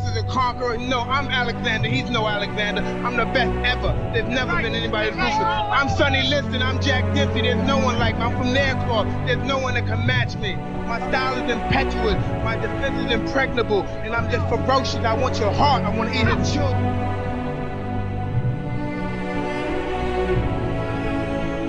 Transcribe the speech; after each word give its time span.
is 0.00 0.16
a 0.16 0.22
conqueror. 0.24 0.76
No, 0.78 1.00
I'm 1.00 1.28
Alexander. 1.28 1.88
He's 1.88 2.10
no 2.10 2.26
Alexander. 2.26 2.82
I'm 2.82 3.16
the 3.16 3.26
best 3.26 3.52
ever. 3.66 3.92
There's 4.12 4.28
never 4.28 4.56
been 4.62 4.74
anybody 4.74 5.10
as 5.10 5.16
ruthless. 5.16 5.36
I'm 5.38 5.88
Sonny 5.88 6.22
Liston. 6.22 6.62
I'm 6.62 6.80
Jack 6.80 7.04
Dempsey. 7.14 7.42
There's 7.42 7.66
no 7.66 7.78
one 7.78 7.98
like 7.98 8.16
me. 8.16 8.22
I'm 8.22 8.32
from 8.36 8.48
Nairclaw. 8.48 9.26
There's 9.26 9.46
no 9.46 9.58
one 9.58 9.74
that 9.74 9.86
can 9.86 10.06
match 10.06 10.36
me. 10.36 10.56
My 10.86 10.98
style 11.08 11.42
is 11.44 11.50
impetuous. 11.50 12.16
My 12.44 12.56
defense 12.56 13.06
is 13.06 13.12
impregnable. 13.12 13.82
And 13.82 14.14
I'm 14.14 14.30
just 14.30 14.48
ferocious. 14.48 15.04
I 15.04 15.14
want 15.14 15.38
your 15.38 15.52
heart. 15.52 15.84
I 15.84 15.96
want 15.96 16.12
to 16.12 16.18
eat 16.18 16.26
your 16.26 16.44
children. 16.44 17.04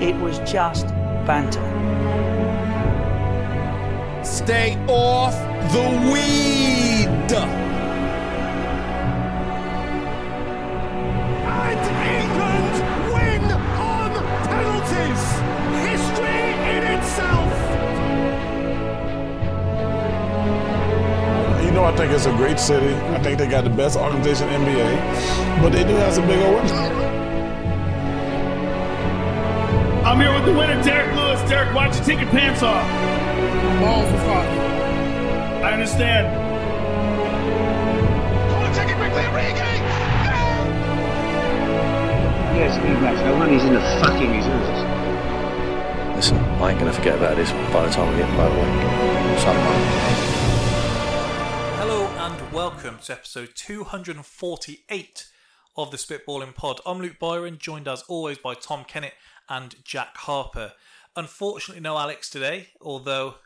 It 0.02 0.16
was 0.16 0.38
just 0.50 0.86
banter. 1.26 1.62
Stay 4.24 4.76
off 4.88 5.34
the 5.72 6.10
weed. 6.12 7.65
I 21.96 21.98
think 22.00 22.12
it's 22.12 22.26
a 22.26 22.36
great 22.36 22.60
city. 22.60 22.94
I 22.94 23.18
think 23.22 23.38
they 23.38 23.46
got 23.46 23.64
the 23.64 23.70
best 23.70 23.96
organization 23.96 24.50
in 24.50 24.60
NBA, 24.60 25.62
but 25.62 25.72
they 25.72 25.82
do 25.82 25.94
have 25.94 26.12
some 26.12 26.26
big 26.26 26.38
old 26.44 26.56
winners. 26.56 26.70
I'm 30.04 30.20
here 30.20 30.30
with 30.30 30.44
the 30.44 30.52
winner, 30.52 30.76
Derek 30.84 31.16
Lewis. 31.16 31.40
Derek, 31.48 31.74
why 31.74 31.88
don't 31.88 31.98
you 31.98 32.04
take 32.04 32.20
your 32.20 32.28
pants 32.28 32.62
off? 32.62 32.84
Balls 33.80 34.12
was 34.12 34.20
hockey. 34.28 34.60
I 35.64 35.72
understand. 35.72 36.26
Take 38.76 38.90
it 38.90 38.96
quickly, 38.96 39.22
Origi. 39.32 39.56
Yes, 42.60 42.76
congrats. 42.76 43.22
No 43.22 43.38
wonder 43.38 43.54
he's 43.54 43.64
in 43.64 43.72
the 43.72 43.80
fucking 44.04 44.36
reserves. 44.36 44.84
Listen, 46.14 46.36
I 46.60 46.72
ain't 46.72 46.78
gonna 46.78 46.92
forget 46.92 47.16
about 47.16 47.36
this 47.36 47.52
by 47.72 47.86
the 47.86 47.90
time 47.90 48.12
we 48.12 48.18
get 48.18 48.28
the 48.28 48.36
motorway. 48.36 49.40
Someone. 49.40 50.35
Welcome 52.66 52.98
to 53.04 53.12
episode 53.12 53.50
248 53.54 55.26
of 55.76 55.92
the 55.92 55.96
Spitballing 55.96 56.52
Pod. 56.52 56.80
I'm 56.84 56.98
Luke 56.98 57.20
Byron, 57.20 57.58
joined 57.60 57.86
as 57.86 58.02
always 58.08 58.38
by 58.38 58.54
Tom 58.54 58.82
Kennett 58.82 59.12
and 59.48 59.76
Jack 59.84 60.16
Harper. 60.16 60.72
Unfortunately, 61.14 61.80
no 61.80 61.96
Alex 61.96 62.28
today, 62.28 62.70
although 62.80 63.36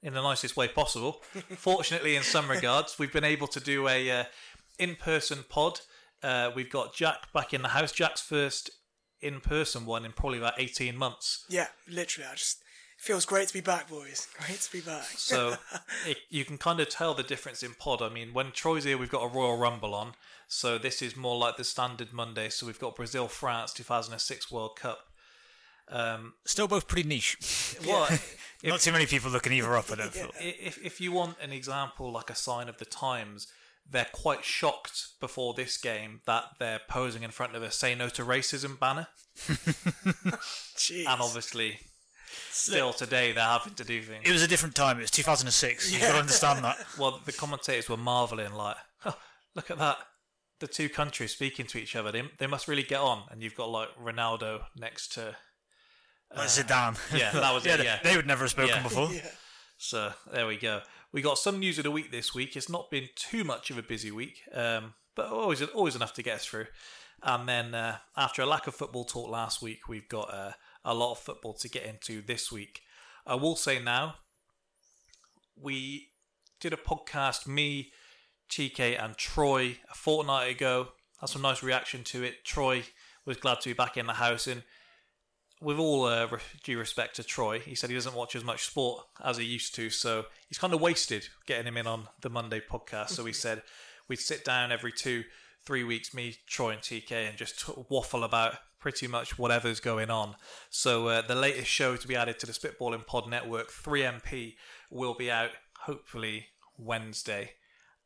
in 0.00 0.14
the 0.14 0.22
nicest 0.22 0.56
way 0.56 0.68
possible. 0.68 1.24
Fortunately, 1.56 2.14
in 2.14 2.22
some 2.22 2.48
regards, 2.48 3.00
we've 3.00 3.12
been 3.12 3.24
able 3.24 3.48
to 3.48 3.58
do 3.58 3.88
a 3.88 4.08
uh, 4.08 4.24
in-person 4.78 5.46
pod. 5.48 5.80
Uh, 6.22 6.52
we've 6.54 6.70
got 6.70 6.94
Jack 6.94 7.32
back 7.32 7.52
in 7.52 7.62
the 7.62 7.68
house. 7.70 7.90
Jack's 7.90 8.20
first 8.20 8.70
in-person 9.20 9.86
one 9.86 10.04
in 10.04 10.12
probably 10.12 10.38
about 10.38 10.54
18 10.56 10.96
months. 10.96 11.46
Yeah, 11.48 11.66
literally. 11.88 12.28
I 12.30 12.36
just 12.36 12.62
feels 13.00 13.24
great 13.24 13.48
to 13.48 13.54
be 13.54 13.60
back, 13.62 13.88
boys. 13.88 14.28
Great 14.38 14.60
to 14.60 14.72
be 14.72 14.80
back. 14.80 15.06
So 15.16 15.54
it, 16.06 16.18
you 16.28 16.44
can 16.44 16.58
kind 16.58 16.80
of 16.80 16.88
tell 16.88 17.14
the 17.14 17.22
difference 17.22 17.62
in 17.62 17.74
pod. 17.74 18.02
I 18.02 18.10
mean, 18.10 18.34
when 18.34 18.52
Troy's 18.52 18.84
here, 18.84 18.98
we've 18.98 19.10
got 19.10 19.22
a 19.22 19.28
Royal 19.28 19.56
Rumble 19.56 19.94
on. 19.94 20.12
So 20.48 20.76
this 20.78 21.00
is 21.00 21.16
more 21.16 21.38
like 21.38 21.56
the 21.56 21.64
standard 21.64 22.12
Monday. 22.12 22.50
So 22.50 22.66
we've 22.66 22.78
got 22.78 22.96
Brazil, 22.96 23.26
France, 23.28 23.72
2006 23.72 24.50
World 24.52 24.76
Cup. 24.76 25.06
Um, 25.88 26.34
Still 26.44 26.68
both 26.68 26.86
pretty 26.86 27.08
niche. 27.08 27.36
what 27.84 28.22
Not 28.62 28.80
too 28.80 28.92
many 28.92 29.06
people 29.06 29.30
looking 29.30 29.52
either 29.52 29.74
up, 29.76 29.90
I 29.90 29.96
don't 29.96 30.12
feel. 30.12 30.30
if 30.38 30.78
if 30.84 31.00
you 31.00 31.10
want 31.10 31.36
an 31.40 31.50
example, 31.52 32.12
like 32.12 32.30
a 32.30 32.34
sign 32.34 32.68
of 32.68 32.76
the 32.76 32.84
times, 32.84 33.48
they're 33.90 34.06
quite 34.12 34.44
shocked 34.44 35.08
before 35.20 35.54
this 35.54 35.76
game 35.78 36.20
that 36.26 36.44
they're 36.58 36.80
posing 36.88 37.22
in 37.22 37.30
front 37.30 37.56
of 37.56 37.62
a 37.62 37.70
"Say 37.72 37.94
No 37.96 38.08
to 38.10 38.22
Racism" 38.22 38.78
banner, 38.78 39.08
Jeez. 40.76 41.06
and 41.08 41.20
obviously, 41.20 41.80
still 42.50 42.92
today 42.92 43.32
they're 43.32 43.44
having 43.44 43.74
to 43.74 43.84
do 43.84 44.02
things. 44.02 44.22
It 44.28 44.32
was 44.32 44.42
a 44.42 44.48
different 44.48 44.74
time. 44.74 44.98
It 44.98 45.02
was 45.02 45.10
2006. 45.10 45.92
You've 45.92 46.00
got 46.02 46.12
to 46.12 46.18
understand 46.18 46.64
that. 46.64 46.76
Well, 46.98 47.20
the 47.24 47.32
commentators 47.32 47.88
were 47.88 47.96
marveling, 47.96 48.52
like, 48.52 48.76
"Huh, 48.98 49.12
look 49.54 49.70
at 49.70 49.78
that. 49.78 49.98
The 50.60 50.66
two 50.66 50.88
countries 50.88 51.32
speaking 51.32 51.66
to 51.66 51.78
each 51.78 51.96
other. 51.96 52.12
They, 52.12 52.22
they 52.38 52.46
must 52.46 52.68
really 52.68 52.82
get 52.82 53.00
on. 53.00 53.22
And 53.30 53.42
you've 53.42 53.54
got 53.54 53.70
like 53.70 53.88
Ronaldo 53.96 54.62
next 54.76 55.12
to. 55.14 55.36
Like 56.36 56.46
Zidane. 56.48 56.98
yeah, 57.18 57.32
that 57.32 57.52
was 57.54 57.64
it, 57.66 57.78
they- 57.78 57.84
yeah. 57.84 57.98
They 58.04 58.14
would 58.16 58.26
never 58.26 58.44
have 58.44 58.50
spoken 58.50 58.74
Yeah. 58.76 58.82
before. 58.82 59.10
So 59.78 60.12
there 60.32 60.46
we 60.46 60.56
go. 60.58 60.82
We 61.12 61.22
got 61.22 61.38
some 61.38 61.58
news 61.58 61.78
of 61.78 61.84
the 61.84 61.90
week 61.90 62.12
this 62.12 62.34
week. 62.34 62.54
It's 62.56 62.68
not 62.68 62.90
been 62.90 63.08
too 63.16 63.42
much 63.42 63.70
of 63.70 63.78
a 63.78 63.82
busy 63.82 64.10
week, 64.12 64.42
um, 64.54 64.94
but 65.16 65.26
always 65.26 65.60
always 65.62 65.96
enough 65.96 66.12
to 66.14 66.22
get 66.22 66.36
us 66.36 66.44
through. 66.44 66.66
And 67.22 67.48
then 67.48 67.74
uh, 67.74 67.96
after 68.16 68.42
a 68.42 68.46
lack 68.46 68.66
of 68.66 68.74
football 68.74 69.04
talk 69.04 69.28
last 69.28 69.60
week, 69.60 69.88
we've 69.88 70.08
got 70.08 70.32
uh, 70.32 70.52
a 70.84 70.94
lot 70.94 71.12
of 71.12 71.18
football 71.18 71.54
to 71.54 71.68
get 71.68 71.84
into 71.84 72.22
this 72.22 72.50
week. 72.50 72.80
I 73.26 73.34
will 73.34 73.56
say 73.56 73.82
now, 73.82 74.16
we 75.60 76.08
did 76.60 76.72
a 76.72 76.76
podcast, 76.76 77.46
me, 77.46 77.92
TK, 78.50 79.02
and 79.02 79.16
Troy, 79.16 79.78
a 79.90 79.94
fortnight 79.94 80.50
ago. 80.50 80.88
Had 81.20 81.28
some 81.28 81.42
nice 81.42 81.62
reaction 81.62 82.02
to 82.04 82.22
it. 82.22 82.44
Troy 82.44 82.84
was 83.26 83.36
glad 83.36 83.60
to 83.60 83.68
be 83.68 83.74
back 83.74 83.96
in 83.96 84.06
the 84.06 84.14
house, 84.14 84.46
and 84.46 84.62
with 85.60 85.78
all 85.78 86.04
uh, 86.04 86.26
due 86.64 86.78
respect 86.78 87.16
to 87.16 87.22
Troy, 87.22 87.58
he 87.58 87.74
said 87.74 87.90
he 87.90 87.96
doesn't 87.96 88.14
watch 88.14 88.34
as 88.34 88.44
much 88.44 88.64
sport 88.64 89.04
as 89.22 89.36
he 89.36 89.44
used 89.44 89.74
to, 89.74 89.90
so 89.90 90.24
he's 90.48 90.58
kind 90.58 90.72
of 90.72 90.80
wasted 90.80 91.28
getting 91.46 91.66
him 91.66 91.76
in 91.76 91.86
on 91.86 92.08
the 92.22 92.30
Monday 92.30 92.60
podcast. 92.60 93.10
So 93.10 93.24
we 93.24 93.34
said 93.34 93.62
we'd 94.08 94.18
sit 94.18 94.44
down 94.44 94.72
every 94.72 94.92
two, 94.92 95.24
three 95.66 95.84
weeks, 95.84 96.14
me, 96.14 96.36
Troy, 96.46 96.70
and 96.70 96.80
TK, 96.80 97.12
and 97.12 97.36
just 97.36 97.68
waffle 97.90 98.24
about 98.24 98.54
pretty 98.80 99.06
much 99.06 99.38
whatever's 99.38 99.78
going 99.78 100.10
on. 100.10 100.34
So 100.70 101.08
uh, 101.08 101.22
the 101.22 101.34
latest 101.34 101.70
show 101.70 101.96
to 101.96 102.08
be 102.08 102.16
added 102.16 102.38
to 102.40 102.46
the 102.46 102.52
Spitballing 102.52 103.06
Pod 103.06 103.28
Network, 103.28 103.70
3MP, 103.70 104.54
will 104.90 105.14
be 105.14 105.30
out 105.30 105.50
hopefully 105.82 106.46
Wednesday. 106.76 107.52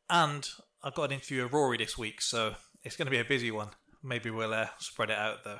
And 0.09 0.47
I've 0.83 0.93
got 0.93 1.05
an 1.05 1.13
interview 1.13 1.43
with 1.43 1.53
Rory 1.53 1.77
this 1.77 1.97
week, 1.97 2.21
so 2.21 2.55
it's 2.83 2.95
going 2.95 3.07
to 3.07 3.11
be 3.11 3.19
a 3.19 3.25
busy 3.25 3.51
one. 3.51 3.69
Maybe 4.03 4.29
we'll 4.29 4.53
uh, 4.53 4.67
spread 4.77 5.09
it 5.09 5.17
out 5.17 5.43
though. 5.43 5.59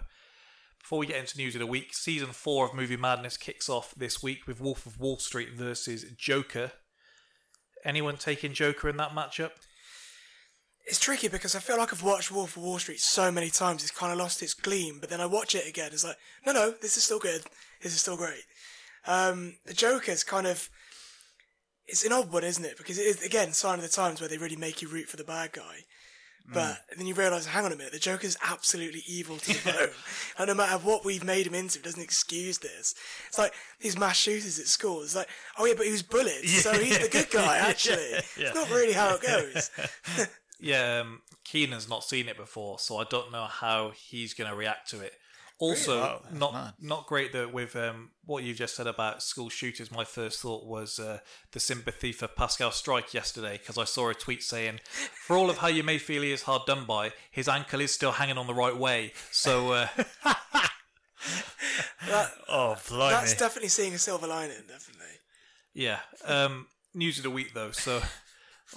Before 0.80 1.00
we 1.00 1.08
get 1.08 1.20
into 1.20 1.38
news 1.38 1.56
of 1.56 1.62
the 1.62 1.66
week, 1.66 1.96
season 1.96 2.28
four 2.28 2.68
of 2.68 2.76
Movie 2.76 2.96
Madness 2.96 3.38
kicks 3.38 3.70
off 3.70 3.96
this 3.96 4.22
week 4.22 4.46
with 4.46 4.62
Wolf 4.62 4.86
of 4.86 5.00
Wall 5.00 5.18
Street 5.18 5.50
versus 5.56 6.06
Joker. 6.16 6.74
Anyone 7.84 8.18
taking 8.18 8.54
Joker 8.54 8.88
in 8.88 8.98
that 8.98 9.10
matchup? 9.10 9.52
It's 10.88 11.00
tricky 11.00 11.28
because 11.28 11.56
I 11.56 11.60
feel 11.60 11.78
like 11.78 11.92
I've 11.92 12.04
watched 12.04 12.32
Wolf 12.32 12.56
of 12.58 12.64
Wall 12.64 12.78
Street 12.78 13.00
so 13.00 13.32
many 13.32 13.50
times, 13.50 13.82
it's 13.82 13.92
kind 13.92 14.12
of 14.12 14.20
lost 14.20 14.44
its 14.44 14.54
gleam. 14.54 15.00
But 15.00 15.10
then 15.10 15.20
I 15.20 15.26
watch 15.26 15.56
it 15.56 15.68
again, 15.68 15.90
it's 15.92 16.04
like, 16.04 16.18
no, 16.46 16.52
no, 16.54 16.72
this 16.82 16.96
is 16.96 17.04
still 17.04 17.20
good. 17.20 17.42
This 17.82 17.94
is 17.94 18.02
still 18.02 18.18
great. 18.18 18.44
Um, 19.08 19.56
the 19.66 19.74
Joker's 19.74 20.24
kind 20.24 20.46
of, 20.48 20.70
it's 21.88 22.06
an 22.06 22.12
odd 22.12 22.32
one, 22.32 22.44
isn't 22.44 22.66
it? 22.66 22.78
Because 22.78 22.98
it 23.00 23.04
is 23.04 23.24
again 23.24 23.52
sign 23.54 23.80
of 23.80 23.84
the 23.84 23.90
times 23.90 24.20
where 24.20 24.30
they 24.30 24.38
really 24.38 24.56
make 24.56 24.82
you 24.82 24.88
root 24.88 25.08
for 25.08 25.18
the 25.18 25.24
bad 25.24 25.54
guy. 25.54 25.86
But 26.54 26.78
then 26.96 27.08
you 27.08 27.16
realise, 27.16 27.48
hang 27.48 27.66
on 27.66 27.72
a 27.72 27.76
minute, 27.76 27.92
the 27.92 27.98
Joker's 27.98 28.38
absolutely 28.44 29.02
evil 29.08 29.38
to 29.38 29.48
the 29.54 29.72
bone. 29.80 29.90
and 30.38 30.48
no 30.48 30.54
matter 30.54 30.78
what 30.78 31.04
we've 31.04 31.24
made 31.24 31.48
him 31.48 31.56
into, 31.56 31.80
it 31.80 31.84
doesn't 31.84 32.02
excuse 32.02 32.60
this. 32.60 32.94
It's 33.28 33.40
like 33.40 33.52
these 33.80 33.98
mass 33.98 34.16
shooters 34.18 34.60
at 34.60 34.68
school. 34.68 35.02
It's 35.02 35.16
like, 35.16 35.28
oh 35.58 35.66
yeah, 35.66 35.74
but 35.76 35.88
he 35.88 35.92
was 35.92 36.04
bullied, 36.04 36.48
so 36.48 36.74
he's 36.74 37.00
the 37.00 37.10
good 37.10 37.30
guy, 37.32 37.58
actually. 37.58 38.20
It's 38.38 38.54
not 38.54 38.70
really 38.70 38.94
how 38.94 39.16
it 39.16 39.24
goes. 39.24 39.72
Yeah, 40.66 41.02
um, 41.02 41.22
Keenan's 41.44 41.88
not 41.88 42.04
seen 42.04 42.28
it 42.28 42.38
before, 42.38 42.80
so 42.80 42.98
I 42.98 43.04
don't 43.10 43.32
know 43.32 43.46
how 43.46 43.92
he's 43.96 44.34
going 44.34 44.50
to 44.50 44.56
react 44.56 44.90
to 44.92 45.00
it. 45.02 45.14
Also, 45.60 45.96
Really? 45.98 46.10
Oh, 46.10 46.22
not 46.34 46.54
man. 46.54 46.74
not 46.82 47.06
great 47.08 47.32
that 47.32 47.54
with 47.54 47.76
um, 47.78 48.10
what 48.26 48.44
you 48.44 48.54
just 48.54 48.76
said 48.76 48.88
about 48.88 49.24
school 49.24 49.48
shooters. 49.50 49.90
My 49.92 50.04
first 50.04 50.42
thought 50.42 50.66
was 50.66 51.00
uh, 51.00 51.20
the 51.54 51.60
sympathy 51.62 52.12
for 52.12 52.28
Pascal 52.28 52.72
Struijk 52.72 53.14
yesterday 53.14 53.58
because 53.58 53.78
I 53.78 53.86
saw 53.86 54.10
a 54.10 54.14
tweet 54.14 54.44
saying, 54.44 54.82
"For 55.26 55.38
all 55.38 55.50
of 55.50 55.60
how 55.60 55.68
you 55.68 55.82
may 55.84 55.98
feel 55.98 56.24
he 56.24 56.34
is 56.34 56.42
hard 56.42 56.64
done 56.68 56.84
by, 56.86 57.14
his 57.32 57.48
ankle 57.48 57.80
is 57.80 57.92
still 57.94 58.12
hanging 58.14 58.38
on 58.38 58.48
the 58.48 58.54
right 58.54 58.76
way." 58.76 59.14
So 59.32 59.72
uh, 59.72 59.88
That, 62.08 62.32
Oh, 62.50 62.76
blimey. 62.90 63.14
that's 63.14 63.36
definitely 63.36 63.70
seeing 63.70 63.94
a 63.94 63.98
silver 63.98 64.28
lining, 64.28 64.58
definitely. 64.68 65.16
yeah, 65.74 66.00
um, 66.26 66.68
news 66.94 67.18
of 67.18 67.24
the 67.24 67.30
week 67.32 67.54
though. 67.54 67.72
So 67.72 68.02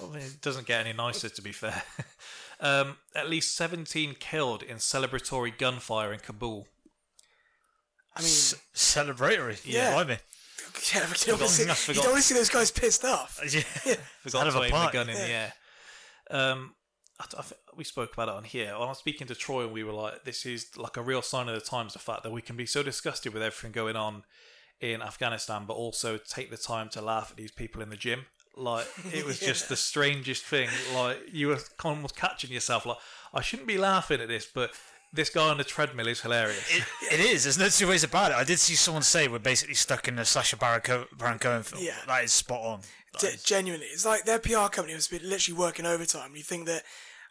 I 0.01 0.05
mean, 0.07 0.23
it 0.23 0.41
doesn't 0.41 0.67
get 0.67 0.85
any 0.85 0.95
nicer, 0.95 1.29
to 1.29 1.41
be 1.41 1.51
fair. 1.51 1.83
um, 2.59 2.97
at 3.15 3.29
least 3.29 3.55
seventeen 3.55 4.15
killed 4.19 4.63
in 4.63 4.77
celebratory 4.77 5.57
gunfire 5.57 6.13
in 6.13 6.19
Kabul. 6.19 6.67
I 8.15 8.21
mean, 8.21 8.27
S- 8.27 8.55
celebratory. 8.73 9.59
Yeah. 9.65 9.93
Blimey. 9.93 10.17
yeah, 10.93 11.05
but 11.09 11.25
you 11.25 11.31
don't, 11.31 11.39
want 11.39 11.51
to 11.51 11.55
see, 11.55 11.69
I 11.69 11.73
forgot. 11.73 12.03
don't 12.03 12.11
want 12.13 12.23
see 12.23 12.35
those 12.35 12.49
guys 12.49 12.71
pissed 12.71 13.05
off. 13.05 13.39
Yeah. 13.51 13.95
Forgot 14.21 14.39
Hell 14.39 14.47
of 14.47 14.53
to 14.53 14.59
a 14.59 14.63
aim 14.63 14.69
the 14.69 14.75
party. 14.75 14.97
gun 14.97 15.09
in 15.09 15.15
the 15.15 15.29
air. 15.29 15.53
Um, 16.29 16.75
I, 17.19 17.25
I, 17.37 17.41
think 17.41 17.59
we 17.75 17.83
spoke 17.83 18.13
about 18.13 18.29
it 18.29 18.35
on 18.35 18.43
here. 18.43 18.73
When 18.73 18.83
I 18.83 18.89
was 18.91 18.97
speaking 18.99 19.27
to 19.27 19.35
Troy, 19.35 19.63
and 19.63 19.73
we 19.73 19.83
were 19.83 19.93
like, 19.93 20.23
"This 20.25 20.45
is 20.45 20.77
like 20.77 20.97
a 20.97 21.01
real 21.01 21.21
sign 21.21 21.49
of 21.49 21.55
the 21.55 21.61
times." 21.61 21.93
The 21.93 21.99
fact 21.99 22.23
that 22.23 22.31
we 22.31 22.41
can 22.41 22.55
be 22.55 22.65
so 22.65 22.83
disgusted 22.83 23.33
with 23.33 23.41
everything 23.41 23.71
going 23.71 23.95
on 23.95 24.23
in 24.79 25.01
Afghanistan, 25.01 25.65
but 25.67 25.73
also 25.73 26.17
take 26.17 26.51
the 26.51 26.57
time 26.57 26.89
to 26.89 27.01
laugh 27.01 27.31
at 27.31 27.37
these 27.37 27.51
people 27.51 27.81
in 27.81 27.89
the 27.89 27.97
gym. 27.97 28.25
Like 28.59 28.87
it 29.13 29.25
was 29.25 29.39
just 29.39 29.69
the 29.69 29.75
strangest 29.75 30.43
thing. 30.43 30.69
Like 30.93 31.19
you 31.31 31.47
were 31.49 31.59
almost 31.83 32.15
catching 32.15 32.51
yourself. 32.51 32.85
Like 32.85 32.97
I 33.33 33.41
shouldn't 33.41 33.67
be 33.67 33.77
laughing 33.77 34.21
at 34.21 34.27
this, 34.27 34.47
but 34.53 34.71
this 35.11 35.29
guy 35.29 35.49
on 35.49 35.57
the 35.57 35.63
treadmill 35.63 36.07
is 36.07 36.21
hilarious. 36.21 36.63
It, 36.69 37.13
it 37.13 37.19
is. 37.19 37.43
There's 37.43 37.57
no 37.57 37.69
two 37.69 37.87
ways 37.87 38.03
about 38.03 38.31
it. 38.31 38.35
I 38.37 38.43
did 38.43 38.59
see 38.59 38.75
someone 38.75 39.01
say 39.03 39.27
we're 39.27 39.39
basically 39.39 39.75
stuck 39.75 40.07
in 40.07 40.19
a 40.19 40.25
Sacha 40.25 40.57
Baron 40.57 40.81
Co- 40.81 41.05
Baron 41.17 41.39
Cohen 41.39 41.63
film. 41.63 41.83
Yeah. 41.83 41.95
That 42.05 42.23
is 42.25 42.31
spot 42.33 42.61
on. 42.61 42.81
Ge- 43.17 43.43
genuinely, 43.43 43.87
it's 43.87 44.05
like 44.05 44.25
their 44.25 44.37
PR 44.37 44.67
company 44.67 44.93
must 44.93 45.09
be 45.09 45.17
literally 45.19 45.57
working 45.59 45.87
overtime. 45.87 46.35
You 46.35 46.43
think 46.43 46.67
that, 46.67 46.83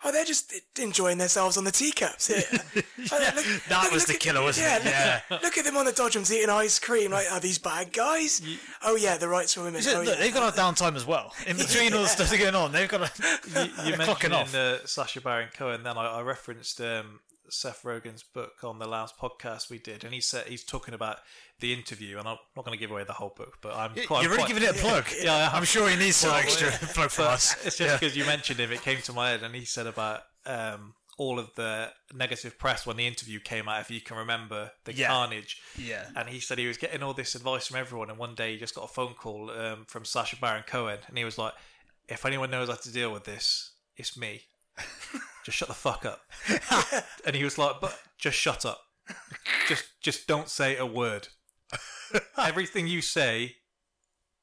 oh, 0.04 0.12
they're 0.12 0.24
just 0.24 0.52
enjoying 0.78 1.18
themselves 1.18 1.56
on 1.56 1.64
the 1.64 1.72
teacups 1.72 2.28
here. 2.28 2.42
Yeah, 2.98 3.30
that 3.68 3.90
was 3.92 4.04
the 4.04 4.14
killer, 4.14 4.42
wasn't 4.42 4.66
yeah, 4.66 4.76
it? 4.78 4.84
Yeah. 4.84 5.20
Look, 5.30 5.42
look 5.44 5.58
at 5.58 5.64
them 5.64 5.76
on 5.76 5.86
the 5.86 5.92
Dodgems 5.92 6.30
eating 6.30 6.50
ice 6.50 6.78
cream. 6.78 7.12
Like, 7.12 7.30
are 7.32 7.40
these 7.40 7.58
bad 7.58 7.92
guys? 7.92 8.42
oh 8.84 8.96
yeah, 8.96 9.16
the 9.16 9.28
rights 9.28 9.54
for 9.54 9.62
women. 9.62 9.80
It- 9.80 9.88
oh, 9.88 9.98
look, 10.00 10.06
yeah. 10.06 10.14
they've 10.16 10.34
got 10.34 10.42
our 10.42 10.52
downtime 10.52 10.94
as 10.96 11.06
well. 11.06 11.32
In 11.46 11.56
between 11.64 11.94
all 11.94 12.02
the 12.02 12.08
stuff 12.08 12.28
that's 12.30 12.42
going 12.42 12.54
on, 12.54 12.72
they've 12.72 12.88
got 12.88 13.02
a. 13.02 13.10
you, 13.48 13.60
you 13.62 13.96
they're 13.96 14.06
clocking 14.06 14.30
mentioned 14.30 14.34
off. 14.34 14.54
uh, 14.54 14.86
Sacha 14.86 15.20
Baron 15.20 15.48
Cohen. 15.54 15.82
Then 15.84 15.96
I, 15.96 16.18
I 16.18 16.22
referenced 16.22 16.80
um, 16.80 17.20
Seth 17.50 17.82
Rogen's 17.82 18.22
book 18.22 18.62
on 18.62 18.78
the 18.78 18.86
last 18.86 19.16
podcast 19.18 19.70
we 19.70 19.78
did, 19.78 20.04
and 20.04 20.12
he 20.14 20.20
said 20.20 20.46
he's 20.46 20.64
talking 20.64 20.94
about 20.94 21.18
the 21.60 21.72
interview. 21.72 22.18
And 22.18 22.28
I'm 22.28 22.36
not 22.56 22.64
going 22.64 22.76
to 22.76 22.80
give 22.80 22.90
away 22.90 23.04
the 23.04 23.12
whole 23.14 23.32
book, 23.36 23.58
but 23.62 23.74
I'm 23.74 23.92
quite. 24.06 24.22
You're 24.22 24.30
really 24.32 24.44
quite- 24.44 24.48
giving 24.48 24.62
it 24.62 24.70
a 24.76 24.78
plug. 24.78 25.06
Yeah, 25.22 25.48
am. 25.50 25.56
I'm 25.56 25.64
sure 25.64 25.88
he 25.88 25.96
needs 25.96 26.16
some 26.16 26.30
Well, 26.30 26.40
extra 26.40 26.68
yeah. 26.70 26.78
plug 26.94 27.10
from 27.10 27.26
us. 27.26 27.54
It's 27.66 27.76
just 27.76 27.80
Yeah. 27.80 27.96
because 27.98 28.16
you 28.16 28.24
mentioned 28.24 28.60
him, 28.60 28.70
it 28.72 28.82
came 28.82 29.00
to 29.02 29.12
my 29.12 29.30
head, 29.30 29.42
and 29.42 29.54
he 29.54 29.64
said 29.64 29.86
about 29.86 30.22
um, 30.46 30.94
all 31.18 31.38
of 31.38 31.50
the 31.56 31.90
negative 32.14 32.58
press 32.58 32.86
when 32.86 32.96
the 32.96 33.06
interview 33.06 33.40
came 33.40 33.68
out. 33.68 33.80
If 33.80 33.90
you 33.90 34.00
can 34.00 34.16
remember 34.18 34.70
the 34.84 34.94
Yeah. 34.94 35.08
carnage, 35.08 35.60
Yeah. 35.76 36.06
And 36.14 36.28
he 36.28 36.38
said 36.40 36.58
he 36.58 36.66
was 36.68 36.76
getting 36.76 37.02
all 37.02 37.12
this 37.14 37.34
advice 37.34 37.66
from 37.66 37.76
everyone, 37.78 38.08
and 38.10 38.18
one 38.18 38.34
day 38.34 38.52
he 38.52 38.58
just 38.58 38.74
got 38.74 38.84
a 38.84 38.88
phone 38.88 39.14
call 39.14 39.50
um, 39.50 39.84
from 39.88 40.04
Sacha 40.04 40.36
Baron 40.36 40.64
Cohen, 40.66 41.00
and 41.08 41.18
he 41.18 41.24
was 41.24 41.36
like, 41.38 41.54
"If 42.08 42.24
anyone 42.24 42.50
knows 42.50 42.68
how 42.68 42.76
to 42.76 42.92
deal 42.92 43.12
with 43.12 43.24
this, 43.24 43.72
it's 43.96 44.16
me. 44.16 44.42
Just 45.48 45.56
shut 45.58 45.68
the 45.68 45.74
fuck 45.74 46.04
up." 46.04 46.20
and 47.24 47.34
he 47.34 47.42
was 47.42 47.56
like, 47.58 47.80
"But 47.80 47.98
just 48.18 48.36
shut 48.36 48.64
up. 48.66 48.80
Just 49.68 49.84
just 50.00 50.26
don't 50.26 50.48
say 50.48 50.76
a 50.76 50.86
word. 50.86 51.28
Everything 52.38 52.86
you 52.86 53.00
say." 53.02 53.56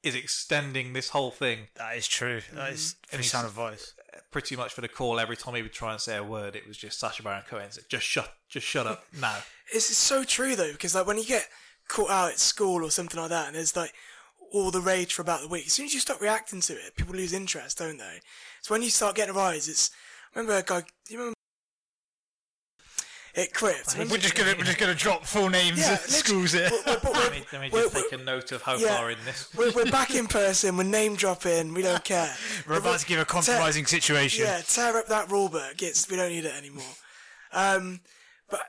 Is 0.02 0.14
extending 0.14 0.92
this 0.92 1.08
whole 1.08 1.32
thing. 1.32 1.66
That 1.74 1.96
is 1.96 2.06
true. 2.06 2.40
That 2.52 2.72
is 2.72 2.80
mm-hmm. 2.80 2.98
And 3.00 3.08
pretty 3.08 3.22
he's- 3.22 3.32
sound 3.32 3.46
advice. 3.48 3.92
Uh, 4.14 4.18
pretty 4.30 4.54
much 4.54 4.72
for 4.72 4.80
the 4.80 4.88
call, 4.88 5.18
every 5.18 5.36
time 5.36 5.56
he 5.56 5.62
would 5.62 5.72
try 5.72 5.90
and 5.90 6.00
say 6.00 6.16
a 6.16 6.22
word, 6.22 6.54
it 6.54 6.64
was 6.64 6.76
just 6.76 7.00
Sacha 7.00 7.24
Baron 7.24 7.42
Cohen 7.48 7.72
said, 7.72 7.84
"Just 7.88 8.06
shut, 8.06 8.32
just 8.48 8.64
shut 8.64 8.86
up 8.86 9.04
now." 9.20 9.38
It's, 9.72 9.90
it's 9.90 9.98
so 9.98 10.22
true 10.22 10.54
though, 10.54 10.70
because 10.70 10.94
like 10.94 11.08
when 11.08 11.18
you 11.18 11.24
get 11.24 11.48
caught 11.88 12.10
out 12.10 12.30
at 12.30 12.38
school 12.38 12.84
or 12.84 12.90
something 12.92 13.18
like 13.18 13.30
that, 13.30 13.48
and 13.48 13.56
there's 13.56 13.74
like 13.74 13.94
all 14.52 14.70
the 14.70 14.80
rage 14.80 15.12
for 15.12 15.22
about 15.22 15.40
the 15.40 15.48
week. 15.48 15.66
As 15.66 15.72
soon 15.72 15.86
as 15.86 15.94
you 15.94 15.98
stop 15.98 16.20
reacting 16.20 16.60
to 16.60 16.74
it, 16.74 16.94
people 16.94 17.14
lose 17.14 17.32
interest, 17.32 17.78
don't 17.78 17.98
they? 17.98 18.20
So 18.62 18.74
when 18.74 18.82
you 18.82 18.90
start 18.90 19.16
getting 19.16 19.34
a 19.34 19.38
rise, 19.38 19.68
it's 19.68 19.90
remember 20.36 20.58
a 20.58 20.62
guy. 20.62 20.80
Do 20.80 21.14
you 21.14 21.18
remember? 21.18 21.36
It 23.34 23.52
Crips. 23.52 23.94
We're 23.98 24.16
just 24.16 24.34
gonna 24.34 24.54
we're 24.56 24.64
just 24.64 24.78
gonna 24.78 24.94
drop 24.94 25.26
full 25.26 25.50
names, 25.50 25.78
Yeah, 25.78 25.92
of 25.92 26.00
schools 26.00 26.52
here. 26.52 26.70
let 26.86 27.04
me, 27.04 27.44
let 27.52 27.60
me 27.60 27.68
just 27.68 27.94
take 27.94 28.12
a 28.12 28.24
note 28.24 28.50
of 28.52 28.62
how 28.62 28.78
yeah. 28.78 28.96
far 28.96 29.10
in 29.10 29.18
this. 29.26 29.54
We're, 29.54 29.72
we're 29.72 29.90
back 29.90 30.14
in 30.14 30.26
person. 30.26 30.74
We're 30.78 30.84
name 30.84 31.16
dropping. 31.16 31.74
We 31.74 31.82
don't 31.82 32.02
care. 32.02 32.34
We're 32.66 32.78
about 32.78 33.00
to 33.00 33.06
give 33.06 33.20
a 33.20 33.26
compromising 33.26 33.84
situation. 33.84 34.46
Yeah, 34.46 34.62
tear 34.66 34.96
up 34.96 35.08
that 35.08 35.30
rule 35.30 35.50
book. 35.50 35.82
It's 35.82 36.10
we 36.10 36.16
don't 36.16 36.30
need 36.30 36.46
it 36.46 36.54
anymore. 36.56 36.84
Um, 37.52 38.00
but 38.48 38.62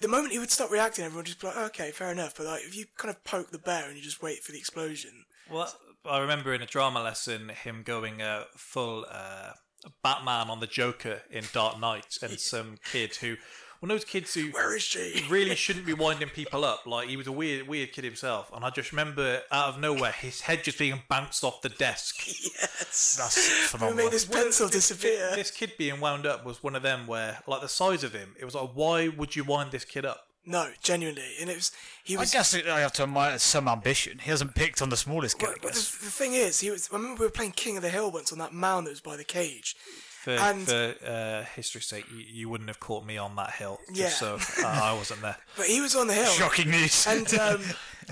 the 0.00 0.06
moment 0.06 0.32
he 0.32 0.38
would 0.38 0.52
stop 0.52 0.70
reacting, 0.70 1.04
everyone 1.04 1.24
would 1.24 1.26
just 1.26 1.40
be 1.40 1.48
like, 1.48 1.56
okay, 1.56 1.90
fair 1.90 2.12
enough. 2.12 2.36
But 2.36 2.46
like, 2.46 2.62
if 2.62 2.76
you 2.76 2.84
kind 2.96 3.12
of 3.12 3.24
poke 3.24 3.50
the 3.50 3.58
bear 3.58 3.88
and 3.88 3.96
you 3.96 4.04
just 4.04 4.22
wait 4.22 4.44
for 4.44 4.52
the 4.52 4.58
explosion, 4.58 5.24
Well, 5.50 5.74
I 6.08 6.20
remember 6.20 6.54
in 6.54 6.62
a 6.62 6.66
drama 6.66 7.02
lesson 7.02 7.48
him 7.48 7.82
going 7.84 8.22
uh, 8.22 8.44
full 8.56 9.04
uh, 9.10 9.54
Batman 10.02 10.50
on 10.50 10.60
the 10.60 10.66
Joker 10.66 11.22
in 11.30 11.44
Dark 11.52 11.80
Knight, 11.80 12.18
and 12.22 12.32
some 12.40 12.76
kid 12.92 13.16
who, 13.16 13.36
one 13.80 13.90
of 13.90 13.94
those 13.96 14.04
kids 14.04 14.34
who 14.34 14.48
where 14.50 14.76
is 14.76 14.82
she? 14.82 15.24
really 15.30 15.54
shouldn't 15.54 15.86
be 15.86 15.94
winding 15.94 16.28
people 16.28 16.64
up. 16.64 16.86
Like 16.86 17.08
he 17.08 17.16
was 17.16 17.26
a 17.26 17.32
weird, 17.32 17.66
weird 17.66 17.92
kid 17.92 18.04
himself, 18.04 18.50
and 18.54 18.64
I 18.64 18.70
just 18.70 18.92
remember 18.92 19.40
out 19.50 19.70
of 19.70 19.80
nowhere 19.80 20.12
his 20.12 20.42
head 20.42 20.64
just 20.64 20.78
being 20.78 21.02
bounced 21.08 21.42
off 21.44 21.62
the 21.62 21.70
desk. 21.70 22.26
yes, 22.26 23.16
That's 23.18 23.36
Who 23.72 23.78
phenomenal. 23.78 24.04
made 24.04 24.12
this 24.12 24.24
pencil 24.26 24.68
disappear? 24.68 25.30
This 25.34 25.50
kid 25.50 25.72
being 25.78 26.00
wound 26.00 26.26
up 26.26 26.44
was 26.44 26.62
one 26.62 26.76
of 26.76 26.82
them 26.82 27.06
where, 27.06 27.38
like 27.46 27.62
the 27.62 27.68
size 27.68 28.04
of 28.04 28.12
him, 28.12 28.34
it 28.38 28.44
was 28.44 28.54
like, 28.54 28.70
why 28.74 29.08
would 29.08 29.34
you 29.34 29.44
wind 29.44 29.70
this 29.70 29.84
kid 29.84 30.04
up? 30.04 30.26
No, 30.50 30.68
genuinely, 30.82 31.22
and 31.40 31.48
it 31.48 31.54
was 31.56 31.70
he 32.02 32.16
was. 32.16 32.34
I 32.34 32.38
was. 32.38 32.50
guess 32.52 32.66
I 32.66 32.80
have 32.80 32.92
to 32.94 33.04
admire 33.04 33.38
some 33.38 33.68
ambition. 33.68 34.18
He 34.18 34.30
hasn't 34.30 34.54
picked 34.54 34.82
on 34.82 34.88
the 34.88 34.96
smallest 34.96 35.38
guy. 35.38 35.46
Well, 35.48 35.56
but 35.62 35.72
the, 35.74 35.78
the 35.78 36.10
thing 36.10 36.32
is, 36.34 36.60
he 36.60 36.70
was. 36.70 36.88
I 36.92 36.96
remember 36.96 37.20
we 37.20 37.26
were 37.26 37.30
playing 37.30 37.52
King 37.52 37.76
of 37.76 37.82
the 37.82 37.88
Hill 37.90 38.10
once 38.10 38.32
on 38.32 38.38
that 38.38 38.52
mound 38.52 38.86
that 38.86 38.90
was 38.90 39.00
by 39.00 39.16
the 39.16 39.24
cage. 39.24 39.76
For, 40.24 40.32
And- 40.32 40.66
for 40.66 40.94
uh, 41.06 41.44
history's 41.54 41.86
sake, 41.86 42.04
you, 42.10 42.18
you 42.18 42.48
wouldn't 42.50 42.68
have 42.68 42.78
caught 42.80 43.06
me 43.06 43.16
on 43.16 43.36
that 43.36 43.52
hill, 43.52 43.78
just 43.94 44.20
Yeah. 44.20 44.36
so 44.38 44.62
uh, 44.62 44.66
I 44.82 44.92
wasn't 44.92 45.22
there. 45.22 45.36
But 45.56 45.66
he 45.66 45.80
was 45.80 45.96
on 45.96 46.08
the 46.08 46.12
hill. 46.14 46.26
Shocking 46.26 46.70
news. 46.70 47.06
And 47.06 47.32
um, 47.40 47.62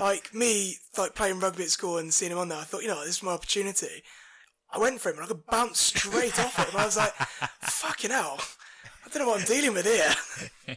like 0.01 0.33
me, 0.33 0.77
like 0.97 1.15
playing 1.15 1.39
rugby 1.41 1.65
at 1.65 1.69
school 1.69 1.99
and 1.99 2.15
seeing 2.15 2.33
him 2.33 2.39
on 2.39 2.49
there, 2.49 2.59
I 2.59 2.63
thought, 2.65 2.81
you 2.83 2.89
know, 2.89 3.01
this 3.05 3.17
is 3.17 3.23
my 3.23 3.33
opportunity. 3.33 4.03
I 4.73 4.79
went 4.79 5.01
for 5.03 5.11
him 5.11 5.17
and 5.17 5.25
I 5.25 5.29
could 5.29 5.45
bounce 5.47 5.81
straight 5.81 6.39
off 6.41 6.59
it, 6.59 6.69
and 6.73 6.79
I 6.81 6.87
was 6.87 6.97
like, 6.97 7.13
fucking 7.61 8.11
hell, 8.11 8.39
I 9.05 9.09
don't 9.11 9.23
know 9.25 9.29
what 9.29 9.41
I'm 9.41 9.47
dealing 9.47 9.75
with 9.75 9.85
here. 9.85 10.77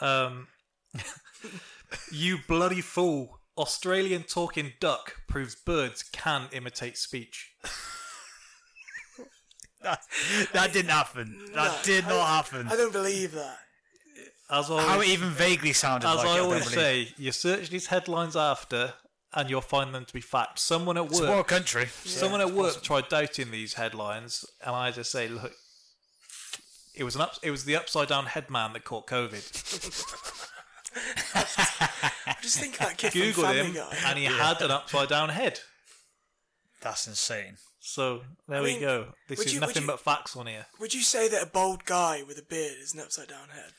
Um, 0.00 0.48
you 2.12 2.38
bloody 2.48 2.80
fool! 2.80 3.40
Australian 3.58 4.22
talking 4.22 4.72
duck 4.80 5.16
proves 5.28 5.54
birds 5.54 6.02
can 6.02 6.48
imitate 6.52 6.96
speech. 6.96 7.52
that, 9.82 10.00
that 10.52 10.72
didn't 10.72 10.90
happen. 10.90 11.38
That 11.54 11.72
No, 11.72 11.78
did 11.84 12.04
not 12.06 12.18
I- 12.20 12.36
happen. 12.36 12.68
I 12.68 12.76
don't 12.76 12.92
believe 12.92 13.32
that. 13.32 13.58
As 14.50 14.68
always, 14.68 14.86
How 14.86 15.00
it 15.00 15.06
even 15.08 15.30
vaguely 15.30 15.72
sounded 15.72 16.08
as 16.08 16.16
like 16.16 16.26
I 16.26 16.30
it, 16.30 16.32
I 16.32 16.36
don't 16.38 16.46
always 16.46 16.62
believe. 16.64 16.74
say, 17.08 17.14
you 17.16 17.30
search 17.30 17.70
these 17.70 17.86
headlines 17.86 18.34
after, 18.34 18.94
and 19.32 19.48
you'll 19.48 19.60
find 19.60 19.94
them 19.94 20.04
to 20.04 20.12
be 20.12 20.20
fact. 20.20 20.58
Someone 20.58 20.96
at 20.98 21.04
It's 21.04 21.18
a 21.20 21.22
work, 21.22 21.30
world 21.30 21.46
country. 21.48 21.86
someone 22.04 22.40
Yeah, 22.40 22.46
at 22.46 22.52
work 22.52 22.66
possible. 22.74 22.84
tried 22.84 23.08
doubting 23.08 23.52
these 23.52 23.74
headlines, 23.74 24.44
and 24.66 24.74
I 24.74 24.90
just 24.90 25.12
say, 25.12 25.28
look, 25.28 25.52
it 26.94 27.04
was 27.04 27.14
an 27.14 27.22
up, 27.22 27.34
it 27.42 27.50
was 27.50 27.64
the 27.64 27.76
upside 27.76 28.08
down 28.08 28.26
head 28.26 28.50
man 28.50 28.72
that 28.72 28.84
caught 28.84 29.06
COVID. 29.06 29.42
I 31.34 32.36
just 32.42 32.58
think 32.58 32.78
that 32.78 32.96
kid 32.98 33.12
from 33.12 33.20
Google 33.20 33.44
Family 33.44 33.60
him, 33.62 33.74
Guy. 33.74 33.96
and 34.06 34.18
he 34.18 34.24
had 34.24 34.60
an 34.62 34.70
upside 34.70 35.08
down 35.08 35.28
head. 35.28 35.60
That's 36.80 37.06
insane. 37.06 37.56
So 37.78 38.22
there 38.48 38.58
I 38.58 38.62
we 38.62 38.72
mean, 38.72 38.80
go. 38.80 39.06
This 39.28 39.38
would 39.38 39.46
is 39.46 39.54
you- 39.54 39.60
would 39.60 39.66
nothing 39.68 39.82
you- 39.82 39.88
but 39.88 40.00
facts 40.00 40.36
on 40.36 40.46
here. 40.46 40.66
Would 40.80 40.94
you 40.94 41.02
say 41.02 41.28
that 41.28 41.42
a 41.42 41.46
bald 41.46 41.84
guy 41.84 42.22
with 42.26 42.38
a 42.38 42.42
beard 42.42 42.74
is 42.80 42.94
an 42.94 43.00
upside 43.00 43.28
down 43.28 43.48
head? 43.50 43.72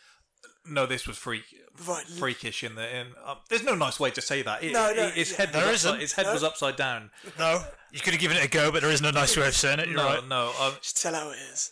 No, 0.65 0.85
this 0.85 1.07
was 1.07 1.17
freak, 1.17 1.43
Right. 1.87 2.05
freakish 2.05 2.63
in 2.63 2.75
the. 2.75 2.87
In, 2.95 3.07
um, 3.25 3.37
there's 3.49 3.63
no 3.63 3.73
nice 3.73 3.99
way 3.99 4.11
to 4.11 4.21
say 4.21 4.43
that. 4.43 4.63
It- 4.63 4.71
No, 4.73 4.93
no, 4.93 5.07
it- 5.07 5.15
his 5.15 5.31
yeah. 5.31 5.37
head 5.37 5.47
was 5.47 5.53
There 5.53 5.63
upside, 5.63 5.75
isn't. 5.89 5.99
his 6.01 6.13
head 6.13 6.25
No. 6.27 6.33
was 6.33 6.43
upside 6.43 6.75
down. 6.75 7.09
No, 7.39 7.65
you 7.91 7.99
could 7.99 8.13
have 8.13 8.21
given 8.21 8.37
it 8.37 8.43
a 8.45 8.47
go, 8.47 8.71
but 8.71 8.81
there 8.83 8.91
is 8.91 9.01
no 9.01 9.09
nice 9.11 9.35
way 9.35 9.47
of 9.47 9.55
saying 9.55 9.79
it. 9.79 9.87
You're 9.87 9.97
no, 9.97 10.05
right. 10.05 10.27
no. 10.27 10.53
Um, 10.59 10.75
Just 10.81 11.01
tell 11.01 11.13
how 11.15 11.29
it 11.31 11.39
is. 11.51 11.71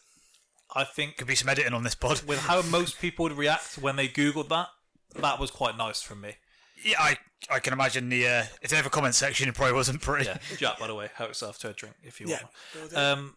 I 0.75 0.83
think 0.83 1.17
Could 1.17 1.27
be 1.27 1.35
some 1.35 1.49
editing 1.49 1.73
on 1.73 1.83
this 1.83 1.95
pod. 1.95 2.21
with 2.27 2.39
how 2.39 2.61
most 2.61 2.99
people 2.99 3.23
would 3.23 3.37
react 3.37 3.77
when 3.79 3.95
they 3.95 4.07
googled 4.07 4.49
that, 4.49 4.67
that 5.15 5.39
was 5.39 5.49
quite 5.51 5.75
nice 5.77 6.01
from 6.01 6.21
me. 6.21 6.35
Yeah, 6.83 6.97
I 6.99 7.17
I 7.49 7.59
can 7.59 7.73
imagine 7.73 8.09
the 8.09 8.27
uh, 8.27 8.43
if 8.61 8.69
they 8.69 8.75
have 8.77 8.85
a 8.85 8.89
comment 8.89 9.15
section, 9.15 9.49
it 9.49 9.55
probably 9.55 9.73
wasn't 9.73 10.01
pretty. 10.01 10.25
Yeah, 10.25 10.37
Jack. 10.57 10.79
By 10.79 10.87
the 10.87 10.95
way, 10.95 11.09
help 11.13 11.29
yourself 11.31 11.57
to 11.59 11.69
a 11.69 11.73
drink 11.73 11.95
if 12.03 12.21
you 12.21 12.27
Yeah, 12.27 12.39
want. 12.75 12.91
will. 12.93 12.99
Um, 12.99 13.35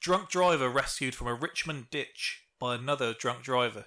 drunk 0.00 0.28
driver 0.28 0.68
rescued 0.68 1.14
from 1.14 1.28
a 1.28 1.34
Richmond 1.34 1.86
ditch 1.90 2.42
by 2.58 2.74
another 2.74 3.14
drunk 3.14 3.42
driver. 3.42 3.86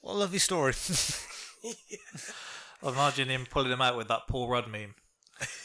What 0.00 0.14
a 0.14 0.16
lovely 0.16 0.38
story. 0.38 0.74
I 2.82 2.88
imagine 2.88 3.28
him 3.28 3.46
pulling 3.48 3.70
him 3.72 3.80
out 3.80 3.96
with 3.96 4.08
that 4.08 4.26
Paul 4.28 4.48
Rudd 4.48 4.68
meme. 4.68 4.94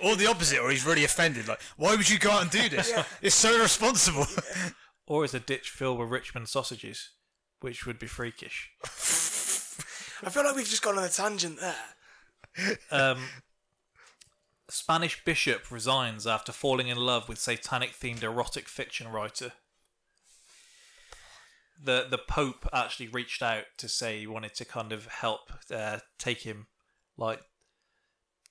or 0.00 0.16
the 0.16 0.26
opposite, 0.28 0.58
or 0.58 0.70
he's 0.70 0.86
really 0.86 1.04
offended. 1.04 1.48
Like, 1.48 1.60
why 1.76 1.96
would 1.96 2.08
you 2.08 2.18
go 2.18 2.30
out 2.30 2.42
and 2.42 2.50
do 2.50 2.68
this? 2.68 2.92
It's 3.22 3.34
so 3.34 3.54
irresponsible. 3.54 4.26
Or 5.08 5.24
is 5.24 5.32
a 5.32 5.40
ditch 5.40 5.70
filled 5.70 5.98
with 5.98 6.10
Richmond 6.10 6.48
sausages, 6.48 7.12
which 7.60 7.86
would 7.86 7.98
be 7.98 8.06
freakish. 8.06 8.70
I 8.84 10.28
feel 10.28 10.44
like 10.44 10.54
we've 10.54 10.68
just 10.68 10.82
gone 10.82 10.98
on 10.98 11.04
a 11.04 11.08
tangent 11.08 11.58
there. 11.60 12.78
Um, 12.90 13.24
Spanish 14.68 15.24
bishop 15.24 15.70
resigns 15.70 16.26
after 16.26 16.52
falling 16.52 16.88
in 16.88 16.98
love 16.98 17.28
with 17.28 17.38
satanic-themed 17.38 18.22
erotic 18.22 18.68
fiction 18.68 19.08
writer. 19.08 19.52
The 21.82 22.06
the 22.10 22.18
Pope 22.18 22.68
actually 22.72 23.08
reached 23.08 23.42
out 23.42 23.64
to 23.78 23.88
say 23.88 24.18
he 24.18 24.26
wanted 24.26 24.54
to 24.56 24.64
kind 24.64 24.92
of 24.92 25.06
help 25.06 25.52
uh, 25.74 26.00
take 26.18 26.42
him, 26.42 26.66
like 27.18 27.40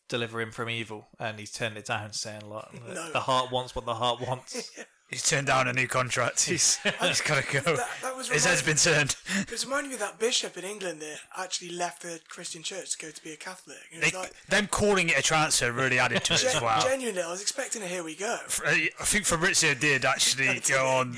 deliver 0.09 0.39
him 0.39 0.51
from 0.51 0.69
evil, 0.69 1.07
and 1.19 1.39
he's 1.39 1.51
turned 1.51 1.77
it 1.77 1.85
down, 1.85 2.13
saying 2.13 2.47
like 2.47 2.73
No. 2.93 3.11
the 3.11 3.21
heart 3.21 3.51
wants 3.51 3.75
what 3.75 3.85
the 3.85 3.95
heart 3.95 4.21
wants. 4.21 4.71
He's 5.09 5.23
turned 5.23 5.47
down 5.47 5.69
a 5.69 5.73
new 5.73 5.87
contract. 5.87 6.43
He's, 6.43 6.75
he's 6.99 7.21
got 7.21 7.41
to 7.41 7.61
go. 7.61 7.77
That, 7.77 7.87
that 8.01 8.17
was 8.17 8.27
His 8.27 8.43
head's 8.43 8.61
been 8.61 8.75
turned. 8.75 9.15
It 9.39 9.49
was 9.49 9.63
reminding 9.65 9.91
me 9.91 9.93
of 9.93 10.01
that 10.01 10.19
bishop 10.19 10.57
in 10.57 10.65
England 10.65 11.01
that 11.01 11.19
actually 11.37 11.69
left 11.69 12.01
the 12.01 12.19
Christian 12.27 12.61
church 12.61 12.91
to 12.91 13.05
go 13.05 13.09
to 13.09 13.23
be 13.23 13.31
a 13.31 13.37
Catholic. 13.37 13.77
They, 13.89 14.07
it's 14.07 14.13
like, 14.13 14.33
them 14.49 14.67
calling 14.67 15.07
it 15.07 15.17
a 15.17 15.21
transfer 15.21 15.71
really 15.71 15.97
added 15.97 16.25
to 16.25 16.33
it 16.33 16.43
as 16.43 16.59
well. 16.61 16.81
genuinely, 16.81 17.21
I 17.21 17.31
was 17.31 17.41
expecting 17.41 17.81
a 17.83 17.85
here 17.85 18.03
we 18.03 18.15
go. 18.15 18.35
Uh, 18.65 18.69
I 18.69 18.89
think 19.03 19.23
Fabrizio 19.23 19.75
did 19.75 20.03
actually 20.03 20.59
go 20.67 20.85
on 20.85 21.15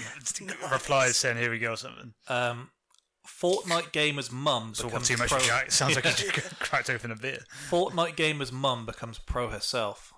replies 0.72 1.18
saying 1.18 1.38
"Here 1.38 1.50
we 1.50 1.58
go" 1.58 1.74
or 1.74 1.78
something. 1.78 2.14
Um, 2.28 2.70
Fortnite 3.30 3.92
Gamer's 3.92 4.32
mum 4.32 4.74
So 4.74 4.86
what? 4.86 4.90
becomes 4.92 5.08
Too 5.08 5.18
much 5.18 5.30
pro. 5.30 5.40
Jack. 5.40 5.72
Sounds 5.72 5.96
like 5.96 6.06
he 6.06 6.12
just 6.32 6.60
cracked 6.60 6.90
open 6.90 7.12
a 7.12 7.16
beer. 7.16 7.40
Fortnite 7.70 8.16
Gamer's 8.16 8.52
mum 8.52 8.86
becomes 8.86 9.20
pro 9.20 9.50
herself. 9.50 10.14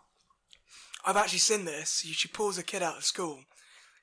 I've 1.05 1.17
actually 1.17 1.39
seen 1.39 1.65
this. 1.65 1.99
She 2.05 2.27
pulls 2.27 2.57
a 2.57 2.63
kid 2.63 2.83
out 2.83 2.97
of 2.97 3.03
school, 3.03 3.39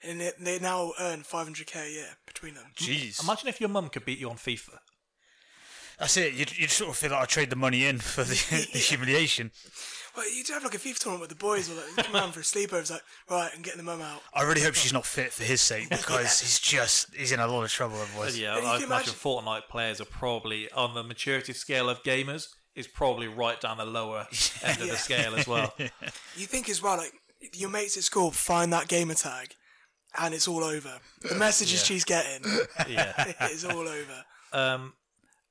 and 0.02 0.20
they, 0.20 0.32
they 0.38 0.58
now 0.58 0.92
earn 1.00 1.20
500k 1.22 1.86
a 1.86 1.90
year 1.90 2.08
between 2.26 2.54
them. 2.54 2.64
Jeez. 2.76 3.22
Imagine 3.22 3.48
if 3.48 3.60
your 3.60 3.68
mum 3.70 3.88
could 3.88 4.04
beat 4.04 4.18
you 4.18 4.28
on 4.30 4.36
FIFA. 4.36 4.78
That's 5.98 6.16
it. 6.16 6.34
You'd, 6.34 6.56
you'd 6.58 6.70
sort 6.70 6.90
of 6.90 6.96
feel 6.96 7.10
like 7.10 7.22
I 7.22 7.24
trade 7.24 7.50
the 7.50 7.56
money 7.56 7.84
in 7.84 7.98
for 7.98 8.22
the, 8.24 8.34
the 8.72 8.78
humiliation. 8.78 9.50
Well, 10.16 10.28
you 10.34 10.42
do 10.42 10.52
have 10.52 10.64
like 10.64 10.74
a 10.74 10.78
FIFA 10.78 10.98
tournament 10.98 11.20
with 11.28 11.38
the 11.38 11.44
boys, 11.44 11.70
or 11.70 11.74
like 11.74 11.84
you 11.96 12.02
come 12.02 12.16
around 12.16 12.32
for 12.32 12.40
a 12.40 12.42
sleepover. 12.42 12.80
It's 12.80 12.90
like, 12.90 13.02
right, 13.30 13.50
I'm 13.54 13.62
getting 13.62 13.78
the 13.78 13.84
mum 13.84 14.00
out. 14.02 14.20
I 14.34 14.42
really 14.42 14.62
hope 14.62 14.74
she's 14.74 14.92
not 14.92 15.06
fit 15.06 15.32
for 15.32 15.44
his 15.44 15.60
sake 15.60 15.88
because 15.90 16.40
he's 16.40 16.58
just 16.58 17.14
he's 17.14 17.30
in 17.32 17.38
a 17.40 17.46
lot 17.46 17.62
of 17.64 17.70
trouble 17.70 17.96
otherwise. 18.00 18.38
Yeah, 18.38 18.54
And 18.54 18.62
you 18.64 18.68
I 18.68 18.76
imagine 18.76 18.86
imagine- 18.92 19.14
Fortnite 19.14 19.68
players 19.68 20.00
are 20.00 20.04
probably 20.06 20.70
on 20.72 20.94
the 20.94 21.02
maturity 21.04 21.52
scale 21.52 21.88
of 21.88 22.02
gamers 22.02 22.48
is 22.74 22.86
probably 22.88 23.26
right 23.28 23.60
down 23.60 23.76
the 23.78 23.84
lower 23.84 24.26
end 24.64 24.78
of 24.80 24.86
Yeah. 24.86 24.92
the 24.92 24.98
scale 24.98 25.34
as 25.36 25.46
well. 25.48 25.72
You 26.36 26.46
think 26.46 26.68
as 26.68 26.80
well, 26.82 26.96
like 26.96 27.12
your 27.54 27.70
mates 27.70 27.96
at 27.96 28.02
school 28.04 28.30
find 28.32 28.72
that 28.72 28.88
gamer 28.88 29.14
tag, 29.14 29.54
and 30.20 30.32
it's 30.34 30.48
all 30.48 30.64
over. 30.64 30.98
The 31.28 31.34
messages 31.36 31.84
she's 31.84 32.04
getting, 32.04 32.44
Yeah. 32.88 33.12
it's 33.42 33.64
all 33.64 33.86
over. 33.88 34.24
Um, 34.52 34.94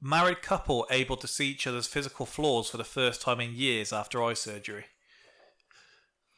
married 0.01 0.42
couple 0.42 0.86
able 0.92 1.18
to 1.18 1.27
see 1.27 1.50
each 1.50 1.68
other's 1.68 1.88
physical 1.88 2.25
flaws 2.25 2.70
for 2.70 2.77
the 2.77 2.84
first 2.84 3.22
time 3.22 3.39
in 3.39 3.54
years 3.54 3.92
after 3.92 4.24
eye 4.24 4.34
surgery. 4.34 4.86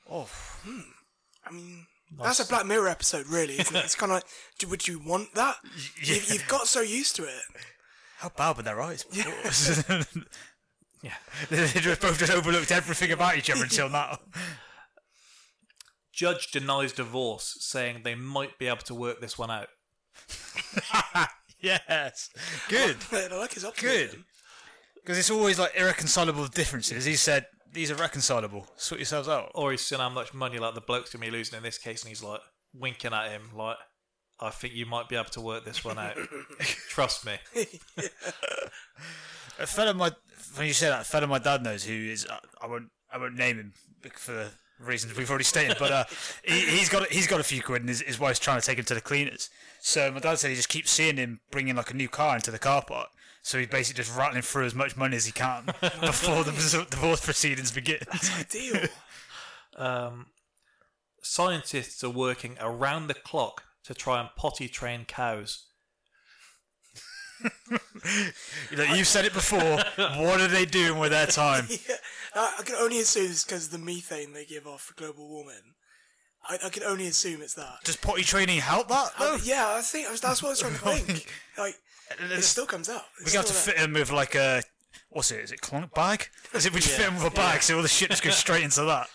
Oh, 0.10 0.28
hmm. 0.64 0.80
I 1.46 1.52
mean, 1.52 1.86
that's 2.18 2.40
a 2.40 2.48
Black 2.48 2.66
Mirror 2.66 2.88
episode, 2.88 3.28
really, 3.28 3.60
isn't 3.60 3.76
it? 3.76 3.86
It's 3.86 3.96
kind 3.96 4.12
of 4.12 4.18
like, 4.18 4.70
would 4.70 4.88
you 4.88 5.00
want 5.00 5.34
that? 5.36 5.58
You've, 6.02 6.32
you've 6.32 6.48
got 6.48 6.68
so 6.68 6.82
used 6.82 7.16
to 7.18 7.24
it. 7.24 7.42
how 8.18 8.30
bad 8.30 8.58
were 8.58 8.64
their 8.64 8.82
eyes? 8.82 9.06
Yeah. 9.12 9.32
they 11.50 11.66
just 11.68 12.02
both 12.02 12.20
just 12.20 12.32
overlooked 12.32 12.72
everything 12.72 13.12
about 13.12 13.38
each 13.38 13.50
other 13.50 13.64
until 13.64 13.90
now. 13.90 14.20
Judge 16.12 16.52
denies 16.52 16.92
divorce, 16.92 17.56
saying 17.62 18.02
they 18.04 18.16
might 18.16 18.58
be 18.60 18.68
able 18.68 18.78
to 18.80 18.96
work 18.96 19.22
this 19.22 19.38
one 19.38 19.52
out. 19.52 19.70
yes, 21.88 22.30
good, 22.68 22.98
I 23.12 23.36
like 23.36 23.54
his 23.54 23.66
optimism. 23.66 24.10
good. 24.10 24.24
Because 24.96 25.18
it's 25.18 25.32
always 25.32 25.58
like 25.58 25.72
irreconcilable 25.76 26.48
differences. 26.48 27.06
He 27.06 27.16
said 27.16 27.46
these 27.72 27.90
are 27.92 27.96
reconcilable. 27.96 28.68
Sort 28.76 29.00
yourselves 29.00 29.28
out. 29.28 29.52
Or 29.56 29.72
he's 29.72 29.82
seen 29.82 30.00
how 30.00 30.10
much 30.10 30.34
money 30.34 30.60
like 30.60 30.76
the 30.76 30.82
bloke's 30.82 31.12
gonna 31.12 31.26
be 31.26 31.32
losing 31.32 31.58
in 31.58 31.64
this 31.64 31.78
case, 31.78 32.04
and 32.04 32.10
he's 32.10 32.22
like 32.24 32.42
winking 32.74 33.14
at 33.14 33.32
him, 33.32 33.50
like, 33.56 33.78
"I 34.40 34.50
think 34.50 34.74
you 34.74 34.86
might 34.86 35.10
be 35.10 35.16
able 35.16 35.30
to 35.30 35.42
work 35.42 35.66
this 35.66 35.84
one 35.84 35.98
out. 35.98 36.18
Trust 36.90 37.26
me." 37.26 37.38
A 39.58 39.68
fellow 39.68 39.94
my 39.94 40.12
when 40.56 40.68
you 40.68 40.74
say 40.74 40.90
that, 40.90 41.02
a 41.02 41.06
fellow 41.06 41.28
my 41.28 41.40
dad 41.40 41.64
knows 41.64 41.84
who 41.84 41.94
is 41.94 42.26
uh, 42.26 42.38
I 42.62 42.68
won't 42.68 42.90
I 43.12 43.18
won't 43.18 43.36
name 43.36 43.58
him 43.58 43.74
for 44.14 44.32
the 44.32 44.52
reasons 44.80 45.16
we've 45.18 45.30
already 45.30 45.44
stated, 45.44 45.78
but 45.80 45.92
uh, 45.92 46.04
he, 46.44 46.60
he's 46.62 46.90
got 46.90 47.08
he's 47.10 47.28
got 47.28 47.40
a 47.40 47.44
few 47.44 47.62
quid 47.62 47.82
and 47.82 47.90
his, 47.90 48.02
his 48.02 48.20
wife's 48.20 48.40
trying 48.40 48.60
to 48.60 48.66
take 48.66 48.78
him 48.78 48.86
to 48.86 48.94
the 48.94 49.02
cleaners. 49.02 49.50
So 49.82 50.12
my 50.12 50.20
dad 50.20 50.40
said 50.40 50.50
he 50.50 50.56
just 50.56 50.70
keeps 50.70 50.92
seeing 50.92 51.18
him 51.18 51.40
bringing 51.52 51.76
like 51.76 51.92
a 51.92 51.96
new 51.96 52.10
car 52.10 52.36
into 52.36 52.52
the 52.52 52.60
car 52.60 52.84
park. 52.86 53.10
So 53.42 53.58
he's 53.58 53.68
basically 53.68 54.04
just 54.04 54.16
rattling 54.18 54.42
through 54.42 54.66
as 54.66 54.76
much 54.76 54.98
money 54.98 55.16
as 55.16 55.26
he 55.26 55.32
can 55.32 55.66
before 55.82 56.44
the 56.44 56.52
divorce 56.90 57.24
proceedings 57.24 57.72
begin. 57.72 58.00
That's 58.12 58.38
ideal. 58.38 58.90
Um, 59.78 60.28
scientists 61.22 62.04
are 62.04 62.10
working 62.10 62.58
around 62.60 63.08
the 63.08 63.14
clock 63.14 63.64
to 63.86 63.94
try 63.94 64.20
and 64.20 64.30
potty 64.36 64.68
train 64.68 65.06
cows. 65.06 65.66
You 68.72 68.78
know, 68.78 68.84
you've 68.96 69.08
said 69.08 69.26
it 69.26 69.34
before. 69.34 69.60
what 69.60 70.40
are 70.42 70.48
they 70.48 70.66
doing 70.66 71.00
with 71.00 71.12
their 71.12 71.28
time? 71.28 71.66
yeah, 71.70 71.96
I, 72.34 72.56
I 72.60 72.64
can 72.64 72.76
only 72.76 73.00
assume 73.00 73.26
it's 73.30 73.44
because 73.44 73.66
of 73.66 73.72
the 73.72 73.78
methane 73.78 74.34
they 74.34 74.46
give 74.46 74.66
off 74.66 74.82
for 74.82 74.94
global 74.96 75.28
warming. 75.28 75.76
I, 76.48 76.58
I 76.66 76.70
can 76.70 76.84
only 76.84 77.08
assume 77.08 77.42
it's 77.42 77.54
that. 77.56 77.80
Does 77.84 77.98
potty 77.98 78.24
training 78.24 78.60
help 78.60 78.88
that? 78.88 79.12
I- 79.20 79.26
Though? 79.38 79.38
yeah, 79.44 79.74
I 79.78 79.82
think 79.82 80.08
that's 80.20 80.42
what 80.42 80.50
I 80.50 80.52
was 80.52 80.60
trying 80.62 80.74
to 80.74 80.80
think. 81.04 81.32
Like, 81.58 81.76
it 82.20 82.44
still 82.44 82.66
comes 82.66 82.90
out. 82.90 83.04
We 83.20 83.26
It's 83.26 83.34
have 83.36 83.46
to 83.46 83.54
still 83.54 83.74
fit 83.74 83.84
him 83.84 83.94
with 83.94 84.12
like 84.12 84.34
a 84.36 84.64
what's 85.10 85.32
it? 85.32 85.42
Is 85.42 85.52
it 85.52 85.62
clunk 85.62 85.94
bag? 85.94 86.28
Is 86.54 86.66
it 86.66 86.74
we 86.74 86.80
just 86.80 86.96
fit 86.96 87.08
him 87.08 87.16
with 87.16 87.26
a 87.26 87.36
bag 87.36 87.62
so 87.62 87.76
all 87.76 87.82
the 87.82 87.88
shit 87.88 88.10
just 88.10 88.24
goes 88.24 88.38
straight 88.38 88.64
into 88.64 88.82
that? 88.84 89.10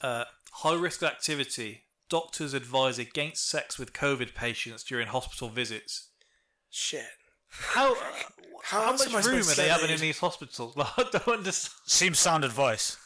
Uh, 0.00 0.24
high 0.52 0.74
risk 0.74 1.02
activity. 1.02 1.84
Doctors 2.08 2.54
advise 2.54 2.98
against 2.98 3.48
sex 3.48 3.78
with 3.78 3.92
COVID 3.92 4.34
patients 4.34 4.82
during 4.82 5.08
hospital 5.08 5.48
visits. 5.50 6.08
Shit. 6.70 7.04
How 7.48 7.94
How 8.62 8.82
how 8.82 8.92
much 8.92 9.24
room 9.24 9.40
are 9.40 9.54
they 9.54 9.68
having 9.68 9.90
in 9.90 10.00
these 10.00 10.18
hospitals? 10.18 10.76
Like, 10.76 10.88
I 10.98 11.02
don't 11.10 11.38
understand. 11.38 11.74
Seems 11.86 12.18
sound 12.18 12.44
advice. 12.44 12.96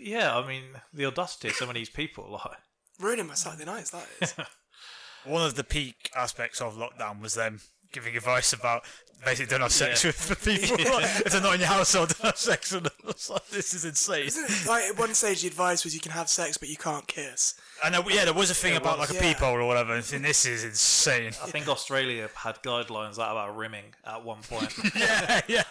Yeah, 0.00 0.36
I 0.36 0.46
mean 0.46 0.64
the 0.92 1.06
audacity 1.06 1.48
of 1.48 1.54
some 1.54 1.68
of 1.68 1.74
these 1.74 1.90
people. 1.90 2.30
Like, 2.32 2.58
Ruining 3.00 3.26
my 3.26 3.34
Saturday 3.34 3.64
nights, 3.64 3.90
that 3.90 4.06
is. 4.20 4.34
One 5.24 5.44
of 5.44 5.54
the 5.54 5.64
peak 5.64 6.10
aspects 6.14 6.60
of 6.60 6.76
lockdown 6.76 7.20
was 7.20 7.34
them 7.34 7.60
giving 7.94 8.14
advice 8.16 8.52
about 8.52 8.84
basically 9.24 9.50
don't 9.50 9.62
have 9.62 9.72
sex 9.72 10.04
Yeah. 10.04 10.08
with 10.08 10.28
the 10.28 10.36
people. 10.36 10.76
if 10.98 11.32
they're 11.32 11.40
not 11.40 11.54
in 11.54 11.60
your 11.60 11.68
household, 11.70 12.10
don't 12.10 12.26
have 12.26 12.36
sex 12.36 12.72
with 12.72 12.82
them. 12.84 12.92
It's 13.08 13.30
like, 13.30 13.46
this 13.48 13.72
is 13.72 13.84
insane. 13.86 14.26
Isn't 14.26 14.44
it? 14.50 14.66
Like, 14.68 14.84
at 14.84 14.98
one 14.98 15.14
stage, 15.14 15.40
the 15.42 15.48
advice 15.48 15.84
was 15.84 15.94
you 15.94 16.00
can 16.00 16.12
have 16.12 16.28
sex, 16.28 16.58
but 16.58 16.68
you 16.68 16.76
can't 16.76 17.06
kiss. 17.06 17.54
And 17.82 17.94
there, 17.94 18.02
yeah, 18.10 18.24
there 18.26 18.34
was 18.34 18.50
a 18.50 18.54
thing 18.54 18.72
Yeah, 18.72 18.78
about 18.78 18.98
well, 18.98 19.06
like 19.08 19.10
a 19.10 19.14
yeah. 19.14 19.32
peephole 19.32 19.54
or 19.56 19.64
whatever. 19.66 19.94
And 19.94 20.02
this 20.04 20.44
is 20.44 20.64
insane. 20.64 21.28
I 21.28 21.50
think 21.50 21.68
Australia 21.68 22.28
had 22.34 22.62
guidelines 22.62 23.18
out 23.18 23.30
about 23.32 23.56
rimming 23.56 23.94
at 24.04 24.22
one 24.24 24.42
point. 24.42 24.74
yeah, 24.94 25.40
yeah. 25.48 25.62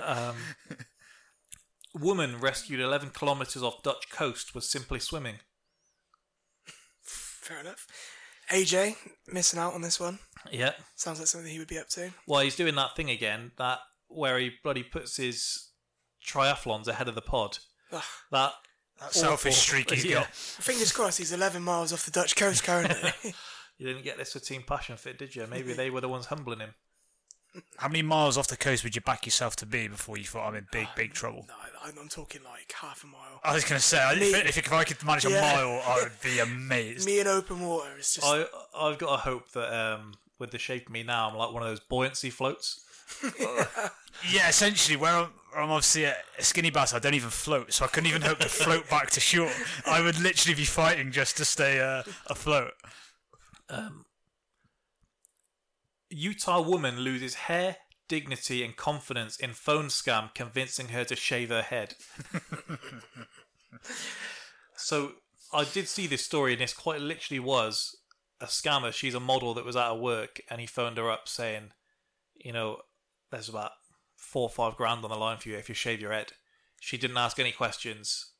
Um, 0.00 0.36
woman 1.94 2.40
rescued 2.40 2.80
11 2.80 3.10
kilometres 3.10 3.62
off 3.62 3.82
Dutch 3.82 4.10
coast 4.10 4.54
was 4.54 4.68
simply 4.68 4.98
swimming. 5.00 5.36
Fair 7.02 7.60
enough. 7.60 7.86
AJ, 8.50 8.96
missing 9.32 9.58
out 9.58 9.74
on 9.74 9.82
this 9.82 9.98
one. 9.98 10.18
Yeah. 10.50 10.72
Sounds 10.94 11.18
like 11.18 11.28
something 11.28 11.50
he 11.50 11.58
would 11.58 11.68
be 11.68 11.78
up 11.78 11.88
to. 11.90 12.10
Well, 12.26 12.40
he's 12.40 12.56
doing 12.56 12.74
that 12.76 12.94
thing 12.96 13.10
again, 13.10 13.52
that 13.58 13.78
where 14.08 14.38
he 14.38 14.52
bloody 14.62 14.82
puts 14.82 15.16
his 15.16 15.70
triathlons 16.24 16.86
ahead 16.88 17.08
of 17.08 17.14
the 17.14 17.22
pod. 17.22 17.58
Ugh. 17.92 18.02
That, 18.30 18.52
That 19.00 19.12
selfish 19.14 19.56
streak 19.56 19.90
he's 19.90 20.04
yeah. 20.04 20.14
got. 20.14 20.34
Fingers 20.34 20.92
crossed 20.92 21.18
he's 21.18 21.32
11 21.32 21.62
miles 21.62 21.92
off 21.92 22.04
the 22.04 22.10
Dutch 22.10 22.36
coast 22.36 22.64
currently. 22.64 23.12
You 23.78 23.86
didn't 23.86 24.04
get 24.04 24.16
this 24.16 24.32
for 24.32 24.38
Team 24.38 24.62
Passion 24.66 24.96
Fit, 24.96 25.18
did 25.18 25.36
you? 25.36 25.46
Maybe 25.46 25.74
they 25.74 25.90
were 25.90 26.00
the 26.00 26.08
ones 26.08 26.24
humbling 26.24 26.60
him. 26.60 26.70
How 27.78 27.88
many 27.88 28.02
miles 28.02 28.36
off 28.38 28.48
the 28.48 28.56
coast 28.56 28.84
would 28.84 28.94
you 28.94 29.00
back 29.02 29.26
yourself 29.26 29.56
to 29.56 29.66
be 29.66 29.88
before 29.88 30.16
you 30.18 30.24
thought 30.24 30.48
I'm 30.48 30.54
in 30.54 30.66
big, 30.72 30.88
big 30.96 31.12
trouble? 31.12 31.44
no, 31.48 31.54
I'm, 31.84 31.94
I'm 31.98 32.08
talking 32.08 32.42
like 32.44 32.72
half 32.80 33.04
a 33.04 33.06
mile. 33.06 33.40
I 33.44 33.54
was 33.54 33.64
going 33.64 33.78
to 33.78 33.84
say, 33.86 34.00
I- 34.02 34.14
Me- 34.16 34.30
if, 34.34 34.58
if 34.58 34.72
I 34.72 34.84
could 34.84 35.02
manage 35.04 35.24
a 35.24 35.30
Yeah. 35.30 35.40
mile, 35.40 35.82
I 35.86 36.00
would 36.02 36.20
be 36.22 36.38
amazed. 36.40 37.06
Me 37.06 37.20
in 37.20 37.26
open 37.26 37.60
water 37.60 37.90
is 37.98 38.14
just. 38.14 38.26
I, 38.26 38.44
I've 38.78 38.98
got 38.98 39.10
to 39.10 39.16
hope 39.22 39.50
that 39.52 39.72
um, 39.72 40.14
with 40.38 40.50
the 40.50 40.58
shape 40.58 40.86
of 40.86 40.92
me 40.92 41.02
now, 41.02 41.28
I'm 41.30 41.36
like 41.36 41.52
one 41.52 41.62
of 41.62 41.68
those 41.68 41.80
buoyancy 41.80 42.30
floats. 42.30 42.82
Yeah, 44.32 44.48
essentially, 44.48 44.96
where 44.96 45.12
I'm, 45.12 45.26
where 45.52 45.62
I'm 45.62 45.70
obviously 45.70 46.04
a, 46.04 46.16
a 46.38 46.42
skinny 46.42 46.70
bastard, 46.70 46.96
I 46.96 47.00
don't 47.00 47.12
even 47.14 47.28
float, 47.28 47.70
so 47.70 47.84
I 47.84 47.88
couldn't 47.88 48.08
even 48.08 48.22
hope 48.22 48.38
to 48.38 48.48
float 48.48 48.88
back 48.88 49.10
to 49.10 49.20
shore. 49.20 49.50
I 49.86 50.00
would 50.00 50.18
literally 50.18 50.54
be 50.54 50.64
fighting 50.64 51.12
just 51.12 51.36
to 51.36 51.44
stay 51.44 51.80
uh, 51.80 52.02
afloat. 52.28 52.72
Um, 53.68 54.05
Utah 56.10 56.60
woman 56.60 57.00
loses 57.00 57.34
hair, 57.34 57.76
dignity, 58.08 58.64
and 58.64 58.76
confidence 58.76 59.36
in 59.36 59.52
phone 59.52 59.86
scam, 59.86 60.34
convincing 60.34 60.88
her 60.88 61.04
to 61.04 61.16
shave 61.16 61.48
her 61.48 61.62
head. 61.62 61.94
so 64.76 65.12
I 65.52 65.64
did 65.64 65.88
see 65.88 66.06
this 66.06 66.24
story, 66.24 66.52
and 66.52 66.60
this 66.60 66.74
quite 66.74 67.00
literally 67.00 67.40
was 67.40 67.96
a 68.40 68.46
scammer. 68.46 68.92
She's 68.92 69.14
a 69.14 69.20
model 69.20 69.54
that 69.54 69.64
was 69.64 69.76
out 69.76 69.96
of 69.96 70.00
work, 70.00 70.40
and 70.50 70.60
he 70.60 70.66
phoned 70.66 70.98
her 70.98 71.10
up 71.10 71.28
saying, 71.28 71.72
"You 72.34 72.52
know, 72.52 72.82
there's 73.30 73.48
about 73.48 73.72
four 74.14 74.42
or 74.42 74.50
five 74.50 74.76
grand 74.76 75.04
on 75.04 75.10
the 75.10 75.16
line 75.16 75.38
for 75.38 75.48
you 75.48 75.56
if 75.56 75.68
you 75.68 75.74
shave 75.74 76.00
your 76.00 76.12
head." 76.12 76.32
She 76.80 76.98
didn't 76.98 77.16
ask 77.16 77.38
any 77.38 77.52
questions, 77.52 78.32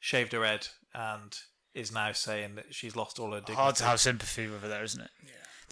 shaved 0.00 0.32
her 0.32 0.44
head, 0.44 0.68
and 0.94 1.36
is 1.74 1.92
now 1.92 2.12
saying 2.12 2.54
that 2.56 2.74
she's 2.74 2.96
lost 2.96 3.18
all 3.18 3.32
her 3.32 3.40
dignity. 3.40 3.54
Hard 3.54 3.76
to 3.76 3.84
have 3.84 4.00
sympathy 4.00 4.46
with 4.46 4.62
her 4.62 4.68
there, 4.68 4.84
isn't 4.84 5.00
it? 5.00 5.10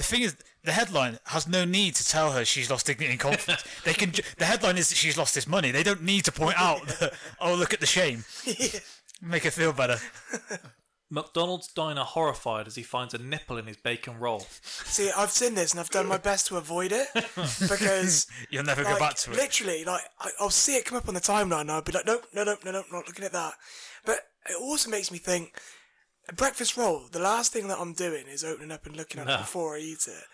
The 0.00 0.06
thing 0.06 0.22
is, 0.22 0.34
the 0.64 0.72
headline 0.72 1.18
has 1.26 1.46
no 1.46 1.66
need 1.66 1.94
to 1.96 2.06
tell 2.08 2.32
her 2.32 2.42
she's 2.46 2.70
lost 2.70 2.86
dignity 2.86 3.10
and 3.12 3.20
confidence. 3.20 3.62
they 3.84 3.92
can. 3.92 4.12
ju- 4.12 4.22
The 4.38 4.46
headline 4.46 4.78
is 4.78 4.88
that 4.88 4.94
she's 4.96 5.18
lost 5.18 5.34
this 5.34 5.46
money. 5.46 5.70
They 5.72 5.82
don't 5.82 6.02
need 6.02 6.24
to 6.24 6.32
point 6.32 6.54
out 6.58 6.86
that. 7.00 7.12
Oh, 7.38 7.54
look 7.54 7.74
at 7.74 7.80
the 7.80 7.86
shame. 7.86 8.24
Make 9.20 9.44
her 9.44 9.50
feel 9.50 9.74
better. 9.74 9.98
McDonald's 11.10 11.66
diner 11.68 12.02
horrified 12.04 12.66
as 12.68 12.76
he 12.76 12.82
finds 12.82 13.12
a 13.14 13.18
nipple 13.18 13.58
in 13.58 13.66
his 13.66 13.76
bacon 13.76 14.18
roll. 14.18 14.46
See, 14.62 15.10
I've 15.14 15.32
seen 15.32 15.54
this 15.54 15.72
and 15.72 15.80
I've 15.80 15.90
done 15.90 16.06
my 16.06 16.18
best 16.18 16.46
to 16.46 16.56
avoid 16.56 16.92
it 16.92 17.08
because 17.60 18.26
You'll 18.48 18.62
never 18.64 18.84
go 18.84 18.96
back 18.98 19.16
to 19.16 19.32
it. 19.32 19.36
Literally, 19.36 19.84
like 19.84 20.02
I, 20.20 20.30
I'll 20.40 20.50
see 20.50 20.76
it 20.76 20.84
come 20.84 20.96
up 20.96 21.08
on 21.08 21.14
the 21.14 21.20
timeline 21.20 21.62
and 21.62 21.72
I'll 21.72 21.82
be 21.82 21.92
like, 21.92 22.06
nope, 22.06 22.26
no, 22.32 22.44
no, 22.44 22.56
no, 22.64 22.70
no, 22.70 22.84
not 22.92 23.06
looking 23.08 23.24
at 23.24 23.32
that. 23.32 23.54
But 24.06 24.20
it 24.48 24.56
also 24.60 24.88
makes 24.88 25.10
me 25.10 25.18
think. 25.18 25.52
A 26.30 26.34
breakfast 26.34 26.76
roll. 26.76 27.02
The 27.10 27.18
last 27.18 27.52
thing 27.52 27.68
that 27.68 27.78
I'm 27.78 27.92
doing 27.92 28.26
is 28.28 28.44
opening 28.44 28.70
up 28.70 28.86
and 28.86 28.96
looking 28.96 29.20
at 29.20 29.26
No. 29.26 29.34
it 29.34 29.38
before 29.38 29.76
I 29.76 29.80
eat 29.80 30.06
it. 30.08 30.24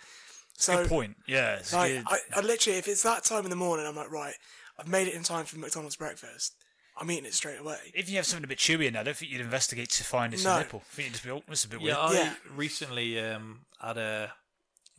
So 0.58 0.76
Good 0.82 0.88
point. 0.88 1.16
Yeah, 1.26 1.56
it's 1.56 1.72
like, 1.72 1.92
good. 1.92 2.04
I, 2.06 2.18
I 2.36 2.40
literally, 2.42 2.78
if 2.78 2.86
it's 2.88 3.02
that 3.02 3.24
time 3.24 3.44
in 3.44 3.50
the 3.50 3.56
morning, 3.56 3.86
I'm 3.86 3.96
like, 3.96 4.10
right, 4.10 4.34
I've 4.78 4.88
made 4.88 5.08
it 5.08 5.14
in 5.14 5.22
time 5.22 5.44
for 5.46 5.58
McDonald's 5.58 5.96
breakfast. 5.96 6.54
I'm 6.98 7.10
eating 7.10 7.26
it 7.26 7.34
straight 7.34 7.60
away. 7.60 7.76
If 7.94 8.08
you 8.08 8.16
have 8.16 8.24
something 8.26 8.44
a 8.44 8.48
bit 8.48 8.58
chewy 8.58 8.86
in 8.86 8.94
there, 8.94 9.00
I 9.00 9.04
don't 9.04 9.16
think 9.16 9.30
you'd 9.30 9.42
investigate 9.42 9.90
to 9.90 10.04
find 10.04 10.32
it's 10.32 10.44
No. 10.44 10.56
a 10.56 10.58
nipple. 10.60 10.82
I 10.90 10.94
think 10.94 11.06
you'd 11.08 11.12
just 11.12 11.24
be, 11.24 11.30
oh, 11.30 11.42
this 11.48 11.64
a 11.64 11.68
bit 11.68 11.80
Yeah, 11.82 12.08
weird. 12.08 12.26
I 12.28 12.32
recently 12.54 13.20
um, 13.20 13.60
had 13.80 13.98
a 13.98 14.32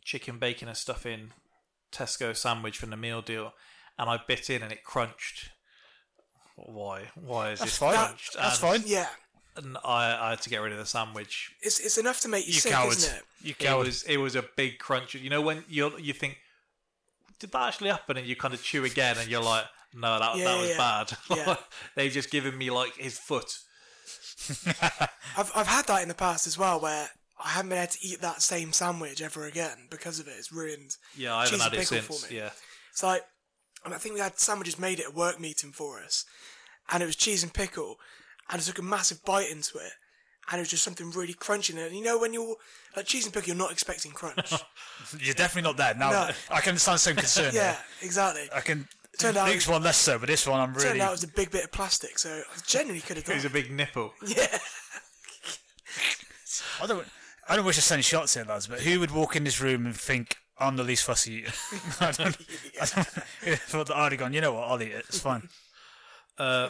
chicken 0.04 0.38
bacon 0.38 0.68
and 0.68 0.76
stuffing 0.76 1.30
Tesco 1.92 2.36
sandwich 2.36 2.78
from 2.78 2.90
the 2.90 2.96
meal 2.96 3.20
deal, 3.22 3.52
and 3.98 4.08
I 4.08 4.18
bit 4.28 4.48
in 4.50 4.62
and 4.62 4.70
it 4.70 4.84
crunched. 4.84 5.50
Why? 6.56 7.10
Why 7.14 7.50
is 7.52 7.58
That's 7.60 7.72
this 7.72 7.78
fine. 7.78 7.94
crunched? 7.94 8.34
That's 8.34 8.62
And- 8.62 8.82
fine. 8.82 8.90
Yeah. 8.90 9.08
And 9.58 9.76
I, 9.84 10.16
I 10.26 10.30
had 10.30 10.40
to 10.42 10.50
get 10.50 10.58
rid 10.62 10.72
of 10.72 10.78
the 10.78 10.86
sandwich. 10.86 11.52
It's 11.62 11.78
it's 11.80 11.98
enough 11.98 12.20
to 12.20 12.28
make 12.28 12.46
you, 12.46 12.54
You 12.54 12.60
sick, 12.60 12.72
coward. 12.72 12.96
isn't 12.96 13.16
it? 13.16 13.22
You 13.42 13.54
It 13.58 13.76
was 13.78 14.02
it 14.04 14.16
was 14.16 14.34
a 14.36 14.44
big 14.56 14.78
crunch. 14.78 15.14
You 15.14 15.30
know 15.30 15.40
when 15.42 15.64
you 15.68 15.92
you 15.98 16.12
think 16.12 16.38
did 17.38 17.52
that 17.52 17.68
actually 17.68 17.90
happen, 17.90 18.16
and 18.16 18.26
you 18.26 18.34
kind 18.36 18.54
of 18.54 18.62
chew 18.62 18.84
again, 18.84 19.16
and 19.18 19.28
you're 19.28 19.42
like, 19.42 19.64
no, 19.94 20.18
that 20.18 20.36
Yeah, 20.36 20.44
that 20.44 20.60
was 20.60 20.70
yeah. 20.70 20.76
bad. 20.76 21.12
Yeah. 21.36 21.56
They've 21.94 22.12
just 22.12 22.30
given 22.30 22.56
me 22.58 22.70
like 22.70 22.96
his 22.96 23.18
foot. 23.18 23.58
I've 25.36 25.52
I've 25.54 25.66
had 25.66 25.86
that 25.86 26.02
in 26.02 26.08
the 26.08 26.14
past 26.14 26.46
as 26.46 26.58
well, 26.58 26.80
where 26.80 27.08
I 27.42 27.50
haven't 27.50 27.70
been 27.70 27.78
able 27.78 27.92
to 27.92 27.98
eat 28.02 28.20
that 28.20 28.42
same 28.42 28.72
sandwich 28.72 29.22
ever 29.22 29.44
again 29.46 29.86
because 29.90 30.18
of 30.18 30.26
it. 30.28 30.34
It's 30.38 30.52
ruined. 30.52 30.96
Yeah, 31.16 31.34
I 31.36 31.44
haven't 31.44 31.60
had 31.60 31.74
it 31.74 31.86
since. 31.86 32.04
for 32.24 32.32
me. 32.32 32.38
Yeah. 32.38 32.50
It's 32.90 33.02
like, 33.02 33.22
and 33.84 33.94
I 33.94 33.98
think 33.98 34.14
we 34.14 34.20
had 34.20 34.38
sandwiches 34.38 34.78
made 34.78 35.00
at 35.00 35.06
a 35.06 35.10
work 35.10 35.38
meeting 35.40 35.70
for 35.72 36.00
us, 36.02 36.24
and 36.90 37.02
it 37.02 37.06
was 37.06 37.16
cheese 37.16 37.42
and 37.42 37.52
pickle, 37.54 37.96
and 38.50 38.60
I 38.60 38.64
took 38.64 38.78
a 38.78 38.82
massive 38.82 39.24
bite 39.24 39.50
into 39.50 39.78
it, 39.78 39.92
and 40.50 40.58
it 40.58 40.62
was 40.62 40.68
just 40.70 40.82
something 40.84 41.10
really 41.10 41.34
crunchy 41.34 41.70
in 41.70 41.78
it. 41.78 41.86
And 41.88 41.96
you 41.96 42.02
know 42.04 42.18
when 42.18 42.32
you're 42.32 42.56
like 42.96 43.06
cheese 43.06 43.24
and 43.24 43.32
pickle, 43.34 43.48
you're 43.48 43.56
not 43.56 43.72
expecting 43.72 44.12
crunch. 44.12 44.52
You're 45.20 45.34
definitely 45.34 45.62
not 45.68 45.76
there. 45.78 45.94
Now, 45.94 46.10
No. 46.10 46.30
I 46.50 46.60
can 46.60 46.70
understand 46.70 47.00
some 47.00 47.14
concern. 47.14 47.50
yeah, 47.54 47.72
here. 47.72 47.78
exactly. 48.02 48.48
I 48.54 48.60
can. 48.60 48.86
Turned 49.18 49.36
out- 49.36 49.48
Next 49.48 49.66
one 49.68 49.82
less 49.82 49.96
so, 49.96 50.18
but 50.18 50.28
this 50.28 50.46
one 50.46 50.60
I'm 50.60 50.72
Turned 50.74 50.84
really. 50.84 51.00
out 51.00 51.08
it 51.08 51.12
was 51.12 51.24
a 51.24 51.28
big 51.28 51.50
bit 51.50 51.64
of 51.64 51.72
plastic, 51.72 52.18
so 52.18 52.28
I 52.30 52.58
genuinely 52.66 53.00
could 53.00 53.16
have 53.16 53.24
It 53.24 53.28
done. 53.28 53.36
was 53.36 53.44
a 53.46 53.50
big 53.50 53.70
nipple. 53.70 54.12
Yeah. 54.26 54.46
I 56.82 56.86
don't. 56.86 57.06
I 57.48 57.56
don't 57.56 57.64
wish 57.64 57.76
to 57.76 57.82
send 57.82 58.04
shots 58.04 58.34
here, 58.34 58.44
lads. 58.44 58.66
But 58.66 58.80
who 58.80 59.00
would 59.00 59.10
walk 59.10 59.34
in 59.36 59.44
this 59.44 59.60
room 59.60 59.86
and 59.86 59.96
think 59.96 60.36
I'm 60.58 60.76
the 60.76 60.84
least 60.84 61.04
fussy 61.04 61.34
eater? 61.36 61.52
I 62.00 62.12
don't. 62.12 62.36
I 62.80 62.86
don't 62.86 63.08
I 63.46 63.54
thought 63.56 63.86
that 63.88 63.96
I'd 63.96 64.12
have 64.12 64.18
gone. 64.18 64.32
You 64.34 64.40
know 64.40 64.52
what? 64.52 64.68
I'll 64.68 64.82
eat 64.82 64.92
it. 64.92 65.04
It's 65.08 65.20
fine. 65.20 65.48
Uh, 66.38 66.68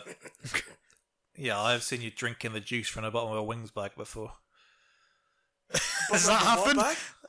yeah, 1.38 1.60
I've 1.60 1.82
seen 1.82 2.02
you 2.02 2.10
drinking 2.10 2.52
the 2.52 2.60
juice 2.60 2.88
from 2.88 3.04
the 3.04 3.10
bottom 3.10 3.32
of 3.32 3.38
a 3.38 3.42
wings 3.42 3.70
bag 3.70 3.92
before. 3.96 4.32
Has 6.10 6.26
that 6.26 6.42
happened? 6.42 6.80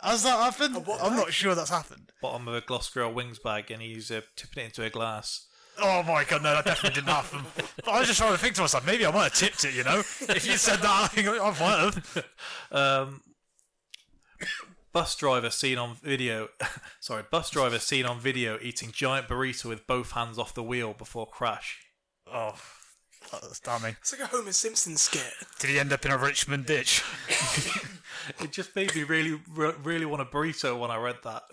Has 0.01 0.23
that 0.23 0.39
happened? 0.39 0.85
I'm 1.01 1.15
not 1.15 1.33
sure 1.33 1.53
that's 1.55 1.69
happened. 1.69 2.11
Bottom 2.21 2.47
of 2.47 2.55
a 2.55 2.61
Gloucester 2.61 3.07
wings 3.09 3.37
bag, 3.37 3.69
and 3.69 3.81
he's 3.81 4.09
uh, 4.09 4.21
tipping 4.35 4.63
it 4.63 4.65
into 4.67 4.83
a 4.83 4.89
glass. 4.89 5.45
Oh 5.81 6.03
my 6.03 6.23
god, 6.23 6.43
no, 6.43 6.53
that 6.55 6.65
definitely 6.65 7.01
didn't 7.01 7.13
happen. 7.13 7.41
But 7.55 7.87
I 7.87 7.99
was 7.99 8.07
just 8.07 8.19
trying 8.19 8.31
to 8.31 8.37
think 8.37 8.55
to 8.55 8.61
myself, 8.61 8.85
maybe 8.85 9.05
I 9.05 9.11
might 9.11 9.23
have 9.23 9.33
tipped 9.33 9.63
it, 9.65 9.75
you 9.75 9.83
know? 9.83 9.99
If 10.21 10.45
you 10.45 10.57
said 10.57 10.79
that, 10.79 11.03
I 11.03 11.07
think 11.07 11.27
I 11.27 11.37
might 11.37 11.93
have. 11.93 12.25
Um, 12.71 13.21
bus 14.91 15.15
driver 15.15 15.49
seen 15.49 15.77
on 15.77 15.95
video. 15.95 16.49
sorry, 16.99 17.23
bus 17.29 17.49
driver 17.49 17.79
seen 17.79 18.05
on 18.05 18.19
video 18.19 18.57
eating 18.61 18.91
giant 18.91 19.27
burrito 19.27 19.65
with 19.65 19.87
both 19.87 20.11
hands 20.11 20.37
off 20.37 20.53
the 20.53 20.63
wheel 20.63 20.93
before 20.97 21.27
crash. 21.27 21.79
Oh, 22.27 22.55
that's 23.31 23.59
damning. 23.59 23.95
It's 24.01 24.11
like 24.11 24.21
a 24.21 24.27
Homer 24.35 24.51
Simpson 24.51 24.97
skit. 24.97 25.33
Did 25.59 25.69
he 25.69 25.79
end 25.79 25.93
up 25.93 26.05
in 26.05 26.11
a 26.11 26.17
Richmond 26.17 26.65
ditch? 26.65 27.03
It 28.41 28.51
just 28.51 28.75
made 28.75 28.93
me 28.95 29.03
really, 29.03 29.39
really 29.83 30.05
want 30.05 30.21
a 30.21 30.25
burrito 30.25 30.77
when 30.79 30.91
I 30.91 30.97
read 30.97 31.17
that. 31.23 31.43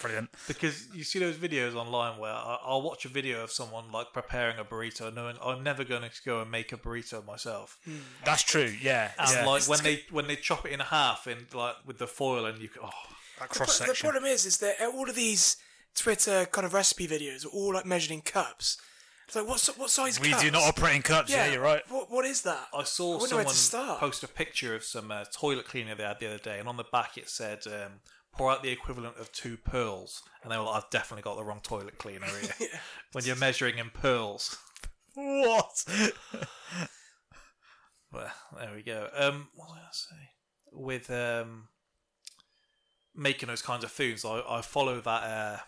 Brilliant. 0.00 0.30
Because 0.46 0.86
you 0.94 1.02
see 1.04 1.18
those 1.18 1.36
videos 1.36 1.74
online 1.74 2.18
where 2.18 2.32
I- 2.32 2.58
I'll 2.64 2.82
watch 2.82 3.04
a 3.04 3.08
video 3.08 3.42
of 3.42 3.50
someone 3.50 3.90
like 3.92 4.12
preparing 4.14 4.58
a 4.58 4.64
burrito, 4.64 5.12
knowing 5.12 5.36
I'm 5.42 5.62
never 5.62 5.84
going 5.84 6.02
to 6.02 6.10
go 6.24 6.40
and 6.40 6.50
make 6.50 6.72
a 6.72 6.76
burrito 6.76 7.24
myself. 7.26 7.78
Hmm. 7.84 7.96
That's 8.24 8.42
true, 8.42 8.72
yeah. 8.80 9.10
And 9.18 9.30
yeah. 9.30 9.44
like 9.46 9.68
when 9.68 9.82
they 9.82 10.04
when 10.10 10.28
they 10.28 10.36
chop 10.36 10.64
it 10.66 10.72
in 10.72 10.80
half 10.80 11.26
and 11.26 11.52
like 11.52 11.74
with 11.84 11.98
the 11.98 12.06
foil 12.06 12.46
and 12.46 12.58
you 12.60 12.70
oh 12.82 12.90
that 13.40 13.48
cross 13.48 13.76
pro- 13.78 13.86
The 13.86 13.88
section. 13.92 14.08
problem 14.10 14.30
is, 14.32 14.46
is 14.46 14.58
that 14.58 14.76
all 14.80 15.10
of 15.10 15.16
these 15.16 15.56
Twitter 15.94 16.46
kind 16.46 16.64
of 16.64 16.72
recipe 16.72 17.06
videos 17.08 17.44
are 17.44 17.48
all 17.50 17.74
like 17.74 17.84
measured 17.84 18.12
in 18.12 18.20
cups. 18.22 18.78
It's 19.28 19.36
like 19.36 19.46
what 19.46 19.60
si- 19.60 19.72
what 19.76 19.90
size? 19.90 20.18
We 20.18 20.30
cups? 20.30 20.42
do 20.42 20.50
not 20.50 20.62
operate 20.62 20.96
in 20.96 21.02
cups, 21.02 21.30
yeah, 21.30 21.52
you're 21.52 21.60
right. 21.60 21.82
What 21.90 22.10
what 22.10 22.24
is 22.24 22.40
that? 22.42 22.68
I 22.74 22.82
saw 22.84 23.18
wonder 23.18 23.36
where 23.36 23.44
to 23.44 23.50
someone 23.50 23.54
start. 23.54 24.00
post 24.00 24.22
a 24.22 24.28
picture 24.28 24.74
of 24.74 24.82
some 24.82 25.10
uh, 25.10 25.26
toilet 25.30 25.66
cleaner 25.66 25.94
they 25.94 26.02
had 26.02 26.18
the 26.18 26.28
other 26.28 26.38
day, 26.38 26.58
and 26.58 26.66
on 26.66 26.78
the 26.78 26.84
back 26.90 27.18
it 27.18 27.28
said, 27.28 27.66
um, 27.66 28.00
"Pour 28.32 28.50
out 28.50 28.62
the 28.62 28.70
equivalent 28.70 29.18
of 29.18 29.30
two 29.32 29.58
pearls." 29.58 30.22
And 30.42 30.50
they 30.50 30.56
were 30.56 30.62
like, 30.62 30.82
"I've 30.82 30.90
definitely 30.90 31.24
got 31.24 31.36
the 31.36 31.44
wrong 31.44 31.60
toilet 31.62 31.98
cleaner 31.98 32.24
here." 32.24 32.50
yeah. 32.72 32.78
When 33.12 33.22
you're 33.26 33.36
measuring 33.36 33.76
in 33.76 33.90
pearls. 33.90 34.56
What? 35.14 35.84
Well, 38.10 38.32
there 38.58 38.72
we 38.74 38.82
go. 38.82 39.08
Um, 39.14 39.48
what 39.54 39.68
did 39.68 39.82
I 39.82 39.92
say? 39.92 40.30
With 40.72 41.10
um, 41.10 41.68
making 43.14 43.48
those 43.48 43.60
kinds 43.60 43.84
of 43.84 43.90
foods, 43.90 44.24
I, 44.24 44.42
I 44.48 44.62
follow 44.62 44.98
that. 45.02 45.22
Uh, 45.22 45.58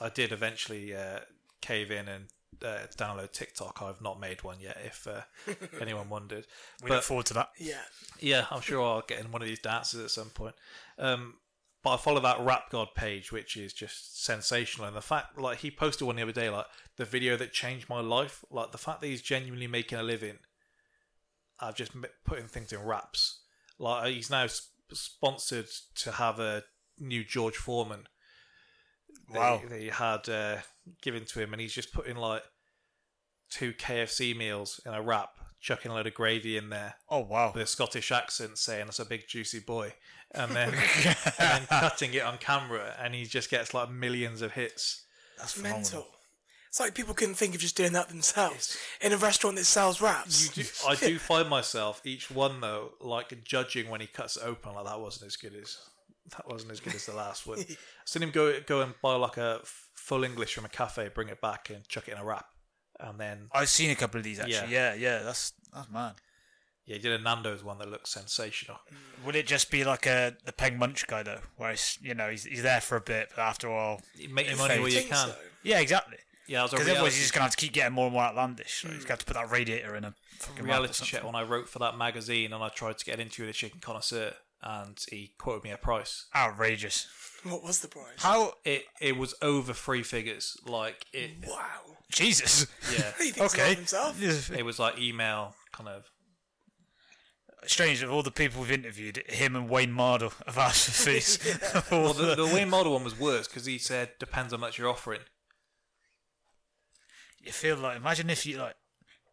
I 0.00 0.08
did 0.08 0.32
eventually 0.32 0.94
uh, 0.94 1.18
cave 1.60 1.90
in 1.90 2.08
and 2.08 2.28
uh, 2.64 2.86
download 2.96 3.32
TikTok. 3.32 3.80
I've 3.82 4.00
not 4.00 4.20
made 4.20 4.42
one 4.42 4.60
yet. 4.60 4.78
If 4.84 5.06
uh, 5.06 5.22
anyone 5.80 6.08
wondered, 6.08 6.46
We 6.82 6.88
But- 6.88 6.94
look 6.96 7.04
forward 7.04 7.26
to 7.26 7.34
that. 7.34 7.50
Yeah. 7.58 7.80
Yeah, 8.20 8.46
I'm 8.50 8.60
sure 8.60 8.82
I'll 8.82 9.02
get 9.06 9.20
in 9.20 9.32
one 9.32 9.42
of 9.42 9.48
these 9.48 9.58
dances 9.60 10.02
at 10.04 10.10
some 10.10 10.30
point. 10.30 10.54
Um, 10.98 11.34
but 11.82 11.94
I 11.94 11.96
follow 11.96 12.20
that 12.20 12.40
Rap 12.40 12.68
God 12.70 12.88
page, 12.94 13.32
which 13.32 13.56
is 13.56 13.72
just 13.72 14.22
sensational. 14.22 14.86
And 14.86 14.94
the 14.96 15.00
fact, 15.00 15.38
like, 15.38 15.58
he 15.58 15.70
posted 15.70 16.06
one 16.06 16.16
the 16.16 16.22
other 16.22 16.32
day, 16.32 16.50
like, 16.50 16.66
the 16.96 17.06
video 17.06 17.36
that 17.38 17.52
changed 17.52 17.88
my 17.88 18.00
life, 18.00 18.44
like, 18.50 18.72
the 18.72 18.78
fact 18.78 19.00
that 19.00 19.06
he's 19.06 19.22
genuinely 19.22 19.66
making 19.66 19.98
a 19.98 20.02
living, 20.02 20.38
I've 21.58 21.74
just 21.76 21.92
putting 22.26 22.46
things 22.48 22.72
in 22.72 22.82
raps. 22.82 23.40
Like, 23.78 24.12
he's 24.12 24.28
now 24.30 24.46
sp- 24.48 24.68
sponsored 24.92 25.68
to 25.96 26.12
have 26.12 26.38
a 26.38 26.64
new 26.98 27.24
George 27.24 27.56
Foreman. 27.56 28.08
Wow. 29.32 29.62
That 29.68 29.80
he 29.80 29.88
had 29.88 30.28
uh, 30.28 30.56
given 31.02 31.24
to 31.26 31.40
him, 31.40 31.52
and 31.52 31.60
he's 31.60 31.72
just 31.72 31.92
putting, 31.92 32.16
like, 32.16 32.42
two 33.50 33.72
KFC 33.72 34.36
meals 34.36 34.80
in 34.86 34.92
a 34.94 35.02
wrap, 35.02 35.30
chucking 35.60 35.90
a 35.90 35.94
load 35.94 36.06
of 36.06 36.14
gravy 36.14 36.56
in 36.56 36.70
there 36.70 36.94
Oh, 37.08 37.20
wow. 37.20 37.52
with 37.54 37.62
a 37.62 37.66
Scottish 37.66 38.10
accent 38.12 38.58
saying 38.58 38.86
it's 38.88 38.98
a 38.98 39.04
big 39.04 39.26
juicy 39.28 39.60
boy, 39.60 39.92
and 40.32 40.52
then 40.52 40.68
and 41.04 41.16
then 41.38 41.66
cutting 41.66 42.14
it 42.14 42.22
on 42.22 42.38
camera, 42.38 42.94
and 43.00 43.14
he 43.14 43.24
just 43.24 43.50
gets 43.50 43.74
like 43.74 43.90
millions 43.90 44.42
of 44.42 44.52
hits. 44.52 45.04
That's 45.38 45.52
phenomenal. 45.52 45.80
mental. 45.82 46.06
It's 46.68 46.78
like 46.78 46.94
people 46.94 47.14
couldn't 47.14 47.34
think 47.34 47.56
of 47.56 47.60
just 47.60 47.76
doing 47.76 47.92
that 47.94 48.08
themselves 48.10 48.78
in 49.00 49.12
a 49.12 49.16
restaurant 49.16 49.56
that 49.56 49.64
sells 49.64 50.00
wraps. 50.00 50.56
You 50.56 50.62
do, 50.62 50.68
I 50.88 50.94
do 50.94 51.18
find 51.18 51.48
myself 51.48 52.00
each 52.04 52.30
one 52.30 52.60
though, 52.60 52.92
like 53.00 53.42
judging 53.42 53.90
when 53.90 54.00
he 54.00 54.06
cuts 54.06 54.36
it 54.36 54.44
open, 54.44 54.74
like 54.76 54.84
that 54.86 55.00
wasn't 55.00 55.26
as 55.26 55.36
good 55.36 55.54
as 55.60 55.76
that 56.36 56.48
wasn't 56.48 56.72
as 56.72 56.80
good 56.80 56.94
as 56.94 57.06
the 57.06 57.14
last 57.14 57.46
one. 57.46 57.58
I've 57.60 57.76
seen 58.04 58.22
him 58.22 58.30
go 58.30 58.60
go 58.66 58.82
and 58.82 58.94
buy 59.02 59.14
like 59.16 59.36
a 59.36 59.60
full 59.94 60.24
English 60.24 60.54
from 60.54 60.64
a 60.64 60.68
cafe, 60.68 61.08
bring 61.14 61.28
it 61.28 61.40
back, 61.40 61.70
and 61.70 61.86
chuck 61.88 62.08
it 62.08 62.12
in 62.12 62.18
a 62.18 62.24
wrap, 62.24 62.46
and 62.98 63.18
then 63.18 63.48
I've 63.52 63.68
seen 63.68 63.90
a 63.90 63.94
couple 63.96 64.18
of 64.18 64.24
these 64.24 64.38
actually. 64.40 64.72
Yeah, 64.72 64.94
yeah, 64.94 65.22
that's 65.22 65.52
that's 65.72 65.90
mad. 65.90 66.14
yeah, 66.86 66.96
he 66.96 67.00
did 67.02 67.18
a 67.20 67.22
Nando's 67.22 67.62
one 67.64 67.78
that 67.78 67.90
looks 67.90 68.10
sensational. 68.12 68.78
Mm. 68.92 69.26
Will 69.26 69.34
it 69.36 69.46
just 69.46 69.70
be 69.70 69.84
like 69.84 70.06
a 70.06 70.36
the 70.44 70.52
Peng 70.52 70.78
Munch 70.78 71.06
guy 71.06 71.22
though, 71.22 71.40
where 71.56 71.70
he's 71.70 71.98
you 72.02 72.14
know 72.14 72.28
he's 72.30 72.44
he's 72.44 72.62
there 72.62 72.80
for 72.80 72.96
a 72.96 73.00
bit, 73.00 73.30
but 73.34 73.42
after 73.42 73.68
a 73.68 73.72
while, 73.74 74.00
You 74.16 74.32
make 74.34 74.48
your 74.48 74.56
money 74.56 74.74
fades. 74.74 74.82
where 74.82 75.02
you 75.02 75.08
can. 75.08 75.28
so. 75.28 75.34
Yeah, 75.62 75.80
exactly. 75.80 76.16
Yeah, 76.48 76.60
I 76.60 76.62
was 76.64 76.72
a 76.72 76.76
Because 76.76 76.86
otherwise, 76.88 76.98
reality- 77.00 77.16
you're 77.16 77.22
just 77.22 77.34
gonna 77.34 77.42
have 77.44 77.50
to 77.56 77.56
keep 77.64 77.72
getting 77.72 77.92
more 77.92 78.06
and 78.06 78.12
more 78.14 78.22
outlandish. 78.24 78.82
Like, 78.84 78.92
You're 78.94 79.00
gonna 79.02 79.10
have 79.12 79.18
to 79.20 79.24
put 79.26 79.34
that 79.34 79.50
radiator 79.52 79.94
in 79.94 80.04
a 80.04 80.14
fucking 80.40 80.64
reality 80.64 81.04
check 81.04 81.22
when 81.22 81.36
I 81.36 81.42
wrote 81.44 81.68
for 81.68 81.78
that 81.78 81.96
magazine 81.96 82.52
and 82.52 82.62
I 82.64 82.68
tried 82.70 82.98
to 82.98 83.04
get 83.04 83.20
into 83.20 83.46
the 83.46 83.52
chicken 83.52 83.78
connoisseur 83.80 84.34
and 84.62 84.98
he 85.08 85.32
quoted 85.38 85.64
me 85.64 85.70
a 85.70 85.76
price. 85.78 86.26
Outrageous. 86.34 87.06
What 87.44 87.62
was 87.62 87.80
the 87.80 87.88
price? 87.88 88.16
How 88.18 88.54
It 88.64 88.84
it 89.00 89.16
was 89.16 89.34
over 89.42 89.72
three 89.72 90.02
figures. 90.02 90.56
Like 90.66 91.06
it 91.12 91.30
Wow. 91.46 91.96
Jesus? 92.10 92.66
yeah. 92.92 93.12
He 93.18 93.30
thinks 93.30 93.54
Okay. 93.54 93.74
himself. 93.74 94.20
It 94.22 94.64
was 94.64 94.78
like 94.78 94.98
email 94.98 95.54
kind 95.72 95.88
of 95.88 96.10
Strange 97.66 98.02
of 98.02 98.10
all 98.10 98.22
the 98.22 98.30
people 98.30 98.62
we've 98.62 98.70
interviewed, 98.72 99.22
him 99.28 99.54
and 99.54 99.68
Wayne 99.68 99.92
Mardle 99.92 100.32
have 100.46 100.56
asked 100.56 100.86
for 100.86 100.92
fees. 100.92 101.38
All 101.92 102.04
Well 102.04 102.12
the, 102.14 102.34
the- 102.34 102.46
the 102.46 102.54
Wayne 102.54 102.70
Mardle 102.70 102.92
one 102.94 103.04
was 103.04 103.18
worse 103.18 103.46
because 103.48 103.66
he 103.66 103.76
said 103.78 104.12
depends 104.18 104.52
how 104.54 104.58
much 104.58 104.78
you're 104.78 104.88
offering. 104.88 105.20
you 107.42 107.52
feel 107.52 107.76
like 107.76 107.96
imagine 107.96 108.30
if 108.30 108.44
you 108.46 108.58
like 108.58 108.76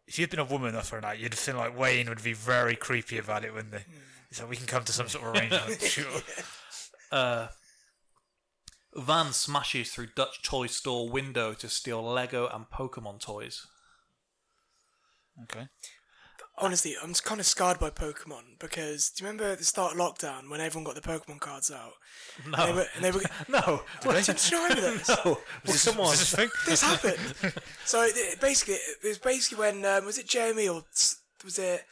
if 0.06 0.18
you'd 0.18 0.30
been 0.30 0.40
a 0.40 0.44
woman 0.44 0.70
enough 0.70 0.88
for 0.88 0.98
a 0.98 1.14
you'd 1.14 1.34
feel 1.34 1.56
like 1.56 1.78
Wayne 1.78 2.08
would 2.08 2.22
be 2.22 2.32
very 2.34 2.76
creepy 2.76 3.18
about 3.18 3.44
it, 3.44 3.52
wouldn't 3.52 3.72
they? 3.72 3.78
Hmm. 3.80 3.92
So 4.30 4.46
we 4.46 4.56
can 4.56 4.66
come 4.66 4.84
to 4.84 4.92
some 4.92 5.08
sort 5.08 5.24
of 5.24 5.34
arrangement. 5.34 5.80
sure. 5.82 6.20
Uh, 7.10 7.48
van 8.94 9.32
smashes 9.32 9.90
through 9.90 10.08
Dutch 10.14 10.42
toy 10.42 10.66
store 10.66 11.08
window 11.08 11.54
to 11.54 11.68
steal 11.68 12.02
Lego 12.02 12.46
and 12.52 12.66
Pokemon 12.70 13.20
toys. 13.20 13.66
Okay. 15.44 15.68
Honestly, 16.60 16.96
I'm 17.00 17.14
kind 17.14 17.38
of 17.38 17.46
scarred 17.46 17.78
by 17.78 17.88
Pokemon 17.88 18.58
because 18.58 19.10
do 19.10 19.22
you 19.22 19.30
remember 19.30 19.52
at 19.52 19.58
the 19.58 19.64
start 19.64 19.92
of 19.92 19.98
lockdown 19.98 20.50
when 20.50 20.60
everyone 20.60 20.84
got 20.84 21.00
the 21.00 21.08
Pokemon 21.08 21.38
cards 21.38 21.70
out? 21.70 21.92
No. 22.46 22.58
And 22.58 22.68
they 22.68 22.72
were, 22.74 22.86
and 22.96 23.04
they 23.04 23.10
were 23.12 23.22
no. 23.48 23.82
What, 24.02 24.24
did 24.24 24.50
you 24.50 24.62
remember 24.64 24.80
this? 24.98 25.08
No. 25.08 25.16
Well, 25.24 25.40
this- 25.64 25.84
come 25.88 26.00
on. 26.00 26.12
is 26.12 26.32
this? 26.32 26.50
This 26.66 26.82
happened. 26.82 27.54
so 27.84 28.02
it, 28.02 28.12
it 28.16 28.40
basically, 28.40 28.74
it 28.74 29.06
was 29.06 29.18
basically 29.18 29.58
when 29.64 29.84
um, 29.84 30.04
was 30.04 30.18
it 30.18 30.26
Jeremy 30.28 30.68
or 30.68 30.82
was 31.44 31.58
it 31.60 31.84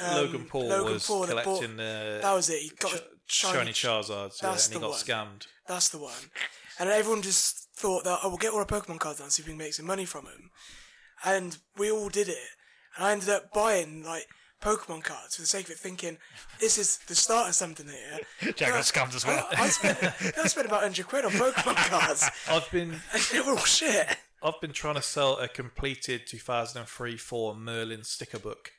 um, 0.00 0.14
Logan 0.16 0.44
Paul 0.46 0.68
Logan 0.68 0.92
was 0.94 1.06
Paul 1.06 1.26
that 1.26 1.34
bought- 1.36 1.44
collecting 1.44 1.76
the 1.76 2.18
that 2.22 2.32
was 2.32 2.50
it. 2.50 2.60
He 2.60 2.70
got 2.78 2.94
a 2.94 3.02
shiny, 3.26 3.54
shiny 3.58 3.72
Charizards, 3.72 4.42
yeah, 4.42 4.52
and 4.52 4.60
he 4.72 4.80
got 4.80 4.90
one. 4.90 4.98
scammed. 4.98 5.46
That's 5.66 5.88
the 5.88 5.98
one. 5.98 6.12
And 6.78 6.88
everyone 6.88 7.22
just 7.22 7.68
thought 7.76 8.04
that, 8.04 8.18
oh, 8.22 8.28
we'll 8.28 8.36
get 8.38 8.52
all 8.52 8.58
our 8.58 8.66
Pokemon 8.66 8.98
cards 8.98 9.20
and 9.20 9.30
see 9.30 9.42
if 9.42 9.46
we 9.46 9.52
can 9.52 9.58
make 9.58 9.74
some 9.74 9.86
money 9.86 10.04
from 10.04 10.24
them. 10.24 10.50
And 11.24 11.56
we 11.76 11.90
all 11.90 12.08
did 12.08 12.28
it. 12.28 12.36
And 12.96 13.06
I 13.06 13.12
ended 13.12 13.28
up 13.28 13.52
buying, 13.52 14.02
like, 14.04 14.26
Pokemon 14.60 15.04
cards 15.04 15.36
for 15.36 15.42
the 15.42 15.46
sake 15.46 15.66
of 15.66 15.70
it, 15.72 15.78
thinking, 15.78 16.18
this 16.58 16.76
is 16.78 16.98
the 17.06 17.14
start 17.14 17.48
of 17.48 17.54
something 17.54 17.86
here. 17.86 18.52
Jack 18.56 18.70
got 18.70 18.82
scammed 18.82 19.14
as 19.14 19.24
well. 19.26 19.46
I, 19.56 19.62
I, 19.62 19.68
spent, 19.68 20.02
I 20.02 20.46
spent 20.48 20.66
about 20.66 20.82
100 20.82 21.06
quid 21.06 21.24
on 21.24 21.30
Pokemon 21.32 21.76
cards. 21.90 22.28
I've 22.50 22.70
been 22.70 22.90
And 23.12 23.22
they 23.32 23.40
were 23.40 23.50
all 23.52 23.56
shit. 23.58 24.16
I've 24.42 24.60
been 24.60 24.72
trying 24.72 24.96
to 24.96 25.02
sell 25.02 25.38
a 25.38 25.48
completed 25.48 26.26
2003 26.26 27.16
4 27.16 27.54
Merlin 27.54 28.04
sticker 28.04 28.38
book 28.38 28.72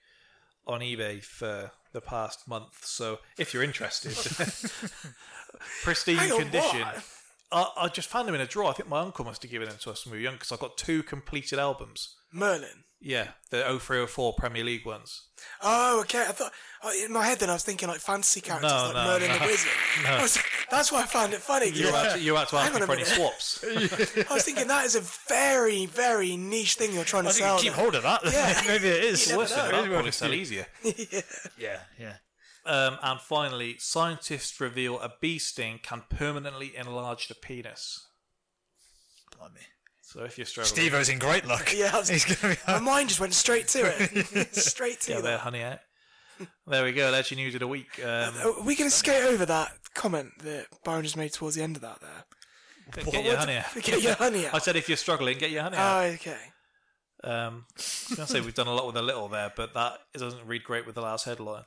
on 0.68 0.82
eBay 0.82 1.24
for 1.24 1.72
the 1.94 2.02
past 2.02 2.48
month. 2.48 2.86
So 2.86 3.20
if 3.38 3.54
you're 3.54 3.64
interested, 3.64 4.12
pristine 5.84 6.32
on, 6.32 6.40
condition. 6.40 6.84
I, 7.52 7.72
I 7.78 7.88
just 7.88 8.10
found 8.10 8.28
them 8.28 8.36
in 8.36 8.42
a 8.42 8.46
drawer. 8.46 8.70
I 8.70 8.74
think 8.74 8.90
my 8.90 9.00
uncle 9.00 9.26
must 9.26 9.42
have 9.44 9.52
given 9.52 9.70
them 9.70 9.78
to 9.82 9.92
us 9.92 10.06
when 10.06 10.12
we 10.12 10.18
were 10.18 10.24
young 10.24 10.34
because 10.34 10.52
I've 10.52 10.60
got 10.60 10.78
two 10.78 11.04
completed 11.04 11.60
albums. 11.60 12.16
Merlin. 12.32 12.84
Yeah, 13.08 13.28
the 13.52 13.58
0304 13.62 14.34
Premier 14.34 14.64
League 14.64 14.84
ones. 14.84 15.28
Oh, 15.62 16.00
okay. 16.02 16.22
I 16.22 16.32
thought 16.32 16.52
oh, 16.84 16.92
in 17.06 17.14
my 17.14 17.24
head 17.24 17.38
then 17.38 17.52
I 17.52 17.54
was 17.54 17.64
thinking 17.64 17.88
like 17.88 18.00
fantasy 18.00 18.42
characters 18.42 18.72
No, 18.72 18.78
like 18.86 18.96
no, 18.96 19.04
Merlin 19.06 19.28
no. 19.28 19.38
the 19.38 19.46
Wizard. 19.46 19.72
No. 20.04 20.10
I 20.16 20.22
was, 20.24 20.40
that's 20.72 20.92
why 20.92 21.04
I 21.04 21.06
found 21.06 21.34
it 21.34 21.40
funny. 21.40 21.70
You're 21.70 21.90
about 21.90 22.14
to, 22.16 22.20
you're 22.20 22.36
about 22.36 22.50
to 22.50 22.56
ask 22.56 22.72
Hang 22.72 22.76
me 22.76 22.82
on 22.82 22.88
for 22.88 22.94
a 22.94 22.96
any 22.96 23.04
minute. 23.04 23.16
swaps. 23.16 24.28
I 24.32 24.34
was 24.34 24.44
thinking 24.44 24.68
that 24.70 24.86
is 24.86 24.96
a 24.96 25.02
very, 25.30 25.86
very 25.86 26.36
niche 26.36 26.76
thing 26.78 26.94
you're 26.94 27.04
trying 27.04 27.26
to 27.26 27.30
I 27.30 27.34
think 27.34 27.46
sell. 27.46 27.58
you 27.58 27.62
keep 27.62 27.74
there. 27.74 27.82
hold 27.84 27.94
of 27.94 28.02
that. 28.02 28.22
Yeah. 28.26 28.60
Maybe 28.68 28.88
it 28.88 29.04
is. 29.04 29.24
You 29.28 29.34
never 29.34 29.42
Listen, 29.44 29.58
know. 29.60 29.72
that'll 29.72 29.94
probably 29.94 30.12
sell 30.12 30.34
easier. 30.34 30.66
yeah. 30.84 31.22
Yeah, 31.60 31.80
yeah. 32.00 32.14
Um, 32.66 32.98
and 33.04 33.22
finally, 33.22 33.76
scientists 33.78 34.60
reveal 34.60 35.00
a 35.00 35.14
bee 35.22 35.38
sting 35.38 35.80
can 35.84 36.02
permanently 36.10 36.76
enlarge 36.76 37.28
the 37.28 37.36
penis. 37.36 38.08
Blimey. 39.38 39.60
So 40.16 40.24
if 40.24 40.38
you're 40.38 40.46
struggling, 40.46 40.74
Steve 40.74 40.94
O's 40.94 41.10
in 41.10 41.20
great 41.20 41.46
luck. 41.46 41.74
Yeah, 41.76 41.96
was- 41.98 42.08
He's 42.16 42.24
gonna 42.24 42.56
be 42.56 42.60
My 42.68 42.80
mind 42.80 43.10
just 43.10 43.20
went 43.20 43.34
straight 43.34 43.68
to 43.70 43.80
it. 43.86 44.56
straight 44.56 45.02
to 45.02 45.14
Get 45.14 45.24
there, 45.24 45.38
honey 45.38 45.62
out. 45.62 45.80
There 46.68 46.84
we 46.86 46.94
go. 46.94 47.12
That's 47.12 47.32
your 47.32 47.38
news 47.38 47.54
of 47.56 47.60
the 47.60 47.68
week. 47.68 48.00
Um, 48.04 48.34
Are 48.44 48.62
we 48.64 48.76
going 48.76 48.90
to 48.90 48.96
skate 48.96 49.24
over 49.24 49.46
that 49.46 49.72
comment 49.94 50.32
that 50.40 50.68
Byron 50.84 51.04
just 51.04 51.16
made 51.16 51.32
towards 51.32 51.56
the 51.56 51.64
end 51.64 51.76
of 51.78 51.82
that 51.84 52.00
there? 52.02 53.04
get 53.12 53.24
your 53.26 53.38
honey 53.38 53.56
out. 53.56 53.66
Get 53.82 54.02
your 54.02 54.16
honey 54.16 54.46
out. 54.46 54.54
I 54.54 54.58
said 54.60 54.76
if 54.76 54.90
you're 54.90 54.98
struggling, 54.98 55.38
get 55.38 55.52
your 55.52 55.64
honey 55.64 55.78
Oh, 55.78 55.82
out. 55.82 56.14
okay. 56.16 56.38
Um, 57.24 57.66
I 57.70 57.74
was 57.78 58.14
going 58.18 58.28
to 58.28 58.34
say 58.34 58.42
we've 58.42 58.54
done 58.54 58.68
a 58.68 58.74
lot 58.74 58.86
with 58.86 58.98
a 58.98 59.02
little 59.02 59.30
there, 59.30 59.52
but 59.56 59.74
that 59.76 60.00
doesn't 60.14 60.46
read 60.46 60.64
great 60.66 60.86
with 60.86 60.96
the 60.96 61.02
last 61.02 61.24
headline. 61.26 61.64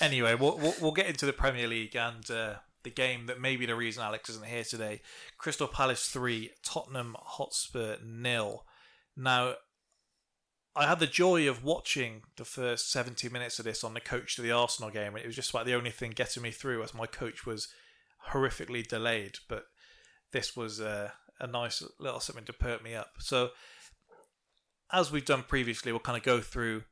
anyway, 0.00 0.34
we'll, 0.34 0.58
we'll, 0.58 0.74
we'll 0.80 0.92
get 0.92 1.06
into 1.06 1.24
the 1.26 1.32
Premier 1.32 1.68
League 1.68 1.94
and 1.94 2.28
uh, 2.30 2.54
the 2.82 2.90
game 2.90 3.26
that 3.26 3.40
may 3.40 3.56
be 3.56 3.66
the 3.66 3.74
reason 3.74 4.02
Alex 4.02 4.28
isn't 4.30 4.46
here 4.46 4.64
today. 4.64 5.00
Crystal 5.38 5.68
Palace 5.68 6.08
3, 6.08 6.50
Tottenham 6.62 7.16
Hotspur 7.18 7.96
nil. 8.04 8.64
Now, 9.16 9.54
I 10.74 10.86
had 10.86 11.00
the 11.00 11.06
joy 11.06 11.48
of 11.48 11.64
watching 11.64 12.22
the 12.36 12.44
first 12.44 12.90
70 12.92 13.28
minutes 13.28 13.58
of 13.58 13.64
this 13.64 13.82
on 13.82 13.94
the 13.94 14.00
coach 14.00 14.36
to 14.36 14.42
the 14.42 14.52
Arsenal 14.52 14.90
game, 14.90 15.14
and 15.14 15.18
it 15.18 15.26
was 15.26 15.36
just 15.36 15.50
about 15.50 15.66
the 15.66 15.74
only 15.74 15.90
thing 15.90 16.12
getting 16.12 16.42
me 16.42 16.52
through 16.52 16.82
as 16.82 16.94
my 16.94 17.06
coach 17.06 17.44
was 17.44 17.68
horrifically 18.30 18.86
delayed. 18.86 19.38
But 19.48 19.64
this 20.32 20.56
was 20.56 20.80
uh, 20.80 21.10
a 21.40 21.46
nice 21.46 21.82
little 21.98 22.20
something 22.20 22.44
to 22.44 22.52
perk 22.52 22.84
me 22.84 22.94
up. 22.94 23.14
So, 23.18 23.50
as 24.92 25.10
we've 25.10 25.24
done 25.24 25.44
previously, 25.46 25.92
we'll 25.92 26.00
kind 26.00 26.18
of 26.18 26.24
go 26.24 26.40
through 26.40 26.84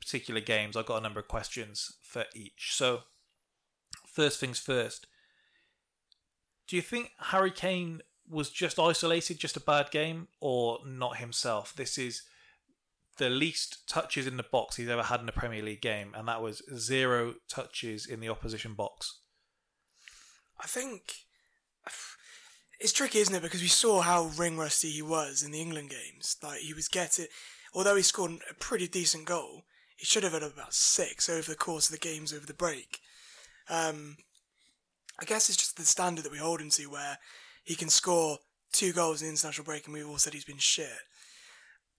particular 0.00 0.40
games. 0.40 0.76
I've 0.76 0.86
got 0.86 0.98
a 0.98 1.02
number 1.02 1.20
of 1.20 1.28
questions 1.28 1.96
for 2.02 2.24
each. 2.34 2.70
So, 2.72 3.00
first 4.06 4.40
things 4.40 4.58
first. 4.58 5.06
Do 6.68 6.76
you 6.76 6.82
think 6.82 7.12
Harry 7.18 7.50
Kane 7.50 8.02
was 8.28 8.50
just 8.50 8.78
isolated, 8.78 9.38
just 9.38 9.56
a 9.56 9.60
bad 9.60 9.90
game, 9.90 10.28
or 10.40 10.80
not 10.86 11.16
himself? 11.16 11.72
This 11.74 11.96
is 11.96 12.22
the 13.16 13.30
least 13.30 13.88
touches 13.88 14.26
in 14.26 14.36
the 14.36 14.42
box 14.42 14.76
he's 14.76 14.88
ever 14.88 15.04
had 15.04 15.20
in 15.20 15.28
a 15.28 15.32
Premier 15.32 15.62
League 15.62 15.80
game, 15.80 16.12
and 16.14 16.28
that 16.28 16.42
was 16.42 16.62
zero 16.76 17.34
touches 17.48 18.06
in 18.06 18.20
the 18.20 18.28
opposition 18.28 18.74
box. 18.74 19.20
I 20.60 20.66
think 20.66 21.14
it's 22.78 22.92
tricky, 22.92 23.18
isn't 23.18 23.34
it? 23.34 23.42
Because 23.42 23.62
we 23.62 23.68
saw 23.68 24.02
how 24.02 24.30
ring 24.36 24.58
rusty 24.58 24.90
he 24.90 25.02
was 25.02 25.42
in 25.42 25.52
the 25.52 25.60
England 25.60 25.90
games. 25.90 26.36
Like 26.42 26.60
he 26.60 26.74
was 26.74 26.88
getting, 26.88 27.26
although 27.74 27.96
he 27.96 28.02
scored 28.02 28.32
a 28.50 28.54
pretty 28.54 28.88
decent 28.88 29.24
goal, 29.24 29.64
he 29.96 30.04
should 30.04 30.22
have 30.22 30.32
had 30.32 30.42
about 30.42 30.74
six 30.74 31.28
over 31.28 31.50
the 31.50 31.56
course 31.56 31.88
of 31.88 31.92
the 31.92 32.08
games 32.08 32.32
over 32.32 32.46
the 32.46 32.54
break. 32.54 33.00
Um, 33.68 34.18
I 35.20 35.24
guess 35.24 35.48
it's 35.48 35.58
just 35.58 35.76
the 35.76 35.84
standard 35.84 36.24
that 36.24 36.32
we 36.32 36.38
hold 36.38 36.60
him 36.60 36.70
to, 36.70 36.86
where 36.86 37.18
he 37.64 37.74
can 37.74 37.88
score 37.88 38.38
two 38.72 38.92
goals 38.92 39.20
in 39.20 39.26
the 39.26 39.32
international 39.32 39.64
break, 39.64 39.86
and 39.86 39.94
we've 39.94 40.08
all 40.08 40.18
said 40.18 40.34
he's 40.34 40.44
been 40.44 40.58
shit. 40.58 40.88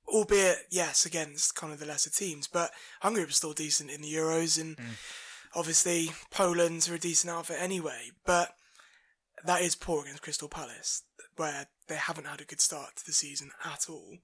Albeit, 0.08 0.58
yes, 0.72 1.06
against 1.06 1.56
kind 1.56 1.72
of 1.72 1.80
the 1.80 1.86
lesser 1.86 2.10
teams, 2.10 2.48
but 2.48 2.72
Hungary 3.02 3.26
was 3.26 3.36
still 3.36 3.54
decent 3.54 3.92
in 3.92 4.02
the 4.02 4.14
Euros, 4.14 4.60
and 4.60 4.78
mm. 4.78 4.84
obviously 5.56 6.12
Poland's 6.32 6.90
are 6.90 6.96
a 6.96 7.00
decent 7.00 7.32
outfit 7.32 7.58
anyway. 7.60 8.12
But 8.26 8.56
that 9.46 9.62
is 9.62 9.76
poor 9.76 10.04
against 10.04 10.24
Crystal 10.24 10.50
Palace, 10.50 11.04
where 11.36 11.68
they 11.88 11.96
haven't 11.96 12.28
had 12.28 12.42
a 12.42 12.46
good 12.46 12.62
start 12.62 12.96
to 12.98 13.06
the 13.06 13.14
season 13.14 13.52
at 13.66 13.86
all. 13.90 14.18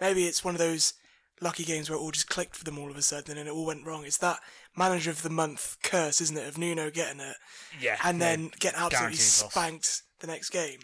Maybe 0.00 0.26
it's 0.26 0.44
one 0.44 0.54
of 0.54 0.60
those 0.60 0.94
lucky 1.40 1.64
games 1.64 1.90
where 1.90 1.98
it 1.98 2.00
all 2.00 2.10
just 2.10 2.28
clicked 2.28 2.56
for 2.56 2.64
them 2.64 2.78
all 2.78 2.90
of 2.90 2.96
a 2.96 3.02
sudden 3.02 3.36
and 3.36 3.48
it 3.48 3.52
all 3.52 3.66
went 3.66 3.86
wrong. 3.86 4.04
It's 4.04 4.18
that 4.18 4.40
manager 4.76 5.10
of 5.10 5.22
the 5.22 5.30
month 5.30 5.76
curse, 5.82 6.20
isn't 6.20 6.36
it, 6.36 6.46
of 6.48 6.58
Nuno 6.58 6.90
getting 6.90 7.20
it 7.20 7.36
Yeah. 7.80 7.98
and 8.04 8.18
yeah. 8.18 8.24
then 8.36 8.50
get 8.60 8.74
absolutely 8.76 9.16
spanked 9.16 10.02
the 10.20 10.26
next 10.26 10.50
game. 10.50 10.80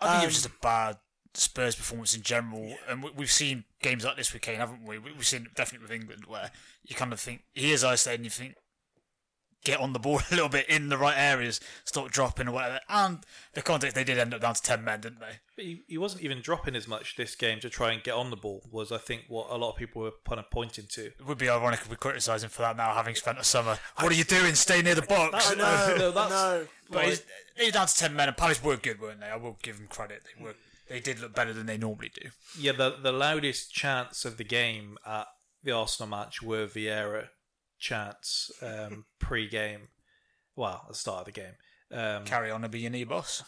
I 0.00 0.12
think 0.14 0.22
it 0.24 0.26
was 0.26 0.34
Um, 0.36 0.42
just 0.42 0.46
a 0.46 0.58
bad 0.62 0.96
Spurs 1.34 1.74
performance 1.76 2.14
in 2.14 2.22
general, 2.22 2.76
and 2.88 3.02
we- 3.02 3.10
we've 3.12 3.32
seen 3.32 3.64
games 3.80 4.04
like 4.04 4.16
this 4.16 4.32
with 4.32 4.42
Kane, 4.42 4.56
haven't 4.58 4.84
we? 4.84 4.98
We- 4.98 5.12
We've 5.12 5.26
seen 5.26 5.46
it 5.46 5.54
definitely 5.54 5.84
with 5.86 5.92
England, 5.92 6.26
where 6.26 6.50
you 6.82 6.94
kind 6.94 7.12
of 7.12 7.20
think 7.20 7.42
he 7.54 7.72
is 7.72 7.82
isolated, 7.84 8.16
and 8.20 8.24
you 8.26 8.30
think 8.30 8.54
get 9.64 9.80
on 9.80 9.92
the 9.92 9.98
ball 9.98 10.20
a 10.30 10.34
little 10.34 10.48
bit 10.48 10.68
in 10.68 10.88
the 10.88 10.98
right 10.98 11.16
areas, 11.16 11.60
stop 11.84 12.10
dropping 12.10 12.48
or 12.48 12.52
whatever. 12.52 12.80
And 12.88 13.18
the 13.54 13.62
context 13.62 13.94
they 13.94 14.04
did 14.04 14.18
end 14.18 14.34
up 14.34 14.40
down 14.40 14.54
to 14.54 14.62
ten 14.62 14.84
men, 14.84 15.00
didn't 15.00 15.20
they? 15.20 15.36
But 15.56 15.64
he, 15.64 15.82
he 15.86 15.98
wasn't 15.98 16.22
even 16.22 16.40
dropping 16.40 16.74
as 16.76 16.88
much 16.88 17.16
this 17.16 17.34
game 17.34 17.60
to 17.60 17.70
try 17.70 17.92
and 17.92 18.02
get 18.02 18.14
on 18.14 18.30
the 18.30 18.36
ball, 18.36 18.62
was 18.70 18.90
I 18.92 18.98
think 18.98 19.24
what 19.28 19.46
a 19.50 19.56
lot 19.56 19.70
of 19.70 19.76
people 19.76 20.02
were 20.02 20.12
kind 20.26 20.38
of 20.40 20.50
pointing 20.50 20.86
to. 20.90 21.06
It 21.06 21.26
would 21.26 21.38
be 21.38 21.48
ironic 21.48 21.80
if 21.80 21.90
we 21.90 21.96
criticise 21.96 22.42
him 22.44 22.50
for 22.50 22.62
that 22.62 22.76
now, 22.76 22.94
having 22.94 23.14
spent 23.14 23.38
a 23.38 23.44
summer. 23.44 23.78
What 23.98 24.12
are 24.12 24.16
you 24.16 24.24
doing? 24.24 24.54
Stay 24.54 24.82
near 24.82 24.94
the 24.94 25.02
box. 25.02 25.50
I 25.50 25.54
know, 25.54 25.94
No, 25.98 26.10
that's- 26.10 26.32
I 26.32 26.58
know. 26.58 26.66
But 26.90 27.04
he's, 27.06 27.22
they 27.58 27.66
were 27.66 27.70
down 27.70 27.86
to 27.86 27.96
ten 27.96 28.14
men, 28.14 28.28
and 28.28 28.36
Palace 28.36 28.62
were 28.62 28.76
good, 28.76 29.00
weren't 29.00 29.20
they? 29.20 29.26
I 29.28 29.36
will 29.36 29.58
give 29.62 29.78
them 29.78 29.86
credit. 29.88 30.22
They 30.38 30.44
were. 30.44 30.54
They 30.88 31.00
did 31.00 31.20
look 31.20 31.34
better 31.34 31.54
than 31.54 31.64
they 31.64 31.78
normally 31.78 32.10
do. 32.14 32.28
Yeah, 32.58 32.72
the 32.72 32.96
the 33.02 33.12
loudest 33.12 33.72
chants 33.72 34.26
of 34.26 34.36
the 34.36 34.44
game 34.44 34.98
at 35.06 35.26
the 35.62 35.70
Arsenal 35.72 36.10
match 36.10 36.42
were 36.42 36.66
Vieira 36.66 37.28
chants 37.82 38.50
um, 38.62 39.04
pre-game. 39.18 39.88
Well, 40.56 40.82
at 40.84 40.88
the 40.88 40.94
start 40.94 41.20
of 41.20 41.26
the 41.26 41.40
game. 41.40 41.54
Um, 41.90 42.24
Carry 42.24 42.50
on 42.50 42.62
and 42.62 42.72
be 42.72 42.80
your 42.80 42.90
knee 42.90 43.04
boss. 43.04 43.42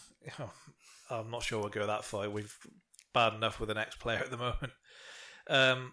I'm 1.11 1.31
not 1.31 1.43
sure 1.43 1.61
we'll 1.61 1.69
go 1.71 1.87
that 1.87 2.05
far. 2.05 2.29
We've 2.29 2.57
bad 3.13 3.35
enough 3.35 3.61
with 3.61 3.69
the 3.69 3.75
next 3.75 3.99
player 3.99 4.19
at 4.19 4.31
the 4.31 4.37
moment. 4.37 4.73
Um, 5.49 5.93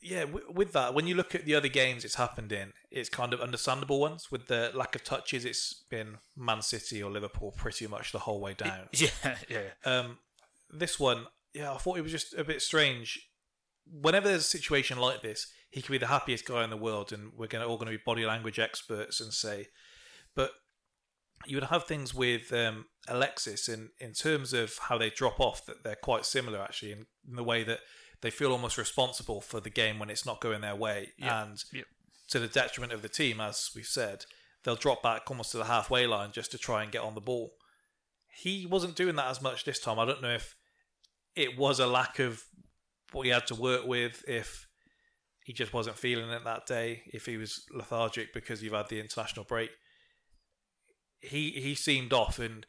yeah, 0.00 0.20
w- 0.20 0.52
with 0.52 0.72
that, 0.72 0.94
when 0.94 1.06
you 1.06 1.14
look 1.14 1.34
at 1.34 1.44
the 1.46 1.54
other 1.54 1.68
games 1.68 2.04
it's 2.04 2.14
happened 2.14 2.52
in, 2.52 2.72
it's 2.90 3.08
kind 3.08 3.32
of 3.32 3.40
understandable 3.40 3.98
ones. 3.98 4.30
With 4.30 4.46
the 4.46 4.70
lack 4.74 4.94
of 4.94 5.02
touches, 5.02 5.44
it's 5.44 5.84
been 5.90 6.18
Man 6.36 6.62
City 6.62 7.02
or 7.02 7.10
Liverpool 7.10 7.52
pretty 7.56 7.86
much 7.86 8.12
the 8.12 8.20
whole 8.20 8.40
way 8.40 8.54
down. 8.54 8.88
Yeah, 8.92 9.36
yeah. 9.48 9.60
Um, 9.84 10.18
this 10.70 11.00
one, 11.00 11.26
yeah, 11.54 11.72
I 11.72 11.78
thought 11.78 11.98
it 11.98 12.02
was 12.02 12.12
just 12.12 12.34
a 12.34 12.44
bit 12.44 12.62
strange. 12.62 13.28
Whenever 13.90 14.28
there's 14.28 14.42
a 14.42 14.44
situation 14.58 14.98
like 14.98 15.22
this, 15.22 15.50
he 15.76 15.82
could 15.82 15.92
be 15.92 15.98
the 15.98 16.06
happiest 16.16 16.46
guy 16.46 16.64
in 16.64 16.70
the 16.70 16.76
world, 16.88 17.12
and 17.12 17.32
we're 17.36 17.46
gonna 17.48 17.66
all 17.66 17.76
going 17.76 17.92
to 17.92 17.98
be 17.98 18.02
body 18.04 18.24
language 18.24 18.58
experts 18.58 19.20
and 19.20 19.30
say, 19.32 19.66
but 20.34 20.50
you 21.44 21.54
would 21.56 21.64
have 21.64 21.84
things 21.84 22.14
with 22.14 22.50
um, 22.52 22.86
Alexis 23.08 23.68
in 23.68 23.90
in 24.00 24.12
terms 24.14 24.52
of 24.54 24.78
how 24.88 24.96
they 24.96 25.10
drop 25.10 25.38
off 25.38 25.66
that 25.66 25.84
they're 25.84 25.94
quite 26.10 26.24
similar 26.24 26.60
actually 26.62 26.92
in, 26.92 27.06
in 27.28 27.36
the 27.36 27.44
way 27.44 27.62
that 27.62 27.80
they 28.22 28.30
feel 28.30 28.52
almost 28.52 28.78
responsible 28.78 29.42
for 29.42 29.60
the 29.60 29.68
game 29.68 29.98
when 29.98 30.08
it's 30.08 30.24
not 30.24 30.40
going 30.40 30.62
their 30.62 30.74
way, 30.74 31.12
Yeah. 31.18 31.42
and 31.42 31.62
Yeah. 31.72 31.82
to 32.30 32.38
the 32.38 32.48
detriment 32.48 32.92
of 32.94 33.02
the 33.02 33.10
team, 33.10 33.38
as 33.40 33.70
we've 33.76 33.84
said, 34.00 34.24
they'll 34.62 34.76
drop 34.76 35.02
back 35.02 35.30
almost 35.30 35.50
to 35.52 35.58
the 35.58 35.66
halfway 35.66 36.06
line 36.06 36.32
just 36.32 36.50
to 36.52 36.58
try 36.58 36.82
and 36.82 36.90
get 36.90 37.02
on 37.02 37.14
the 37.14 37.20
ball. 37.20 37.52
He 38.32 38.64
wasn't 38.64 38.96
doing 38.96 39.16
that 39.16 39.30
as 39.30 39.42
much 39.42 39.64
this 39.64 39.78
time. 39.78 39.98
I 39.98 40.06
don't 40.06 40.22
know 40.22 40.34
if 40.34 40.56
it 41.34 41.58
was 41.58 41.78
a 41.80 41.86
lack 41.86 42.18
of 42.18 42.42
what 43.12 43.26
he 43.26 43.30
had 43.32 43.46
to 43.48 43.54
work 43.54 43.84
with, 43.86 44.24
if 44.26 44.65
he 45.46 45.52
just 45.52 45.72
wasn't 45.72 45.96
feeling 45.96 46.28
it 46.30 46.42
that 46.42 46.66
day, 46.66 47.02
if 47.06 47.26
he 47.26 47.36
was 47.36 47.64
lethargic 47.72 48.34
because 48.34 48.62
you've 48.62 48.72
had 48.72 48.88
the 48.88 48.98
international 49.00 49.44
break. 49.44 49.70
He 51.20 51.50
he 51.52 51.74
seemed 51.74 52.12
off, 52.12 52.38
and 52.38 52.66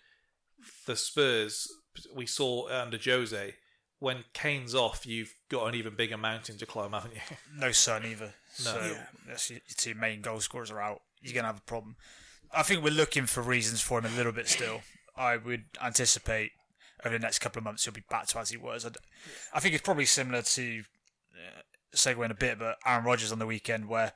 the 0.86 0.96
Spurs 0.96 1.68
we 2.16 2.26
saw 2.26 2.68
under 2.70 2.98
Jose 3.04 3.56
when 4.00 4.24
Kane's 4.34 4.76
off, 4.76 5.08
you've 5.08 5.34
got 5.50 5.66
an 5.68 5.74
even 5.74 5.96
bigger 5.96 6.18
mountain 6.18 6.56
to 6.60 6.66
climb, 6.68 6.92
haven't 6.92 7.16
you? 7.16 7.22
No 7.58 7.72
Son 7.72 8.06
either. 8.06 8.36
No. 8.64 8.72
So 8.74 8.80
Yeah. 8.80 9.06
that's 9.28 9.50
your, 9.50 9.60
your 9.68 9.76
two 9.76 9.96
main 10.00 10.22
goal 10.22 10.40
scorers 10.40 10.70
are 10.70 10.80
out. 10.80 11.02
You're 11.20 11.34
gonna 11.34 11.48
have 11.48 11.58
a 11.58 11.62
problem. 11.62 11.96
I 12.54 12.62
think 12.62 12.84
we're 12.84 12.92
looking 12.94 13.26
for 13.26 13.42
reasons 13.42 13.82
for 13.82 13.98
him 14.00 14.06
a 14.06 14.16
little 14.16 14.32
bit 14.32 14.48
still. 14.48 14.82
I 15.18 15.38
would 15.38 15.64
anticipate 15.84 16.52
over 17.04 17.16
the 17.18 17.20
next 17.22 17.40
couple 17.40 17.58
of 17.60 17.64
months 17.64 17.84
he'll 17.86 17.94
be 17.94 18.04
back 18.08 18.28
to 18.28 18.40
as 18.40 18.52
he 18.52 18.58
was. 18.58 18.86
I, 18.86 18.90
d- 18.90 18.96
I 19.54 19.60
think 19.60 19.74
it's 19.74 19.84
probably 19.84 20.06
similar 20.06 20.44
to 20.44 20.84
uh, 21.34 21.62
segue 21.96 22.24
in 22.24 22.32
a 22.32 22.36
bit, 22.36 22.60
but 22.60 22.78
Aaron 22.86 23.06
Rodgers 23.06 23.32
on 23.32 23.40
the 23.40 23.46
weekend 23.46 23.88
where 23.88 24.14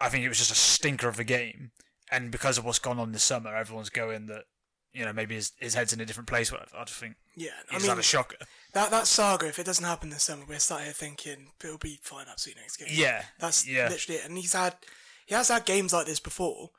I 0.00 0.08
think 0.08 0.24
it 0.24 0.28
was 0.28 0.38
just 0.38 0.52
a 0.52 0.56
stinker 0.56 1.08
of 1.08 1.18
a 1.18 1.24
game, 1.24 1.72
and 2.10 2.30
because 2.30 2.58
of 2.58 2.64
what's 2.64 2.78
gone 2.78 2.98
on 2.98 3.12
this 3.12 3.22
summer, 3.22 3.54
everyone's 3.54 3.90
going 3.90 4.26
that 4.26 4.44
you 4.92 5.04
know 5.04 5.12
maybe 5.12 5.34
his, 5.34 5.52
his 5.58 5.74
head's 5.74 5.92
in 5.92 6.00
a 6.00 6.06
different 6.06 6.28
place. 6.28 6.50
Whatever. 6.50 6.76
I 6.76 6.84
just 6.84 6.98
think 6.98 7.16
Yeah, 7.36 7.50
I 7.70 7.74
he's 7.74 7.82
mean, 7.82 7.90
had 7.90 7.98
a 7.98 8.02
shocker. 8.02 8.36
That 8.72 8.90
that 8.90 9.06
saga, 9.06 9.46
if 9.46 9.58
it 9.58 9.66
doesn't 9.66 9.84
happen 9.84 10.10
this 10.10 10.24
summer, 10.24 10.44
we're 10.48 10.58
sat 10.58 10.82
here 10.82 10.92
thinking 10.92 11.52
it'll 11.62 11.78
be 11.78 12.00
fine 12.02 12.26
absolutely 12.30 12.62
next 12.62 12.76
game. 12.76 12.88
Yeah, 12.90 13.24
that's 13.38 13.66
yeah. 13.66 13.88
literally 13.88 14.20
it. 14.20 14.26
And 14.26 14.36
he's 14.38 14.52
had 14.54 14.76
he 15.26 15.34
has 15.34 15.48
had 15.48 15.64
games 15.64 15.92
like 15.92 16.06
this 16.06 16.20
before. 16.20 16.70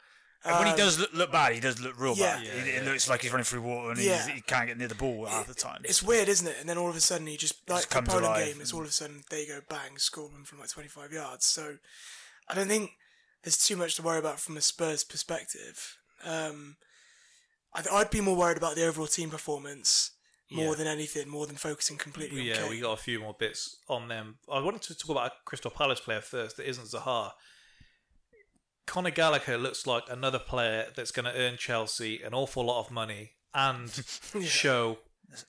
And 0.43 0.55
when 0.57 0.65
he 0.67 0.71
Um, 0.73 0.77
does 0.77 0.97
look, 0.97 1.13
look 1.13 1.31
bad, 1.31 1.53
he 1.53 1.59
does 1.59 1.79
look 1.79 1.99
real 1.99 2.15
Yeah. 2.15 2.37
bad. 2.37 2.45
Yeah, 2.45 2.51
it, 2.53 2.67
it 2.67 2.85
looks 2.85 3.07
like 3.07 3.21
he's 3.21 3.31
running 3.31 3.45
through 3.45 3.61
water 3.61 3.91
and 3.91 3.99
Yeah. 3.99 4.27
he 4.27 4.41
can't 4.41 4.67
get 4.67 4.77
near 4.77 4.87
the 4.87 4.95
ball 4.95 5.27
half 5.27 5.45
the 5.45 5.53
time. 5.53 5.81
It's 5.83 6.01
weird, 6.01 6.27
isn't 6.29 6.47
it? 6.47 6.57
And 6.59 6.67
then 6.67 6.77
all 6.79 6.89
of 6.89 6.95
a 6.95 7.01
sudden 7.01 7.27
he 7.27 7.37
just 7.37 7.69
like 7.69 7.79
Just 7.79 7.89
the 7.89 7.95
comes 7.95 8.07
Poland 8.09 8.25
alive 8.25 8.45
game. 8.47 8.61
It's 8.61 8.73
all 8.73 8.81
of 8.81 8.87
a 8.87 8.91
sudden 8.91 9.23
they 9.29 9.45
go 9.45 9.61
bang, 9.69 9.97
score 9.99 10.29
them 10.29 10.43
from 10.43 10.59
like 10.59 10.69
twenty 10.69 10.89
five 10.89 11.11
yards. 11.13 11.45
So 11.45 11.77
I 12.47 12.55
don't 12.55 12.67
think 12.67 12.91
there's 13.43 13.57
too 13.57 13.75
much 13.75 13.95
to 13.95 14.01
worry 14.01 14.17
about 14.19 14.39
from 14.39 14.57
a 14.57 14.61
Spurs 14.61 15.03
perspective. 15.03 15.97
Um, 16.23 16.77
I'd, 17.73 17.87
I'd 17.87 18.09
be 18.09 18.21
more 18.21 18.35
worried 18.35 18.57
about 18.57 18.75
the 18.75 18.85
overall 18.85 19.07
team 19.07 19.29
performance 19.29 20.11
more 20.49 20.71
Yeah. 20.71 20.75
than 20.75 20.87
anything, 20.87 21.29
more 21.29 21.47
than 21.47 21.55
focusing 21.55 21.97
completely 21.97 22.41
Yeah, 22.41 22.55
on 22.55 22.61
Kane. 22.63 22.69
we 22.71 22.79
got 22.81 22.91
a 22.99 23.01
few 23.01 23.19
more 23.19 23.33
bits 23.33 23.77
on 23.87 24.07
them. 24.09 24.39
I 24.51 24.59
wanted 24.59 24.81
to 24.83 24.95
talk 24.95 25.09
about 25.11 25.31
a 25.31 25.35
Crystal 25.45 25.71
Palace 25.71 25.99
player 26.01 26.19
first 26.21 26.57
that 26.57 26.67
isn't 26.67 26.85
Zaha. 26.87 27.31
Conor 28.85 29.11
Gallagher 29.11 29.57
looks 29.57 29.87
like 29.87 30.03
another 30.09 30.39
player 30.39 30.87
that's 30.95 31.11
going 31.11 31.25
to 31.25 31.39
earn 31.39 31.57
Chelsea 31.57 32.21
an 32.21 32.33
awful 32.33 32.65
lot 32.65 32.83
of 32.85 32.91
money 32.91 33.31
and 33.53 33.89
show 34.43 34.99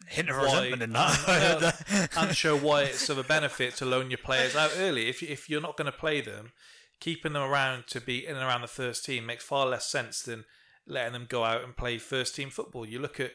hint 0.07 0.29
of 0.31 0.37
why- 0.37 0.45
resentment 0.45 0.83
in 0.83 0.92
that. 0.92 1.29
and, 1.29 1.64
uh, 1.64 2.07
and 2.16 2.37
show 2.37 2.57
why 2.57 2.83
it's 2.83 3.09
of 3.09 3.18
a 3.18 3.25
benefit 3.25 3.75
to 3.77 3.85
loan 3.85 4.11
your 4.11 4.18
players 4.18 4.55
out 4.55 4.73
early. 4.79 5.09
If 5.09 5.23
if 5.23 5.49
you're 5.51 5.61
not 5.61 5.77
going 5.77 5.90
to 5.90 5.97
play 5.99 6.21
them, 6.21 6.53
keeping 7.01 7.33
them 7.33 7.42
around 7.42 7.87
to 7.88 8.01
be 8.01 8.25
in 8.27 8.37
and 8.37 8.45
around 8.45 8.61
the 8.61 8.68
first 8.68 9.05
team 9.05 9.27
makes 9.27 9.45
far 9.45 9.66
less 9.66 9.87
sense 9.87 10.23
than 10.23 10.45
letting 10.87 11.12
them 11.12 11.27
go 11.29 11.45
out 11.45 11.64
and 11.64 11.77
play 11.77 11.99
first 11.99 12.37
team 12.37 12.51
football. 12.51 12.87
You 12.87 12.99
look 13.01 13.18
at 13.18 13.33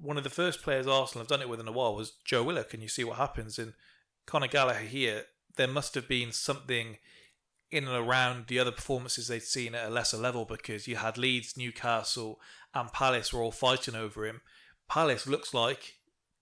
one 0.00 0.16
of 0.16 0.24
the 0.24 0.30
first 0.30 0.62
players 0.62 0.86
Arsenal 0.86 1.22
have 1.22 1.28
done 1.28 1.42
it 1.42 1.48
with 1.48 1.60
in 1.60 1.68
a 1.68 1.72
while 1.72 1.94
was 1.94 2.12
Joe 2.24 2.42
Willock, 2.42 2.72
and 2.72 2.82
you 2.82 2.88
see 2.88 3.04
what 3.04 3.16
happens. 3.16 3.58
And 3.58 3.74
Conor 4.26 4.46
Gallagher 4.46 4.80
here, 4.80 5.24
there 5.56 5.66
must 5.68 5.94
have 5.94 6.06
been 6.08 6.30
something 6.32 6.98
in 7.70 7.86
and 7.86 7.96
around 7.96 8.46
the 8.46 8.58
other 8.58 8.72
performances 8.72 9.28
they'd 9.28 9.42
seen 9.42 9.74
at 9.74 9.86
a 9.86 9.90
lesser 9.90 10.16
level 10.16 10.44
because 10.44 10.88
you 10.88 10.96
had 10.96 11.18
Leeds, 11.18 11.56
Newcastle, 11.56 12.40
and 12.74 12.92
Palace 12.92 13.32
were 13.32 13.42
all 13.42 13.52
fighting 13.52 13.94
over 13.94 14.26
him. 14.26 14.40
Palace 14.88 15.26
looks 15.26 15.52
like 15.52 15.94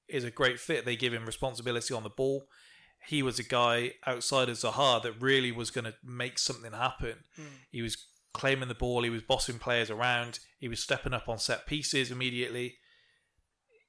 is 0.09 0.25
a 0.25 0.31
great 0.31 0.61
fit. 0.61 0.85
They 0.85 0.97
give 0.97 1.13
him 1.13 1.27
responsibility 1.27 1.93
on 1.93 2.05
the 2.05 2.11
ball. 2.11 2.47
He 3.09 3.23
was 3.23 3.39
a 3.39 3.45
guy 3.45 3.95
outside 4.07 4.49
of 4.49 4.57
Zaha 4.57 5.03
that 5.03 5.21
really 5.21 5.53
was 5.53 5.71
going 5.71 5.85
to 5.85 5.95
make 6.05 6.39
something 6.39 6.73
happen. 6.73 7.25
Hmm. 7.37 7.43
He 7.71 7.83
was 7.83 7.97
claiming 8.33 8.69
the 8.69 8.75
ball. 8.75 9.03
He 9.03 9.11
was 9.11 9.23
bossing 9.23 9.59
players 9.59 9.91
around. 9.91 10.41
He 10.59 10.69
was 10.69 10.81
stepping 10.81 11.13
up 11.13 11.29
on 11.29 11.39
set 11.39 11.67
pieces 11.67 12.11
immediately. 12.11 12.77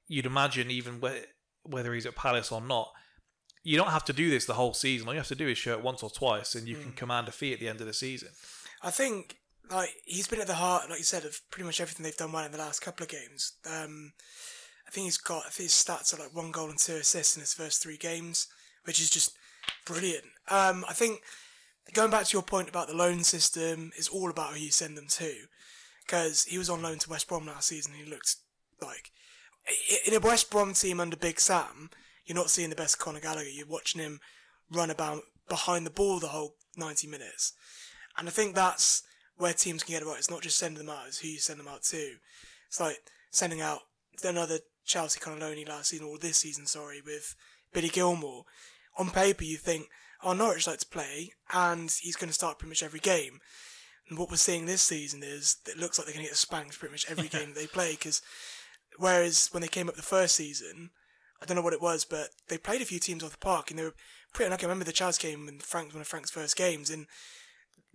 You'd 0.06 0.26
imagine 0.26 0.70
even 0.70 0.94
whe- 1.00 1.26
whether 1.62 1.92
he's 1.94 2.06
at 2.06 2.16
Palace 2.16 2.50
or 2.50 2.60
not, 2.60 2.90
you 3.62 3.76
don't 3.76 3.90
have 3.90 4.04
to 4.06 4.12
do 4.12 4.30
this 4.30 4.46
the 4.46 4.54
whole 4.54 4.74
season. 4.74 5.08
All 5.08 5.14
you 5.14 5.20
have 5.20 5.28
to 5.28 5.34
do 5.34 5.48
is 5.48 5.58
show 5.58 5.72
it 5.72 5.82
once 5.82 6.02
or 6.02 6.10
twice, 6.10 6.54
and 6.54 6.68
you 6.68 6.76
can 6.76 6.92
command 6.92 7.28
a 7.28 7.32
fee 7.32 7.52
at 7.52 7.60
the 7.60 7.68
end 7.68 7.80
of 7.80 7.86
the 7.86 7.92
season. 7.92 8.28
I 8.82 8.90
think 8.90 9.36
like 9.70 9.90
he's 10.04 10.28
been 10.28 10.40
at 10.40 10.46
the 10.46 10.54
heart, 10.54 10.88
like 10.88 10.98
you 10.98 11.04
said, 11.04 11.24
of 11.24 11.40
pretty 11.50 11.66
much 11.66 11.80
everything 11.80 12.04
they've 12.04 12.16
done 12.16 12.32
well 12.32 12.46
in 12.46 12.52
the 12.52 12.58
last 12.58 12.80
couple 12.80 13.04
of 13.04 13.10
games. 13.10 13.52
Um, 13.66 14.12
I 14.86 14.90
think 14.90 15.04
he's 15.04 15.18
got 15.18 15.52
his 15.54 15.72
stats 15.72 16.14
are 16.14 16.22
like 16.22 16.34
one 16.34 16.50
goal 16.50 16.70
and 16.70 16.78
two 16.78 16.94
assists 16.94 17.36
in 17.36 17.40
his 17.40 17.52
first 17.52 17.82
three 17.82 17.98
games, 17.98 18.46
which 18.84 19.00
is 19.00 19.10
just 19.10 19.36
brilliant. 19.84 20.24
Um, 20.48 20.84
I 20.88 20.94
think 20.94 21.20
going 21.92 22.10
back 22.10 22.24
to 22.24 22.32
your 22.32 22.42
point 22.42 22.68
about 22.68 22.88
the 22.88 22.96
loan 22.96 23.24
system 23.24 23.90
is 23.98 24.08
all 24.08 24.30
about 24.30 24.54
who 24.54 24.60
you 24.60 24.70
send 24.70 24.96
them 24.96 25.08
to, 25.08 25.34
because 26.06 26.44
he 26.44 26.56
was 26.56 26.70
on 26.70 26.80
loan 26.82 26.98
to 26.98 27.10
West 27.10 27.28
Brom 27.28 27.46
last 27.46 27.68
season. 27.68 27.92
and 27.92 28.04
He 28.04 28.10
looked 28.10 28.36
like 28.80 29.10
in 30.06 30.14
a 30.14 30.20
West 30.20 30.50
Brom 30.50 30.72
team 30.72 31.00
under 31.00 31.16
Big 31.16 31.40
Sam, 31.40 31.90
you're 32.28 32.36
not 32.36 32.50
seeing 32.50 32.68
the 32.68 32.76
best 32.76 32.98
Conor 32.98 33.20
Gallagher. 33.20 33.48
You're 33.48 33.66
watching 33.66 34.02
him 34.02 34.20
run 34.70 34.90
about 34.90 35.22
behind 35.48 35.86
the 35.86 35.90
ball 35.90 36.20
the 36.20 36.28
whole 36.28 36.54
90 36.76 37.08
minutes. 37.08 37.54
And 38.18 38.28
I 38.28 38.30
think 38.30 38.54
that's 38.54 39.02
where 39.38 39.54
teams 39.54 39.82
can 39.82 39.94
get 39.94 40.02
it 40.02 40.06
right. 40.06 40.18
It's 40.18 40.30
not 40.30 40.42
just 40.42 40.58
sending 40.58 40.84
them 40.84 40.94
out, 40.94 41.06
it's 41.06 41.20
who 41.20 41.28
you 41.28 41.38
send 41.38 41.58
them 41.58 41.68
out 41.68 41.82
to. 41.84 42.16
It's 42.66 42.78
like 42.78 42.98
sending 43.30 43.62
out 43.62 43.80
another 44.22 44.58
Chelsea 44.84 45.20
loney 45.26 45.64
last 45.64 45.90
season, 45.90 46.06
or 46.06 46.18
this 46.18 46.36
season, 46.36 46.66
sorry, 46.66 47.00
with 47.04 47.34
Billy 47.72 47.88
Gilmour. 47.88 48.42
On 48.98 49.10
paper, 49.10 49.44
you 49.44 49.56
think, 49.56 49.88
oh, 50.22 50.34
Norwich 50.34 50.66
like 50.66 50.80
to 50.80 50.86
play, 50.86 51.32
and 51.52 51.90
he's 52.00 52.16
going 52.16 52.28
to 52.28 52.34
start 52.34 52.58
pretty 52.58 52.70
much 52.70 52.82
every 52.82 53.00
game. 53.00 53.40
And 54.10 54.18
what 54.18 54.30
we're 54.30 54.36
seeing 54.36 54.66
this 54.66 54.82
season 54.82 55.22
is 55.22 55.56
that 55.64 55.72
it 55.72 55.78
looks 55.78 55.98
like 55.98 56.06
they're 56.06 56.14
going 56.14 56.26
to 56.26 56.30
get 56.30 56.36
spanked 56.36 56.78
pretty 56.78 56.92
much 56.92 57.08
every 57.08 57.28
game 57.28 57.54
they 57.54 57.66
play, 57.66 57.92
because 57.92 58.20
whereas 58.98 59.48
when 59.52 59.62
they 59.62 59.68
came 59.68 59.88
up 59.88 59.96
the 59.96 60.02
first 60.02 60.36
season, 60.36 60.90
I 61.40 61.46
don't 61.46 61.56
know 61.56 61.62
what 61.62 61.72
it 61.72 61.82
was, 61.82 62.04
but 62.04 62.28
they 62.48 62.58
played 62.58 62.82
a 62.82 62.84
few 62.84 62.98
teams 62.98 63.22
off 63.22 63.30
the 63.32 63.38
park, 63.38 63.70
and 63.70 63.78
they 63.78 63.84
were 63.84 63.94
pretty 64.34 64.46
unlucky. 64.46 64.60
I 64.60 64.62
can 64.62 64.68
remember 64.68 64.84
the 64.84 64.92
Chelsea 64.92 65.28
game 65.28 65.46
and 65.48 65.62
Frank's 65.62 65.94
one 65.94 66.00
of 66.00 66.06
Frank's 66.08 66.30
first 66.30 66.56
games, 66.56 66.90
and 66.90 67.06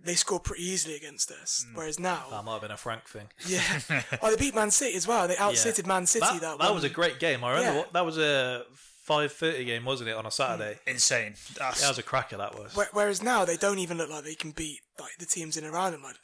they 0.00 0.14
scored 0.14 0.44
pretty 0.44 0.64
easily 0.64 0.96
against 0.96 1.30
us. 1.30 1.64
Mm. 1.70 1.76
Whereas 1.76 1.98
now, 1.98 2.24
That 2.30 2.44
might 2.44 2.52
have 2.54 2.62
been 2.62 2.70
a 2.70 2.76
Frank 2.76 3.04
thing. 3.08 3.28
yeah, 3.46 3.80
oh, 4.22 4.30
they 4.30 4.36
beat 4.36 4.54
Man 4.54 4.70
City 4.70 4.96
as 4.96 5.06
well. 5.06 5.28
They 5.28 5.34
outsitted 5.36 5.86
Man 5.86 6.06
City. 6.06 6.26
That, 6.26 6.40
that, 6.40 6.58
one. 6.58 6.74
was 6.74 6.84
a 6.84 6.88
great 6.88 7.18
game. 7.18 7.44
I 7.44 7.50
remember 7.50 7.72
Yeah. 7.72 7.78
what, 7.78 7.92
that 7.92 8.04
was 8.06 8.18
a 8.18 8.64
five 9.04 9.32
thirty 9.32 9.64
game, 9.66 9.84
wasn't 9.84 10.08
it, 10.08 10.16
on 10.16 10.24
a 10.26 10.30
Saturday? 10.30 10.78
Mm. 10.86 10.92
Insane. 10.92 11.34
That's, 11.58 11.80
That 11.82 11.88
was 11.88 11.98
a 11.98 12.02
cracker. 12.02 12.38
That 12.38 12.54
was. 12.54 12.72
Whe- 12.74 12.92
Whereas 12.92 13.22
now 13.22 13.44
they 13.44 13.56
don't 13.58 13.78
even 13.78 13.98
look 13.98 14.08
like 14.10 14.24
they 14.24 14.34
can 14.34 14.50
beat 14.52 14.80
like 14.98 15.16
the 15.18 15.26
teams 15.26 15.56
in 15.58 15.64
around 15.64 15.92
them. 15.92 16.02
Like, 16.02 16.16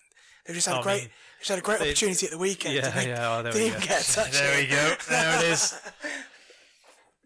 they've 0.46 0.54
just 0.56 0.66
had 0.66 0.74
oh, 0.74 0.78
I 0.78 0.80
a 0.80 0.84
great, 0.84 1.00
mean, 1.02 1.10
just 1.38 1.50
had 1.50 1.58
a 1.58 1.62
great 1.62 1.80
opportunity 1.80 2.26
at 2.26 2.32
the 2.32 2.38
weekend. 2.38 2.74
Yeah, 2.74 2.90
to 2.90 2.96
make, 2.96 3.08
yeah, 3.08 3.36
oh, 3.38 3.42
there 3.42 3.52
didn't 3.52 3.64
we 3.64 3.68
even 3.68 3.80
go. 3.80 3.86
get 3.86 4.08
a 4.08 4.12
touch. 4.14 4.32
there 4.32 4.58
we 4.60 4.66
go. 4.66 4.94
There 5.08 5.38
it 5.40 5.44
is. 5.52 5.80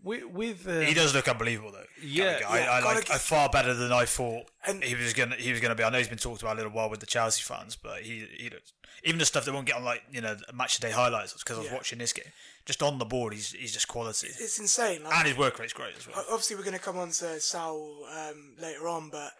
With, 0.05 0.25
with 0.27 0.69
uh, 0.69 0.81
He 0.81 0.93
does 0.95 1.15
look 1.15 1.27
unbelievable 1.29 1.73
though. 1.73 1.85
Yeah. 2.03 2.41
I, 2.47 2.59
yeah, 2.59 2.73
I 2.73 2.81
gotta 2.83 2.95
like 2.97 3.11
I 3.11 3.19
far 3.19 3.49
better 3.49 3.73
than 3.75 3.91
I 3.93 4.05
thought 4.05 4.51
And- 4.67 4.85
he 4.85 4.95
was 4.95 5.13
gonna 5.15 5.37
he 5.37 5.51
was 5.51 5.61
gonna 5.61 5.75
be. 5.75 5.83
I 5.83 5.91
know 5.91 5.99
he's 5.99 6.09
been 6.09 6.19
talked 6.19 6.43
about 6.43 6.55
a 6.55 6.59
little 6.59 6.73
while 6.73 6.91
with 6.91 7.01
the 7.01 7.07
Chelsea 7.07 7.43
fans, 7.43 7.75
but 7.77 8.03
he 8.03 8.27
he 8.37 8.51
looks 8.51 8.73
even 9.03 9.19
the 9.19 9.25
stuff 9.27 9.45
that 9.45 9.53
won't 9.53 9.67
get 9.67 9.77
on 9.77 9.85
like 9.85 10.03
you 10.13 10.21
know 10.21 10.37
match 10.55 10.79
day 10.79 10.91
highlights 10.91 11.33
because 11.33 11.57
I 11.57 11.61
was 11.61 11.69
Yeah. 11.71 11.77
watching 11.77 11.99
this 11.99 12.13
game. 12.13 12.31
Just 12.67 12.83
on 12.83 12.99
the 12.99 13.05
board, 13.05 13.33
he's 13.35 13.53
he's 13.53 13.73
just 13.73 13.89
quality, 13.89 14.29
It's 14.29 14.59
insane. 14.59 15.03
Like, 15.05 15.15
and 15.15 15.29
his 15.29 15.37
work 15.37 15.59
rate's 15.59 15.73
great 15.75 15.95
as 15.97 16.07
well. 16.07 16.17
obviously, 16.31 16.57
we're 16.57 16.63
going 16.63 16.77
to 16.79 16.83
come 16.83 16.97
on 16.99 17.11
to 17.11 17.39
Saul 17.41 18.07
um, 18.11 18.55
later 18.59 18.89
on, 18.89 19.11
but 19.11 19.33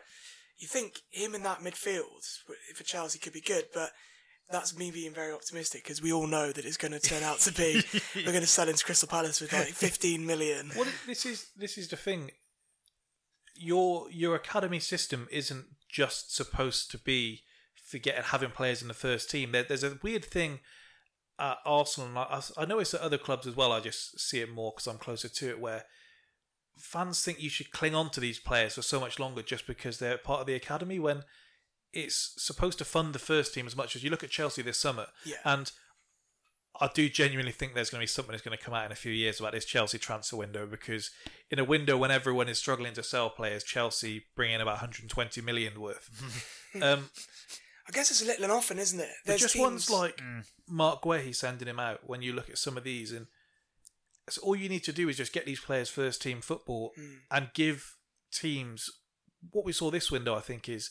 you 0.59 0.69
think 0.69 1.01
him 1.11 1.35
in 1.35 1.43
that 1.45 1.61
midfield 1.61 2.39
for 2.75 2.85
Chelsea 2.85 3.19
could 3.19 3.33
be 3.33 3.41
good, 3.41 3.65
but 3.73 3.93
that's 4.51 4.77
me 4.77 4.91
being 4.91 5.13
very 5.13 5.33
optimistic 5.33 5.83
because 5.83 6.03
we 6.03 6.13
all 6.13 6.27
know 6.27 6.53
that 6.53 6.65
it's 6.65 6.77
going 6.77 6.93
to 6.93 7.01
turn 7.01 7.23
out 7.23 7.39
to 7.41 7.53
be 7.53 7.83
we're 8.15 8.33
going 8.33 8.41
to 8.41 8.47
sell 8.47 8.69
into 8.69 8.85
Crystal 8.85 9.09
Palace 9.09 9.41
with 9.41 9.53
like 9.53 9.69
15 9.69 10.25
million. 10.25 10.71
Well, 10.77 10.87
this 11.07 11.27
is 11.27 11.51
this 11.57 11.79
is 11.79 11.89
the 11.89 11.97
thing. 11.97 12.31
Your 13.57 14.11
your 14.11 14.35
academy 14.35 14.81
system 14.81 15.29
isn't 15.31 15.67
just 15.89 16.35
supposed 16.35 16.91
to 16.91 16.99
be 16.99 17.43
for 17.85 17.99
getting 17.99 18.25
having 18.25 18.51
players 18.51 18.83
in 18.83 18.89
the 18.89 18.95
first 18.95 19.31
team. 19.31 19.53
There, 19.53 19.63
there's 19.63 19.85
a 19.85 19.99
weird 20.03 20.25
thing 20.25 20.61
at 21.39 21.59
Arsenal. 21.65 22.19
I, 22.19 22.43
I 22.57 22.65
know 22.65 22.79
it's 22.79 22.95
at 22.95 23.01
other 23.01 23.19
clubs 23.19 23.47
as 23.47 23.57
well. 23.57 23.73
I 23.73 23.81
just 23.81 24.19
see 24.21 24.41
it 24.41 24.53
more 24.53 24.73
because 24.73 24.87
I'm 24.87 24.99
closer 24.99 25.29
to 25.29 25.51
it. 25.51 25.61
Where 25.61 25.85
fans 26.79 27.23
think 27.23 27.41
you 27.41 27.51
should 27.51 27.71
cling 27.71 27.95
on 27.95 28.11
to 28.11 28.21
these 28.21 28.39
players 28.39 28.75
for 28.75 28.83
so 28.83 29.01
much 29.01 29.19
longer 29.19 29.43
just 29.43 29.67
because 29.67 29.99
they're 29.99 30.19
part 30.19 30.41
of 30.41 30.47
the 30.47 30.55
academy 30.55 30.99
when 30.99 31.23
it's 31.95 32.35
supposed 32.37 32.79
to 32.79 32.85
fund 32.85 33.15
the 33.15 33.19
first 33.19 33.55
team 33.55 33.67
as 33.67 33.77
much 33.77 33.95
as 33.97 34.03
you 34.05 34.11
look 34.11 34.25
at 34.25 34.31
Chelsea 34.31 34.63
this 34.63 34.79
summer 34.79 35.07
Yeah. 35.25 35.37
and 35.45 35.71
I 36.81 36.91
do 36.93 37.09
genuinely 37.09 37.53
think 37.53 37.75
there's 37.75 37.91
going 37.91 38.01
to 38.01 38.03
be 38.03 38.09
something 38.09 38.33
that's 38.33 38.43
going 38.43 38.57
to 38.59 38.63
come 38.63 38.75
out 38.75 38.85
in 38.87 38.91
a 38.91 38.97
few 38.97 39.13
years 39.13 39.39
about 39.39 39.53
this 39.53 39.65
Chelsea 39.65 39.97
transfer 39.97 40.37
window 40.37 40.67
because 40.67 41.11
in 41.49 41.61
a 41.61 41.65
window 41.65 41.97
when 41.97 42.11
everyone 42.11 42.49
is 42.49 42.59
struggling 42.59 42.95
to 42.95 43.03
sell 43.05 43.31
players, 43.31 43.63
Chelsea 43.63 44.25
bring 44.35 44.51
in 44.51 44.61
about 44.61 44.79
120 44.83 45.41
million 45.41 45.81
worth. 45.81 46.11
um, 46.83 47.11
I 47.87 47.93
guess 47.93 48.11
it's 48.11 48.23
a 48.23 48.27
little 48.27 48.43
and 48.45 48.53
often, 48.53 48.81
isn't 48.81 48.99
it? 48.99 49.09
but 49.25 49.29
There's 49.29 49.43
just 49.43 49.55
teams- 49.55 49.63
ones 49.63 49.91
like 49.91 50.21
Marc 50.69 51.03
Guehi 51.03 51.33
sending 51.33 51.69
him 51.69 51.79
out. 51.79 52.01
When 52.09 52.23
you 52.23 52.33
look 52.33 52.51
at 52.51 52.59
some 52.59 52.77
of 52.77 52.83
these, 52.83 53.13
and 53.13 53.27
so 54.29 54.43
all 54.43 54.57
you 54.57 54.69
need 54.69 54.83
to 54.85 54.93
do 54.93 55.09
is 55.09 55.19
just 55.19 55.33
get 55.33 55.47
these 55.47 55.61
players 55.61 55.89
first 55.89 56.23
team 56.23 56.41
football 56.41 56.91
and 57.31 57.51
give 57.55 57.95
teams 58.33 58.91
what 59.53 59.65
we 59.65 59.73
saw 59.73 59.93
this 59.93 60.11
window. 60.11 60.35
I 60.35 60.41
think 60.41 60.69
is 60.69 60.91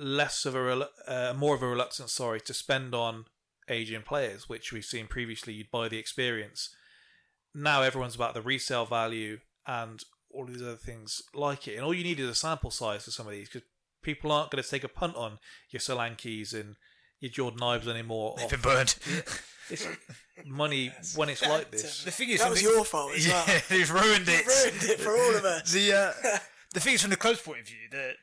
less 0.00 0.44
of 0.46 0.56
a 0.56 0.88
uh, 1.06 1.34
more 1.36 1.54
of 1.54 1.62
a 1.62 1.68
reluctance, 1.68 2.12
sorry, 2.12 2.40
to 2.40 2.54
spend 2.54 2.94
on 2.94 3.26
aging 3.68 4.02
players, 4.02 4.48
which 4.48 4.72
we've 4.72 4.84
seen 4.84 5.06
previously. 5.06 5.52
You'd 5.52 5.70
buy 5.70 5.88
the 5.88 5.98
experience. 5.98 6.74
Now 7.54 7.82
everyone's 7.82 8.14
about 8.14 8.34
the 8.34 8.42
resale 8.42 8.86
value 8.86 9.40
and 9.66 10.02
all 10.32 10.46
these 10.46 10.62
other 10.62 10.76
things 10.76 11.20
like 11.34 11.68
it, 11.68 11.74
and 11.76 11.84
all 11.84 11.92
you 11.94 12.04
need 12.04 12.18
is 12.20 12.28
a 12.28 12.34
sample 12.34 12.70
size 12.70 13.04
for 13.04 13.10
some 13.10 13.26
of 13.26 13.32
these 13.32 13.48
because 13.48 13.66
people 14.02 14.32
aren't 14.32 14.50
going 14.50 14.62
to 14.62 14.68
take 14.68 14.84
a 14.84 14.88
punt 14.88 15.14
on 15.16 15.38
your 15.70 15.80
Solankis 15.80 16.54
and 16.54 16.76
your 17.20 17.30
Jordan 17.30 17.62
Ibes 17.62 17.86
anymore. 17.88 18.34
They've 18.36 18.46
off- 18.46 18.50
been 18.50 18.60
burned. 18.60 18.94
It's 19.72 19.86
money 20.44 20.90
when 21.14 21.28
it's 21.28 21.46
like 21.46 21.70
this. 21.70 22.02
The 22.02 22.10
thing 22.10 22.30
is, 22.30 22.38
That 22.40 22.46
from 22.46 22.50
was 22.54 22.62
the- 22.62 22.70
your 22.70 22.84
fault 22.84 23.12
as 23.14 23.28
well. 23.28 23.44
Yeah, 23.46 23.76
you've 23.76 23.92
ruined 23.92 24.28
it. 24.28 24.44
ruined 24.44 24.82
it 24.82 24.98
for 24.98 25.10
all 25.16 25.36
of 25.36 25.44
us. 25.54 25.70
The 25.72 25.92
uh, 25.92 26.38
the 26.74 26.80
thing 26.80 26.94
is, 26.94 27.02
from 27.02 27.10
the 27.10 27.16
club's 27.16 27.40
point 27.40 27.60
of 27.60 27.66
view, 27.68 27.86
that 27.92 28.14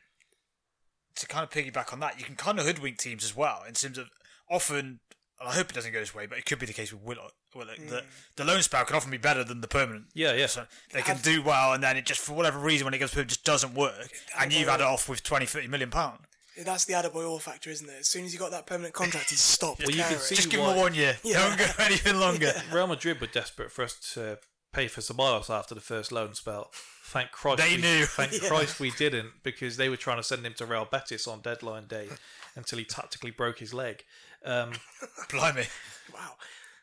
to 1.18 1.28
kind 1.28 1.44
of 1.44 1.50
piggyback 1.50 1.94
on 1.94 2.00
that, 2.00 2.20
you 2.20 2.26
can 2.26 2.36
kind 2.36 2.60
of 2.60 2.66
hoodwink 2.66 2.98
teams 2.98 3.24
as 3.24 3.36
well 3.36 3.64
in 3.68 3.74
terms 3.74 3.98
of 3.98 4.10
often. 4.50 5.00
I 5.40 5.54
hope 5.54 5.70
it 5.70 5.76
doesn't 5.76 5.94
go 5.94 6.00
this 6.00 6.16
way, 6.16 6.26
but 6.26 6.40
it 6.40 6.46
could 6.46 6.58
be 6.58 6.66
the 6.66 6.74
case 6.74 6.92
with 6.92 7.04
Willock. 7.04 7.32
Willock 7.54 7.78
the, 7.78 8.00
hmm. 8.00 8.06
the 8.38 8.44
loan 8.44 8.64
spell 8.64 8.84
can 8.86 8.96
often 8.96 9.12
be 9.12 9.18
better 9.18 9.44
than 9.44 9.62
the 9.62 9.68
permanent. 9.68 10.06
Yeah, 10.16 10.34
yeah. 10.34 10.48
So 10.48 10.66
they 10.92 11.04
can 11.04 11.18
do 11.22 11.44
well, 11.44 11.74
and 11.74 11.84
then 11.84 11.96
it 11.96 12.08
just 12.08 12.22
for 12.22 12.34
whatever 12.34 12.58
reason 12.58 12.86
when 12.86 12.96
it 12.96 12.98
goes 12.98 13.12
permanent, 13.12 13.30
just 13.30 13.44
doesn't 13.44 13.76
work, 13.76 14.10
and 14.40 14.52
you've 14.52 14.68
had 14.68 14.80
it 14.80 14.88
off 14.88 15.08
with 15.08 15.22
20, 15.22 15.46
30 15.46 15.68
million 15.68 15.92
pound. 15.92 16.22
That's 16.64 16.86
the 16.86 16.94
Adebayor 16.94 17.40
factor, 17.40 17.70
isn't 17.70 17.88
it? 17.88 17.98
As 18.00 18.08
soon 18.08 18.26
as 18.26 18.34
you 18.34 18.40
got 18.40 18.52
that 18.52 18.66
permanent 18.66 18.94
contract, 18.94 19.30
he's 19.30 19.40
stopped. 19.40 19.82
Well, 19.82 19.92
you 19.92 20.02
can 20.02 20.18
see 20.18 20.36
Just 20.36 20.50
give 20.50 20.60
him 20.60 20.66
a 20.66 20.76
one 20.76 20.96
year. 20.96 21.18
Yeah. 21.24 21.48
Don't 21.50 21.58
go 21.60 21.66
anything 21.84 22.20
longer. 22.20 22.52
Real 22.74 22.88
Madrid 22.88 23.22
were 23.22 23.28
desperate 23.28 23.72
for 23.72 23.84
us 23.84 23.96
to 24.14 24.32
uh, 24.32 24.36
pay 24.74 24.88
for 24.88 25.02
Ceballos 25.02 25.50
after 25.50 25.76
the 25.76 25.82
first 25.82 26.12
loan 26.12 26.34
spell. 26.34 26.72
Thank 27.10 27.32
Christ 27.32 27.60
They 27.64 27.76
we, 27.78 27.82
knew. 27.82 28.06
Thank 28.06 28.34
Yeah. 28.42 28.50
Christ 28.50 28.80
we 28.80 28.92
didn't 28.92 29.32
because 29.44 29.78
they 29.78 29.88
were 29.90 29.96
trying 29.98 30.18
to 30.18 30.24
send 30.24 30.46
him 30.46 30.54
to 30.56 30.66
Real 30.66 30.86
Betis 30.90 31.26
on 31.28 31.42
deadline 31.42 31.88
day 31.88 32.10
until 32.56 32.80
he 32.80 32.86
tactically 32.86 33.32
broke 33.32 33.60
his 33.60 33.74
leg. 33.74 34.04
Um, 34.44 34.72
Blimey. 35.32 35.68
Wow. 36.14 36.34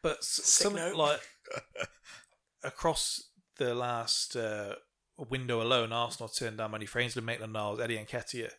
but 0.02 0.18
s- 0.18 0.40
some 0.44 0.74
note. 0.76 0.96
like 0.96 1.20
across 2.64 3.28
the 3.58 3.74
last 3.74 4.34
uh, 4.36 4.76
window 5.16 5.60
alone, 5.62 5.92
Arsenal 5.92 6.28
turned 6.28 6.58
down 6.58 6.70
money 6.70 6.86
for 6.86 7.00
Ainsley 7.00 7.22
Maitland-Niles, 7.22 7.80
Eddie 7.80 7.98
Nketiah. 7.98 8.50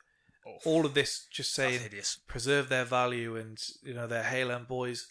All 0.66 0.86
of 0.86 0.94
this 0.94 1.26
just 1.32 1.54
saying 1.56 1.80
hideous. 1.82 2.20
preserve 2.28 2.70
their 2.70 2.86
value 2.86 3.36
and 3.36 3.58
you 3.82 3.96
know 3.96 4.06
they're 4.06 4.22
Haaland 4.22 4.68
boys. 4.68 5.08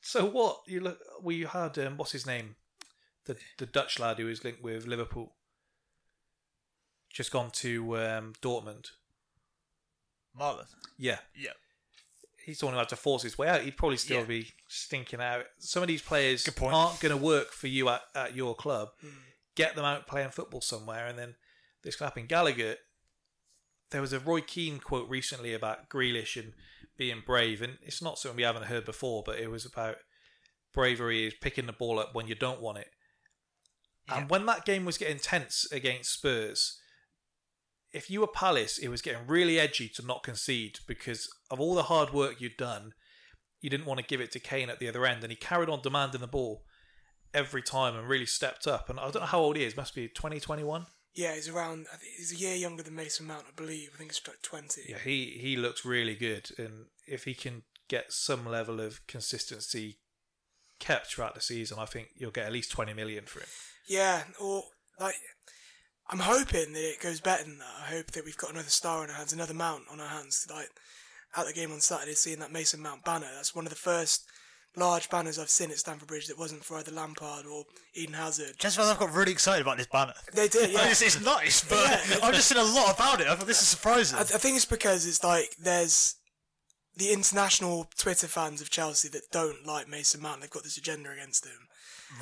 So 0.00 0.26
what 0.26 0.58
you 0.66 0.80
look? 0.80 0.98
We 1.22 1.42
had 1.42 1.78
um, 1.78 1.96
what's 1.96 2.10
his 2.10 2.26
name, 2.26 2.56
the 3.26 3.36
the 3.58 3.66
Dutch 3.66 3.98
lad 3.98 4.18
who 4.18 4.28
is 4.28 4.44
linked 4.44 4.62
with 4.62 4.86
Liverpool. 4.86 5.34
Just 7.12 7.30
gone 7.30 7.50
to 7.52 7.96
um, 7.98 8.32
Dortmund. 8.40 8.86
Malen. 10.38 10.66
Yeah, 10.96 11.18
Yeah. 11.36 11.50
he's 12.46 12.60
the 12.60 12.64
one 12.66 12.72
who 12.74 12.78
had 12.78 12.88
to 12.88 12.96
force 12.96 13.22
his 13.22 13.36
way 13.36 13.48
out. 13.48 13.60
He'd 13.62 13.76
probably 13.76 13.98
still 13.98 14.20
Yeah. 14.20 14.24
be 14.24 14.52
stinking 14.66 15.20
out. 15.20 15.44
Some 15.58 15.82
of 15.82 15.88
these 15.88 16.00
players 16.00 16.44
Good 16.44 16.56
point. 16.56 16.74
aren't 16.74 17.00
going 17.00 17.14
to 17.16 17.22
work 17.22 17.52
for 17.52 17.66
you 17.66 17.90
at, 17.90 18.02
at 18.14 18.34
your 18.34 18.54
club. 18.54 18.88
Get 19.54 19.74
them 19.76 19.84
out 19.84 20.06
playing 20.06 20.30
football 20.30 20.62
somewhere, 20.62 21.06
and 21.06 21.18
then 21.18 21.34
this 21.82 21.96
can 21.96 22.06
happen. 22.06 22.26
Gallagher, 22.26 22.76
there 23.90 24.00
was 24.00 24.14
a 24.14 24.18
Roy 24.20 24.40
Keane 24.40 24.78
quote 24.78 25.10
recently 25.10 25.52
about 25.52 25.90
Grealish 25.90 26.42
and 26.42 26.54
being 26.96 27.22
brave, 27.26 27.60
and 27.60 27.76
it's 27.82 28.00
not 28.00 28.18
something 28.18 28.36
we 28.38 28.42
haven't 28.44 28.64
heard 28.64 28.86
before, 28.86 29.22
but 29.24 29.38
it 29.38 29.50
was 29.50 29.66
about 29.66 29.98
bravery 30.72 31.26
is 31.26 31.34
picking 31.34 31.66
the 31.66 31.72
ball 31.74 31.98
up 31.98 32.14
when 32.14 32.26
you 32.26 32.34
don't 32.34 32.62
want 32.62 32.78
it. 32.78 32.88
And 34.08 34.28
when 34.28 34.46
that 34.46 34.64
game 34.64 34.84
was 34.84 34.98
getting 34.98 35.18
tense 35.18 35.66
against 35.70 36.12
Spurs, 36.12 36.80
if 37.92 38.10
you 38.10 38.20
were 38.20 38.26
Palace, 38.26 38.78
it 38.78 38.88
was 38.88 39.02
getting 39.02 39.26
really 39.26 39.58
edgy 39.58 39.88
to 39.90 40.04
not 40.04 40.22
concede 40.22 40.78
because 40.86 41.28
of 41.50 41.60
all 41.60 41.74
the 41.74 41.84
hard 41.84 42.12
work 42.12 42.40
you'd 42.40 42.56
done. 42.56 42.92
You 43.60 43.70
didn't 43.70 43.86
want 43.86 44.00
to 44.00 44.06
give 44.06 44.20
it 44.20 44.32
to 44.32 44.40
Kane 44.40 44.70
at 44.70 44.80
the 44.80 44.88
other 44.88 45.06
end, 45.06 45.22
and 45.22 45.30
he 45.30 45.36
carried 45.36 45.68
on 45.68 45.82
demanding 45.82 46.20
the 46.20 46.26
ball 46.26 46.64
every 47.32 47.62
time 47.62 47.96
and 47.96 48.08
really 48.08 48.26
stepped 48.26 48.66
up. 48.66 48.90
And 48.90 48.98
I 48.98 49.04
don't 49.04 49.20
know 49.20 49.26
how 49.26 49.40
old 49.40 49.56
he 49.56 49.64
is; 49.64 49.76
must 49.76 49.94
be 49.94 50.08
twenty 50.08 50.40
twenty 50.40 50.64
one. 50.64 50.86
Yeah, 51.14 51.34
he's 51.34 51.48
around. 51.48 51.86
I 51.92 51.96
think 51.96 52.12
he's 52.16 52.32
a 52.32 52.36
year 52.36 52.56
younger 52.56 52.82
than 52.82 52.94
Mason 52.94 53.26
Mount, 53.26 53.44
I 53.46 53.52
believe. 53.54 53.90
I 53.94 53.98
think 53.98 54.10
it's 54.10 54.26
like 54.26 54.42
twenty. 54.42 54.82
Yeah, 54.88 54.98
he 54.98 55.38
he 55.40 55.56
looks 55.56 55.84
really 55.84 56.16
good, 56.16 56.50
and 56.58 56.86
if 57.06 57.24
he 57.24 57.34
can 57.34 57.62
get 57.88 58.12
some 58.12 58.46
level 58.46 58.80
of 58.80 59.06
consistency 59.06 59.98
kept 60.82 61.06
throughout 61.06 61.34
the 61.34 61.40
season, 61.40 61.78
I 61.78 61.86
think 61.86 62.08
you'll 62.16 62.30
get 62.30 62.46
at 62.46 62.52
least 62.52 62.70
twenty 62.70 62.92
million 62.92 63.24
for 63.24 63.40
him. 63.40 63.48
Yeah, 63.88 64.24
or 64.40 64.64
like 65.00 65.14
I'm 66.08 66.18
hoping 66.18 66.72
that 66.72 66.82
it 66.82 67.00
goes 67.00 67.20
better 67.20 67.44
than 67.44 67.58
that. 67.58 67.74
I 67.86 67.90
hope 67.94 68.10
that 68.12 68.24
we've 68.24 68.36
got 68.36 68.50
another 68.50 68.68
star 68.68 69.02
on 69.02 69.10
our 69.10 69.16
hands, 69.16 69.32
another 69.32 69.54
Mount 69.54 69.84
on 69.90 70.00
our 70.00 70.08
hands. 70.08 70.46
Like 70.50 70.68
at 71.36 71.46
the 71.46 71.52
game 71.52 71.72
on 71.72 71.80
Saturday, 71.80 72.14
seeing 72.14 72.40
that 72.40 72.52
Mason 72.52 72.80
Mount 72.80 73.04
banner. 73.04 73.28
That's 73.34 73.54
one 73.54 73.64
of 73.64 73.70
the 73.70 73.78
first 73.78 74.26
large 74.76 75.08
banners 75.10 75.38
I've 75.38 75.50
seen 75.50 75.70
at 75.70 75.78
Stamford 75.78 76.08
Bridge 76.08 76.26
that 76.28 76.38
wasn't 76.38 76.64
for 76.64 76.78
either 76.78 76.92
Lampard 76.92 77.46
or 77.46 77.64
Eden 77.94 78.14
Hazard. 78.14 78.54
Just 78.58 78.78
as 78.78 78.88
I've 78.88 78.98
got 78.98 79.12
really 79.12 79.32
excited 79.32 79.62
about 79.62 79.76
this 79.76 79.86
banner. 79.86 80.14
They 80.34 80.48
did, 80.48 80.70
yeah. 80.72 80.88
it's, 80.88 81.02
it's 81.02 81.22
nice, 81.22 81.62
but 81.64 81.78
Yeah. 82.08 82.18
I've 82.22 82.34
just 82.34 82.48
seen 82.48 82.58
a 82.58 82.62
lot 82.64 82.94
about 82.94 83.20
it. 83.20 83.26
I 83.26 83.34
thought 83.36 83.46
this 83.46 83.62
is 83.62 83.68
surprising. 83.68 84.18
I, 84.18 84.22
I 84.22 84.24
think 84.24 84.56
it's 84.56 84.64
because 84.64 85.06
it's 85.06 85.22
like 85.22 85.54
there's 85.58 86.16
the 86.96 87.12
international 87.12 87.88
Twitter 87.96 88.26
fans 88.26 88.60
of 88.60 88.70
Chelsea 88.70 89.08
that 89.08 89.30
don't 89.30 89.66
like 89.66 89.88
Mason 89.88 90.20
Mount. 90.20 90.40
They've 90.40 90.50
got 90.50 90.62
this 90.62 90.76
agenda 90.76 91.10
against 91.10 91.46
him. 91.46 91.68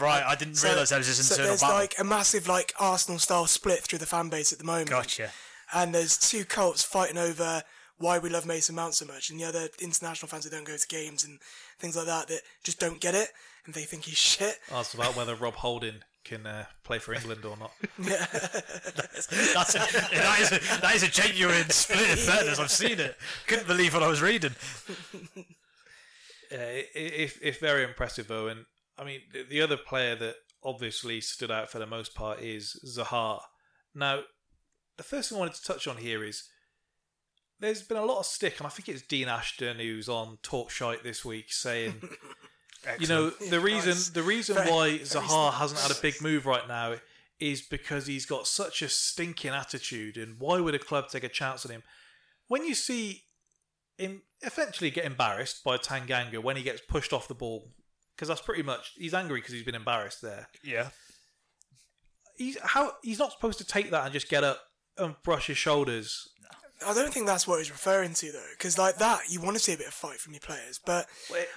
right, 0.00 0.22
uh, 0.22 0.28
I 0.28 0.34
didn't 0.36 0.62
realise 0.62 0.90
there 0.90 0.98
was 0.98 1.08
this 1.08 1.26
so 1.26 1.34
internal 1.34 1.48
there's 1.50 1.60
battle. 1.60 1.76
like 1.76 1.94
a 1.98 2.04
massive 2.04 2.46
like 2.46 2.72
Arsenal 2.78 3.18
style 3.18 3.46
split 3.46 3.80
through 3.80 3.98
the 3.98 4.06
fan 4.06 4.28
base 4.28 4.52
at 4.52 4.58
the 4.58 4.64
moment. 4.64 4.90
Gotcha. 4.90 5.30
And 5.72 5.94
there's 5.94 6.16
two 6.16 6.44
cults 6.44 6.82
fighting 6.82 7.18
over 7.18 7.62
why 7.98 8.18
we 8.18 8.30
love 8.30 8.46
Mason 8.46 8.74
Mount 8.74 8.94
so 8.94 9.04
much, 9.04 9.30
and 9.30 9.38
the 9.38 9.44
other 9.44 9.68
international 9.80 10.28
fans 10.28 10.44
that 10.44 10.52
don't 10.52 10.64
go 10.64 10.76
to 10.76 10.88
games 10.88 11.24
and 11.24 11.38
things 11.78 11.96
like 11.96 12.06
that 12.06 12.28
that 12.28 12.40
just 12.64 12.80
don't 12.80 13.00
get 13.00 13.14
it 13.14 13.28
and 13.66 13.74
they 13.74 13.82
think 13.82 14.04
he's 14.04 14.18
shit. 14.18 14.58
Asked 14.72 14.94
about 14.94 15.16
whether 15.16 15.34
Rob 15.34 15.54
Holding 15.54 16.02
can 16.24 16.46
uh, 16.46 16.64
play 16.84 16.98
for 16.98 17.14
England 17.14 17.44
or 17.44 17.56
not. 17.56 17.72
That's 17.98 19.74
a, 19.74 19.78
that, 19.78 20.36
is 20.40 20.52
a, 20.52 20.80
that 20.80 20.92
is 20.94 21.02
a 21.02 21.08
genuine 21.08 21.68
split 21.70 22.10
in 22.10 22.16
fairness. 22.16 22.58
I've 22.58 22.70
seen 22.70 23.00
it. 23.00 23.16
Couldn't 23.46 23.66
believe 23.66 23.94
what 23.94 24.02
I 24.02 24.08
was 24.08 24.20
reading. 24.20 24.54
Uh, 26.52 26.56
it, 26.58 26.88
it, 26.94 27.32
it's 27.42 27.58
very 27.58 27.84
impressive 27.84 28.26
though, 28.26 28.48
and 28.48 28.64
I 28.98 29.04
mean 29.04 29.20
the, 29.32 29.44
the 29.44 29.62
other 29.62 29.76
player 29.76 30.16
that 30.16 30.34
obviously 30.64 31.20
stood 31.20 31.50
out 31.50 31.70
for 31.70 31.78
the 31.78 31.86
most 31.86 32.14
part 32.14 32.40
is 32.40 32.76
Zaha. 32.84 33.40
Now, 33.94 34.22
the 34.96 35.02
first 35.02 35.28
thing 35.28 35.36
I 35.36 35.40
wanted 35.40 35.54
to 35.54 35.64
touch 35.64 35.86
on 35.86 35.96
here 35.96 36.24
is 36.24 36.44
there's 37.60 37.82
been 37.82 37.96
a 37.96 38.04
lot 38.04 38.18
of 38.18 38.26
stick, 38.26 38.58
and 38.58 38.66
I 38.66 38.70
think 38.70 38.88
it's 38.88 39.02
Dean 39.02 39.28
Ashton 39.28 39.78
who's 39.78 40.08
on 40.08 40.38
Talk 40.42 40.70
Shite 40.70 41.02
this 41.02 41.24
week 41.24 41.52
saying, 41.52 42.02
you 42.98 43.06
know, 43.06 43.28
Excellent. 43.28 43.50
the 43.50 43.60
reason 43.60 43.90
Nice. 43.90 44.08
the 44.10 44.22
reason 44.22 44.54
Very- 44.56 44.70
why 44.70 44.88
Zaha 45.00 45.52
hasn't 45.54 45.80
had 45.80 45.90
a 45.90 46.00
big 46.00 46.20
move 46.22 46.46
right 46.46 46.66
now 46.66 46.96
is 47.38 47.62
because 47.62 48.06
he's 48.06 48.26
got 48.26 48.46
such 48.46 48.82
a 48.82 48.88
stinking 48.88 49.50
attitude, 49.50 50.16
and 50.16 50.38
why 50.38 50.60
would 50.60 50.74
a 50.74 50.78
club 50.78 51.08
take 51.08 51.24
a 51.24 51.28
chance 51.28 51.64
on 51.64 51.72
him? 51.72 51.82
When 52.48 52.64
you 52.64 52.74
see 52.74 53.24
him 53.96 54.22
eventually 54.42 54.90
get 54.90 55.04
embarrassed 55.04 55.62
by 55.64 55.76
Tanganga 55.78 56.38
when 56.42 56.56
he 56.56 56.62
gets 56.62 56.80
pushed 56.80 57.12
off 57.12 57.28
the 57.28 57.34
ball, 57.34 57.72
because 58.16 58.28
that's 58.28 58.40
pretty 58.40 58.62
much 58.62 58.92
he's 58.96 59.14
angry 59.14 59.40
because 59.40 59.54
he's 59.54 59.64
been 59.64 59.74
embarrassed 59.74 60.20
there. 60.22 60.48
Yeah. 60.62 60.90
He's 62.36 62.58
how 62.62 62.94
he's 63.02 63.18
not 63.18 63.32
supposed 63.32 63.58
to 63.58 63.64
take 63.64 63.90
that 63.90 64.04
and 64.04 64.12
just 64.12 64.28
get 64.28 64.44
up 64.44 64.60
and 64.96 65.14
brush 65.22 65.46
his 65.48 65.58
shoulders. 65.58 66.28
I 66.86 66.94
don't 66.94 67.12
think 67.12 67.26
that's 67.26 67.46
what 67.46 67.58
he's 67.58 67.70
referring 67.70 68.14
to 68.14 68.32
though, 68.32 68.46
because 68.56 68.78
like 68.78 68.96
that 68.96 69.20
you 69.28 69.40
want 69.40 69.56
to 69.56 69.62
see 69.62 69.74
a 69.74 69.76
bit 69.76 69.86
of 69.88 69.92
fight 69.92 70.18
from 70.18 70.32
your 70.32 70.40
players, 70.40 70.80
but 70.84 71.06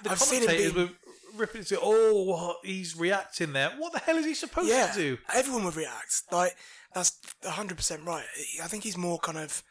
The 0.02 0.10
I've 0.10 0.20
seen 0.20 0.42
him 0.42 0.48
commentators 0.48 0.72
be 0.74 0.80
were 0.84 0.90
ripping 1.36 1.62
it. 1.62 1.78
Oh, 1.80 2.56
he's 2.64 2.96
reacting 2.96 3.52
there. 3.52 3.70
What 3.78 3.92
the 3.92 3.98
hell 3.98 4.16
is 4.16 4.26
he 4.26 4.34
supposed 4.34 4.68
yeah, 4.68 4.88
to 4.88 4.98
do? 4.98 5.18
everyone 5.34 5.64
would 5.64 5.76
react. 5.76 6.22
Like 6.30 6.56
that's 6.94 7.18
hundred 7.44 7.76
percent 7.76 8.02
right. 8.04 8.24
I 8.62 8.66
think 8.66 8.84
he's 8.84 8.96
more 8.96 9.18
kind 9.18 9.38
of 9.38 9.62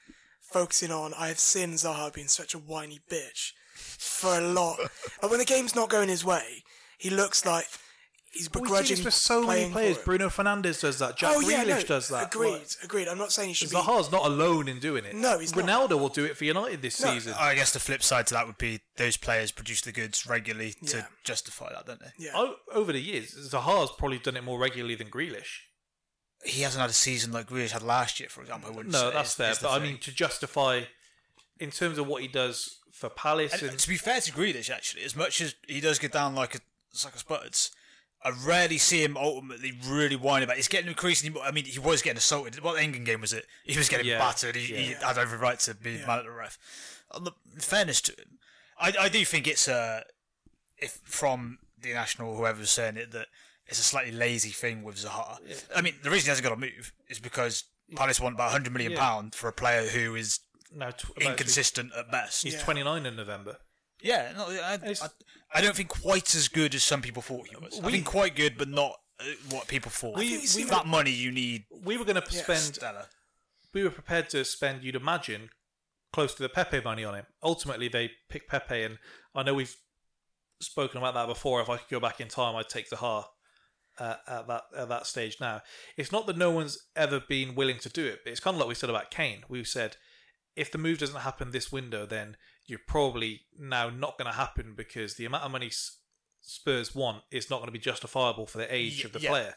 focusing 0.42 0.92
on. 0.92 1.14
I've 1.18 1.40
seen 1.40 1.72
Zaha 1.72 2.14
being 2.14 2.28
such 2.28 2.54
a 2.54 2.60
whiny 2.60 3.00
bitch 3.10 3.54
for 3.74 4.38
a 4.38 4.42
lot. 4.42 4.80
like 5.22 5.32
when 5.32 5.40
the 5.40 5.46
game's 5.46 5.76
not 5.76 5.90
going 5.90 6.10
his 6.10 6.26
way, 6.26 6.64
he 6.98 7.10
looks 7.10 7.46
like 7.46 7.68
he's 8.34 8.50
But 8.50 8.64
we've 8.64 8.72
seen 8.86 8.96
this 8.98 9.06
with 9.06 9.14
so 9.14 9.44
many 9.46 9.72
players. 9.72 9.98
Bruno 10.00 10.28
Fernandes 10.30 10.82
does 10.82 11.00
that. 11.00 11.16
Jack 11.18 11.34
oh 11.36 11.40
yeah, 11.42 11.64
Grealish 11.64 11.82
no, 11.82 11.82
does 11.84 12.08
that. 12.10 12.34
Agreed, 12.34 12.52
Like, 12.54 12.68
agreed. 12.84 13.08
I'm 13.08 13.18
not 13.18 13.32
saying 13.32 13.50
he 13.50 13.54
should 13.54 13.70
be. 13.70 13.76
Zaha's 13.76 14.12
not 14.12 14.26
alone 14.26 14.68
in 14.68 14.80
doing 14.80 15.06
it. 15.06 15.16
No, 15.16 15.40
he's 15.40 15.56
not. 15.56 15.66
Ronaldo 15.66 16.00
will 16.00 16.10
do 16.10 16.26
it 16.26 16.36
for 16.38 16.44
United 16.46 16.82
this 16.82 17.00
No, 17.02 17.14
season. 17.14 17.34
I 17.40 17.56
guess 17.56 17.72
the 17.72 17.80
flip 17.80 18.04
side 18.04 18.28
to 18.28 18.34
that 18.34 18.46
would 18.48 18.58
be 18.58 18.82
those 18.98 19.18
players 19.18 19.52
produce 19.52 19.82
the 19.82 19.92
goods 19.92 20.26
regularly 20.28 20.74
to 20.88 20.98
Yeah. 20.98 21.06
justify 21.24 21.72
that, 21.74 21.86
don't 21.86 22.00
they? 22.00 22.12
Yeah. 22.18 22.32
O- 22.36 22.56
over 22.74 22.92
the 22.92 23.02
years, 23.02 23.34
Zaha's 23.50 23.92
probably 23.98 24.18
done 24.20 24.36
it 24.38 24.44
more 24.44 24.60
regularly 24.60 24.96
than 24.96 25.10
Grealish. 25.10 25.60
He 26.46 26.62
hasn't 26.64 26.82
had 26.82 26.90
a 26.90 26.94
season 26.94 27.32
like 27.32 27.48
Grealish 27.48 27.72
had 27.72 27.84
last 27.84 28.20
year, 28.20 28.30
for 28.30 28.42
example. 28.42 28.70
I 28.72 28.76
wouldn't 28.76 28.92
No, 28.94 29.10
say, 29.10 29.14
that's 29.14 29.30
is- 29.30 29.36
fair. 29.36 29.52
is 29.52 29.60
the 29.60 29.68
But 29.68 29.74
I 29.74 29.80
mean, 29.80 29.98
to 30.00 30.12
justify, 30.12 30.82
in 31.60 31.72
terms 31.72 31.98
of 31.98 32.08
what 32.08 32.22
he 32.22 32.28
does 32.28 32.80
for 32.92 33.10
Palace, 33.10 33.54
And 33.54 33.62
and, 33.64 33.80
to 33.80 33.88
be 33.88 33.96
fair 33.98 34.20
to 34.20 34.32
Grealish, 34.32 34.70
actually, 34.70 35.04
as 35.04 35.16
much 35.16 35.40
as 35.40 35.56
he 35.68 35.80
does 35.80 36.00
get 36.00 36.12
down 36.12 36.36
like 36.36 36.56
a 36.56 36.60
like 37.06 37.16
a 37.16 37.20
spuds, 37.20 37.72
I 38.26 38.32
rarely 38.46 38.78
see 38.78 39.04
him 39.04 39.18
ultimately 39.18 39.74
really 39.86 40.16
whine 40.16 40.44
about. 40.44 40.54
it. 40.54 40.58
He's 40.60 40.68
getting 40.68 40.88
increasingly. 40.90 41.40
I 41.42 41.52
mean, 41.52 41.66
he 41.66 41.80
was 41.80 42.02
getting 42.02 42.18
assaulted. 42.18 42.62
What 42.64 42.82
England 42.82 43.06
game 43.06 43.22
was 43.22 43.34
it? 43.34 43.46
He 43.66 43.78
was 43.78 43.90
getting 43.90 44.06
Yeah, 44.08 44.20
battered. 44.20 44.56
He, 44.56 44.74
he 44.76 44.94
had 44.94 45.18
every 45.18 45.38
right 45.38 45.60
to 45.60 45.74
be 45.76 45.98
mad 46.08 46.20
at 46.20 46.26
the 46.26 46.32
ref. 46.32 46.58
Oh, 47.12 47.18
On 47.18 47.24
the, 47.26 47.32
in 47.54 47.60
fairness 47.60 48.00
to 48.02 48.12
him, 48.14 48.40
I, 48.80 48.94
I 49.00 49.10
do 49.10 49.24
think 49.26 49.48
it's 49.48 49.68
a 49.68 50.04
if 50.78 51.00
from 51.04 51.60
the 51.82 51.94
national 51.94 52.36
whoever's 52.38 52.70
saying 52.70 52.98
it 52.98 53.12
that 53.12 53.28
it's 53.68 53.80
a 53.80 53.84
slightly 53.84 54.12
lazy 54.12 54.50
thing 54.52 54.84
with 54.84 54.96
Zaha. 54.98 55.38
I 55.76 55.82
mean, 55.82 55.96
the 56.04 56.10
reason 56.10 56.26
he 56.26 56.30
hasn't 56.30 56.44
got 56.48 56.54
a 56.54 56.60
move 56.60 56.94
is 57.10 57.20
because 57.20 57.66
Palace 57.96 58.20
want 58.20 58.36
about 58.36 58.46
100 58.52 58.72
million 58.74 58.94
Yeah. 58.94 59.00
pound 59.00 59.36
for 59.36 59.48
a 59.48 59.54
player 59.54 59.84
who 59.88 60.16
is 60.16 60.40
now 60.76 60.90
tw- 60.92 61.04
about 61.10 61.20
to- 61.20 61.30
inconsistent 61.30 61.92
at 61.98 62.10
best. 62.12 62.44
he's 62.44 62.54
Yeah. 62.56 62.64
29 62.64 63.06
in 63.06 63.16
November. 63.16 63.58
Yeah, 64.04 64.34
no, 64.36 64.46
I, 64.50 64.78
I, 64.84 64.96
I 65.56 65.62
don't 65.62 65.76
think 65.76 65.90
quite 65.90 66.36
as 66.36 66.48
good 66.50 66.76
as 66.76 66.84
some 66.84 67.02
people 67.02 67.22
thought 67.22 67.48
he 67.48 67.56
was. 67.56 67.80
I 67.80 67.86
We- 67.86 67.94
think 67.94 68.06
quite 68.06 68.36
good, 68.36 68.58
but 68.58 68.68
not 68.68 68.96
uh, 69.20 69.24
what 69.50 69.68
people 69.68 69.90
thought. 69.92 70.18
We- 70.18 70.46
we, 70.56 70.64
that 70.66 70.86
money 70.86 71.12
you 71.12 71.32
need. 71.32 71.66
We 71.72 71.98
were 71.98 72.06
going 72.06 72.22
to 72.22 72.28
Yes. 72.30 72.44
spend. 72.44 72.76
Stella. 72.76 73.08
We 73.74 73.84
were 73.84 73.90
prepared 73.92 74.30
to 74.32 74.44
spend. 74.46 74.84
You'd 74.84 74.96
imagine 74.96 75.50
close 76.12 76.36
to 76.36 76.44
the 76.44 76.50
Pepe 76.50 76.82
money 76.82 77.04
on 77.04 77.16
him. 77.16 77.26
Ultimately, 77.42 77.88
they 77.88 78.12
picked 78.30 78.50
Pepe, 78.50 78.84
and 78.84 79.00
I 79.34 79.42
know 79.44 79.54
we've 79.54 79.76
spoken 80.62 80.98
about 80.98 81.14
that 81.16 81.28
before. 81.28 81.62
If 81.62 81.70
I 81.70 81.78
could 81.78 81.90
go 81.90 82.00
back 82.00 82.20
in 82.20 82.28
time, 82.28 82.56
I'd 82.56 82.70
take 82.70 82.90
Zaha. 82.90 83.26
Uh, 84.00 84.16
at 84.28 84.48
that 84.48 84.64
at 84.76 84.90
that 84.90 85.06
stage 85.06 85.38
now, 85.40 85.62
it's 85.98 86.12
not 86.12 86.26
that 86.26 86.36
no 86.36 86.50
one's 86.50 86.80
ever 86.96 87.20
been 87.20 87.54
willing 87.54 87.78
to 87.78 87.90
do 87.90 88.04
it, 88.04 88.22
but 88.24 88.32
it's 88.32 88.40
kind 88.40 88.56
of 88.56 88.60
like 88.60 88.68
we 88.68 88.74
said 88.74 88.90
about 88.90 89.12
Kane. 89.12 89.44
We 89.48 89.64
said 89.64 89.98
if 90.56 90.72
the 90.72 90.80
move 90.80 90.98
doesn't 90.98 91.22
happen 91.22 91.52
this 91.52 91.72
window, 91.72 92.08
then 92.08 92.36
you're 92.66 92.80
probably 92.88 93.42
now 93.60 93.90
not 93.90 94.18
going 94.18 94.30
to 94.32 94.38
happen 94.38 94.74
because 94.76 95.16
the 95.16 95.26
amount 95.26 95.44
of 95.44 95.52
money 95.52 95.72
Spurs 96.42 96.94
want 96.94 97.24
is 97.32 97.50
not 97.50 97.58
going 97.58 97.68
to 97.68 97.72
be 97.74 97.80
justifiable 97.80 98.46
for 98.46 98.58
the 98.58 98.74
age 98.74 99.00
Y- 99.04 99.06
of 99.08 99.14
the 99.14 99.20
yeah. 99.22 99.30
player. 99.30 99.56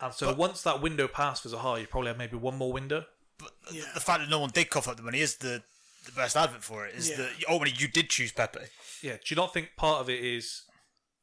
And 0.00 0.14
so 0.14 0.32
once 0.34 0.62
that 0.62 0.80
window 0.80 1.08
passed 1.08 1.42
for 1.42 1.48
Zaha, 1.48 1.80
you 1.80 1.86
probably 1.86 2.08
have 2.08 2.18
maybe 2.18 2.36
one 2.36 2.56
more 2.56 2.72
window. 2.72 3.04
But 3.38 3.50
Yeah. 3.72 3.82
the 3.94 4.00
fact 4.00 4.20
that 4.20 4.28
no 4.28 4.38
one 4.40 4.50
did 4.50 4.70
cough 4.70 4.86
up 4.88 4.96
the 4.96 5.02
money 5.02 5.20
is 5.20 5.36
the, 5.38 5.62
the 6.06 6.12
best 6.12 6.36
advert 6.36 6.62
for 6.62 6.86
it. 6.86 6.94
Is 6.94 7.10
Yeah. 7.10 7.16
that 7.16 7.30
ultimately 7.48 7.78
you 7.80 7.88
did 7.88 8.10
choose 8.10 8.30
Pepe. 8.32 8.60
Yeah. 9.02 9.14
Do 9.14 9.20
you 9.26 9.36
not 9.36 9.52
think 9.52 9.70
part 9.76 10.00
of 10.00 10.08
it 10.10 10.22
is 10.24 10.62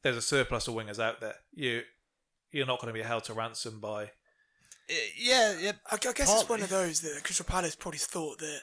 there's 0.04 0.18
a 0.18 0.22
surplus 0.22 0.68
of 0.68 0.74
wingers 0.74 1.00
out 1.00 1.20
there? 1.22 1.36
You 1.54 1.84
you're 2.52 2.66
not 2.66 2.80
going 2.80 2.94
to 2.94 2.98
be 2.98 3.06
held 3.06 3.26
to 3.26 3.34
ransom 3.34 3.80
by. 3.82 4.04
Uh, 4.90 4.94
yeah, 5.18 5.58
yeah. 5.60 5.72
I, 5.92 5.96
I 5.96 5.98
guess 5.98 6.32
it's 6.32 6.48
one 6.48 6.62
of 6.62 6.70
those 6.70 7.02
that 7.02 7.22
Crystal 7.24 7.46
Palace 7.46 7.76
probably 7.76 7.98
thought 7.98 8.40
that 8.40 8.60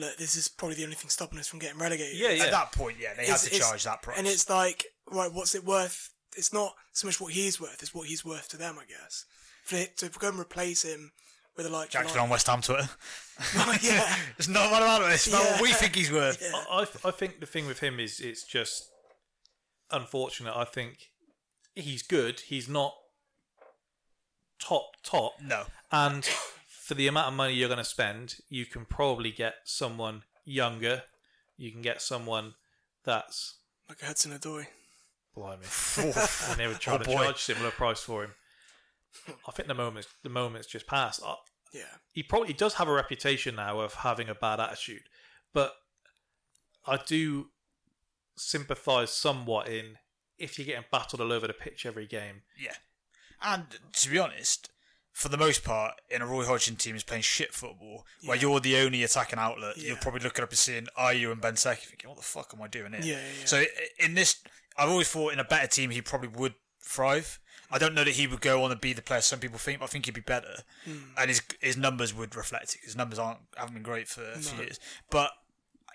look, 0.00 0.16
this 0.16 0.34
is 0.36 0.48
probably 0.48 0.76
the 0.76 0.84
only 0.84 0.96
thing 0.96 1.10
stopping 1.10 1.38
us 1.38 1.46
from 1.46 1.58
getting 1.58 1.78
relegated. 1.78 2.18
Yeah, 2.18 2.30
yeah. 2.30 2.44
At 2.44 2.50
that 2.50 2.72
point, 2.72 2.96
yeah, 2.98 3.14
they 3.14 3.22
It's- 3.22 3.44
had 3.44 3.52
to 3.52 3.58
charge 3.58 3.84
that 3.84 4.02
price. 4.02 4.18
And 4.18 4.26
it's 4.26 4.48
like, 4.50 4.86
right, 5.10 5.32
what's 5.32 5.54
it 5.54 5.64
worth? 5.64 6.10
It's 6.36 6.52
not 6.52 6.74
so 6.92 7.06
much 7.08 7.20
what 7.20 7.32
he's 7.32 7.60
worth; 7.60 7.82
it's 7.82 7.92
what 7.94 8.06
he's 8.08 8.24
worth 8.24 8.48
to 8.48 8.56
them, 8.56 8.78
I 8.80 8.84
guess. 8.84 9.24
For 9.64 9.76
it, 9.76 9.96
to 9.98 10.08
go 10.08 10.28
and 10.28 10.38
replace 10.38 10.82
him 10.84 11.12
with 11.56 11.66
a 11.66 11.68
like, 11.68 11.90
Jack's 11.90 12.12
been 12.12 12.22
on 12.22 12.28
West 12.30 12.46
Ham 12.46 12.60
Twitter. 12.62 12.88
Oh, 13.56 13.76
yeah, 13.82 14.14
it's 14.38 14.48
not 14.48 14.70
what 14.70 14.82
about 14.82 15.02
it. 15.02 15.14
It's 15.14 15.26
about 15.26 15.42
what 15.44 15.62
we 15.62 15.72
think 15.72 15.94
he's 15.96 16.12
worth. 16.12 16.40
Yeah. 16.42 16.52
I, 16.70 16.82
I 16.82 17.08
I 17.08 17.10
think 17.10 17.40
the 17.40 17.46
thing 17.46 17.66
with 17.66 17.80
him 17.80 17.98
is 17.98 18.20
it's 18.20 18.44
just 18.44 18.84
unfortunate. 19.90 20.54
I 20.54 20.64
think 20.64 21.10
he's 21.74 22.02
good. 22.02 22.40
He's 22.40 22.68
not 22.68 22.94
top 24.60 24.92
top. 25.02 25.32
No. 25.42 25.64
And 25.90 26.28
for 26.90 26.94
the 26.96 27.06
amount 27.06 27.28
of 27.28 27.34
money 27.34 27.54
you're 27.54 27.68
going 27.68 27.78
to 27.78 27.84
spend, 27.84 28.34
you 28.48 28.66
can 28.66 28.84
probably 28.84 29.30
get 29.30 29.54
someone 29.64 30.24
younger. 30.44 31.04
You 31.56 31.70
can 31.70 31.82
get 31.82 32.02
someone 32.02 32.54
that's 33.04 33.58
like 33.88 34.02
a 34.02 34.06
Hudson 34.06 34.32
Odoi. 34.32 34.66
blimey, 35.36 35.66
and 36.50 36.58
they 36.58 36.66
would 36.66 36.80
try 36.80 36.94
Oh, 36.94 36.98
to 36.98 37.04
boy. 37.04 37.12
charge 37.14 37.38
similar 37.38 37.70
price 37.70 38.00
for 38.00 38.24
him. 38.24 38.32
I 39.46 39.52
think 39.52 39.68
the 39.68 39.74
moment 39.74 40.08
the 40.24 40.30
moment's 40.30 40.66
just 40.66 40.88
passed. 40.88 41.22
I, 41.24 41.36
Yeah, 41.72 41.82
he 42.12 42.24
probably 42.24 42.48
he 42.48 42.54
does 42.54 42.74
have 42.74 42.88
a 42.88 42.92
reputation 42.92 43.54
now 43.54 43.78
of 43.78 43.94
having 43.94 44.28
a 44.28 44.34
bad 44.34 44.58
attitude, 44.58 45.04
but 45.54 45.74
I 46.86 46.98
do 47.06 47.50
sympathise 48.36 49.10
somewhat 49.12 49.68
in 49.68 49.98
if 50.38 50.58
you're 50.58 50.66
getting 50.66 50.84
battled 50.90 51.20
all 51.20 51.32
over 51.32 51.46
the 51.46 51.52
pitch 51.52 51.86
every 51.86 52.06
game. 52.08 52.42
Yeah. 52.58 52.74
And 53.42 53.66
to 53.92 54.10
be 54.10 54.18
honest, 54.18 54.70
for 55.12 55.28
the 55.28 55.36
most 55.36 55.64
part, 55.64 55.94
in 56.08 56.22
a 56.22 56.26
Roy 56.26 56.44
Hodgson 56.44 56.76
team 56.76 56.96
is 56.96 57.02
playing 57.02 57.22
shit 57.22 57.52
football, 57.52 58.06
where 58.24 58.36
you're 58.36 58.60
the 58.60 58.76
only 58.78 59.02
attacking 59.02 59.38
outlet, 59.38 59.76
you're 59.76 59.96
probably 59.96 60.20
looking 60.20 60.42
up 60.42 60.50
and 60.50 60.58
seeing 60.58 60.86
Ayew 60.98 61.32
and 61.32 61.40
Benteke 61.42 61.78
thinking, 61.78 62.08
what 62.08 62.16
the 62.16 62.24
fuck 62.24 62.52
am 62.54 62.62
I 62.62 62.68
doing 62.68 62.92
here? 62.92 63.00
Yeah, 63.02 63.14
yeah, 63.14 63.20
yeah. 63.40 63.44
So 63.46 63.64
in 63.98 64.14
this, 64.14 64.42
I've 64.78 64.88
always 64.88 65.08
thought 65.08 65.32
in 65.32 65.38
a 65.40 65.44
better 65.44 65.66
team 65.66 65.90
he 65.90 66.00
probably 66.00 66.28
would 66.28 66.54
thrive. 66.80 67.38
I 67.72 67.78
don't 67.78 67.94
know 67.94 68.02
that 68.02 68.14
he 68.14 68.26
would 68.26 68.40
go 68.40 68.64
on 68.64 68.72
and 68.72 68.80
be 68.80 68.92
the 68.92 69.02
player 69.02 69.20
some 69.20 69.38
people 69.38 69.58
think, 69.58 69.78
but 69.78 69.84
I 69.84 69.88
think 69.88 70.06
he'd 70.06 70.14
be 70.14 70.20
better, 70.20 70.62
Hmm. 70.84 70.98
and 71.16 71.28
his 71.28 71.42
his 71.60 71.76
numbers 71.76 72.12
would 72.12 72.34
reflect 72.34 72.74
it. 72.74 72.80
His 72.84 72.96
numbers 72.96 73.18
aren't 73.18 73.38
haven't 73.56 73.74
been 73.74 73.82
great 73.84 74.08
for 74.08 74.22
a 74.24 74.38
few 74.38 74.58
years, 74.58 74.80
but 75.10 75.30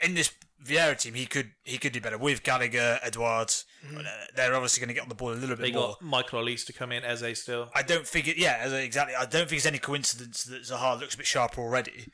in 0.06 0.14
this 0.16 0.32
Vieira 0.64 0.97
team, 0.99 1.14
he 1.14 1.26
could 1.26 1.51
he 1.64 1.78
could 1.78 1.91
do 1.93 2.01
better 2.01 2.18
with 2.18 2.41
Gallagher, 2.43 2.99
Edwards. 3.03 3.66
Hmm. 3.86 3.97
Uh, 3.97 4.01
They're 4.36 4.53
obviously 4.56 4.80
going 4.82 4.88
to 4.88 4.93
get 4.93 5.03
on 5.03 5.10
the 5.10 5.16
ball 5.16 5.32
a 5.32 5.36
little 5.36 5.56
bit 5.56 5.62
They 5.64 5.72
more. 5.72 5.89
got 5.89 6.01
Michael 6.01 6.41
Olise 6.41 6.66
to 6.68 6.74
come 6.74 6.91
in, 6.91 7.03
Eze 7.03 7.39
still. 7.41 7.70
I 7.76 7.84
don't 7.84 8.08
think 8.08 8.28
it. 8.28 8.38
Yeah, 8.38 8.58
as- 8.62 8.74
exactly. 8.74 9.16
I 9.16 9.26
don't 9.26 9.47
think 9.49 9.58
it's 9.58 9.66
any 9.66 9.78
coincidence 9.80 10.43
that 10.45 10.64
Zaha 10.64 10.99
looks 10.99 11.14
a 11.16 11.18
bit 11.18 11.28
sharper 11.28 11.62
already. 11.62 12.08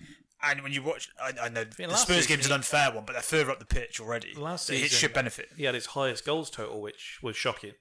And 0.44 0.64
when 0.64 0.72
you 0.74 0.82
watch, 0.82 1.08
I, 1.22 1.34
I 1.44 1.50
know 1.50 1.64
the 1.64 1.96
Spurs 1.96 2.26
game 2.26 2.40
is 2.40 2.48
an 2.48 2.52
unfair 2.54 2.92
one, 2.92 3.06
but 3.06 3.14
they're 3.14 3.22
further 3.22 3.52
up 3.52 3.60
the 3.60 3.66
pitch 3.66 4.00
already. 4.02 4.34
Last 4.36 4.66
so 4.66 4.74
it 4.74 4.90
should 4.90 5.14
benefit. 5.14 5.50
He 5.56 5.66
had 5.66 5.76
his 5.76 5.86
highest 5.86 6.26
goals 6.26 6.50
total, 6.50 6.82
which 6.82 7.20
was 7.22 7.36
shocking. 7.38 7.74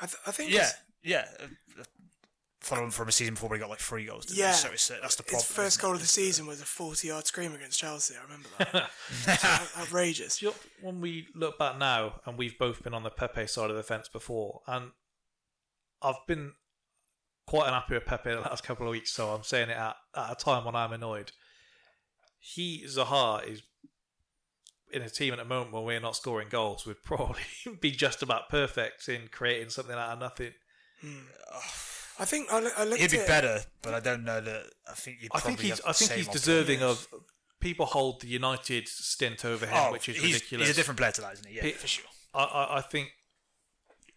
I, 0.00 0.06
th- 0.06 0.16
I 0.26 0.30
think. 0.30 0.50
Yeah, 0.50 0.70
yeah. 1.02 1.26
Following 2.64 2.90
from 2.90 3.08
a 3.08 3.12
season 3.12 3.34
before, 3.34 3.52
he 3.54 3.60
got 3.60 3.68
like 3.68 3.78
three 3.78 4.06
goals. 4.06 4.24
didn't 4.24 4.36
he? 4.36 4.42
Yeah. 4.42 4.52
so 4.52 4.70
it's, 4.72 4.90
uh, 4.90 4.96
that's 5.02 5.16
the 5.16 5.22
problem. 5.22 5.42
His 5.42 5.50
first 5.50 5.82
goal 5.82 5.92
of 5.92 6.00
the 6.00 6.06
season 6.06 6.46
was 6.46 6.62
a 6.62 6.64
40 6.64 7.08
yard 7.08 7.26
scream 7.26 7.54
against 7.54 7.78
Chelsea. 7.78 8.14
I 8.16 8.22
remember 8.22 8.48
that. 9.26 9.70
Outrageous. 9.78 10.40
You 10.40 10.48
know, 10.48 10.54
when 10.80 11.00
we 11.02 11.28
look 11.34 11.58
back 11.58 11.78
now, 11.78 12.20
and 12.24 12.38
we've 12.38 12.58
both 12.58 12.82
been 12.82 12.94
on 12.94 13.02
the 13.02 13.10
Pepe 13.10 13.46
side 13.48 13.68
of 13.70 13.76
the 13.76 13.82
fence 13.82 14.08
before, 14.08 14.62
and 14.66 14.92
I've 16.00 16.26
been 16.26 16.52
quite 17.46 17.66
unhappy 17.66 17.94
with 17.94 18.06
Pepe 18.06 18.30
the 18.30 18.40
last 18.40 18.64
couple 18.64 18.86
of 18.86 18.92
weeks, 18.92 19.12
so 19.12 19.34
I'm 19.34 19.42
saying 19.42 19.68
it 19.68 19.76
at, 19.76 19.96
at 20.16 20.32
a 20.32 20.34
time 20.34 20.64
when 20.64 20.74
I'm 20.74 20.92
annoyed. 20.92 21.32
He, 22.40 22.84
Zaha, 22.86 23.46
is 23.46 23.62
in 24.90 25.02
a 25.02 25.10
team 25.10 25.34
at 25.34 25.38
a 25.40 25.44
moment 25.44 25.72
where 25.72 25.82
we're 25.82 26.00
not 26.00 26.16
scoring 26.16 26.48
goals, 26.48 26.86
We'd 26.86 27.02
probably 27.02 27.42
be 27.80 27.90
just 27.90 28.22
about 28.22 28.48
perfect 28.48 29.08
in 29.08 29.28
creating 29.30 29.68
something 29.68 29.94
out 29.94 30.12
of 30.12 30.20
nothing. 30.20 30.52
I 32.18 32.24
think 32.24 32.52
I, 32.52 32.58
I 32.76 32.84
looked 32.84 33.00
he'd 33.00 33.10
be 33.10 33.18
at 33.18 33.26
better, 33.26 33.60
but 33.82 33.94
I 33.94 34.00
don't 34.00 34.24
know 34.24 34.40
that. 34.40 34.66
I 34.88 34.92
think 34.92 35.18
you'd 35.22 35.30
I 35.34 35.40
think 35.40 35.60
he's, 35.60 35.78
have 35.78 35.82
I 35.86 35.92
think 35.92 36.12
he's 36.12 36.28
deserving 36.28 36.82
of. 36.82 37.06
People 37.60 37.86
hold 37.86 38.20
the 38.20 38.26
United 38.26 38.86
stint 38.88 39.42
over 39.44 39.64
him, 39.64 39.72
Oh, 39.74 39.90
which 39.92 40.08
is 40.10 40.16
he's, 40.16 40.34
ridiculous. 40.34 40.68
He's 40.68 40.76
a 40.76 40.78
different 40.78 40.98
player 40.98 41.12
to 41.12 41.20
that, 41.22 41.32
isn't 41.32 41.46
he? 41.46 41.56
Yeah, 41.56 41.62
He- 41.62 41.70
for 41.72 41.86
sure. 41.86 42.04
I, 42.34 42.42
I, 42.44 42.76
I 42.78 42.80
think 42.82 43.08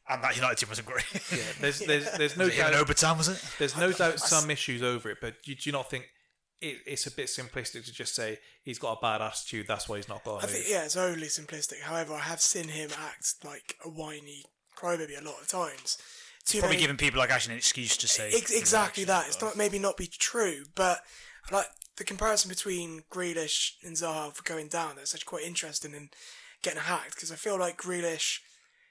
And 0.10 0.22
that 0.22 0.36
United 0.36 0.58
team 0.58 0.68
wasn't 0.68 0.88
great. 0.88 1.06
yeah, 1.32 1.38
there's 1.62 1.80
there's 1.88 2.12
there's 2.18 2.36
no 2.38 2.46
Was 2.46 2.54
it 2.54 2.58
him 2.58 2.72
doubt 2.72 2.74
in 2.74 2.86
Obertan, 2.86 3.18
was 3.18 3.30
it? 3.30 3.42
There's 3.58 3.78
no 3.78 3.92
doubt 3.94 4.20
some 4.20 4.52
issues 4.52 4.84
over 4.84 5.10
it, 5.10 5.20
but 5.22 5.36
you, 5.46 5.56
do 5.56 5.62
you 5.70 5.72
not 5.72 5.90
think 5.90 6.08
it, 6.60 6.78
it's 6.86 7.08
a 7.08 7.12
bit 7.12 7.28
simplistic 7.28 7.86
to 7.86 7.94
just 7.94 8.16
say 8.16 8.40
he's 8.64 8.80
got 8.80 8.98
a 8.98 9.02
bad 9.02 9.22
attitude, 9.22 9.66
that's 9.68 9.88
why 9.88 9.98
he's 9.98 10.10
not 10.10 10.24
got 10.24 10.44
a 10.44 10.46
I 10.46 10.48
think 10.48 10.66
yeah, 10.68 10.84
it's 10.84 10.98
overly 10.98 11.28
simplistic. 11.28 11.82
However, 11.82 12.16
I 12.16 12.20
have 12.20 12.42
seen 12.42 12.68
him 12.68 12.90
act 13.00 13.36
like 13.46 13.76
a 13.86 13.90
whiny 13.90 14.44
crybaby 14.78 15.22
a 15.22 15.24
lot 15.24 15.40
of 15.42 15.48
times. 15.48 15.98
Too 16.48 16.60
Probably 16.60 16.78
many- 16.78 16.84
giving 16.84 16.98
people 16.98 17.20
like 17.20 17.30
Ash 17.30 17.46
an 17.46 17.54
excuse 17.54 17.98
to 17.98 18.08
say 18.08 18.32
Ex- 18.34 18.52
exactly 18.52 19.04
that. 19.04 19.28
It's 19.28 19.42
not 19.42 19.58
maybe 19.58 19.80
not 19.80 19.98
be 19.98 20.08
true, 20.08 20.64
but 20.76 21.02
like 21.52 21.68
the 21.98 22.06
comparison 22.06 22.48
between 22.48 23.04
Grealish 23.12 23.74
and 23.84 23.98
Zaha 23.98 24.34
for 24.34 24.44
going 24.44 24.70
down. 24.70 24.96
That's 24.96 25.14
actually 25.14 25.26
quite 25.26 25.44
interesting 25.44 25.94
and 25.94 26.10
getting 26.64 26.80
hacked 26.80 27.16
because 27.16 27.34
I 27.34 27.36
feel 27.36 27.60
like 27.60 27.78
Grealish 27.78 28.40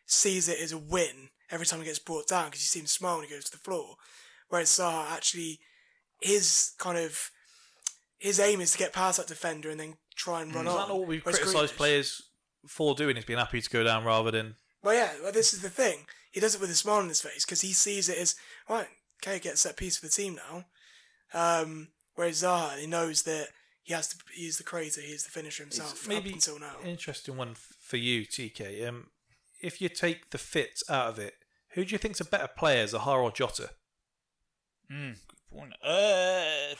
sees 0.04 0.50
it 0.50 0.60
as 0.60 0.70
a 0.72 0.78
win 0.78 1.30
every 1.50 1.64
time 1.64 1.78
he 1.78 1.86
gets 1.86 1.98
brought 1.98 2.28
down 2.28 2.46
because 2.46 2.60
you 2.60 2.66
see 2.66 2.80
him 2.80 2.86
smile 2.86 3.16
when 3.16 3.26
he 3.26 3.32
goes 3.32 3.44
to 3.44 3.52
the 3.52 3.56
floor, 3.56 3.96
whereas 4.50 4.68
Zaha 4.68 5.10
actually 5.10 5.60
his 6.20 6.72
kind 6.78 6.98
of 6.98 7.30
his 8.18 8.38
aim 8.38 8.60
is 8.60 8.72
to 8.72 8.78
get 8.78 8.92
past 8.92 9.16
that 9.16 9.28
defender 9.28 9.70
and 9.70 9.80
then 9.80 9.94
try 10.14 10.42
and 10.42 10.50
hmm. 10.50 10.58
run 10.58 10.66
Is 10.66 10.72
on. 10.72 10.78
that 10.78 10.88
not 10.88 10.98
what 10.98 11.08
we've 11.08 11.24
criticised 11.24 11.76
players 11.76 12.20
for 12.66 12.94
doing? 12.94 13.16
Is 13.16 13.24
being 13.24 13.38
happy 13.38 13.62
to 13.62 13.70
go 13.70 13.82
down 13.82 14.04
rather 14.04 14.30
than 14.30 14.56
Well, 14.82 14.94
yeah. 14.94 15.12
Well, 15.22 15.32
this 15.32 15.54
is 15.54 15.62
the 15.62 15.70
thing. 15.70 16.06
He 16.36 16.40
does 16.40 16.54
it 16.54 16.60
with 16.60 16.68
a 16.68 16.74
smile 16.74 16.96
on 16.98 17.08
his 17.08 17.22
face 17.22 17.46
because 17.46 17.62
he 17.62 17.72
sees 17.72 18.10
it 18.10 18.18
as 18.18 18.34
right. 18.68 18.88
Okay, 19.24 19.38
get 19.38 19.54
a 19.54 19.56
set 19.56 19.78
piece 19.78 19.96
for 19.96 20.04
the 20.04 20.12
team 20.12 20.38
now. 20.50 20.66
Um, 21.32 21.88
whereas 22.14 22.42
Zaha, 22.42 22.76
he 22.78 22.86
knows 22.86 23.22
that 23.22 23.48
he 23.82 23.94
has 23.94 24.08
to. 24.08 24.16
He's 24.34 24.58
the 24.58 24.62
creator. 24.64 25.00
He's 25.00 25.24
the 25.24 25.30
finisher 25.30 25.62
himself. 25.62 25.92
It's 25.92 26.06
maybe 26.06 26.28
up 26.28 26.34
until 26.34 26.58
now. 26.58 26.74
interesting 26.84 27.38
one 27.38 27.54
for 27.54 27.96
you, 27.96 28.26
TK. 28.26 28.86
Um, 28.86 29.06
if 29.62 29.80
you 29.80 29.88
take 29.88 30.28
the 30.28 30.36
fit 30.36 30.82
out 30.90 31.08
of 31.08 31.18
it, 31.18 31.32
who 31.70 31.86
do 31.86 31.92
you 31.92 31.98
think's 31.98 32.20
a 32.20 32.24
better 32.26 32.48
player, 32.54 32.84
Zaha 32.84 33.06
or 33.22 33.30
Jota? 33.32 33.70
Mm, 34.92 35.16
good 35.26 35.58
point. 35.58 35.72
Uh, 35.82 36.74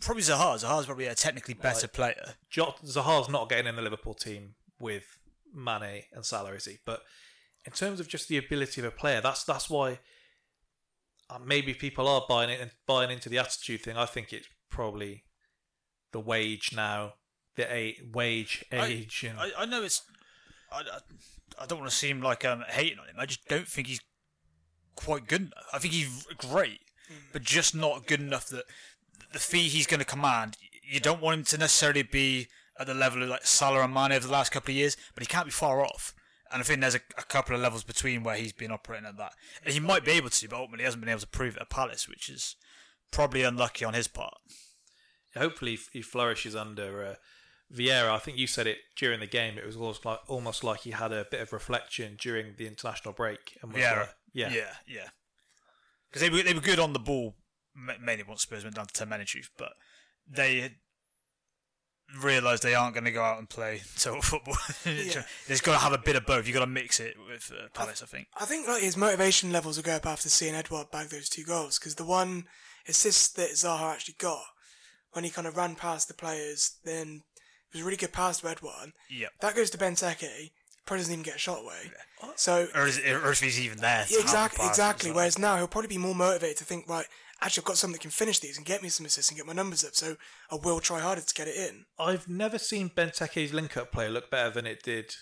probably 0.00 0.22
Zaha. 0.24 0.56
Zaha's 0.64 0.86
probably 0.86 1.06
a 1.06 1.14
technically 1.14 1.54
better 1.54 1.82
Like- 1.86 1.92
player. 1.92 2.34
Jota, 2.50 2.82
Zaha's 2.84 3.28
not 3.28 3.48
getting 3.48 3.66
in 3.68 3.76
the 3.76 3.82
Liverpool 3.82 4.14
team 4.14 4.54
with 4.80 5.04
Mane 5.54 6.04
and 6.12 6.24
Salah, 6.24 6.52
is 6.54 6.64
he? 6.64 6.78
But 6.84 7.02
in 7.64 7.72
terms 7.72 8.00
of 8.00 8.08
just 8.08 8.28
the 8.28 8.38
ability 8.38 8.80
of 8.80 8.86
a 8.86 8.90
player, 8.90 9.20
that's 9.20 9.44
that's 9.44 9.68
why 9.68 9.98
uh, 11.28 11.38
maybe 11.44 11.74
people 11.74 12.08
are 12.08 12.24
buying 12.28 12.50
it 12.50 12.60
and 12.60 12.70
buying 12.86 13.10
into 13.10 13.28
the 13.28 13.38
attitude 13.38 13.82
thing. 13.82 13.96
I 13.96 14.06
think 14.06 14.32
it's 14.32 14.48
probably 14.70 15.24
the 16.12 16.20
wage 16.20 16.70
now, 16.74 17.14
the 17.56 17.72
a- 17.72 17.98
wage 18.12 18.64
age, 18.72 19.24
and 19.28 19.38
I, 19.38 19.50
I 19.58 19.66
know 19.66 19.82
it's. 19.82 20.02
I, 20.72 20.80
I, 20.80 20.98
I 21.62 21.66
don't 21.66 21.80
want 21.80 21.90
to 21.90 21.96
seem 21.96 22.20
like 22.22 22.44
I'm 22.44 22.62
hating 22.68 22.98
on 22.98 23.08
him. 23.08 23.16
I 23.18 23.26
just 23.26 23.46
don't 23.48 23.66
think 23.68 23.88
he's 23.88 24.00
quite 24.96 25.26
good 25.26 25.42
enough. 25.42 25.64
I 25.72 25.78
think 25.78 25.94
he's 25.94 26.26
great, 26.38 26.80
but 27.32 27.42
just 27.42 27.74
not 27.74 28.06
good 28.06 28.20
enough 28.20 28.48
that 28.48 28.64
the 29.32 29.38
fee 29.38 29.68
he's 29.68 29.86
going 29.86 30.00
to 30.00 30.06
command. 30.06 30.56
You 30.82 31.00
don't 31.00 31.20
want 31.20 31.38
him 31.38 31.44
to 31.44 31.58
necessarily 31.58 32.02
be 32.02 32.48
at 32.78 32.86
the 32.86 32.94
level 32.94 33.22
of 33.22 33.28
like 33.28 33.44
Salah 33.44 33.82
and 33.82 33.92
Mane 33.94 34.12
over 34.12 34.26
the 34.26 34.32
last 34.32 34.52
couple 34.52 34.72
of 34.72 34.76
years, 34.76 34.96
but 35.14 35.22
he 35.22 35.26
can't 35.26 35.44
be 35.44 35.50
far 35.52 35.84
off. 35.84 36.14
And 36.52 36.60
I 36.60 36.64
think 36.64 36.80
there's 36.80 36.96
a, 36.96 37.00
a 37.16 37.22
couple 37.22 37.54
of 37.54 37.60
levels 37.60 37.84
between 37.84 38.22
where 38.22 38.36
he's 38.36 38.52
been 38.52 38.72
operating 38.72 39.06
at 39.06 39.16
that. 39.18 39.32
And 39.64 39.72
he 39.72 39.80
might 39.80 40.04
be 40.04 40.12
able 40.12 40.30
to, 40.30 40.48
but 40.48 40.56
ultimately 40.56 40.82
he 40.82 40.86
hasn't 40.86 41.00
been 41.00 41.10
able 41.10 41.20
to 41.20 41.26
prove 41.28 41.56
it 41.56 41.62
at 41.62 41.70
Palace, 41.70 42.08
which 42.08 42.28
is 42.28 42.56
probably 43.12 43.42
unlucky 43.42 43.84
on 43.84 43.94
his 43.94 44.08
part. 44.08 44.34
hopefully 45.36 45.78
he 45.92 46.02
flourishes 46.02 46.56
under 46.56 47.04
uh, 47.04 47.14
Vieira. 47.72 48.10
I 48.10 48.18
think 48.18 48.36
you 48.36 48.46
said 48.46 48.66
it 48.66 48.78
during 48.96 49.20
the 49.20 49.26
game. 49.26 49.58
It 49.58 49.66
was 49.66 49.76
almost 49.76 50.04
like 50.04 50.18
almost 50.28 50.64
like 50.64 50.80
he 50.80 50.90
had 50.90 51.12
a 51.12 51.26
bit 51.30 51.40
of 51.40 51.52
reflection 51.52 52.16
during 52.20 52.54
the 52.56 52.66
international 52.66 53.14
break. 53.14 53.58
And 53.62 53.72
Vieira. 53.72 54.00
like- 54.00 54.14
yeah, 54.32 54.52
yeah, 54.52 54.74
yeah. 54.86 55.08
Because 56.08 56.22
they 56.22 56.30
were 56.30 56.42
they 56.42 56.54
were 56.54 56.60
good 56.60 56.78
on 56.78 56.92
the 56.92 56.98
ball, 56.98 57.36
mainly 57.74 58.22
once 58.24 58.42
Spurs 58.42 58.64
went 58.64 58.76
down 58.76 58.86
to 58.86 58.92
ten 58.92 59.08
men 59.08 59.24
but 59.56 59.72
they 60.28 60.76
realised 62.22 62.62
they 62.62 62.74
aren't 62.74 62.94
going 62.94 63.04
to 63.04 63.10
go 63.12 63.22
out 63.22 63.38
and 63.38 63.48
play 63.48 63.82
total 63.98 64.22
football. 64.22 64.56
There's 64.84 65.60
got 65.60 65.72
to 65.72 65.78
have 65.78 65.92
a 65.92 65.98
bit 65.98 66.16
of 66.16 66.26
both. 66.26 66.46
You've 66.46 66.54
got 66.54 66.60
to 66.64 66.70
mix 66.70 67.00
it 67.00 67.14
with 67.28 67.52
uh, 67.52 67.68
Palace, 67.74 68.02
I 68.02 68.06
think. 68.06 68.28
I 68.40 68.44
think 68.44 68.66
like 68.68 68.82
his 68.82 68.96
motivation 68.96 69.52
levels 69.52 69.76
will 69.76 69.84
go 69.84 69.96
up 69.96 70.06
after 70.06 70.28
seeing 70.28 70.54
Edouard 70.54 70.90
bag 70.90 71.08
those 71.08 71.28
two 71.28 71.44
goals 71.44 71.78
because 71.78 71.94
the 71.96 72.04
one 72.04 72.44
assist 72.88 73.36
that 73.36 73.50
Zaha 73.50 73.92
actually 73.92 74.16
got 74.18 74.42
when 75.12 75.24
he 75.24 75.30
kind 75.30 75.46
of 75.46 75.56
ran 75.56 75.74
past 75.74 76.08
the 76.08 76.14
players, 76.14 76.76
then 76.84 77.22
it 77.68 77.74
was 77.74 77.82
a 77.82 77.84
really 77.84 77.96
good 77.96 78.12
pass 78.12 78.40
to 78.40 78.48
Edouard. 78.48 78.92
Yep. 79.10 79.30
That 79.40 79.54
goes 79.56 79.70
to 79.70 79.78
Benteke. 79.78 80.50
Probably 80.86 81.02
doesn't 81.02 81.12
even 81.12 81.22
get 81.22 81.36
a 81.36 81.38
shot 81.38 81.60
away. 81.62 81.92
So 82.36 82.66
Or, 82.74 82.86
is, 82.86 82.98
or 82.98 83.30
if 83.30 83.40
he's 83.40 83.60
even 83.60 83.78
there. 83.78 84.04
to 84.06 84.12
Yeah, 84.12 84.18
have 84.20 84.26
the 84.26 84.32
exactly, 84.32 84.66
exactly. 84.66 85.12
Whereas 85.12 85.38
now 85.38 85.56
he'll 85.56 85.68
probably 85.68 85.88
be 85.88 85.98
more 85.98 86.14
motivated 86.14 86.56
to 86.58 86.64
think, 86.64 86.88
right, 86.88 87.06
actually 87.42 87.62
I've 87.62 87.66
got 87.66 87.78
something 87.78 87.94
that 87.94 88.02
can 88.02 88.10
finish 88.10 88.38
these 88.38 88.56
and 88.56 88.66
get 88.66 88.82
me 88.82 88.88
some 88.88 89.06
assists 89.06 89.30
and 89.30 89.36
get 89.38 89.46
my 89.46 89.52
numbers 89.52 89.84
up. 89.84 89.94
So 89.94 90.16
I 90.50 90.56
will 90.56 90.80
try 90.80 91.00
harder 91.00 91.20
to 91.22 91.34
get 91.34 91.48
it 91.48 91.56
in. 91.56 91.86
I've 91.98 92.28
never 92.28 92.58
seen 92.58 92.90
Benteke's 92.90 93.52
link-up 93.52 93.92
play 93.92 94.08
look 94.08 94.30
better 94.30 94.50
than 94.50 94.66
it 94.66 94.82
did 94.82 95.14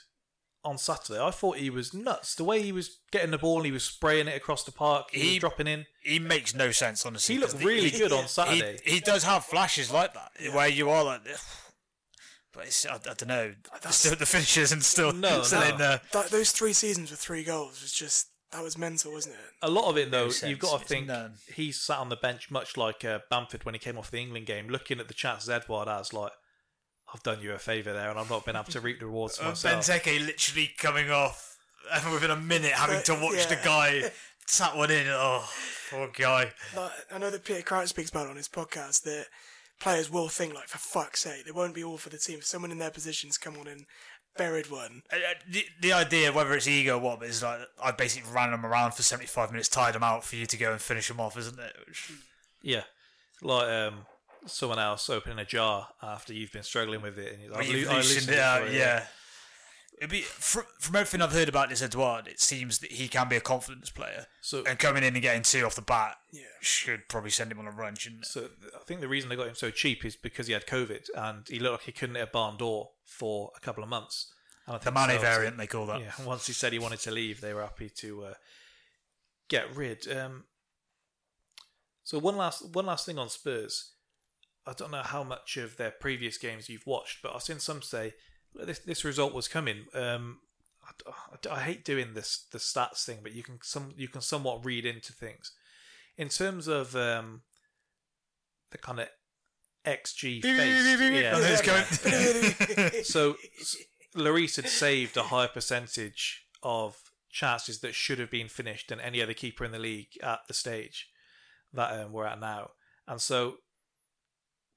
on 0.64 0.76
Saturday. 0.76 1.20
I 1.22 1.30
thought 1.30 1.56
he 1.58 1.70
was 1.70 1.94
nuts. 1.94 2.34
The 2.34 2.44
way 2.44 2.60
he 2.62 2.72
was 2.72 2.98
getting 3.12 3.30
the 3.30 3.38
ball, 3.38 3.58
and 3.58 3.66
he 3.66 3.72
was 3.72 3.84
spraying 3.84 4.26
it 4.28 4.36
across 4.36 4.64
the 4.64 4.72
park. 4.72 5.10
He, 5.12 5.34
was 5.34 5.38
dropping 5.38 5.68
in. 5.68 5.86
He 6.02 6.18
makes 6.18 6.54
no 6.54 6.72
sense, 6.72 7.06
on 7.06 7.12
honestly. 7.12 7.36
He 7.36 7.40
looked 7.40 7.52
'cause 7.54 7.64
really 7.64 7.88
he- 7.90 7.98
good 7.98 8.12
on 8.12 8.22
he- 8.22 8.28
Saturday. 8.28 8.78
He, 8.84 9.00
does 9.00 9.22
have 9.22 9.44
flashes 9.44 9.90
like 9.92 10.14
that, 10.14 10.32
where 10.52 10.68
you 10.68 10.90
are 10.90 11.04
like, 11.04 11.22
but 12.52 12.64
it's, 12.66 12.84
I, 12.86 12.94
I 12.94 12.98
don't 12.98 13.28
know. 13.28 13.54
That's, 13.82 13.96
Still 13.96 14.16
the 14.16 14.26
finishes 14.26 14.72
and 14.72 14.82
still, 14.84 15.12
No, 15.12 15.42
still 15.44 15.60
no. 15.60 15.68
in 15.68 15.78
there. 15.78 16.00
That, 16.12 16.30
those 16.30 16.50
three 16.50 16.72
seasons 16.72 17.10
with 17.10 17.20
three 17.20 17.44
goals 17.44 17.80
was 17.80 17.92
just 17.92 18.28
that 18.52 18.62
was 18.62 18.78
mental, 18.78 19.12
wasn't 19.12 19.34
it? 19.36 19.40
A 19.62 19.70
lot 19.70 19.88
of 19.90 19.96
it, 19.98 20.10
though, 20.10 20.30
sense. 20.30 20.48
you've 20.50 20.58
got 20.58 20.76
to 20.76 20.80
It's 20.82 20.88
think 20.88 21.10
he 21.54 21.70
sat 21.72 21.98
on 21.98 22.08
the 22.08 22.16
bench 22.16 22.50
much 22.50 22.76
like 22.76 23.04
uh, 23.04 23.20
Bamford 23.30 23.64
when 23.64 23.74
he 23.74 23.78
came 23.78 23.98
off 23.98 24.10
the 24.10 24.18
England 24.18 24.46
game, 24.46 24.68
looking 24.68 25.00
at 25.00 25.08
the 25.08 25.14
chances 25.14 25.48
Edouard 25.48 25.88
has, 25.88 26.12
like, 26.12 26.32
I've 27.12 27.22
done 27.22 27.40
you 27.40 27.52
a 27.52 27.58
favour 27.58 27.92
there, 27.92 28.10
and 28.10 28.18
I've 28.18 28.30
not 28.30 28.44
been 28.44 28.56
able 28.56 28.64
to 28.72 28.80
reap 28.80 29.00
the 29.00 29.06
rewards 29.06 29.38
for 29.38 29.44
Uh, 29.44 29.48
myself. 29.48 29.84
Benteke 29.86 30.26
literally 30.26 30.70
coming 30.78 31.10
off, 31.10 31.56
and 31.92 32.12
within 32.12 32.30
a 32.30 32.36
minute 32.36 32.72
having 32.72 33.02
to 33.04 33.14
watch 33.14 33.46
the 33.48 33.58
guy 33.64 34.10
tap 34.46 34.76
one 34.76 34.90
in. 34.90 35.06
Oh, 35.08 35.48
poor 35.90 36.08
guy. 36.16 36.52
Like, 36.76 36.92
I 37.12 37.18
know 37.18 37.30
that 37.30 37.44
Peter 37.44 37.62
Crouch 37.62 37.88
speaks 37.88 38.10
about 38.10 38.26
it 38.26 38.30
on 38.30 38.36
his 38.36 38.48
podcast 38.48 39.02
that 39.04 39.26
players 39.80 40.10
will 40.10 40.28
think 40.28 40.54
like, 40.54 40.68
for 40.68 40.76
fuck's 40.78 41.20
sake, 41.20 41.44
they 41.46 41.50
won't 41.52 41.74
be 41.74 41.84
all 41.84 41.96
for 41.98 42.08
the 42.10 42.18
team. 42.18 42.38
If 42.38 42.46
someone 42.46 42.72
in 42.72 42.78
their 42.78 42.90
positions 42.90 43.38
come 43.38 43.56
on 43.56 43.68
and 43.68 43.86
buried 44.38 44.70
one. 44.70 45.02
Uh, 45.12 45.16
uh, 45.16 45.34
The, 45.50 45.66
the 45.80 45.92
idea, 45.92 46.32
whether 46.32 46.54
it's 46.54 46.66
ego 46.66 46.96
or 46.96 47.00
what, 47.00 47.22
is 47.22 47.42
like 47.42 47.60
I 47.82 47.90
basically 47.92 48.30
ran 48.32 48.52
them 48.52 48.64
around 48.64 48.92
for 48.94 49.02
75 49.02 49.50
minutes, 49.50 49.68
tied 49.68 49.94
them 49.94 50.02
out 50.02 50.24
for 50.24 50.36
you 50.36 50.46
to 50.46 50.56
go 50.56 50.72
and 50.72 50.80
finish 50.80 51.08
them 51.08 51.20
off, 51.20 51.36
isn't 51.36 51.58
it? 51.58 51.76
Which, 51.86 52.10
Yeah, 52.62 52.84
like 53.42 53.68
um, 53.68 54.06
someone 54.46 54.78
else 54.78 55.10
opening 55.10 55.38
a 55.38 55.44
jar 55.44 55.88
after 56.02 56.32
you've 56.32 56.52
been 56.52 56.62
struggling 56.62 57.02
with 57.02 57.18
it, 57.18 57.34
and 57.34 57.42
you're 57.42 57.50
Well, 57.52 57.60
like, 57.60 57.68
you've 57.68 57.90
"I 57.90 57.96
loosened 57.96 58.14
loosened 58.28 58.36
it 58.36 58.40
out, 58.40 58.66
for 58.68 58.72
yeah. 58.72 59.04
It'd 60.00 60.10
be 60.10 60.20
from, 60.22 60.62
from 60.78 60.94
everything 60.94 61.20
I've 61.22 61.32
heard 61.32 61.48
about 61.48 61.70
this 61.70 61.82
Edouard, 61.82 62.28
it 62.28 62.38
seems 62.38 62.78
that 62.78 62.92
he 62.92 63.08
can 63.08 63.28
be 63.28 63.34
a 63.34 63.40
confidence 63.40 63.90
player. 63.90 64.26
So- 64.40 64.62
and 64.64 64.78
coming 64.78 65.02
in 65.02 65.14
and 65.14 65.20
getting 65.22 65.42
two 65.42 65.66
off 65.66 65.74
the 65.74 65.82
bat 65.82 66.18
Yeah. 66.30 66.42
should 66.60 67.08
probably 67.08 67.30
send 67.30 67.50
him 67.50 67.58
on 67.58 67.66
a 67.66 67.72
run, 67.72 67.96
shouldn't 67.96 68.22
it? 68.22 68.28
So 68.28 68.48
I 68.76 68.84
think 68.84 69.00
the 69.00 69.08
reason 69.08 69.28
they 69.28 69.34
got 69.34 69.48
him 69.48 69.56
so 69.56 69.72
cheap 69.72 70.04
is 70.04 70.14
because 70.14 70.46
he 70.46 70.52
had 70.52 70.66
COVID 70.68 71.08
and 71.16 71.48
he 71.48 71.58
looked 71.58 71.72
like 71.80 71.86
he 71.86 71.90
couldn't 71.92 72.14
hit 72.14 72.22
a 72.22 72.26
barn 72.28 72.56
door 72.56 72.90
for 73.08 73.50
a 73.56 73.60
couple 73.60 73.82
of 73.82 73.88
months. 73.88 74.32
And 74.66 74.76
I 74.76 74.78
The 74.78 74.90
money 74.92 75.14
Chelsea- 75.14 75.26
variant, 75.26 75.56
they 75.56 75.66
call 75.66 75.86
that. 75.86 76.00
Yeah, 76.00 76.12
once 76.24 76.46
he 76.46 76.52
said 76.52 76.72
he 76.72 76.78
wanted 76.78 77.00
to 77.00 77.10
leave, 77.10 77.40
they 77.40 77.54
were 77.54 77.62
happy 77.62 77.88
to 77.88 78.24
uh, 78.26 78.34
get 79.48 79.74
rid. 79.74 80.06
Um, 80.14 80.44
so 82.04 82.18
one 82.18 82.36
last 82.36 82.64
one 82.74 82.86
last 82.86 83.06
thing 83.06 83.18
on 83.18 83.28
Spurs. 83.28 83.92
I 84.66 84.74
don't 84.74 84.90
know 84.90 85.02
how 85.02 85.24
much 85.24 85.56
of 85.56 85.76
their 85.78 85.90
previous 85.90 86.36
games 86.36 86.68
you've 86.68 86.86
watched, 86.86 87.22
but 87.22 87.34
I've 87.34 87.42
seen 87.42 87.58
some 87.60 87.80
say 87.82 88.12
this 88.54 88.78
this 88.80 89.04
result 89.04 89.32
was 89.32 89.48
coming. 89.48 89.86
Um, 89.94 90.40
I, 90.84 91.10
I- 91.10 91.54
I 91.56 91.60
hate 91.60 91.84
doing 91.84 92.14
this 92.14 92.44
the 92.52 92.58
stats 92.58 93.04
thing, 93.04 93.20
but 93.22 93.32
you 93.32 93.42
can 93.42 93.58
some 93.62 93.92
you 93.96 94.08
can 94.08 94.20
somewhat 94.20 94.64
read 94.64 94.84
into 94.84 95.12
things 95.12 95.52
in 96.16 96.28
terms 96.28 96.66
of 96.68 96.94
um, 96.96 97.42
the 98.70 98.78
kind 98.78 99.00
of 99.00 99.08
XG 99.88 100.42
face. 100.42 101.00
yeah. 101.00 101.36
And 101.36 101.44
it's 101.44 101.62
going- 102.92 103.02
so 103.04 103.36
s- 103.60 103.76
Lloris 104.16 104.56
had 104.56 104.68
saved 104.68 105.16
a 105.16 105.24
higher 105.24 105.48
percentage 105.48 106.44
of 106.62 106.96
chances 107.30 107.80
that 107.80 107.94
should 107.94 108.18
have 108.18 108.30
been 108.30 108.48
finished 108.48 108.88
than 108.88 109.00
any 109.00 109.22
other 109.22 109.34
keeper 109.34 109.64
in 109.64 109.70
the 109.72 109.78
league 109.78 110.08
at 110.22 110.40
the 110.48 110.54
stage 110.54 111.08
that 111.72 111.92
um, 112.00 112.12
we're 112.12 112.26
at 112.26 112.40
now. 112.40 112.70
And 113.06 113.20
so 113.20 113.56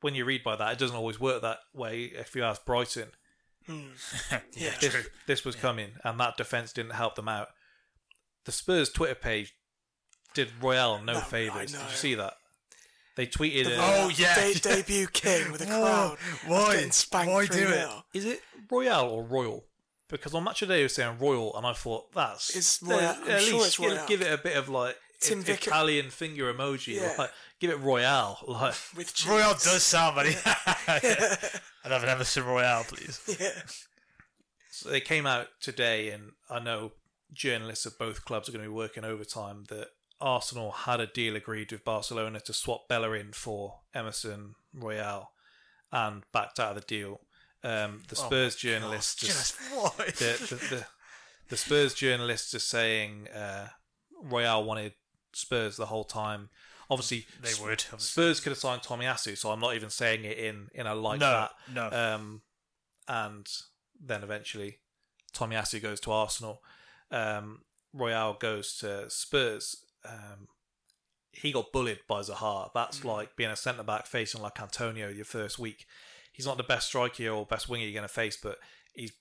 when 0.02 0.16
you 0.16 0.26
read 0.26 0.44
by 0.44 0.56
that, 0.56 0.74
it 0.74 0.80
doesn't 0.80 0.96
always 0.98 1.20
work 1.20 1.42
that 1.42 1.60
way. 1.74 2.04
If 2.06 2.36
you 2.36 2.44
ask 2.44 2.66
Brighton, 2.66 3.10
yeah, 3.68 4.72
this, 4.82 4.94
true. 4.94 5.04
this 5.28 5.46
was 5.46 5.56
coming, 5.56 5.92
and 6.04 6.20
that 6.20 6.38
defence 6.38 6.74
didn't 6.74 6.94
help 6.94 7.16
them 7.16 7.28
out. 7.30 7.48
The 8.46 8.52
Spurs 8.52 8.90
Twitter 8.90 9.16
page 9.16 9.54
did 10.34 10.50
Royale 10.62 11.02
no 11.04 11.14
No, 11.14 11.20
favours. 11.20 11.72
Did 11.72 11.82
you 11.82 11.96
see 11.96 12.16
that? 12.16 12.34
They 13.16 13.28
tweeted. 13.28 13.66
The 13.66 13.76
Oh, 13.78 14.10
yeah. 14.16 14.36
de- 14.36 14.60
debut 14.60 15.08
king 15.08 15.52
with 15.52 15.62
a 15.62 15.66
oh, 15.74 16.16
crowd. 16.16 16.18
why? 16.48 16.76
Getting 16.76 16.92
spanked 16.92 17.32
Why 17.34 17.46
do 17.46 17.66
3-0. 17.68 17.72
it? 18.14 18.18
Is 18.18 18.26
it 18.26 18.42
Royale 18.70 19.10
or 19.10 19.24
Royal? 19.24 19.66
Because 20.10 20.34
on 20.34 20.44
Match 20.44 20.62
of 20.62 20.68
the 20.68 20.74
Day 20.76 20.80
it 20.82 20.84
was 20.84 20.96
saying 20.96 21.18
Royal, 21.20 21.56
and 21.58 21.66
I 21.66 21.74
thought 21.74 22.12
that's 22.14 22.56
It's 22.56 22.82
Royale. 22.84 23.18
I'm 23.24 23.30
At 23.30 23.42
sure 23.42 23.54
least 23.60 23.68
it's 23.68 23.78
give- 23.80 23.92
Royale. 23.92 24.08
give 24.08 24.22
it 24.22 24.34
a 24.34 24.38
bit 24.38 24.58
of 24.58 24.70
like 24.70 24.98
Tim 25.20 25.40
I- 25.40 25.44
Vicker- 25.44 25.70
Italian 25.70 26.10
finger 26.10 26.54
emoji. 26.54 26.96
Yeah. 26.96 27.14
Like, 27.18 27.32
give 27.60 27.70
it 27.70 27.80
Royale. 27.80 28.40
Like 28.48 28.76
With 28.96 29.14
cheese. 29.14 29.28
Royale 29.30 29.54
does 29.54 29.84
sound 29.84 30.16
funny. 30.16 30.36
I'd 30.88 31.92
have 31.92 32.04
an 32.04 32.10
Emerson 32.10 32.44
Royale, 32.46 32.84
please. 32.86 33.20
Yeah. 33.40 33.52
so 34.72 34.90
they 34.90 35.02
came 35.02 35.26
out 35.26 35.48
today, 35.62 36.10
and 36.10 36.32
I 36.50 36.60
know 36.60 36.94
journalists 37.34 37.86
of 37.86 37.98
both 37.98 38.26
clubs 38.26 38.50
are 38.50 38.52
going 38.52 38.64
to 38.64 38.70
be 38.70 38.76
working 38.76 39.04
overtime. 39.06 39.64
That 39.70 39.88
Arsenal 40.22 40.72
had 40.72 41.00
a 41.00 41.08
deal 41.08 41.36
agreed 41.36 41.72
with 41.72 41.84
Barcelona 41.84 42.40
to 42.42 42.54
swap 42.54 42.88
Bellerin 42.88 43.32
for 43.34 43.80
Emerson 43.94 44.56
Royale, 44.74 45.32
and 45.92 46.24
backed 46.32 46.60
out 46.60 46.76
of 46.78 46.82
the 46.82 46.88
deal. 46.88 47.22
Um, 47.64 48.02
the 48.08 48.16
Spurs 48.16 48.56
journalists 48.56 49.16
just 49.16 49.60
Just 50.18 50.50
the, 50.50 50.56
the, 50.56 50.76
the, 50.76 50.86
the 51.50 51.58
Spurs 51.58 51.94
journalists 51.94 52.54
are 52.56 52.60
saying 52.60 53.28
uh, 53.30 53.68
Royale 54.24 54.64
wanted 54.64 54.94
Spurs 55.34 55.78
the 55.78 55.86
whole 55.88 56.04
time. 56.06 56.50
Obviously, 56.90 57.26
They 57.42 57.54
would, 57.64 57.84
obviously. 57.94 58.00
Spurs 58.24 58.40
could 58.40 58.50
have 58.50 58.58
signed 58.58 58.82
Tomiyasu, 58.82 59.38
so 59.38 59.52
I'm 59.52 59.60
not 59.62 59.76
even 59.76 59.90
saying 59.90 60.26
it 60.26 60.38
in 60.38 60.70
in 60.74 60.88
a 60.88 60.96
like 60.96 61.20
No, 61.20 61.30
that. 61.32 61.52
no. 61.74 61.90
Um, 62.16 62.42
and 63.08 63.48
then 64.04 64.24
eventually, 64.24 64.80
Tomiyasu 65.34 65.82
goes 65.82 66.00
to 66.02 66.12
Arsenal. 66.12 66.62
um, 67.12 67.62
Royale 67.94 68.34
goes 68.40 68.78
to 68.78 69.10
Spurs, 69.10 69.76
um, 70.06 70.48
he 71.32 71.52
got 71.52 71.72
bullied 71.72 72.00
by 72.08 72.22
Zaha. 72.22 72.70
That's 72.74 73.04
like 73.06 73.36
being 73.36 73.50
a 73.52 73.56
centre 73.56 73.84
back 73.84 74.06
facing 74.06 74.42
like 74.42 74.60
Antonio 74.62 75.10
your 75.10 75.26
first 75.26 75.58
week. 75.60 75.86
He's 76.34 76.46
not 76.46 76.58
the 76.58 76.64
best 76.64 76.88
striker 76.88 77.28
or 77.30 77.46
best 77.46 77.70
winger 77.70 77.86
you're 77.86 77.94
going 77.94 78.08
to 78.08 78.14
face, 78.14 78.38
but 78.42 78.58
he's 78.94 79.12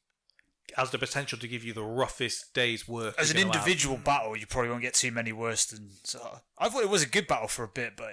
has 0.76 0.90
the 0.92 0.98
potential 0.98 1.36
to 1.36 1.48
give 1.48 1.64
you 1.64 1.72
the 1.72 1.82
roughest 1.82 2.54
day's 2.54 2.86
work 2.86 3.16
As 3.18 3.32
an 3.32 3.36
you're 3.38 3.46
have. 3.48 3.56
individual 3.56 3.96
battle, 3.96 4.36
you 4.36 4.46
probably 4.46 4.70
won't 4.70 4.82
get 4.82 4.94
too 4.94 5.10
many 5.10 5.32
worse 5.32 5.66
than 5.66 5.90
Zaha. 6.04 6.42
I 6.58 6.68
thought 6.68 6.82
it 6.84 6.88
was 6.88 7.02
a 7.02 7.08
good 7.08 7.26
battle 7.26 7.48
for 7.48 7.64
a 7.64 7.68
bit, 7.68 7.94
but 7.96 8.12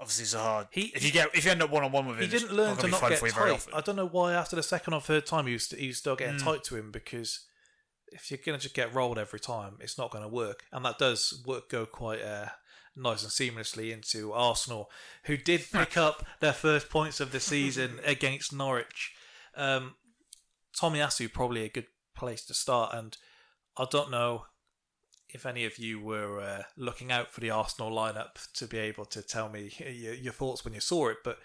obviously 0.00 0.24
Zaha. 0.24 0.66
He- 0.72 0.92
if 0.94 1.04
you 1.04 1.12
get 1.12 1.28
if 1.34 1.44
you 1.44 1.52
end 1.52 1.62
up 1.62 1.70
one 1.70 1.84
on 1.84 1.92
one 1.92 2.06
with 2.06 2.16
him, 2.16 2.22
He 2.24 2.28
didn't 2.28 2.52
learn 2.52 2.70
not 2.70 2.80
to 2.80 2.88
not 2.88 3.08
get 3.10 3.18
for 3.20 3.26
you 3.28 3.32
very 3.32 3.50
tight. 3.52 3.66
I 3.72 3.80
don't 3.80 3.94
know 3.94 4.08
why 4.08 4.32
after 4.32 4.56
the 4.56 4.62
second 4.64 4.94
or 4.94 5.00
third 5.00 5.24
time 5.26 5.46
he 5.46 5.52
was, 5.52 5.68
he 5.70 5.86
was 5.86 5.98
still 5.98 6.16
getting 6.16 6.36
Mm. 6.40 6.42
tight 6.42 6.64
to 6.64 6.76
him 6.76 6.90
because 6.90 7.46
if 8.14 8.30
you're 8.30 8.38
going 8.44 8.58
to 8.58 8.62
just 8.62 8.74
get 8.74 8.94
rolled 8.94 9.18
every 9.18 9.40
time, 9.40 9.76
it's 9.80 9.98
not 9.98 10.10
going 10.10 10.22
to 10.24 10.28
work. 10.28 10.64
And 10.72 10.84
that 10.84 10.98
does 10.98 11.42
work 11.44 11.68
go 11.68 11.84
quite 11.84 12.22
uh, 12.22 12.46
nice 12.96 13.22
and 13.22 13.32
seamlessly 13.32 13.92
into 13.92 14.32
Arsenal, 14.32 14.90
who 15.24 15.36
did 15.36 15.70
pick 15.70 15.96
up 15.96 16.24
their 16.40 16.52
first 16.52 16.88
points 16.88 17.20
of 17.20 17.32
the 17.32 17.40
season 17.40 17.98
against 18.04 18.52
Norwich. 18.52 19.12
Um, 19.56 19.96
Tomiyasu 20.78 21.32
probably 21.32 21.64
a 21.64 21.68
good 21.68 21.86
place 22.16 22.44
to 22.46 22.54
start, 22.54 22.94
and 22.94 23.16
I 23.76 23.86
don't 23.90 24.10
know 24.10 24.46
if 25.28 25.44
any 25.44 25.64
of 25.64 25.78
you 25.78 26.00
were 26.00 26.40
uh, 26.40 26.62
looking 26.76 27.10
out 27.10 27.32
for 27.32 27.40
the 27.40 27.50
Arsenal 27.50 27.90
lineup 27.90 28.52
to 28.54 28.66
be 28.66 28.78
able 28.78 29.04
to 29.06 29.22
tell 29.22 29.48
me 29.48 29.72
your, 29.78 30.14
your 30.14 30.32
thoughts 30.32 30.64
when 30.64 30.74
you 30.74 30.80
saw 30.80 31.08
it, 31.08 31.18
but 31.24 31.38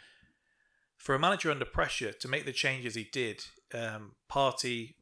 for 0.98 1.16
a 1.16 1.20
manager 1.20 1.50
under 1.50 1.66
pressure 1.66 2.12
to 2.12 2.28
make 2.28 2.46
the 2.46 2.52
changes 2.52 2.94
he 2.94 3.06
did, 3.06 3.46
um, 3.74 4.12
Partey 4.30 4.96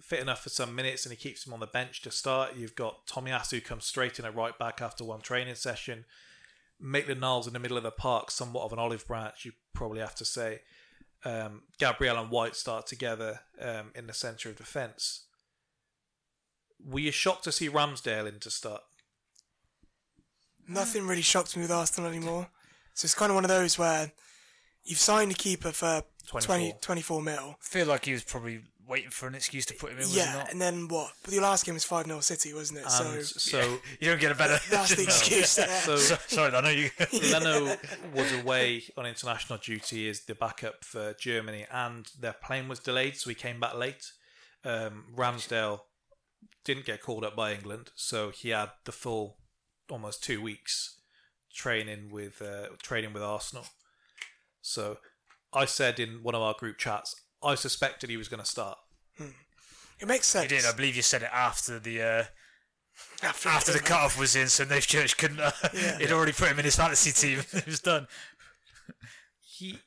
fit 0.00 0.20
enough 0.20 0.42
for 0.42 0.48
some 0.48 0.74
minutes 0.74 1.04
and 1.04 1.12
he 1.12 1.16
keeps 1.16 1.46
him 1.46 1.52
on 1.52 1.60
the 1.60 1.66
bench 1.66 2.02
to 2.02 2.10
start. 2.10 2.56
You've 2.56 2.74
got 2.74 3.06
Tomiyasu 3.06 3.64
come 3.64 3.80
straight 3.80 4.18
in 4.18 4.24
at 4.24 4.34
right 4.34 4.58
back 4.58 4.80
after 4.80 5.04
one 5.04 5.20
training 5.20 5.56
session. 5.56 6.04
Maitland 6.80 7.20
Niles 7.20 7.46
in 7.46 7.52
the 7.52 7.58
middle 7.58 7.76
of 7.76 7.82
the 7.82 7.90
park, 7.90 8.30
somewhat 8.30 8.64
of 8.64 8.72
an 8.72 8.78
olive 8.78 9.06
branch, 9.06 9.44
you 9.44 9.52
probably 9.74 10.00
have 10.00 10.14
to 10.16 10.24
say. 10.24 10.60
Um, 11.24 11.62
Gabriel 11.78 12.16
and 12.16 12.30
White 12.30 12.54
start 12.54 12.86
together 12.86 13.40
um, 13.60 13.90
in 13.94 14.06
the 14.06 14.14
centre 14.14 14.48
of 14.48 14.56
defence. 14.56 15.26
Were 16.84 17.00
you 17.00 17.10
shocked 17.10 17.44
to 17.44 17.52
see 17.52 17.68
Ramsdale 17.68 18.28
in 18.28 18.38
to 18.40 18.50
start? 18.50 18.82
Nothing 20.68 21.06
really 21.06 21.22
shocks 21.22 21.56
me 21.56 21.62
with 21.62 21.72
Arsenal 21.72 22.10
anymore. 22.10 22.48
So 22.94 23.06
it's 23.06 23.14
kind 23.14 23.30
of 23.30 23.34
one 23.34 23.44
of 23.44 23.48
those 23.48 23.78
where 23.78 24.12
you've 24.84 24.98
signed 24.98 25.32
a 25.32 25.34
keeper 25.34 25.72
for 25.72 26.02
20, 26.28 26.46
24. 26.46 26.78
24 26.80 27.22
mil. 27.22 27.34
I 27.38 27.54
feel 27.60 27.86
like 27.86 28.04
he 28.04 28.12
was 28.12 28.22
probably 28.22 28.60
waiting 28.86 29.10
for 29.10 29.26
an 29.26 29.34
excuse 29.34 29.66
to 29.66 29.74
put 29.74 29.92
him 29.92 29.98
in. 29.98 30.06
Yeah, 30.08 30.32
not? 30.32 30.52
and 30.52 30.60
then 30.60 30.88
what? 30.88 31.12
But 31.22 31.34
your 31.34 31.42
last 31.42 31.66
game 31.66 31.74
was 31.74 31.84
5 31.84 32.06
0 32.06 32.20
City, 32.20 32.54
wasn't 32.54 32.80
it? 32.80 32.84
And 32.84 32.92
so, 32.92 33.22
so 33.22 33.78
you 34.00 34.08
don't 34.08 34.20
get 34.20 34.32
a 34.32 34.34
better. 34.34 34.58
That's 34.70 34.94
the 34.94 35.02
excuse 35.04 35.56
there. 35.56 35.68
So, 35.68 35.96
sorry, 35.96 36.54
I 36.54 36.60
know 36.60 36.70
you. 36.70 36.90
Leno 37.32 37.76
was 38.14 38.32
away 38.40 38.84
on 38.96 39.06
international 39.06 39.58
duty 39.58 40.08
as 40.08 40.20
the 40.20 40.34
backup 40.34 40.84
for 40.84 41.14
Germany, 41.14 41.66
and 41.70 42.06
their 42.18 42.34
plane 42.34 42.68
was 42.68 42.78
delayed, 42.78 43.16
so 43.16 43.30
he 43.30 43.34
came 43.34 43.60
back 43.60 43.74
late. 43.74 44.12
Um, 44.64 45.06
Ramsdale 45.16 45.80
didn't 46.64 46.84
get 46.84 47.02
called 47.02 47.24
up 47.24 47.36
by 47.36 47.52
England, 47.52 47.90
so 47.94 48.30
he 48.30 48.50
had 48.50 48.70
the 48.84 48.92
full 48.92 49.36
almost 49.90 50.22
two 50.22 50.42
weeks 50.42 51.00
training 51.54 52.10
with 52.10 52.42
uh, 52.42 52.68
training 52.82 53.12
with 53.12 53.22
Arsenal. 53.22 53.64
So 54.60 54.98
I 55.52 55.64
said 55.64 55.98
in 55.98 56.22
one 56.22 56.34
of 56.34 56.42
our 56.42 56.54
group 56.54 56.78
chats, 56.78 57.14
I 57.42 57.54
suspected 57.54 58.10
he 58.10 58.16
was 58.16 58.28
going 58.28 58.40
to 58.42 58.46
start. 58.48 58.78
It 60.00 60.06
makes 60.06 60.26
sense. 60.26 60.44
You 60.50 60.58
did. 60.58 60.66
I 60.66 60.72
believe 60.76 60.94
you 60.96 61.02
said 61.02 61.22
it 61.22 61.30
after 61.32 61.78
the 61.80 62.02
uh, 62.02 62.24
After, 63.22 63.48
after 63.48 63.72
the 63.72 63.80
cut 63.80 64.00
off 64.00 64.18
was 64.18 64.36
in, 64.36 64.48
so 64.48 64.64
Nave 64.64 64.86
Church 64.86 65.16
couldn't. 65.16 65.40
Uh, 65.40 65.50
Yeah. 65.74 65.98
He'd 65.98 66.12
already 66.12 66.32
put 66.32 66.48
him 66.48 66.58
in 66.58 66.64
his 66.64 66.76
fantasy 66.76 67.10
team. 67.12 67.42
it 67.52 67.66
was 67.66 67.80
done. 67.80 68.06
he 69.40 69.78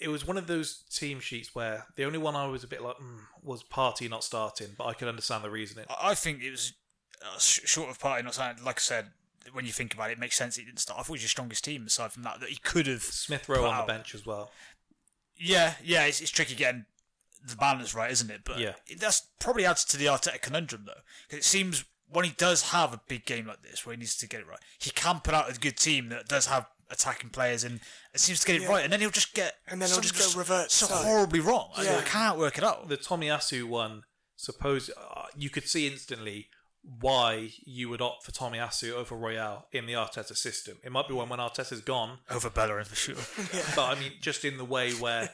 it 0.00 0.08
was 0.08 0.26
one 0.26 0.36
of 0.36 0.46
those 0.48 0.82
team 0.92 1.20
sheets 1.20 1.54
where 1.54 1.86
the 1.96 2.04
only 2.04 2.18
one 2.18 2.34
I 2.34 2.46
was 2.46 2.64
a 2.64 2.66
bit 2.66 2.82
like 2.82 2.96
mm, 2.96 3.20
was 3.42 3.62
Partey 3.62 4.10
not 4.10 4.24
starting, 4.24 4.68
but 4.76 4.86
I 4.86 4.92
could 4.92 5.08
understand 5.08 5.44
the 5.44 5.50
reasoning. 5.50 5.86
I 5.88 6.10
I 6.10 6.14
think 6.14 6.42
it 6.42 6.50
was 6.50 6.72
uh, 7.24 7.38
sh- 7.38 7.60
short 7.64 7.90
of 7.90 7.98
Partey 7.98 8.24
not 8.24 8.34
saying. 8.34 8.56
Like 8.64 8.78
I 8.78 8.80
said, 8.80 9.06
when 9.52 9.66
you 9.66 9.72
think 9.72 9.94
about 9.94 10.10
it, 10.10 10.14
it 10.14 10.18
makes 10.18 10.36
sense 10.36 10.56
he 10.56 10.64
didn't 10.64 10.78
start. 10.80 10.98
I 10.98 11.02
thought 11.02 11.08
he 11.08 11.12
was 11.14 11.22
your 11.22 11.28
strongest 11.28 11.64
team 11.64 11.86
aside 11.86 12.12
from 12.12 12.22
that. 12.24 12.40
That 12.40 12.48
he 12.50 12.56
could 12.56 12.86
have 12.86 13.02
Smith 13.02 13.48
Rowe 13.48 13.64
on 13.66 13.74
out. 13.74 13.86
the 13.86 13.92
bench 13.92 14.14
as 14.14 14.24
well. 14.26 14.50
Yeah, 15.36 15.74
yeah, 15.82 16.04
it's, 16.04 16.20
it's 16.20 16.30
tricky 16.30 16.54
getting 16.54 16.86
the 17.46 17.56
balance 17.56 17.94
right, 17.94 18.10
isn't 18.10 18.30
it? 18.30 18.42
But 18.44 18.58
Yeah. 18.58 18.74
it, 18.86 19.00
that's 19.00 19.22
probably 19.40 19.66
adds 19.66 19.84
to 19.86 19.96
the 19.96 20.06
Arteta 20.06 20.40
conundrum 20.40 20.84
though, 20.86 21.00
because 21.28 21.44
it 21.44 21.48
seems 21.48 21.84
when 22.08 22.24
he 22.24 22.30
does 22.32 22.70
have 22.70 22.92
a 22.94 23.00
big 23.08 23.24
game 23.26 23.46
like 23.46 23.62
this, 23.62 23.84
where 23.84 23.94
he 23.94 23.98
needs 23.98 24.16
to 24.18 24.28
get 24.28 24.40
it 24.40 24.46
right, 24.46 24.60
he 24.78 24.90
can 24.90 25.20
put 25.20 25.34
out 25.34 25.54
a 25.54 25.58
good 25.58 25.76
team 25.76 26.08
that 26.10 26.28
does 26.28 26.46
have 26.46 26.66
attacking 26.90 27.30
players 27.30 27.64
and 27.64 27.80
it 28.12 28.20
seems 28.20 28.40
to 28.40 28.46
get 28.46 28.56
it 28.56 28.62
Yeah. 28.62 28.68
right, 28.68 28.84
and 28.84 28.92
then 28.92 29.00
he'll 29.00 29.10
just 29.10 29.34
get 29.34 29.56
And 29.66 29.82
then 29.82 29.88
he'll 29.88 30.00
just 30.00 30.14
go 30.34 30.38
revert 30.38 30.70
so 30.70 30.86
side. 30.86 31.04
horribly 31.04 31.40
wrong. 31.40 31.70
I- 31.76 31.82
Yeah. 31.84 31.98
I 31.98 32.02
can't 32.02 32.38
work 32.38 32.56
it 32.58 32.62
out. 32.64 32.88
The 32.88 32.96
Tomiyasu 32.96 33.64
one, 33.64 34.04
suppose 34.36 34.90
uh, 34.96 35.26
you 35.36 35.50
could 35.50 35.68
see 35.68 35.86
instantly 35.88 36.48
why 37.00 37.50
you 37.64 37.88
would 37.88 38.02
opt 38.02 38.24
for 38.24 38.32
Tomiyasu 38.32 38.92
over 38.92 39.14
Royale 39.16 39.66
in 39.72 39.86
the 39.86 39.94
Arteta 39.94 40.36
system. 40.36 40.76
It 40.84 40.92
might 40.92 41.08
be 41.08 41.14
one 41.14 41.28
when 41.30 41.38
Arteta's 41.38 41.80
gone, 41.80 42.18
Over 42.30 42.50
Bellerin 42.50 42.84
for 42.84 42.94
sure. 42.94 43.16
but 43.74 43.96
I 43.96 43.98
mean, 43.98 44.12
just 44.20 44.44
in 44.44 44.58
the 44.58 44.64
way 44.64 44.92
where 44.92 45.30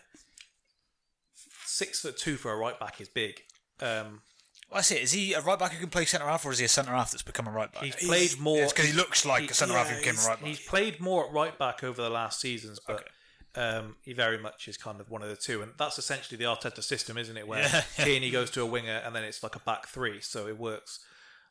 six 1.64 2.01
foot 2.01 2.16
two 2.16 2.36
for 2.36 2.53
a 2.53 2.57
right 2.57 2.78
back 2.78 3.01
is 3.01 3.09
big. 3.09 3.40
Um, 3.80 4.22
Well, 4.70 4.78
I 4.78 4.82
see. 4.82 4.96
Is 4.96 5.12
he 5.12 5.32
a 5.32 5.40
right 5.40 5.59
back 5.59 5.72
who 5.72 5.80
can 5.80 5.90
play 5.90 6.05
centre 6.05 6.26
half, 6.26 6.44
or 6.44 6.53
is 6.53 6.59
he 6.59 6.64
a 6.64 6.68
centre 6.68 6.92
half 6.92 7.11
that's 7.11 7.22
become 7.22 7.46
a 7.48 7.51
right 7.51 7.72
back? 7.72 7.82
he's 7.82 7.96
played 7.96 8.38
more 8.38 8.68
because 8.68 8.86
he 8.86 8.92
looks 8.92 9.24
like 9.26 9.42
he- 9.42 9.48
a 9.48 9.55
centre 9.55 9.74
half 9.74 9.86
yeah, 9.88 9.94
who 9.94 9.98
became 10.01 10.14
a 10.14 10.16
he's- 10.18 10.28
right 10.28 10.38
back. 10.38 10.46
He's 10.48 10.61
played 10.61 11.01
more 11.01 11.26
at 11.26 11.32
right 11.32 11.59
back 11.59 11.82
over 11.82 12.01
the 12.01 12.11
last 12.11 12.40
seasons, 12.40 12.78
but 12.86 13.09
um, 13.57 13.96
he 14.03 14.12
very 14.12 14.38
much 14.38 14.68
is 14.68 14.76
kind 14.76 15.01
of 15.01 15.11
one 15.11 15.22
of 15.22 15.28
the 15.28 15.36
two, 15.36 15.62
and 15.62 15.72
that's 15.76 15.98
essentially 15.98 16.36
the 16.38 16.44
Arteta 16.44 16.82
system, 16.84 17.18
isn't 17.18 17.36
it? 17.36 17.48
Where 17.48 17.62
Yeah. 17.62 17.82
Tierney 18.05 18.30
goes 18.30 18.51
to 18.53 18.62
a 18.62 18.66
winger, 18.66 19.03
and 19.05 19.14
then 19.16 19.24
it's 19.24 19.42
like 19.42 19.57
a 19.57 19.61
back 19.61 19.88
three, 19.88 20.20
so 20.20 20.46
it 20.46 20.57
works 20.59 21.01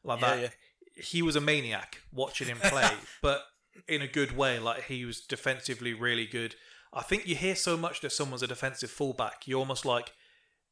like 0.10 0.22
Yeah, 0.22 0.36
that. 0.36 0.42
yeah. 0.42 1.04
He 1.04 1.22
was 1.22 1.36
a 1.38 1.42
maniac 1.42 2.00
watching 2.12 2.48
him 2.48 2.58
play, 2.58 2.90
but 3.22 3.42
in 3.88 4.02
a 4.02 4.08
good 4.08 4.36
way. 4.36 4.60
Like 4.60 4.84
he 4.86 5.06
was 5.06 5.22
defensively 5.22 5.94
really 5.94 6.26
good. 6.28 6.56
I 6.92 7.02
think 7.04 7.28
you 7.28 7.36
hear 7.36 7.56
so 7.56 7.78
much 7.78 8.02
that 8.02 8.12
someone's 8.12 8.44
a 8.44 8.48
defensive 8.48 8.90
fullback, 8.92 9.48
you're 9.48 9.60
almost 9.60 9.86
like 9.86 10.12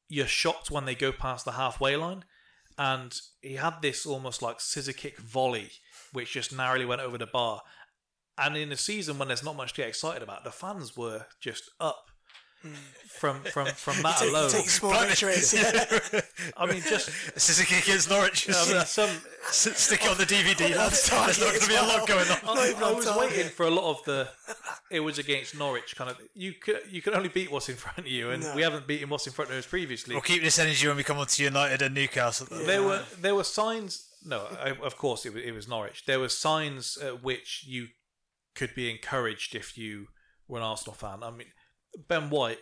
you're 0.10 0.26
shocked 0.28 0.72
when 0.72 0.86
they 0.86 0.96
go 0.96 1.12
past 1.12 1.46
the 1.46 1.52
halfway 1.54 1.96
line. 1.96 2.26
And 2.78 3.16
he 3.42 3.54
had 3.56 3.82
this 3.82 4.06
almost 4.06 4.42
like 4.42 4.60
scissor 4.62 4.94
kick 4.94 5.18
volley, 5.20 5.72
which 6.14 6.34
just 6.34 6.56
narrowly 6.56 6.86
went 6.86 7.02
over 7.02 7.18
the 7.18 7.26
bar. 7.28 7.62
And 8.38 8.56
in 8.56 8.72
a 8.72 8.78
season 8.78 9.18
when 9.18 9.30
there's 9.30 9.44
not 9.44 9.56
much 9.56 9.74
to 9.74 9.82
get 9.82 9.88
excited 9.90 10.22
about, 10.22 10.44
the 10.44 10.52
fans 10.52 10.96
were 10.96 11.26
just 11.40 11.72
up 11.80 12.12
from 13.08 13.42
from 13.44 13.68
from 13.68 14.02
that 14.04 14.18
take, 14.20 14.30
alone. 14.30 14.50
take 14.50 14.70
small 14.70 14.94
victories. 15.00 15.54
Yeah. 15.54 16.22
I 16.58 16.66
mean, 16.66 16.82
just 16.88 17.10
Suzuki 17.40 17.76
against 17.76 18.10
Norwich. 18.10 18.50
I 18.50 18.74
mean, 18.74 18.82
some. 18.86 19.10
Stick 19.52 20.04
it 20.04 20.12
on 20.12 20.18
the 20.18 20.26
DVD, 20.26 20.76
lads. 20.76 21.08
time 21.08 21.26
There's 21.26 21.40
not 21.40 21.48
going 21.50 21.62
to 21.62 21.68
be 21.68 21.76
a 21.76 21.82
lot 21.84 22.06
going 22.08 22.28
on. 22.28 22.58
I, 22.58 22.74
I 22.78 22.92
was 22.92 23.06
target. 23.06 23.32
waiting 23.32 23.50
for 23.52 23.66
a 23.66 23.70
lot 23.72 23.90
of 23.92 24.04
the. 24.06 24.28
It 24.92 25.00
was 25.00 25.18
against 25.20 25.58
Norwich, 25.58 25.96
kind 25.96 26.10
of. 26.10 26.18
You 26.34 26.54
could 26.54 26.82
you 26.90 27.02
can 27.02 27.14
only 27.14 27.30
beat 27.30 27.52
what's 27.52 27.70
in 27.70 27.76
front 27.76 28.00
of 28.00 28.08
you, 28.08 28.32
and 28.32 28.44
No. 28.44 28.56
we 28.56 28.62
haven't 28.62 28.88
beaten 28.88 29.10
what's 29.10 29.26
in 29.28 29.34
front 29.34 29.52
of 29.52 29.58
us 29.58 29.66
previously. 29.66 30.16
We'll 30.16 30.22
keep 30.22 30.44
this 30.44 30.60
energy 30.60 30.88
when 30.88 30.98
we 30.98 31.04
come 31.04 31.18
on 31.18 31.28
to 31.28 31.44
United 31.44 31.82
and 31.82 31.96
Newcastle. 31.96 32.48
though. 32.50 32.58
There 32.66 32.84
were 32.84 33.04
there 33.20 33.36
were 33.36 33.44
signs. 33.46 34.06
No, 34.26 34.46
I, 34.62 34.72
of 34.84 34.98
course 34.98 35.26
it 35.26 35.34
was, 35.34 35.44
it 35.44 35.52
was 35.54 35.68
Norwich. 35.68 36.04
There 36.06 36.20
were 36.20 36.28
signs 36.30 36.98
at 36.98 37.24
which 37.24 37.64
you 37.66 37.88
could 38.56 38.76
be 38.76 38.90
encouraged 38.92 39.56
if 39.56 39.78
you 39.78 40.08
were 40.50 40.58
an 40.58 40.66
Arsenal 40.66 40.96
fan. 40.96 41.24
I 41.24 41.32
mean, 41.32 41.48
Ben 42.08 42.30
White 42.30 42.60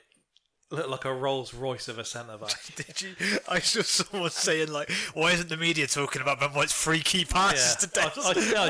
looked 0.72 0.90
like 0.90 1.06
a 1.06 1.14
Rolls 1.14 1.54
Royce 1.54 1.88
of 1.88 2.00
a 2.00 2.06
centre 2.06 2.38
back. 2.38 2.60
Did 2.76 3.02
you? 3.02 3.16
I 3.48 3.60
saw 3.60 3.82
someone 3.84 4.30
saying 4.32 4.72
like, 4.72 4.92
"Why 5.14 5.32
isn't 5.32 5.50
the 5.50 5.58
media 5.58 5.88
talking 5.88 6.22
about 6.22 6.40
Ben 6.40 6.50
White's 6.52 6.74
free 6.74 7.02
key 7.02 7.26
passes 7.26 7.78
Yeah. 7.82 7.88
today?" 7.88 8.02
I- 8.02 8.30
I- 8.30 8.52
yeah, 8.52 8.62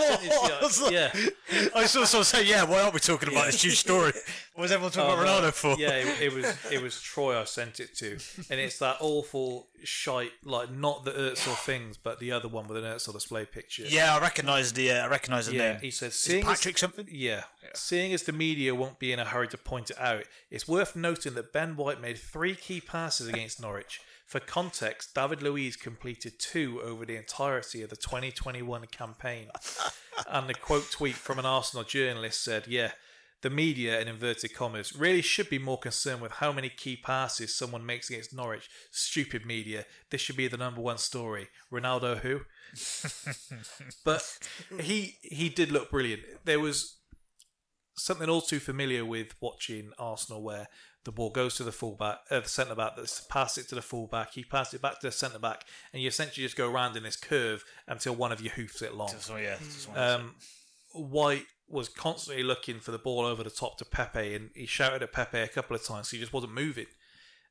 I 0.61 0.69
sent 0.69 0.91
I 0.91 0.91
yeah. 0.91 1.69
I 1.75 1.85
saw 1.85 2.03
someone 2.05 2.25
say, 2.25 2.43
"Yeah, 2.45 2.63
why 2.63 2.81
aren't 2.81 2.93
we 2.93 2.99
talking 2.99 3.29
about 3.29 3.45
this 3.47 3.63
huge 3.63 3.79
story? 3.79 4.11
What 4.55 4.63
is 4.65 4.71
everyone 4.71 4.91
talking 4.93 5.11
Oh, 5.11 5.21
about. 5.21 5.43
Ronaldo 5.43 5.53
for?" 5.53 5.75
Yeah, 5.77 5.89
it, 5.91 6.21
it 6.21 6.33
was 6.33 6.45
it 6.71 6.81
was 6.81 6.99
Troy 7.01 7.39
I 7.39 7.43
sent 7.43 7.79
it 7.79 7.93
to, 7.97 8.17
and 8.49 8.59
it's 8.59 8.79
that 8.79 8.97
awful 9.01 9.67
shite, 9.83 10.31
like 10.43 10.71
not 10.71 11.03
the 11.05 11.11
Özil 11.11 11.55
things, 11.57 11.97
but 11.97 12.19
the 12.19 12.31
other 12.31 12.47
one 12.47 12.67
with 12.67 12.77
an 12.77 12.83
Özil 12.85 13.13
display 13.13 13.45
picture. 13.45 13.83
Yeah, 13.85 14.15
I 14.15 14.21
recognise 14.21 14.73
the. 14.73 14.91
Uh, 14.91 15.05
I 15.05 15.07
recognise 15.07 15.47
the 15.47 15.55
Yeah, 15.55 15.71
name. 15.73 15.81
he 15.81 15.91
says 15.91 16.15
seeing 16.15 16.43
as- 16.43 16.47
Patrick 16.59 16.77
something. 16.77 17.07
Yeah. 17.11 17.43
Seeing 17.73 18.13
as 18.13 18.23
the 18.23 18.31
media 18.31 18.73
won't 18.73 18.99
be 18.99 19.11
in 19.11 19.19
a 19.19 19.25
hurry 19.25 19.49
to 19.49 19.57
point 19.57 19.89
it 19.89 19.99
out, 19.99 20.23
it's 20.49 20.67
worth 20.67 20.95
noting 20.95 21.33
that 21.33 21.51
Ben 21.51 21.75
White 21.75 21.99
made 21.99 22.17
three 22.17 22.55
key 22.55 22.79
passes 22.79 23.27
against 23.27 23.61
Norwich. 23.61 23.99
For 24.25 24.39
context, 24.39 25.13
David 25.13 25.43
Luiz 25.43 25.75
completed 25.75 26.39
two 26.39 26.81
over 26.81 27.05
the 27.05 27.15
entirety 27.15 27.83
of 27.83 27.89
the 27.91 27.95
2021 27.95 28.87
campaign. 28.87 29.49
and 30.29 30.47
the 30.49 30.53
quote 30.55 30.89
tweet 30.89 31.13
from 31.15 31.37
an 31.37 31.45
Arsenal 31.45 31.83
journalist 31.83 32.43
said, 32.43 32.65
Yeah, 32.67 32.91
the 33.41 33.49
media, 33.49 33.99
in 33.99 34.07
inverted 34.07 34.53
commas, 34.53 34.95
really 34.95 35.21
should 35.21 35.49
be 35.49 35.59
more 35.59 35.77
concerned 35.77 36.21
with 36.21 36.33
how 36.33 36.51
many 36.51 36.69
key 36.69 36.95
passes 36.95 37.55
someone 37.55 37.85
makes 37.85 38.09
against 38.09 38.33
Norwich. 38.33 38.69
Stupid 38.91 39.45
media. 39.45 39.85
This 40.09 40.21
should 40.21 40.37
be 40.37 40.47
the 40.47 40.57
number 40.57 40.81
one 40.81 40.97
story. 40.97 41.49
Ronaldo 41.71 42.17
who? 42.17 42.41
but 44.05 44.37
he 44.79 45.17
he 45.21 45.49
did 45.49 45.71
look 45.71 45.91
brilliant. 45.91 46.23
There 46.43 46.59
was 46.59 46.97
something 47.97 48.29
all 48.29 48.41
too 48.41 48.59
familiar 48.59 49.05
with 49.05 49.35
watching 49.39 49.91
Arsenal 49.97 50.43
where 50.43 50.67
the 51.05 51.11
ball 51.11 51.29
goes 51.29 51.55
to 51.55 51.63
the 51.63 51.71
fullback, 51.71 52.17
uh, 52.31 52.39
the 52.39 52.49
centre 52.49 52.75
back, 52.75 52.95
that's 52.97 53.21
pass 53.21 53.57
it 53.57 53.69
to 53.69 53.75
the 53.75 53.81
fullback, 53.81 54.33
he 54.33 54.43
passed 54.43 54.73
it 54.73 54.81
back 54.81 54.99
to 54.99 55.07
the 55.07 55.11
centre 55.11 55.39
back, 55.39 55.63
and 55.93 56.01
you 56.01 56.07
essentially 56.07 56.43
just 56.43 56.57
go 56.57 56.69
around 56.69 56.97
in 56.97 57.03
this 57.03 57.15
curve 57.15 57.63
until 57.87 58.15
one 58.15 58.31
of 58.31 58.41
you 58.41 58.49
hoofs 58.49 58.81
it 58.81 58.95
long. 58.95 59.13
So, 59.19 59.37
yeah, 59.37 59.57
Um, 59.95 60.35
White 60.93 61.45
was 61.67 61.89
constantly 61.89 62.43
looking 62.43 62.79
for 62.79 62.91
the 62.91 62.97
ball 62.97 63.25
over 63.25 63.43
the 63.43 63.49
top 63.49 63.77
to 63.77 63.85
Pepe, 63.85 64.35
and 64.35 64.49
he 64.55 64.65
shouted 64.65 65.03
at 65.03 65.11
Pepe 65.11 65.39
a 65.39 65.47
couple 65.47 65.75
of 65.75 65.83
times. 65.83 66.09
So 66.09 66.17
he 66.17 66.21
just 66.21 66.33
wasn't 66.33 66.53
moving. 66.53 66.85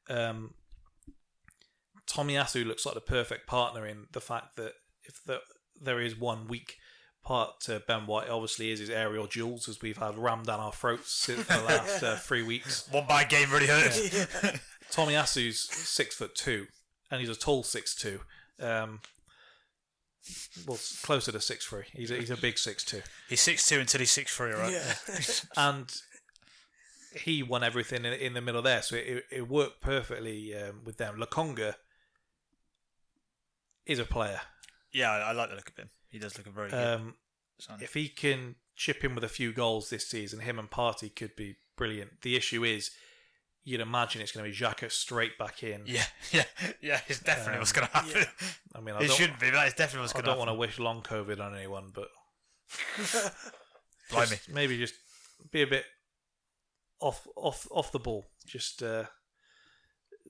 Um, 0.09 0.55
Tomiyasu 2.07 2.65
looks 2.65 2.85
like 2.85 2.95
the 2.95 3.01
perfect 3.01 3.47
partner 3.47 3.87
in 3.87 4.07
the 4.13 4.21
fact 4.21 4.57
that 4.57 4.73
if 5.05 5.23
the, 5.25 5.41
there 5.81 6.01
is 6.01 6.17
one 6.19 6.47
weak 6.49 6.77
part 7.25 7.61
to 7.63 7.83
Ben 7.87 8.07
White, 8.07 8.29
obviously 8.29 8.71
is 8.71 8.81
his 8.81 8.91
aerial 8.91 9.27
duels, 9.27 9.69
as 9.69 9.81
we've 9.81 9.97
had 9.97 10.17
rammed 10.19 10.47
down 10.47 10.61
our 10.61 10.73
throats 10.73 11.13
since 11.13 11.47
the 11.47 11.63
last 11.63 12.03
uh, 12.03 12.17
three 12.17 12.43
weeks. 12.43 12.89
One 12.91 13.07
bad 13.07 13.29
game 13.29 13.51
really 13.51 13.67
hurt. 13.67 14.13
Yeah. 14.13 14.57
Tomiyasu's 14.93 15.61
six 15.61 16.15
foot 16.15 16.35
two, 16.35 16.67
and 17.11 17.21
he's 17.21 17.31
a 17.31 17.35
tall 17.35 17.63
six 17.63 17.95
two. 17.95 18.21
Um, 18.61 19.01
well, 20.67 20.79
closer 21.03 21.33
to 21.33 21.41
six 21.41 21.67
three. 21.67 21.85
He's 21.93 22.11
a, 22.11 22.17
he's 22.17 22.31
a 22.31 22.37
big 22.37 22.59
six 22.59 22.85
two. 22.85 23.03
He's 23.29 23.41
six 23.41 23.67
two 23.67 23.81
until 23.81 24.01
he's 24.01 24.11
six 24.11 24.35
three, 24.35 24.53
right? 24.53 24.73
Yeah. 24.73 24.95
and 25.57 25.93
he 27.17 27.43
won 27.43 27.63
everything 27.63 28.05
in, 28.05 28.13
in 28.13 28.35
the 28.35 28.41
middle 28.41 28.63
there, 28.63 28.83
so 28.83 28.97
it, 28.97 29.25
it 29.31 29.49
worked 29.49 29.81
perfectly 29.81 30.55
um, 30.57 30.83
with 30.85 30.97
them. 30.97 31.17
Lokonga 31.19 31.75
is 33.87 33.99
a 33.99 34.05
player. 34.05 34.41
Yeah, 34.93 35.11
I, 35.11 35.19
I 35.19 35.33
like 35.33 35.51
the 35.51 35.57
look 35.57 35.69
of 35.69 35.77
him. 35.77 35.91
He 36.09 36.19
does 36.19 36.37
look 36.39 36.47
a 36.47 36.51
very 36.51 36.71
good. 36.71 36.95
Um, 37.01 37.15
if 37.81 37.95
he 37.95 38.09
can 38.09 38.57
chip 38.77 39.05
in 39.05 39.15
with 39.15 39.25
a 39.25 39.29
few 39.29 39.53
goals 39.53 39.91
this 39.91 40.07
season, 40.07 40.41
him 40.41 40.59
and 40.59 40.71
Partey 40.71 41.15
could 41.15 41.37
be 41.37 41.57
brilliant. 41.77 42.23
The 42.23 42.37
issue 42.37 42.65
is, 42.65 42.91
you'd 43.65 43.81
imagine 43.81 44.21
it's 44.23 44.33
going 44.33 44.45
to 44.45 44.51
be 44.51 44.57
Xhaka 44.65 44.91
straight 44.91 45.39
back 45.39 45.63
in. 45.63 45.83
Yeah, 45.87 46.05
yeah, 46.33 46.45
yeah. 46.81 47.01
It's 47.09 47.21
definitely 47.21 47.55
Um, 47.55 47.59
what's 47.61 47.73
going 47.73 47.89
to 47.89 47.97
happen. 47.97 48.25
I 48.75 48.81
mean, 48.81 48.95
I 48.95 49.03
it 49.03 49.11
shouldn't 49.11 49.41
be, 49.41 49.51
but 49.51 49.67
it's 49.67 49.77
definitely 49.77 50.03
what's 50.03 50.13
going 50.13 50.25
to 50.25 50.31
happen. 50.31 50.43
I 50.43 50.45
don't 50.45 50.47
want 50.47 50.57
to 50.57 50.61
wish 50.61 50.79
long 50.79 51.03
COVID 51.03 51.41
on 51.41 51.57
anyone, 51.57 51.91
but 51.95 52.09
just 54.11 54.49
maybe 54.51 54.79
just 54.79 54.95
be 55.51 55.63
a 55.63 55.67
bit 55.67 55.85
off 57.01 57.27
off 57.37 57.67
off 57.71 57.93
the 57.93 57.99
ball. 57.99 58.27
Just 58.47 58.83
uh, 58.83 59.05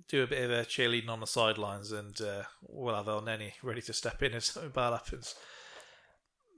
do 0.09 0.23
a 0.23 0.27
bit 0.27 0.45
of 0.45 0.51
a 0.51 0.65
cheerleading 0.65 1.09
on 1.09 1.21
the 1.21 1.27
sidelines, 1.27 1.93
and 1.93 2.21
uh, 2.21 2.43
we'll 2.63 2.95
have 2.95 3.09
El 3.09 3.27
ready 3.63 3.83
to 3.83 3.93
step 3.93 4.23
in 4.23 4.33
if 4.35 4.45
something 4.45 4.73
bad 4.73 4.93
happens. 4.93 5.35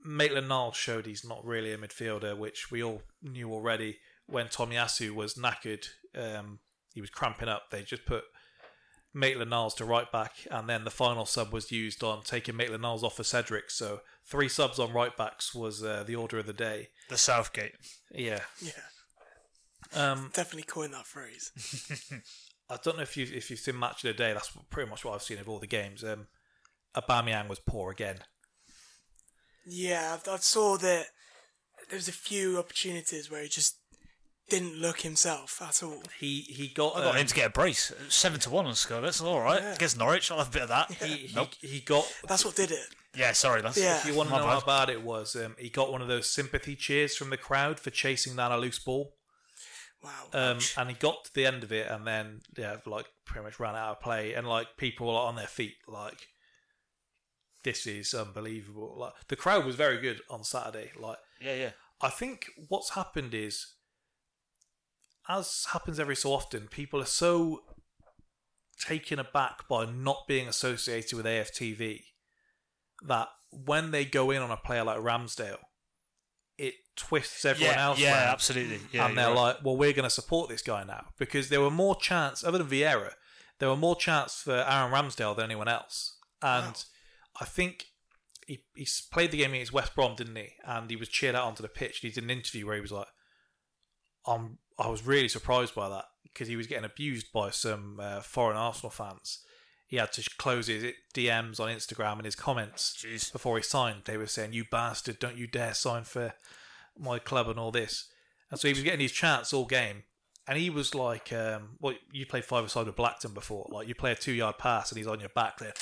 Maitland 0.05 0.47
Niles 0.47 0.77
showed 0.77 1.05
he's 1.05 1.25
not 1.27 1.43
really 1.43 1.73
a 1.73 1.77
midfielder, 1.77 2.37
which 2.37 2.71
we 2.71 2.83
all 2.83 3.01
knew 3.21 3.51
already. 3.51 3.97
When 4.25 4.47
Tomiyasu 4.47 5.11
was 5.11 5.35
knackered, 5.35 5.85
um, 6.15 6.59
he 6.97 7.01
was 7.01 7.11
cramping 7.11 7.47
up. 7.47 7.69
They 7.69 7.83
just 7.83 8.07
put 8.07 8.23
Maitland 9.13 9.51
Niles 9.51 9.75
to 9.75 9.85
right 9.85 10.11
back, 10.11 10.31
and 10.49 10.67
then 10.67 10.83
the 10.83 10.89
final 10.89 11.27
sub 11.27 11.53
was 11.53 11.71
used 11.71 12.03
on 12.03 12.23
taking 12.23 12.55
Maitland 12.55 12.81
Niles 12.81 13.03
off 13.03 13.17
for 13.17 13.23
Cedric. 13.23 13.69
So 13.69 14.01
three 14.25 14.49
subs 14.49 14.79
on 14.79 14.91
right 14.91 15.15
backs 15.15 15.53
was 15.53 15.83
uh, 15.83 16.03
the 16.07 16.15
order 16.15 16.39
of 16.39 16.47
the 16.47 16.53
day. 16.53 16.89
The 17.07 17.17
Southgate. 17.17 17.73
Yeah. 18.11 18.39
Yeah. 18.59 18.71
Um, 19.93 20.31
Definitely 20.33 20.63
coined 20.63 20.95
that 20.95 21.05
phrase. 21.05 21.51
I 22.69 22.79
don't 22.83 22.97
know 22.97 23.03
if 23.03 23.15
you 23.15 23.27
if 23.31 23.51
you've 23.51 23.59
seen 23.59 23.77
match 23.77 24.03
of 24.03 24.07
the 24.07 24.23
day. 24.23 24.33
That's 24.33 24.51
pretty 24.71 24.89
much 24.89 25.05
what 25.05 25.13
I've 25.13 25.21
seen 25.21 25.37
of 25.37 25.47
all 25.47 25.59
the 25.59 25.67
games. 25.67 26.03
Um, 26.03 26.25
Aubameyang 26.95 27.47
was 27.47 27.59
poor 27.59 27.91
again. 27.91 28.21
Yeah, 29.67 30.17
I, 30.25 30.31
I 30.31 30.37
saw 30.37 30.77
that 30.77 31.05
there 31.91 31.97
was 31.97 32.07
a 32.07 32.11
few 32.11 32.57
opportunities 32.57 33.29
where 33.29 33.43
he 33.43 33.49
just 33.49 33.77
didn't 34.49 34.75
look 34.75 35.01
himself 35.01 35.61
at 35.61 35.83
all. 35.83 36.01
He 36.19 36.41
he 36.41 36.67
got. 36.67 36.95
I 36.95 37.01
got 37.01 37.15
um, 37.15 37.17
him 37.17 37.27
to 37.27 37.35
get 37.35 37.47
a 37.47 37.49
brace. 37.49 37.91
Seven 38.09 38.39
to 38.41 38.49
one 38.49 38.65
on 38.65 38.75
Skull. 38.75 39.01
That's 39.01 39.21
all 39.21 39.41
right. 39.41 39.61
Yeah. 39.61 39.73
Against 39.73 39.97
Norwich, 39.97 40.31
I'll 40.31 40.37
have 40.37 40.49
a 40.49 40.51
bit 40.51 40.61
of 40.63 40.69
that. 40.69 40.91
He, 40.91 41.31
nope. 41.35 41.49
he 41.61 41.67
he 41.67 41.79
got. 41.81 42.05
That's 42.27 42.45
what 42.45 42.55
did 42.55 42.71
it. 42.71 42.85
Yeah, 43.15 43.31
sorry. 43.31 43.61
That's, 43.61 43.77
Yeah. 43.77 43.97
If 43.97 44.05
you 44.05 44.15
want 44.15 44.29
to 44.29 44.35
know 44.35 44.43
bad. 44.43 44.59
how 44.59 44.65
bad 44.65 44.89
it 44.89 45.01
was, 45.01 45.35
um, 45.35 45.55
he 45.57 45.69
got 45.69 45.91
one 45.91 46.01
of 46.01 46.07
those 46.07 46.29
sympathy 46.29 46.75
cheers 46.75 47.15
from 47.15 47.29
the 47.29 47.37
crowd 47.37 47.79
for 47.79 47.89
chasing 47.89 48.35
down 48.35 48.51
a 48.51 48.57
loose 48.57 48.79
ball. 48.79 49.13
Wow. 50.03 50.11
Um, 50.33 50.59
and 50.77 50.89
he 50.89 50.95
got 50.95 51.25
to 51.25 51.33
the 51.33 51.45
end 51.45 51.63
of 51.63 51.71
it, 51.71 51.87
and 51.89 52.05
then 52.05 52.41
yeah, 52.57 52.77
like 52.85 53.07
pretty 53.25 53.43
much 53.43 53.59
ran 53.59 53.75
out 53.75 53.97
of 53.97 54.01
play, 54.01 54.33
and 54.33 54.47
like 54.47 54.77
people 54.77 55.07
were 55.07 55.13
on 55.13 55.35
their 55.35 55.47
feet, 55.47 55.75
like 55.87 56.27
this 57.63 57.87
is 57.87 58.13
unbelievable. 58.13 58.95
Like 58.97 59.13
the 59.27 59.35
crowd 59.35 59.65
was 59.65 59.75
very 59.75 59.99
good 59.99 60.21
on 60.29 60.43
Saturday. 60.43 60.91
Like 60.97 61.17
Yeah, 61.41 61.55
yeah. 61.55 61.71
I 61.99 62.09
think 62.09 62.45
what's 62.67 62.91
happened 62.91 63.33
is, 63.33 63.73
as 65.29 65.65
happens 65.71 65.99
every 65.99 66.15
so 66.15 66.31
often, 66.31 66.67
people 66.67 67.01
are 67.01 67.05
so 67.05 67.61
taken 68.79 69.19
aback 69.19 69.67
by 69.67 69.85
not 69.85 70.27
being 70.27 70.47
associated 70.47 71.15
with 71.15 71.25
AFTV 71.25 72.01
that 73.07 73.27
when 73.51 73.91
they 73.91 74.05
go 74.05 74.31
in 74.31 74.41
on 74.41 74.51
a 74.51 74.57
player 74.57 74.83
like 74.83 74.99
Ramsdale, 74.99 75.57
it 76.57 76.75
twists 76.95 77.45
everyone 77.45 77.75
yeah, 77.75 77.85
else 77.85 77.99
yeah, 77.99 78.17
round 78.17 78.29
absolutely. 78.29 78.79
Yeah, 78.91 79.07
and 79.07 79.17
they're 79.17 79.27
right. 79.27 79.35
like, 79.35 79.57
"Well, 79.63 79.77
we're 79.77 79.93
going 79.93 80.03
to 80.03 80.09
support 80.09 80.49
this 80.49 80.61
guy 80.61 80.83
now," 80.83 81.07
because 81.17 81.49
there 81.49 81.61
were 81.61 81.71
more 81.71 81.95
chance, 81.95 82.43
other 82.43 82.57
than 82.57 82.67
Vieira, 82.67 83.13
there 83.59 83.69
were 83.69 83.77
more 83.77 83.95
chance 83.95 84.41
for 84.41 84.65
Aaron 84.67 84.91
Ramsdale 84.91 85.35
than 85.35 85.45
anyone 85.45 85.67
else. 85.67 86.17
And 86.41 86.83
I 87.39 87.45
think 87.45 87.85
he 88.47 88.63
he 88.75 88.87
played 89.11 89.31
the 89.31 89.37
game 89.37 89.53
against 89.53 89.73
West 89.73 89.93
Brom, 89.95 90.15
didn't 90.15 90.35
he? 90.35 90.53
And 90.65 90.89
he 90.89 90.95
was 90.95 91.09
cheered 91.09 91.35
out 91.35 91.45
onto 91.45 91.61
the 91.61 91.69
pitch. 91.69 91.99
He 91.99 92.09
did 92.09 92.23
an 92.23 92.29
interview 92.29 92.65
where 92.65 92.75
he 92.75 92.81
was 92.81 92.91
like, 92.91 93.07
"I'm 94.25 94.59
I 94.79 94.89
was 94.89 95.05
really 95.05 95.27
surprised 95.27 95.73
by 95.75 95.89
that 95.89 96.05
because 96.23 96.47
he 96.47 96.55
was 96.55 96.67
getting 96.67 96.85
abused 96.85 97.31
by 97.33 97.49
some 97.49 97.99
uh, 98.01 98.21
foreign 98.21 98.57
Arsenal 98.57 98.91
fans." 98.91 99.43
He 99.87 99.95
had 99.95 100.11
to 100.13 100.29
close 100.37 100.67
his 100.67 100.83
DMs 101.13 101.61
on 101.61 101.69
Instagram 101.69 102.17
and 102.17 102.25
his 102.25 102.35
comments 102.35 103.01
Jeez. 103.05 103.31
before 103.31 103.55
he 103.55 103.63
signed. 103.63 104.01
They 104.05 104.17
were 104.17 104.27
saying, 104.27 104.53
"You 104.53 104.65
bastard! 104.69 105.19
Don't 105.19 105.37
you 105.37 105.47
dare 105.47 105.73
sign 105.73 106.03
for 106.03 106.33
my 106.97 107.19
club 107.19 107.47
and 107.47 107.57
all 107.57 107.71
this." 107.71 108.09
And 108.51 108.59
so 108.59 108.67
he 108.67 108.73
was 108.73 108.83
getting 108.83 108.99
his 108.99 109.11
chance 109.11 109.53
all 109.53 109.65
game, 109.65 110.03
and 110.45 110.57
he 110.57 110.69
was 110.69 110.93
like, 110.93 111.31
um, 111.31 111.77
"Well, 111.79 111.95
you 112.11 112.25
played 112.25 112.45
five 112.45 112.65
aside 112.65 112.85
with 112.85 112.97
Blackton 112.97 113.33
before. 113.33 113.67
Like 113.69 113.87
you 113.87 113.95
play 113.95 114.11
a 114.11 114.15
two-yard 114.15 114.57
pass 114.57 114.91
and 114.91 114.97
he's 114.97 115.07
on 115.07 115.21
your 115.21 115.29
back 115.29 115.57
there. 115.57 115.73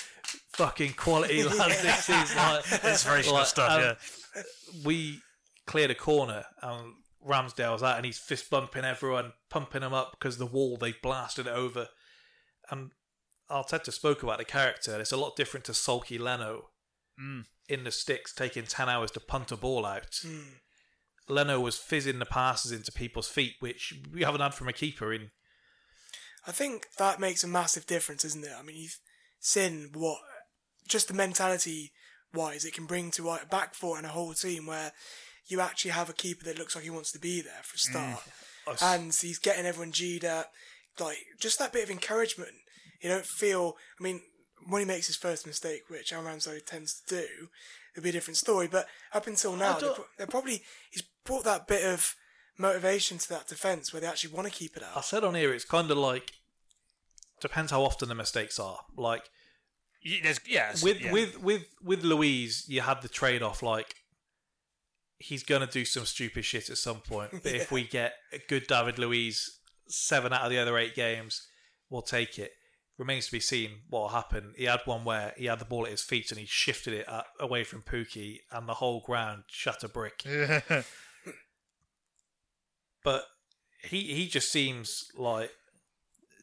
Fucking 0.54 0.93
quality, 0.93 1.43
lad. 1.43 1.72
This 1.72 2.10
is 2.10 2.36
like 2.36 2.84
Inspirational 2.84 3.39
like, 3.39 3.48
stuff, 3.48 3.72
um, 3.72 3.82
yeah. 3.82 4.43
We 4.84 5.20
cleared 5.66 5.91
a 5.91 5.96
corner 5.96 6.46
and 6.62 6.93
Ramsdale's 7.26 7.84
out 7.84 7.97
and 7.97 8.05
he's 8.05 8.17
fist 8.17 8.49
bumping 8.49 8.86
everyone, 8.86 9.34
pumping 9.49 9.82
them 9.82 9.93
up 9.93 10.11
because 10.11 10.38
the 10.38 10.45
wall 10.45 10.78
they 10.78 10.91
blasted 10.93 11.47
it 11.47 11.53
over. 11.53 11.88
And 12.69 12.91
Arteta 13.49 13.91
spoke 13.91 14.23
about 14.23 14.38
the 14.38 14.45
character. 14.45 14.99
It's 14.99 15.11
a 15.11 15.17
lot 15.17 15.36
different 15.36 15.65
to 15.65 15.73
sulky 15.73 16.17
Leno 16.17 16.69
Mm. 17.19 17.45
in 17.69 17.86
the 17.86 17.91
sticks, 17.91 18.34
taking 18.34 18.65
ten 18.65 18.89
hours 18.89 19.09
to 19.11 19.21
punt 19.21 19.49
a 19.49 19.55
ball 19.55 19.86
out. 19.86 20.19
Hmm. 20.21 20.55
Leno 21.30 21.61
was 21.61 21.78
fizzing 21.78 22.19
the 22.19 22.26
passes 22.26 22.73
into 22.73 22.91
people's 22.91 23.30
feet, 23.30 23.55
which 23.59 23.93
we 24.11 24.23
haven't 24.23 24.41
had 24.41 24.53
from 24.53 24.67
a 24.67 24.73
keeper 24.73 25.13
in. 25.13 25.32
I 26.45 26.51
think 26.51 26.88
that 26.97 27.21
makes 27.21 27.41
a 27.43 27.47
massive 27.47 27.88
difference, 27.88 28.26
isn't 28.26 28.43
it? 28.43 28.51
I 28.55 28.61
mean, 28.63 28.76
you've 28.76 28.99
seen 29.39 29.91
what 29.93 30.19
just 30.88 31.07
the 31.07 31.13
mentality 31.13 31.93
wise 32.34 32.65
it 32.65 32.73
can 32.73 32.86
bring 32.86 33.11
to 33.11 33.30
a 33.30 33.45
back 33.49 33.73
four 33.73 33.95
and 33.97 34.05
a 34.05 34.09
whole 34.09 34.34
team 34.34 34.65
where 34.67 34.91
you 35.48 35.62
actually 35.62 35.91
have 35.91 36.10
a 36.10 36.14
keeper 36.14 36.46
that 36.46 36.58
looks 36.58 36.76
like 36.76 36.84
he 36.84 36.89
wants 36.89 37.12
to 37.12 37.20
be 37.20 37.41
there 37.41 37.62
for 37.64 37.76
a 37.76 37.78
mm. 37.78 37.91
start, 37.91 38.24
Us- 38.68 38.82
and 38.82 39.14
he's 39.14 39.39
getting 39.39 39.66
everyone 39.66 39.91
G'd 39.91 40.26
up. 40.26 40.52
Like 41.00 41.18
just 41.39 41.60
that 41.60 41.74
bit 41.74 41.84
of 41.84 41.89
encouragement. 41.89 42.52
You 43.02 43.10
don't 43.10 43.26
feel. 43.26 43.76
I 44.00 44.04
mean, 44.04 44.22
when 44.68 44.80
he 44.80 44.86
makes 44.86 45.08
his 45.08 45.18
first 45.18 45.46
mistake, 45.46 45.84
which 45.89 46.14
Aaron 46.14 46.26
Ramsey 46.26 46.60
tends 46.66 47.02
to 47.02 47.16
do, 47.22 47.28
it'll 47.93 48.04
be 48.04 48.10
a 48.10 48.14
different 48.14 48.38
story. 48.38 48.68
But 48.68 48.88
up 49.14 49.28
until 49.28 49.56
now, 49.56 49.78
they're, 49.78 49.93
pro- 49.93 50.06
they're 50.18 50.28
probably 50.28 50.64
he's 50.91 51.04
brought 51.26 51.43
that 51.43 51.68
bit 51.68 51.86
of 51.86 52.16
motivation 52.58 53.18
to 53.18 53.30
that 53.30 53.48
defence 53.48 53.91
where 53.91 54.00
they 54.00 54.08
actually 54.08 54.34
want 54.34 54.48
to 54.48 54.54
keep 54.54 54.78
it 54.78 54.84
up. 54.84 54.96
I 54.96 55.00
up. 55.00 55.06
said 55.06 55.24
on 55.24 55.36
here, 55.36 55.54
it's 55.54 55.66
kind 55.66 55.91
of 55.91 55.98
like 55.98 56.32
depends 57.41 57.72
how 57.72 57.84
often 57.84 58.08
the 58.10 58.16
mistakes 58.16 58.58
are. 58.60 58.80
Like 58.96 59.24
Y- 60.06 60.20
There's, 60.22 60.39
yeah, 60.48 60.66
it's- 60.70 60.84
with 60.84 61.02
yeah. 61.02 61.12
with 61.12 61.41
with 61.41 61.66
with 61.84 62.04
Luiz, 62.04 62.66
you 62.68 62.82
had 62.82 63.02
the 63.02 63.10
trade 63.10 63.41
off. 63.41 63.64
Like 63.64 63.96
he's 65.18 65.43
gonna 65.43 65.68
do 65.68 65.86
some 65.86 66.05
stupid 66.05 66.45
shit 66.45 66.70
at 66.70 66.78
some 66.78 67.01
point, 67.01 67.32
but 67.32 67.53
if 67.53 67.72
we 67.72 67.84
get 67.84 68.13
a 68.34 68.39
good 68.47 68.68
David 68.68 68.99
Luiz 68.99 69.59
seven 69.88 70.34
out 70.34 70.43
of 70.43 70.49
the 70.49 70.57
other 70.57 70.78
eight 70.78 70.95
games, 70.95 71.47
we'll 71.89 72.01
take 72.01 72.39
it. 72.39 72.51
Remains 72.97 73.26
to 73.26 73.34
be 73.34 73.41
seen 73.41 73.82
what 73.89 74.01
will 74.01 74.09
happen. 74.09 74.53
He 74.55 74.63
had 74.66 74.80
one 74.86 75.03
where 75.03 75.34
he 75.36 75.45
had 75.45 75.59
the 75.59 75.66
ball 75.66 75.86
at 75.86 75.91
his 75.91 76.01
feet 76.01 76.32
and 76.32 76.39
he 76.39 76.45
shifted 76.45 76.93
it 76.93 77.09
uh 77.09 77.24
away 77.39 77.63
from 77.63 77.82
Pukki, 77.82 78.39
and 78.51 78.68
the 78.68 78.76
whole 78.76 79.01
ground 79.01 79.43
shat 79.47 79.84
a 79.84 79.89
brick. 79.89 80.24
but 83.03 83.24
he 83.84 84.13
he 84.13 84.28
just 84.28 84.51
seems 84.51 85.11
like 85.18 85.51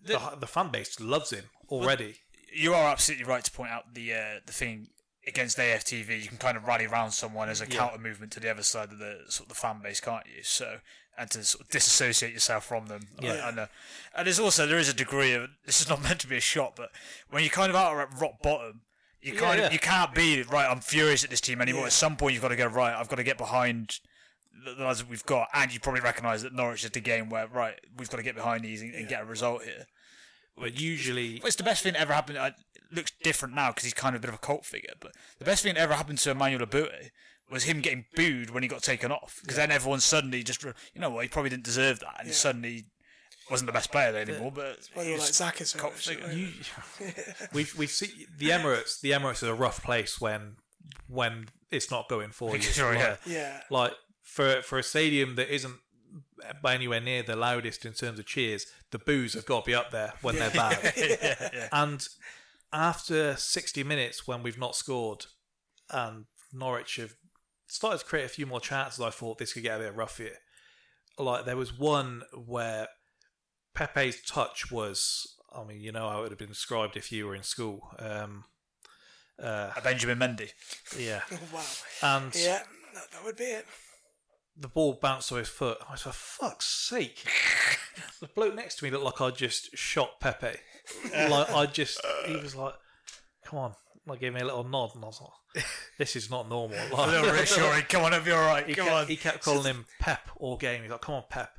the, 0.04 0.20
the 0.38 0.46
fan 0.46 0.68
base 0.68 1.00
loves 1.00 1.30
him 1.30 1.44
already. 1.68 2.16
You 2.54 2.74
are 2.74 2.90
absolutely 2.90 3.24
right 3.24 3.44
to 3.44 3.50
point 3.50 3.70
out 3.70 3.94
the 3.94 4.12
uh, 4.12 4.40
the 4.46 4.52
thing 4.52 4.88
against 5.26 5.58
AFTV. 5.58 6.20
You 6.22 6.28
can 6.28 6.38
kind 6.38 6.56
of 6.56 6.66
rally 6.66 6.86
around 6.86 7.12
someone 7.12 7.48
as 7.48 7.60
a 7.60 7.66
Yeah. 7.68 7.76
counter 7.76 7.98
movement 7.98 8.32
to 8.32 8.40
the 8.40 8.50
other 8.50 8.62
side 8.62 8.92
of 8.92 8.98
the 8.98 9.20
sort 9.28 9.46
of 9.46 9.48
the 9.48 9.54
fan 9.54 9.80
base, 9.82 10.00
can't 10.00 10.26
you? 10.26 10.42
So 10.42 10.78
and 11.18 11.30
to 11.30 11.44
sort 11.44 11.62
of 11.64 11.68
disassociate 11.70 12.32
yourself 12.32 12.64
from 12.64 12.86
them. 12.86 13.02
Yeah. 13.20 13.46
I, 13.46 13.50
know. 13.50 13.66
And 14.16 14.26
there's 14.26 14.38
also 14.40 14.66
there 14.66 14.78
is 14.78 14.88
a 14.88 14.94
degree 14.94 15.32
of 15.34 15.50
this 15.66 15.80
is 15.80 15.88
not 15.88 16.02
meant 16.02 16.20
to 16.20 16.26
be 16.26 16.36
a 16.38 16.40
shot, 16.40 16.74
but 16.76 16.90
when 17.30 17.42
you're 17.42 17.50
kind 17.50 17.70
of 17.70 17.76
out 17.76 17.98
at 17.98 18.20
rock 18.20 18.40
bottom. 18.42 18.80
You 19.20 19.34
Yeah, 19.34 19.40
kind 19.40 19.60
of 19.60 19.66
yeah. 19.66 19.72
you 19.72 19.78
can't 19.78 20.12
be 20.14 20.42
right. 20.42 20.68
I'm 20.68 20.80
furious 20.80 21.22
at 21.22 21.30
this 21.30 21.40
team 21.40 21.60
anymore. 21.60 21.82
Yeah. 21.82 21.86
At 21.86 21.92
some 21.92 22.16
point, 22.16 22.32
you've 22.32 22.42
got 22.42 22.48
to 22.48 22.56
go 22.56 22.66
right. 22.66 22.92
I've 22.92 23.08
got 23.08 23.16
to 23.16 23.22
get 23.22 23.38
behind 23.38 24.00
the 24.64 24.82
lads 24.82 24.98
that 24.98 25.08
we've 25.08 25.24
got, 25.26 25.46
and 25.54 25.72
you 25.72 25.78
probably 25.78 26.00
recognise 26.00 26.42
that 26.42 26.52
Norwich 26.52 26.82
is 26.84 26.90
the 26.90 27.00
game 27.00 27.28
where 27.28 27.46
right 27.46 27.78
we've 27.96 28.10
got 28.10 28.16
to 28.16 28.22
get 28.24 28.34
behind 28.34 28.64
these 28.64 28.82
and, 28.82 28.92
and 28.94 29.06
get 29.08 29.22
a 29.22 29.24
result 29.24 29.62
here. 29.62 29.86
But 30.58 30.78
usually, 30.80 31.38
Well, 31.40 31.46
it's 31.46 31.56
the 31.56 31.62
best 31.62 31.82
thing 31.84 31.92
that 31.92 32.00
ever 32.02 32.12
happened. 32.12 32.36
uh, 32.38 32.50
looks 32.92 33.12
different 33.22 33.54
now 33.54 33.70
because 33.70 33.84
he's 33.84 33.94
kind 33.94 34.14
of 34.14 34.20
a 34.20 34.22
bit 34.22 34.28
of 34.28 34.34
a 34.34 34.38
cult 34.38 34.64
figure. 34.64 34.92
But 35.00 35.12
the 35.38 35.44
best 35.44 35.62
thing 35.62 35.74
that 35.74 35.80
ever 35.80 35.94
happened 35.94 36.18
to 36.18 36.30
Emmanuel 36.30 36.66
Eboué 36.66 37.10
was 37.50 37.64
him 37.64 37.80
getting 37.80 38.04
booed 38.16 38.50
when 38.50 38.62
he 38.62 38.68
got 38.68 38.82
taken 38.82 39.12
off. 39.12 39.38
Because 39.42 39.56
then 39.56 39.70
everyone 39.70 40.00
suddenly 40.00 40.42
just, 40.42 40.62
you 40.64 40.72
know 40.96 41.10
what, 41.10 41.22
he 41.22 41.28
probably 41.28 41.50
didn't 41.50 41.64
deserve 41.64 42.00
that, 42.00 42.14
and 42.18 42.28
he 42.28 42.32
suddenly 42.32 42.84
wasn't 43.50 43.66
the 43.66 43.72
best 43.72 43.92
player 43.92 44.12
there 44.12 44.22
anymore. 44.22 44.52
But 44.52 44.78
Well, 44.96 45.04
you're 45.04 45.18
like 45.18 45.28
was 45.28 45.38
Xhaka 45.38 45.66
so 45.66 45.78
cult 45.78 45.94
figure. 45.94 46.30
you, 46.32 46.48
we've 47.52 47.76
we've 47.76 47.90
seen 47.90 48.10
the 48.38 48.50
Emirates. 48.50 49.00
The 49.00 49.10
Emirates 49.10 49.42
is 49.42 49.48
a 49.48 49.54
rough 49.54 49.82
place 49.82 50.20
when 50.20 50.56
when 51.08 51.46
it's 51.70 51.90
not 51.90 52.08
going 52.08 52.30
for 52.30 52.56
you. 52.56 52.62
Sure, 52.62 52.94
like, 52.94 53.02
yeah. 53.02 53.16
Yeah. 53.26 53.60
like 53.70 53.92
for 54.22 54.62
for 54.62 54.78
a 54.78 54.82
stadium 54.82 55.34
that 55.36 55.52
isn't 55.54 55.74
by 56.62 56.74
anywhere 56.74 57.00
near 57.00 57.22
the 57.22 57.36
loudest 57.36 57.84
in 57.84 57.92
terms 57.92 58.18
of 58.18 58.26
cheers, 58.26 58.66
the 58.90 58.98
boos 58.98 59.34
have 59.34 59.46
got 59.46 59.64
to 59.64 59.70
be 59.70 59.74
up 59.74 59.90
there 59.90 60.12
when 60.22 60.36
they're 60.36 60.50
bad. 60.50 61.68
And 61.72 62.06
after 62.72 63.36
60 63.36 63.84
minutes, 63.84 64.26
when 64.26 64.42
we've 64.42 64.58
not 64.58 64.74
scored, 64.76 65.26
and 65.90 66.26
Norwich 66.52 66.96
have 66.96 67.14
started 67.66 67.98
to 67.98 68.04
create 68.04 68.24
a 68.24 68.28
few 68.28 68.46
more 68.46 68.60
chances, 68.60 69.00
I 69.00 69.10
thought 69.10 69.38
this 69.38 69.52
could 69.52 69.62
get 69.62 69.80
a 69.80 69.84
bit 69.84 69.94
rough 69.94 70.18
here. 70.18 70.38
Like 71.18 71.44
there 71.44 71.56
was 71.56 71.78
one 71.78 72.22
where 72.34 72.88
Pepe's 73.74 74.22
touch 74.26 74.70
was, 74.70 75.36
I 75.54 75.64
mean, 75.64 75.80
you 75.80 75.92
know 75.92 76.08
how 76.08 76.20
it 76.20 76.22
would 76.22 76.32
have 76.32 76.38
been 76.38 76.48
described 76.48 76.96
if 76.96 77.12
you 77.12 77.26
were 77.26 77.34
in 77.34 77.42
school. 77.42 77.88
Um, 77.98 78.44
uh, 79.42 79.70
Benjamin 79.82 80.18
Mendy. 80.18 80.50
yeah, 80.98 81.22
wow. 81.52 81.62
and 82.02 82.34
Yeah, 82.34 82.62
that, 82.94 83.10
that 83.12 83.24
would 83.24 83.36
be 83.36 83.44
it. 83.44 83.66
The 84.56 84.68
ball 84.68 84.98
bounced 85.00 85.32
off 85.32 85.38
his 85.38 85.48
foot. 85.48 85.78
I 85.88 85.92
was 85.92 86.02
for 86.02 86.12
fuck's 86.12 86.66
sake. 86.66 87.24
the 88.20 88.28
bloke 88.28 88.54
next 88.54 88.76
to 88.78 88.84
me 88.84 88.90
looked 88.90 89.04
like 89.04 89.20
I 89.20 89.30
just 89.30 89.76
shot 89.76 90.20
Pepe. 90.20 90.58
like 91.14 91.50
I 91.50 91.66
just, 91.66 92.00
he 92.26 92.36
was 92.36 92.54
like, 92.54 92.74
"Come 93.44 93.58
on!" 93.58 93.74
Like 94.06 94.20
gave 94.20 94.34
me 94.34 94.40
a 94.40 94.44
little 94.44 94.64
nod, 94.64 94.90
and 94.94 95.04
I 95.04 95.06
was 95.08 95.20
like, 95.54 95.64
"This 95.98 96.16
is 96.16 96.30
not 96.30 96.48
normal." 96.48 96.76
Like, 96.92 97.08
A 97.08 97.10
little 97.10 97.32
reassuring. 97.32 97.84
Come 97.88 98.04
on, 98.04 98.12
it'll 98.12 98.24
be 98.24 98.32
all 98.32 98.40
right. 98.46 98.66
he 98.66 98.74
Come 98.74 98.86
kept, 98.86 98.96
on. 98.96 99.06
he 99.06 99.16
kept 99.16 99.42
calling 99.44 99.64
him 99.64 99.86
Pep 100.00 100.28
all 100.36 100.56
game. 100.56 100.82
He's 100.82 100.90
like, 100.90 101.00
"Come 101.00 101.14
on, 101.16 101.24
Pep. 101.30 101.50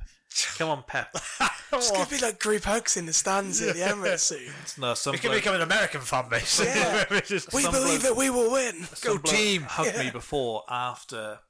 Come 0.58 0.70
on, 0.70 0.84
Pep." 0.86 1.14
It's 1.72 1.90
going 1.90 2.04
to 2.04 2.10
be 2.14 2.20
like 2.20 2.38
group 2.38 2.62
hugs 2.62 2.96
in 2.96 3.04
the 3.06 3.12
stands 3.12 3.60
at 3.60 3.74
the 3.74 3.80
Emirates 3.82 4.20
soon. 4.20 4.52
No, 4.80 4.94
some 4.94 5.12
It's 5.12 5.20
going 5.20 5.20
to 5.22 5.28
bloke, 5.30 5.34
become 5.42 5.54
an 5.56 5.62
American 5.62 6.02
fan 6.02 6.28
base. 6.28 6.60
Yeah. 6.64 7.04
We 7.10 7.18
believe 7.64 7.72
bloke- 7.72 8.00
that 8.02 8.14
we 8.16 8.30
will 8.30 8.52
win. 8.52 8.84
some 8.84 9.14
bloke 9.14 9.24
team. 9.24 9.62
Hugged 9.62 9.98
me 9.98 10.10
before 10.10 10.62
after. 10.68 11.40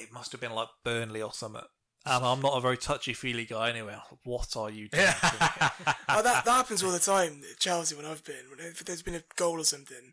It 0.00 0.12
must 0.12 0.32
have 0.32 0.40
been 0.40 0.54
like 0.54 0.68
Burnley 0.84 1.22
or 1.22 1.32
something. 1.32 1.62
And 2.06 2.24
I'm 2.24 2.40
not 2.40 2.56
a 2.56 2.60
very 2.60 2.78
touchy 2.78 3.12
feely 3.12 3.44
guy 3.44 3.68
anyway. 3.68 3.96
What 4.24 4.56
are 4.56 4.70
you 4.70 4.88
doing? 4.88 5.04
oh, 5.22 6.22
that, 6.22 6.44
that 6.44 6.46
happens 6.46 6.82
all 6.82 6.92
the 6.92 6.98
time 6.98 7.42
at 7.50 7.58
Chelsea 7.58 7.94
when 7.94 8.06
I've 8.06 8.24
been. 8.24 8.48
When 8.48 8.66
if 8.66 8.82
there's 8.84 9.02
been 9.02 9.16
a 9.16 9.22
goal 9.36 9.60
or 9.60 9.64
something, 9.64 10.12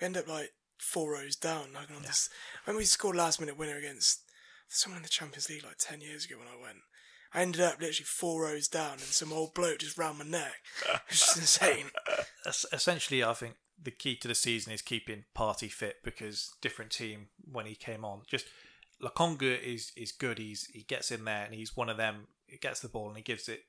we 0.00 0.04
end 0.04 0.16
up 0.16 0.26
like 0.26 0.50
four 0.78 1.12
rows 1.12 1.36
down. 1.36 1.72
Like 1.74 1.90
on 1.94 2.02
this, 2.02 2.28
when 2.64 2.76
we 2.76 2.84
scored 2.84 3.14
last 3.14 3.38
minute 3.40 3.56
winner 3.56 3.76
against 3.76 4.22
someone 4.68 4.98
in 4.98 5.02
the 5.04 5.08
Champions 5.08 5.48
League 5.48 5.64
like 5.64 5.78
ten 5.78 6.00
years 6.00 6.24
ago 6.24 6.38
when 6.38 6.48
I 6.48 6.60
went, 6.60 6.78
I 7.32 7.42
ended 7.42 7.60
up 7.60 7.80
literally 7.80 8.04
four 8.04 8.42
rows 8.42 8.66
down 8.66 8.92
and 8.94 9.00
some 9.00 9.32
old 9.32 9.54
bloke 9.54 9.78
just 9.78 9.96
round 9.96 10.18
my 10.18 10.24
neck. 10.24 10.54
It's 11.08 11.20
just 11.20 11.38
insane. 11.38 11.86
Es- 12.46 12.66
essentially, 12.72 13.22
I 13.22 13.32
think 13.32 13.54
the 13.80 13.90
key 13.92 14.16
to 14.16 14.28
the 14.28 14.34
season 14.34 14.72
is 14.72 14.82
keeping 14.82 15.24
Partey 15.36 15.70
fit 15.70 15.96
because 16.02 16.50
different 16.60 16.90
team 16.90 17.28
when 17.50 17.66
he 17.66 17.74
came 17.74 18.04
on. 18.04 18.22
Just 18.26 18.46
Lokonga 19.02 19.60
is 19.62 19.92
is 19.96 20.12
good. 20.12 20.38
He's 20.38 20.66
he 20.66 20.82
gets 20.82 21.10
in 21.10 21.24
there 21.24 21.44
and 21.44 21.54
he's 21.54 21.76
one 21.76 21.88
of 21.88 21.96
them. 21.96 22.26
He 22.46 22.56
gets 22.58 22.80
the 22.80 22.88
ball 22.88 23.08
and 23.08 23.16
he 23.16 23.22
gives 23.22 23.48
it. 23.48 23.60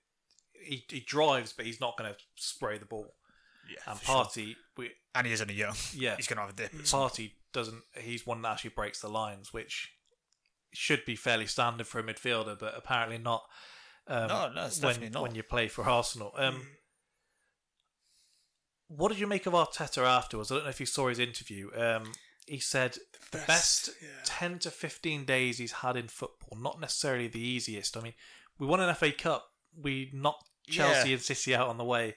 He, 0.62 0.86
he 0.90 1.00
drives, 1.00 1.54
but 1.54 1.66
he's 1.66 1.80
not 1.80 1.98
going 1.98 2.12
to 2.12 2.18
spray 2.36 2.78
the 2.78 2.86
ball. 2.86 3.14
Yeah, 3.70 3.92
And 3.92 4.00
for 4.00 4.06
sure. 4.06 4.16
Partey, 4.26 4.56
we, 4.78 4.92
And 5.16 5.26
he 5.28 5.32
is 5.34 5.42
only 5.42 5.54
young. 5.54 5.76
yeah, 5.94 6.16
He's 6.18 6.28
going 6.28 6.38
to 6.38 6.42
have 6.42 6.50
a 6.50 6.54
dip. 6.54 6.74
Partey 6.84 7.32
doesn't. 7.54 7.82
He's 7.96 8.26
one 8.26 8.42
that 8.42 8.52
actually 8.54 8.72
breaks 8.72 9.00
the 9.00 9.08
lines, 9.10 9.54
which 9.54 9.92
should 10.74 11.06
be 11.06 11.16
fairly 11.16 11.46
standard 11.46 11.88
for 11.88 12.00
a 12.00 12.04
midfielder, 12.04 12.58
but 12.60 12.74
apparently 12.76 13.18
not. 13.18 13.44
Um, 14.08 14.28
No, 14.28 14.50
no, 14.50 14.62
when, 14.64 14.70
definitely 14.70 15.10
not. 15.10 15.22
When 15.24 15.36
you 15.36 15.44
play 15.44 15.68
for 15.68 15.88
Arsenal, 15.88 16.34
um, 16.36 16.62
what 18.88 19.10
did 19.10 19.20
you 19.20 19.28
make 19.28 19.46
of 19.46 19.54
Arteta 19.54 20.04
afterwards? 20.04 20.52
I 20.52 20.56
don't 20.56 20.64
know 20.64 20.70
if 20.72 20.80
you 20.80 20.86
saw 20.86 21.08
his 21.08 21.20
interview. 21.20 21.70
Um, 21.76 22.12
he 22.50 22.60
said 22.60 22.97
the 23.32 23.38
best, 23.38 23.47
best, 23.47 23.89
yeah. 24.02 24.08
ten 24.26 24.60
to 24.60 24.72
fifteen 24.72 25.26
days 25.26 25.58
he's 25.58 25.72
had 25.72 25.95
in 25.95 26.08
football, 26.08 26.58
not 26.60 26.80
necessarily 26.80 27.28
the 27.28 27.39
easiest. 27.39 27.95
I 27.95 28.02
mean, 28.02 28.14
we 28.58 28.66
won 28.68 28.80
an 28.80 28.93
FA 28.95 29.12
Cup. 29.12 29.52
We 29.80 30.10
knocked 30.14 30.50
Chelsea 30.68 31.10
Yeah. 31.10 31.16
and 31.16 31.24
City 31.24 31.56
out 31.56 31.68
on 31.68 31.78
the 31.78 31.84
way. 31.84 32.16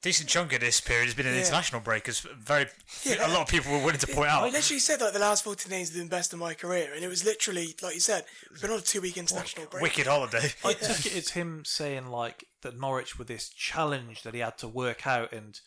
Decent 0.00 0.28
chunk 0.28 0.52
of 0.52 0.60
this 0.60 0.80
period 0.80 1.06
has 1.06 1.14
been 1.14 1.26
an 1.26 1.34
Yeah. 1.34 1.40
international 1.40 1.80
break, 1.80 2.08
as 2.08 2.20
very 2.20 2.68
Yeah. 3.02 3.26
a 3.26 3.32
lot 3.32 3.42
of 3.42 3.48
people 3.48 3.72
were 3.72 3.78
willing 3.78 3.98
to 3.98 4.06
point 4.06 4.30
out. 4.30 4.44
I 4.44 4.48
literally 4.48 4.78
said 4.78 5.00
like 5.00 5.12
the 5.12 5.18
last 5.18 5.42
14 5.42 5.68
days 5.70 5.88
have 5.88 5.96
been 5.96 6.06
the 6.08 6.16
best 6.16 6.32
of 6.32 6.38
my 6.38 6.54
career, 6.54 6.94
and 6.94 7.04
it 7.04 7.08
was 7.08 7.24
literally 7.24 7.74
like 7.82 7.94
you 7.94 8.00
said, 8.00 8.24
we've 8.50 8.60
been 8.60 8.70
on 8.70 8.78
a 8.78 8.82
two 8.82 9.00
week 9.00 9.16
international 9.16 9.66
break. 9.66 9.82
Wicked 9.82 10.06
holiday. 10.06 10.52
I 10.64 10.72
took 10.74 11.04
it 11.04 11.14
as 11.16 11.30
him 11.30 11.64
saying 11.64 12.06
like 12.06 12.44
that 12.62 12.78
Norwich 12.78 13.18
were 13.18 13.24
this 13.24 13.48
challenge 13.48 14.22
that 14.22 14.34
he 14.34 14.40
had 14.40 14.56
to 14.58 14.68
work 14.68 15.04
out 15.06 15.32
and 15.32 15.60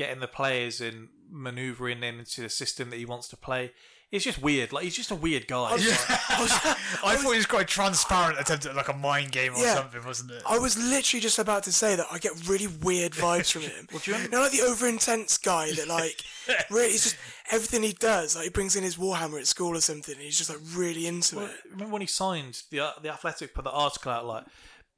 getting 0.00 0.20
the 0.20 0.28
players 0.28 0.80
and 0.80 1.08
manoeuvring 1.30 2.02
in 2.02 2.18
into 2.18 2.40
the 2.40 2.48
system 2.48 2.90
that 2.90 2.96
he 2.96 3.04
wants 3.04 3.28
to 3.28 3.36
play. 3.36 3.72
It's 4.10 4.24
just 4.24 4.42
weird. 4.42 4.72
Like 4.72 4.82
he's 4.84 4.96
just 4.96 5.12
a 5.12 5.14
weird 5.14 5.46
guy. 5.46 5.70
I 5.70 5.72
was, 5.74 5.86
I 6.28 6.40
was, 6.40 6.50
I 7.04 7.16
thought 7.16 7.30
he 7.30 7.36
was 7.36 7.46
quite 7.46 7.68
transparent 7.68 8.40
attempt 8.40 8.66
at 8.66 8.74
like 8.74 8.88
a 8.88 8.92
mind 8.92 9.30
game 9.30 9.54
or 9.54 9.62
Yeah. 9.62 9.74
something, 9.76 10.04
wasn't 10.04 10.32
it? 10.32 10.42
I 10.48 10.58
was 10.58 10.76
literally 10.76 11.20
just 11.20 11.38
about 11.38 11.62
to 11.64 11.72
say 11.72 11.94
that 11.94 12.06
I 12.10 12.18
get 12.18 12.32
really 12.48 12.66
weird 12.66 13.12
vibes 13.12 13.52
from 13.52 13.62
him. 13.62 13.86
Well, 13.92 14.00
do 14.04 14.10
you 14.10 14.28
know, 14.28 14.40
like 14.40 14.50
the 14.52 14.62
over 14.62 14.88
intense 14.88 15.38
guy 15.38 15.70
that 15.72 15.86
like 15.86 16.24
really, 16.70 16.88
it's 16.94 17.04
just 17.04 17.16
everything 17.52 17.84
he 17.84 17.92
does. 17.92 18.34
Like 18.34 18.44
he 18.44 18.50
brings 18.50 18.74
in 18.74 18.82
his 18.82 18.96
Warhammer 18.96 19.38
at 19.38 19.46
school 19.46 19.76
or 19.76 19.80
something, 19.80 20.14
and 20.16 20.24
he's 20.24 20.38
just 20.38 20.50
like 20.50 20.58
really 20.74 21.06
into 21.06 21.36
Well, 21.36 21.46
it. 21.46 21.52
remember 21.70 21.92
when 21.92 22.00
he 22.00 22.08
signed 22.08 22.62
the 22.70 22.80
uh, 22.80 22.90
the 23.02 23.10
Athletic 23.12 23.54
put 23.54 23.62
the 23.64 23.70
article 23.70 24.10
out 24.10 24.26
like 24.26 24.44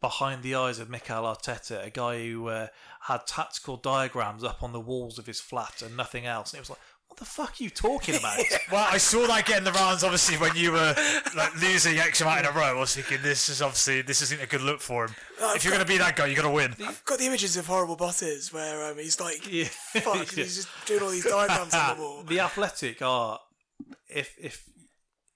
behind 0.02 0.42
the 0.42 0.54
eyes 0.54 0.78
of 0.78 0.90
Mikel 0.90 1.22
Arteta, 1.24 1.82
a 1.86 1.88
guy 1.90 2.26
who 2.28 2.48
uh, 2.48 2.66
had 3.02 3.26
tactical 3.26 3.78
diagrams 3.78 4.44
up 4.44 4.62
on 4.62 4.72
the 4.72 4.80
walls 4.80 5.18
of 5.18 5.26
his 5.26 5.40
flat 5.40 5.80
and 5.80 5.96
nothing 5.96 6.26
else, 6.26 6.52
and 6.52 6.58
it 6.58 6.60
was 6.60 6.68
like, 6.70 6.78
what 7.08 7.18
the 7.18 7.24
fuck 7.26 7.50
are 7.60 7.62
you 7.64 7.68
talking 7.70 8.14
about? 8.16 8.38
Well, 8.72 8.88
I 8.90 8.96
saw 8.96 9.26
that 9.26 9.44
getting 9.44 9.64
the 9.64 9.72
rounds. 9.72 10.02
Obviously, 10.02 10.38
when 10.38 10.56
you 10.56 10.72
were 10.72 10.94
like 11.36 11.54
losing 11.60 11.98
X 11.98 12.22
amount 12.22 12.40
in 12.40 12.46
a 12.46 12.52
row, 12.52 12.62
I 12.62 12.72
was 12.80 12.94
thinking 12.96 13.18
this 13.22 13.50
is 13.50 13.60
obviously 13.60 14.00
this 14.00 14.22
isn't 14.22 14.40
a 14.42 14.46
good 14.46 14.62
look 14.62 14.80
for 14.80 15.04
him. 15.06 15.14
I've 15.42 15.56
if 15.56 15.64
you're 15.64 15.74
going 15.74 15.84
to 15.84 15.92
be 15.92 15.98
that 15.98 16.16
guy, 16.16 16.24
you 16.26 16.34
got 16.34 16.42
to 16.44 16.50
win. 16.50 16.74
I've 16.82 17.04
got 17.04 17.18
the 17.18 17.26
images 17.26 17.58
of 17.58 17.66
horrible 17.66 17.96
bosses 17.96 18.50
where 18.50 18.90
um, 18.90 18.96
he's 18.96 19.20
like, 19.20 19.46
Yeah. 19.52 19.64
fuck, 19.64 20.16
and 20.20 20.30
he's 20.30 20.56
just 20.56 20.68
doing 20.86 21.02
all 21.02 21.10
these 21.10 21.24
diagrams 21.26 21.74
on 21.74 21.96
the 21.96 22.02
wall. 22.02 22.22
the 22.22 22.40
Athletic 22.40 23.02
are 23.02 23.40
if 24.08 24.34
if 24.40 24.64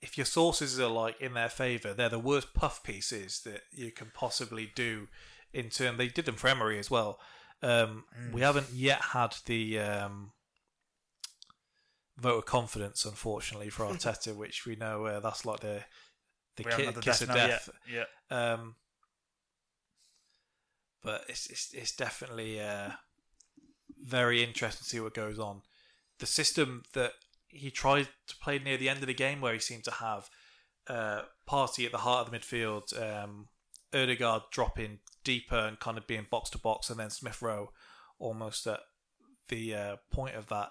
if 0.07 0.17
your 0.17 0.25
sources 0.25 0.79
are 0.79 0.89
like 0.89 1.21
in 1.21 1.35
their 1.35 1.49
favour, 1.49 1.93
they're 1.93 2.09
the 2.09 2.19
worst 2.19 2.55
puff 2.55 2.83
pieces 2.85 3.41
that 3.45 3.63
you 3.73 3.91
can 3.91 4.13
possibly 4.15 4.71
do. 4.75 5.09
In 5.53 5.69
turn, 5.69 5.97
they 5.97 6.07
did 6.09 6.27
them 6.27 6.37
for 6.37 6.49
Emery 6.49 6.79
as 6.79 6.91
well. 6.91 7.19
Um, 7.61 8.05
We 8.33 8.43
haven't 8.43 8.71
yet 8.73 9.01
had 9.13 9.37
the 9.47 9.81
um, 9.81 10.33
vote 12.17 12.39
of 12.39 12.45
confidence, 12.47 13.05
unfortunately, 13.05 13.69
for 13.69 13.85
Arteta, 13.91 14.35
which 14.35 14.65
we 14.65 14.77
know 14.77 15.07
uh, 15.07 15.21
that's 15.21 15.45
like 15.45 15.61
the 15.61 15.85
the 16.57 16.65
ki- 16.65 16.91
the 16.91 17.01
kiss 17.01 17.19
death 17.19 17.29
of 17.29 17.35
death. 17.35 17.69
Yeah. 17.93 18.05
Um, 18.31 18.77
but 21.03 21.25
it's, 21.29 21.47
it's 21.49 21.73
it's 21.75 21.97
definitely 21.97 22.61
uh, 22.61 22.91
very 24.01 24.43
interesting 24.45 24.85
to 24.85 24.89
see 24.89 25.01
what 25.01 25.15
goes 25.15 25.39
on. 25.39 25.63
The 26.19 26.27
system 26.27 26.85
that 26.93 27.13
he 27.57 27.71
tried 27.71 28.09
to 28.29 28.37
play 28.37 28.59
near 28.59 28.77
the 28.77 28.89
end 28.89 29.01
of 29.01 29.07
the 29.07 29.15
game, 29.15 29.41
where 29.41 29.53
he 29.53 29.59
seemed 29.59 29.85
to 29.85 29.91
have 29.93 30.29
uh, 30.89 31.23
Partey 31.49 31.87
at 31.87 31.93
the 31.93 31.99
heart 31.99 32.27
of 32.27 32.33
the 32.33 32.39
midfield, 32.39 32.93
um, 33.01 33.49
Odegaard 33.95 34.43
dropping 34.51 34.99
deeper 35.25 35.57
and 35.57 35.81
kind 35.81 35.99
of 35.99 36.07
being 36.07 36.27
box 36.31 36.51
to 36.51 36.59
box, 36.59 36.91
and 36.91 36.99
then 36.99 37.11
Smith 37.11 37.43
Rowe 37.43 37.71
almost 38.19 38.67
at 38.67 38.81
the 39.49 39.75
uh, 39.75 39.97
point 40.11 40.35
of 40.35 40.49
that 40.49 40.71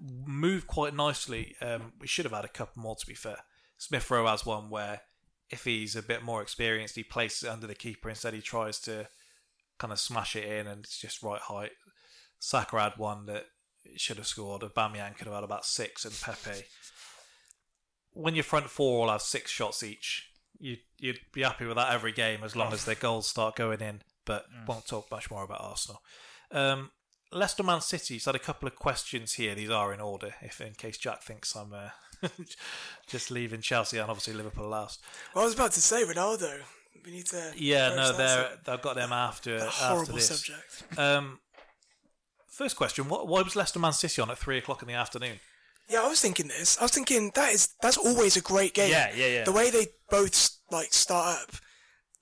move 0.00 0.66
quite 0.66 0.94
nicely. 0.94 1.54
Um, 1.60 1.92
we 2.00 2.06
should 2.06 2.24
have 2.24 2.34
had 2.34 2.44
a 2.44 2.48
couple 2.48 2.82
more, 2.82 2.96
to 2.96 3.06
be 3.06 3.14
fair. 3.14 3.38
Smith 3.78 4.10
Rowe 4.10 4.26
has 4.26 4.46
one 4.46 4.70
where 4.70 5.02
if 5.50 5.64
he's 5.64 5.96
a 5.96 6.02
bit 6.02 6.22
more 6.22 6.42
experienced, 6.42 6.96
he 6.96 7.04
places 7.04 7.44
it 7.44 7.50
under 7.50 7.66
the 7.66 7.74
keeper 7.74 8.08
instead. 8.08 8.34
He 8.34 8.40
tries 8.40 8.78
to 8.80 9.08
kind 9.78 9.92
of 9.92 10.00
smash 10.00 10.36
it 10.36 10.44
in, 10.44 10.66
and 10.66 10.84
it's 10.84 10.98
just 10.98 11.22
right 11.22 11.40
height. 11.40 11.72
Saka 12.38 12.80
had 12.80 12.96
one 12.96 13.26
that 13.26 13.44
should 13.96 14.16
have 14.18 14.26
scored. 14.26 14.62
Aubameyang 14.62 15.16
could 15.16 15.26
have 15.26 15.34
had 15.34 15.44
about 15.44 15.64
six, 15.64 16.04
and 16.04 16.18
Pepe. 16.20 16.64
When 18.12 18.34
your 18.34 18.44
front 18.44 18.68
four 18.68 19.02
all 19.02 19.12
have 19.12 19.22
six 19.22 19.50
shots 19.50 19.82
each, 19.82 20.28
you 20.58 20.76
you'd 20.98 21.20
be 21.32 21.42
happy 21.42 21.66
with 21.66 21.76
that 21.76 21.92
every 21.92 22.12
game 22.12 22.40
as 22.44 22.54
long 22.54 22.72
as 22.72 22.84
their 22.84 22.94
goals 22.94 23.28
start 23.28 23.56
going 23.56 23.80
in. 23.80 24.02
But 24.24 24.44
won't 24.66 24.86
talk 24.86 25.10
much 25.10 25.30
more 25.30 25.42
about 25.42 25.60
Arsenal. 25.60 26.00
Um, 26.52 26.90
Leicester 27.32 27.62
Man 27.62 27.80
City. 27.80 28.18
So 28.18 28.30
had 28.30 28.40
a 28.40 28.44
couple 28.44 28.68
of 28.68 28.76
questions 28.76 29.34
here. 29.34 29.54
These 29.54 29.70
are 29.70 29.92
in 29.92 30.00
order, 30.00 30.34
if 30.42 30.60
in 30.60 30.74
case 30.74 30.98
Jack 30.98 31.22
thinks 31.22 31.56
I'm 31.56 31.72
uh, 31.72 32.28
just 33.08 33.30
leaving 33.30 33.60
Chelsea 33.60 33.98
and 33.98 34.08
obviously 34.08 34.34
Liverpool 34.34 34.68
last. 34.68 35.00
Well, 35.34 35.42
I 35.42 35.46
was 35.46 35.54
about 35.54 35.72
to 35.72 35.80
say 35.80 36.04
Ronaldo. 36.04 36.60
We 37.04 37.10
need 37.10 37.26
to. 37.26 37.52
Yeah, 37.56 37.94
no, 37.96 38.12
they're 38.12 38.50
they've 38.64 38.82
got 38.82 38.94
them 38.94 39.12
after 39.12 39.58
that 39.58 39.82
after 39.82 40.12
this. 40.12 40.28
subject. 40.28 40.98
Um, 40.98 41.40
first 42.52 42.76
question: 42.76 43.08
what, 43.08 43.26
Why 43.26 43.42
was 43.42 43.56
Leicester 43.56 43.78
Man 43.78 43.92
City 43.92 44.22
on 44.22 44.30
at 44.30 44.38
three 44.38 44.58
o'clock 44.58 44.82
in 44.82 44.88
the 44.88 44.94
afternoon? 44.94 45.40
Yeah, 45.88 46.02
I 46.02 46.08
was 46.08 46.20
thinking 46.20 46.48
this. 46.48 46.78
I 46.78 46.84
was 46.84 46.92
thinking 46.92 47.32
that 47.34 47.52
is 47.52 47.70
that's 47.80 47.96
always 47.96 48.36
a 48.36 48.40
great 48.40 48.74
game. 48.74 48.90
Yeah, 48.90 49.12
yeah, 49.14 49.26
yeah. 49.26 49.44
The 49.44 49.52
way 49.52 49.70
they 49.70 49.88
both 50.10 50.50
like 50.70 50.92
start 50.92 51.40
up, 51.40 51.56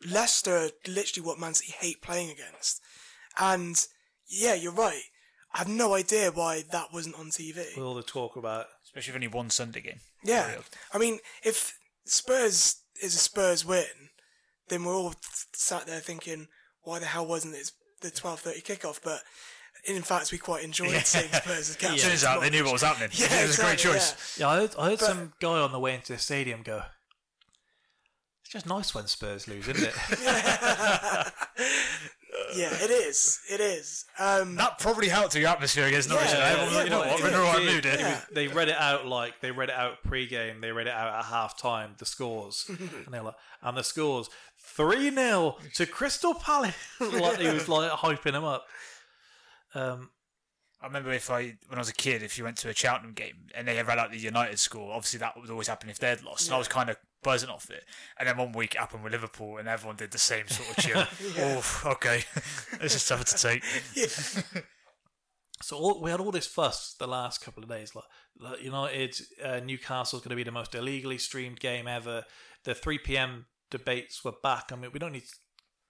Leicester 0.09 0.71
literally 0.87 1.27
what 1.27 1.39
Man 1.39 1.55
City 1.55 1.75
hate 1.79 2.01
playing 2.03 2.31
against, 2.31 2.81
and 3.39 3.87
yeah, 4.29 4.55
you're 4.55 4.73
right. 4.73 5.03
I 5.53 5.59
have 5.59 5.69
no 5.69 5.95
idea 5.95 6.31
why 6.31 6.63
that 6.71 6.93
wasn't 6.93 7.19
on 7.19 7.27
TV. 7.27 7.57
With 7.77 7.85
all 7.85 7.95
the 7.95 8.03
talk 8.03 8.37
about, 8.37 8.67
especially 8.85 9.11
if 9.11 9.17
only 9.17 9.29
one 9.29 9.51
Sunday 9.51 9.81
game. 9.81 10.01
Yeah, 10.25 10.57
I 10.93 10.99
mean, 10.99 11.19
if 11.43 11.77
Spurs 12.05 12.83
is 13.03 13.15
a 13.15 13.19
Spurs 13.19 13.65
win, 13.65 14.11
then 14.69 14.85
we're 14.85 14.95
all 14.95 15.15
sat 15.53 15.87
there 15.87 16.01
thinking, 16.01 16.49
why 16.83 16.99
the 16.99 17.07
hell 17.07 17.27
wasn't 17.27 17.57
it 17.57 17.73
the 18.01 18.11
twelve 18.11 18.41
thirty 18.41 18.61
kickoff? 18.61 19.01
But 19.03 19.23
in 19.85 20.03
fact, 20.03 20.31
we 20.33 20.39
quite 20.39 20.65
enjoyed 20.65 20.91
Yeah. 20.93 21.03
seeing 21.03 21.33
Spurs 21.33 21.71
as 21.71 21.77
captains. 21.81 22.03
Turns 22.03 22.25
out 22.25 22.41
they 22.41 22.51
knew 22.51 22.65
what 22.65 22.73
was 22.75 22.83
happening. 22.83 23.11
Yeah, 23.13 23.27
it 23.43 23.47
was 23.47 23.59
a 23.59 23.63
great 23.63 23.79
choice. 23.79 24.39
Yeah, 24.39 24.49
I 24.49 24.57
heard, 24.61 24.75
I 24.79 24.91
heard 24.91 24.99
But- 24.99 25.07
some 25.07 25.33
guy 25.41 25.59
on 25.61 25.73
the 25.73 25.79
way 25.81 25.95
into 25.95 26.13
the 26.13 26.19
stadium 26.19 26.63
go. 26.63 26.83
It's 28.43 28.53
just 28.53 28.67
nice 28.67 28.95
when 28.95 29.07
Spurs 29.07 29.47
lose, 29.49 29.69
isn't 29.69 29.89
it? 29.89 29.95
Yeah, 32.57 32.71
it 32.73 32.91
is. 32.91 33.39
It 33.49 33.61
is. 33.61 34.07
Um, 34.19 34.57
that 34.57 34.79
probably 34.81 35.09
helped 35.09 35.35
the 35.35 35.47
atmosphere 35.47 35.87
against 35.87 36.09
Norwich. 36.09 36.27
Yeah, 36.31 36.39
Everyone 36.39 36.67
was 36.67 36.75
like, 36.75 36.85
you 36.87 36.91
know 36.91 36.99
what, 36.99 37.09
it 37.09 37.21
we're 37.21 37.27
in 37.29 37.33
the 37.35 37.41
right 37.41 37.65
mood. 37.65 37.87
It 37.87 38.01
was- 38.01 38.27
they 38.33 38.49
read 38.49 38.69
it 38.69 38.77
out 38.77 39.07
like 39.07 39.41
they 39.41 39.51
read 39.53 39.69
it 39.69 39.75
out 39.77 40.03
pre-game. 40.05 40.61
They 40.61 40.73
read 40.73 40.89
it 40.89 40.93
out 40.93 41.15
at 41.15 41.25
half 41.27 41.57
time. 41.59 41.95
The 41.99 42.07
scores, 42.07 42.65
and 42.69 43.13
they 43.13 43.19
were 43.19 43.27
like, 43.27 43.35
and 43.63 43.77
the 43.77 43.85
scores 43.85 44.31
three 44.59 45.11
0 45.11 45.59
to 45.75 45.87
Crystal 45.87 46.35
Palace. 46.35 46.75
like 46.99 47.39
he 47.39 47.49
was 47.49 47.69
like 47.69 47.91
hyping 47.93 48.33
them 48.33 48.45
up. 48.45 48.67
Um, 49.75 50.11
I 50.83 50.87
remember 50.87 51.13
if 51.13 51.31
I, 51.31 51.57
when 51.69 51.77
I 51.77 51.79
was 51.79 51.91
a 51.91 51.95
kid, 51.95 52.23
if 52.23 52.39
you 52.39 52.45
went 52.45 52.57
to 52.59 52.71
a 52.71 52.75
Cheltenham 52.75 53.13
game 53.13 53.49
and 53.55 53.69
they 53.69 53.77
had 53.77 53.87
read 53.87 53.99
out 53.99 54.11
the 54.11 54.19
United 54.19 54.59
score, 54.59 54.93
obviously 54.93 55.19
that 55.19 55.39
would 55.39 55.51
always 55.51 55.69
happen 55.69 55.91
if 55.91 55.99
they'd 55.99 56.23
lost. 56.23 56.47
And 56.47 56.55
I 56.55 56.59
was 56.59 56.69
kind 56.69 56.89
of 56.89 56.97
buzzing 57.23 57.51
off 57.51 57.69
it. 57.71 57.85
And 58.19 58.27
then 58.27 58.39
one 58.39 58.53
week 58.53 58.75
it 58.75 58.81
happened 58.81 59.05
with 59.05 59.13
Liverpool 59.13 59.59
and 59.59 59.69
everyone 59.69 59.97
did 59.97 60.11
the 60.11 60.19
same 60.19 60.49
sort 60.49 60.71
of 60.71 60.77
cheer. 60.85 61.07
Yeah. 61.37 61.61
Oh, 61.61 61.91
okay. 61.93 62.23
this 62.81 62.95
is 62.95 63.07
tougher 63.07 63.25
to 63.25 63.37
take. 63.37 63.63
So 65.63 65.77
all, 65.77 66.01
we 66.01 66.11
had 66.11 66.21
all 66.21 66.31
this 66.31 66.47
fuss 66.47 66.95
the 66.99 67.07
last 67.07 67.45
couple 67.45 67.63
of 67.63 67.69
days. 67.69 67.95
Like, 67.95 68.05
like 68.39 68.63
United, 68.63 69.21
uh, 69.45 69.61
Newcastle's 69.61 70.23
going 70.23 70.31
to 70.31 70.37
be 70.37 70.43
the 70.43 70.51
most 70.51 70.75
illegally 70.75 71.19
streamed 71.19 71.61
game 71.61 71.87
ever. 71.87 72.25
The 72.65 72.75
3 72.75 72.99
p.m. 72.99 73.47
debates 73.71 74.25
were 74.25 74.33
back. 74.43 74.71
I 74.73 74.77
mean, 74.77 74.91
we 74.93 74.99
don't 74.99 75.13
need 75.13 75.27
to 75.27 75.37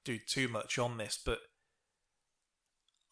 do 0.05 0.19
too 0.19 0.49
much 0.49 0.79
on 0.79 0.99
this, 0.99 1.19
but 1.25 1.39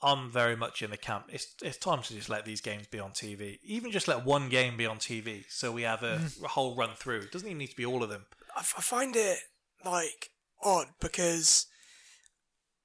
I'm 0.00 0.30
very 0.30 0.56
much 0.56 0.82
in 0.82 0.90
the 0.90 0.96
camp. 0.96 1.26
It's 1.28 1.54
it's 1.62 1.76
time 1.76 2.02
to 2.02 2.14
just 2.14 2.28
let 2.28 2.44
these 2.44 2.60
games 2.60 2.86
be 2.86 3.00
on 3.00 3.10
TV. 3.10 3.58
Even 3.64 3.90
just 3.90 4.06
let 4.06 4.24
one 4.24 4.48
game 4.48 4.76
be 4.76 4.86
on 4.86 4.98
TV, 4.98 5.44
so 5.48 5.72
we 5.72 5.82
have 5.82 6.02
a, 6.02 6.18
mm. 6.18 6.44
a 6.44 6.48
whole 6.48 6.76
run 6.76 6.90
through. 6.94 7.20
It 7.20 7.32
doesn't 7.32 7.48
even 7.48 7.58
need 7.58 7.70
to 7.70 7.76
be 7.76 7.86
all 7.86 8.02
of 8.02 8.08
them. 8.08 8.26
I, 8.56 8.60
f- 8.60 8.74
I 8.78 8.80
find 8.80 9.16
it 9.16 9.38
like 9.84 10.30
odd 10.62 10.88
because 11.00 11.66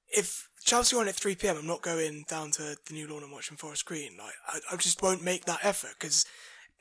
if 0.08 0.48
Chelsea 0.64 0.96
on 0.96 1.08
at 1.08 1.14
3 1.14 1.36
p.m., 1.36 1.56
I'm 1.56 1.66
not 1.66 1.82
going 1.82 2.24
down 2.28 2.50
to 2.52 2.76
the 2.86 2.94
new 2.94 3.06
lawn 3.06 3.22
and 3.22 3.32
watching 3.32 3.56
Forest 3.56 3.84
Green. 3.84 4.16
Like 4.18 4.34
I, 4.48 4.74
I 4.74 4.76
just 4.76 5.02
won't 5.02 5.22
make 5.22 5.44
that 5.44 5.64
effort 5.64 5.94
because 5.98 6.26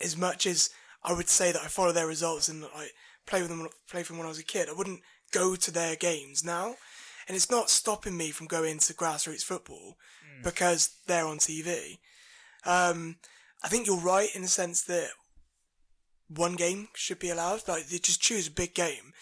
as 0.01 0.17
much 0.17 0.47
as 0.47 0.69
I 1.03 1.13
would 1.13 1.29
say 1.29 1.51
that 1.51 1.61
I 1.61 1.67
follow 1.67 1.91
their 1.91 2.07
results 2.07 2.49
and 2.49 2.61
like 2.61 2.93
play 3.27 3.41
with 3.41 3.49
them, 3.49 3.67
play 3.89 4.01
them 4.01 4.17
when 4.17 4.25
I 4.25 4.29
was 4.29 4.39
a 4.39 4.43
kid, 4.43 4.69
I 4.69 4.73
wouldn't 4.73 5.01
go 5.31 5.55
to 5.55 5.71
their 5.71 5.95
games 5.95 6.43
now. 6.43 6.75
And 7.27 7.35
it's 7.35 7.51
not 7.51 7.69
stopping 7.69 8.17
me 8.17 8.31
from 8.31 8.47
going 8.47 8.79
to 8.79 8.93
grassroots 8.93 9.43
football 9.43 9.95
because 10.43 10.89
they're 11.07 11.25
on 11.25 11.37
TV. 11.37 11.97
Um, 12.65 13.17
I 13.63 13.67
think 13.67 13.87
you're 13.87 13.97
right 13.99 14.29
in 14.33 14.41
the 14.41 14.47
sense 14.47 14.81
that 14.83 15.09
one 16.27 16.55
game 16.55 16.87
should 16.95 17.19
be 17.19 17.29
allowed. 17.29 17.67
Like 17.67 17.87
they 17.87 17.97
just 17.97 18.21
choose 18.21 18.47
a 18.47 18.51
big 18.51 18.73
game. 18.73 19.13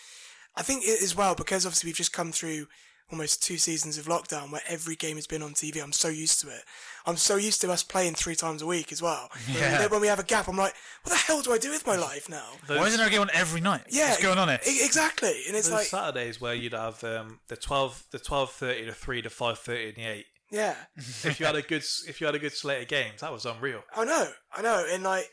I 0.55 0.63
think 0.63 0.83
it 0.85 1.01
as 1.01 1.15
well 1.15 1.35
because 1.35 1.65
obviously 1.65 1.87
we've 1.89 1.95
just 1.95 2.13
come 2.13 2.31
through 2.31 2.67
almost 3.11 3.43
two 3.43 3.57
seasons 3.57 3.97
of 3.97 4.05
lockdown 4.05 4.51
where 4.51 4.61
every 4.67 4.95
game 4.95 5.17
has 5.17 5.27
been 5.27 5.41
on 5.43 5.53
TV. 5.53 5.83
I'm 5.83 5.91
so 5.91 6.07
used 6.07 6.39
to 6.41 6.47
it. 6.47 6.61
I'm 7.05 7.17
so 7.17 7.35
used 7.35 7.59
to 7.61 7.71
us 7.71 7.83
playing 7.83 8.13
three 8.15 8.35
times 8.35 8.61
a 8.61 8.65
week 8.65 8.91
as 8.91 9.01
well. 9.01 9.29
Yeah. 9.51 9.79
When, 9.81 9.89
when 9.91 10.01
we 10.01 10.07
have 10.07 10.19
a 10.19 10.23
gap, 10.23 10.47
I'm 10.47 10.55
like, 10.55 10.73
what 11.03 11.11
the 11.11 11.17
hell 11.17 11.41
do 11.41 11.51
I 11.51 11.57
do 11.57 11.71
with 11.71 11.85
my 11.85 11.97
life 11.97 12.29
now? 12.29 12.45
Why 12.67 12.85
isn't 12.87 12.97
there 12.97 13.07
a 13.07 13.11
game 13.11 13.21
on 13.21 13.29
every 13.33 13.59
night? 13.59 13.81
Yeah, 13.89 14.11
What's 14.11 14.23
going 14.23 14.37
on 14.37 14.47
here? 14.47 14.59
exactly. 14.63 15.41
And 15.47 15.57
it's 15.57 15.67
Those 15.67 15.77
like, 15.79 15.87
Saturdays 15.87 16.39
where 16.39 16.53
you'd 16.53 16.71
have 16.73 17.03
um, 17.03 17.39
the 17.49 17.57
twelve, 17.57 18.03
the 18.11 18.19
twelve 18.19 18.51
thirty, 18.51 18.85
the 18.85 18.93
three 18.93 19.21
to 19.23 19.29
five 19.29 19.59
thirty, 19.59 19.89
and 19.89 19.95
the 19.97 20.05
eight. 20.05 20.25
Yeah, 20.51 20.75
if 20.97 21.39
you 21.39 21.45
had 21.45 21.55
a 21.55 21.61
good, 21.61 21.83
if 22.07 22.19
you 22.21 22.25
had 22.27 22.35
a 22.35 22.39
good 22.39 22.53
slate 22.53 22.81
of 22.83 22.87
games, 22.87 23.21
that 23.21 23.31
was 23.31 23.45
unreal. 23.45 23.81
I 23.95 24.05
know, 24.05 24.27
I 24.55 24.61
know. 24.61 24.85
And 24.91 25.03
like 25.03 25.29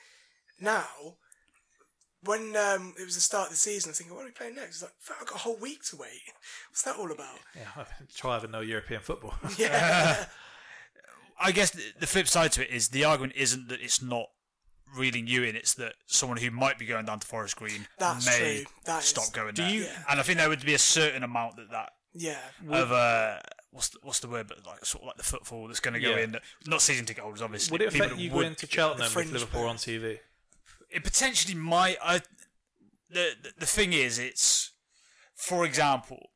now, 0.61 0.87
when 2.25 2.57
um, 2.57 2.95
it 2.99 3.05
was 3.05 3.15
the 3.15 3.21
start 3.21 3.47
of 3.47 3.51
the 3.53 3.57
season, 3.57 3.89
I 3.89 3.91
was 3.91 3.99
thinking, 3.99 4.15
what 4.17 4.23
are 4.23 4.27
we 4.27 4.33
playing 4.33 4.57
next? 4.57 4.83
It's 4.83 4.83
like, 4.83 5.21
I've 5.21 5.27
got 5.27 5.37
a 5.37 5.39
whole 5.39 5.57
week 5.57 5.85
to 5.91 5.97
wait. 5.97 6.21
What's 6.71 6.83
that 6.83 6.97
all 6.97 7.11
about? 7.13 7.37
Yeah, 7.57 7.85
try 8.17 8.35
having 8.35 8.51
no 8.51 8.61
European 8.61 9.01
football. 9.01 9.35
Yeah. 9.59 10.27
I 11.41 11.53
guess 11.53 11.71
the, 11.71 11.83
the 12.01 12.07
flip 12.09 12.27
side 12.27 12.51
to 12.53 12.63
it 12.69 12.75
is 12.75 12.89
the 12.89 13.05
argument 13.05 13.35
isn't 13.37 13.69
that 13.69 13.81
it's 13.81 14.03
not 14.03 14.27
reeling 14.97 15.29
you 15.29 15.45
in, 15.45 15.55
it's 15.55 15.75
that 15.75 15.95
someone 16.07 16.39
who 16.39 16.51
might 16.51 16.79
be 16.79 16.87
going 16.87 17.07
down 17.07 17.21
to 17.21 17.27
Forest 17.27 17.55
Green 17.57 17.87
That's 17.99 18.27
may. 18.27 18.65
That 18.87 19.03
stop 19.05 19.25
is- 19.25 19.31
going 19.31 19.55
Do 19.55 19.63
there. 19.63 19.71
you- 19.71 19.83
Yeah. 19.85 20.03
And 20.11 20.19
I 20.19 20.23
think 20.25 20.39
there 20.39 20.49
would 20.49 20.65
be 20.67 20.75
a 20.75 20.79
certain 20.79 21.23
amount 21.23 21.55
that 21.57 21.71
that 21.71 21.91
Yeah. 22.13 22.41
of 22.69 22.91
uh, 22.91 23.39
what's 23.71 23.89
the, 23.91 23.99
what's 24.03 24.21
the 24.21 24.29
word, 24.29 24.49
but 24.49 24.65
like 24.67 24.85
sort 24.85 25.03
of 25.03 25.07
like 25.09 25.17
the 25.17 25.23
footfall 25.23 25.67
that's 25.69 25.81
going 25.81 25.95
to 25.95 26.01
go 26.01 26.11
Yeah. 26.11 26.19
in. 26.25 26.37
Not 26.67 26.83
season 26.83 27.07
ticket 27.07 27.23
holders, 27.23 27.43
obviously. 27.43 27.73
Would 27.73 27.83
it 27.83 27.93
people 27.93 28.07
affect 28.07 28.17
that 28.19 28.23
you 28.23 28.31
would 28.33 28.43
going 28.43 28.55
to 28.57 28.67
Cheltenham 28.67 29.13
with 29.15 29.33
Liverpool 29.33 29.67
on 29.67 29.77
TV? 29.77 30.19
It 30.91 31.05
potentially 31.05 31.55
might. 31.55 31.97
I, 32.03 32.21
the, 33.11 33.33
the 33.43 33.53
the 33.61 33.67
thing 33.67 33.93
is, 33.93 34.19
it's 34.19 34.73
for 35.35 35.65
example, 35.65 36.31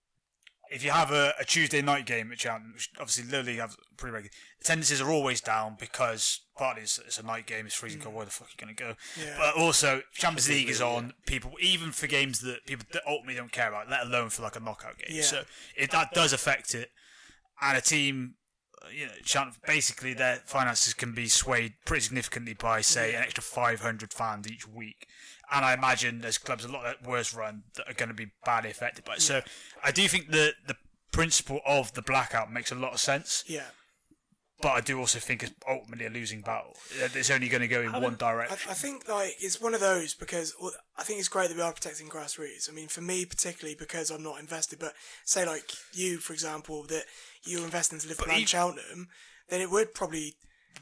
if 0.70 0.84
you 0.84 0.90
have 0.90 1.10
a, 1.10 1.34
a 1.40 1.44
Tuesday 1.44 1.82
night 1.82 2.06
game 2.06 2.30
at 2.32 2.40
Cheltenham, 2.40 2.72
which 2.74 2.90
obviously 2.98 3.24
Lily 3.30 3.56
have 3.56 3.76
pretty 3.96 4.12
regular, 4.14 4.30
attendances 4.60 5.00
are 5.00 5.10
always 5.10 5.40
down 5.40 5.76
because 5.78 6.40
partly 6.56 6.82
it's, 6.82 6.98
it's 6.98 7.18
a 7.18 7.22
night 7.22 7.46
game, 7.46 7.66
it's 7.66 7.74
freezing 7.74 8.00
cold. 8.00 8.14
Where 8.14 8.24
the 8.24 8.30
fuck 8.30 8.48
are 8.48 8.50
you 8.58 8.64
going 8.64 8.74
to 8.76 8.82
go? 8.82 8.94
But 9.38 9.54
also, 9.56 10.02
Champions 10.14 10.48
League 10.48 10.68
is 10.68 10.80
on. 10.80 11.12
People, 11.26 11.52
even 11.60 11.90
for 11.92 12.06
games 12.06 12.40
that 12.40 12.64
people 12.66 12.86
that 12.92 13.02
ultimately 13.06 13.34
don't 13.36 13.52
care 13.52 13.68
about, 13.68 13.90
let 13.90 14.06
alone 14.06 14.28
for 14.30 14.42
like 14.42 14.56
a 14.56 14.60
knockout 14.60 14.98
game. 14.98 15.08
Yeah. 15.16 15.22
So 15.22 15.42
it, 15.76 15.90
that 15.90 16.12
does 16.12 16.32
affect 16.32 16.74
it. 16.74 16.90
And 17.62 17.78
a 17.78 17.80
team, 17.80 18.34
uh, 18.82 18.88
you 18.88 19.06
know, 19.06 19.50
basically 19.66 20.14
their 20.14 20.42
finances 20.44 20.94
can 20.94 21.14
be 21.14 21.28
swayed 21.28 21.74
pretty 21.86 22.02
significantly 22.02 22.54
by, 22.54 22.80
say, 22.80 23.14
an 23.14 23.22
extra 23.22 23.42
500 23.42 24.12
fans 24.12 24.50
each 24.50 24.66
week. 24.66 25.06
And 25.52 25.64
I 25.64 25.74
imagine 25.74 26.20
there's 26.20 26.38
clubs 26.38 26.64
a 26.64 26.68
lot 26.68 27.06
worse 27.06 27.34
run 27.34 27.64
that 27.76 27.88
are 27.88 27.94
going 27.94 28.08
to 28.08 28.14
be 28.14 28.32
badly 28.44 28.70
affected 28.70 29.04
by 29.04 29.14
it. 29.14 29.22
So 29.22 29.42
I 29.84 29.92
do 29.92 30.08
think 30.08 30.30
that 30.30 30.54
the 30.66 30.76
principle 31.12 31.60
of 31.66 31.92
the 31.92 32.02
blackout 32.02 32.50
makes 32.50 32.72
a 32.72 32.74
lot 32.74 32.94
of 32.94 33.00
sense. 33.00 33.44
Yeah. 33.46 33.66
But 34.62 34.70
I 34.70 34.80
do 34.80 34.98
also 35.00 35.18
think 35.18 35.42
it's 35.42 35.52
ultimately 35.68 36.06
a 36.06 36.10
losing 36.10 36.40
battle. 36.40 36.76
It's 36.96 37.30
only 37.30 37.48
going 37.48 37.62
to 37.62 37.68
go 37.68 37.82
in 37.82 37.92
one 37.92 38.14
I, 38.14 38.16
direction. 38.16 38.70
I 38.70 38.74
think 38.74 39.08
like 39.08 39.34
it's 39.40 39.60
one 39.60 39.74
of 39.74 39.80
those 39.80 40.14
because 40.14 40.54
well, 40.60 40.70
I 40.96 41.02
think 41.02 41.18
it's 41.18 41.28
great 41.28 41.48
that 41.48 41.56
we 41.56 41.62
are 41.62 41.72
protecting 41.72 42.08
grassroots. 42.08 42.70
I 42.70 42.72
mean, 42.72 42.86
for 42.86 43.00
me 43.00 43.24
particularly 43.24 43.74
because 43.76 44.10
I'm 44.10 44.22
not 44.22 44.38
invested, 44.38 44.78
but 44.78 44.94
say 45.24 45.44
like 45.44 45.64
you, 45.92 46.18
for 46.18 46.32
example, 46.32 46.84
that 46.84 47.04
you 47.45 47.64
invest 47.64 47.93
into 47.93 48.09
Liverpool 48.09 48.32
and 48.32 48.49
Cheltenham, 48.49 49.09
then 49.49 49.61
it 49.61 49.70
would 49.70 49.95
probably 49.95 50.34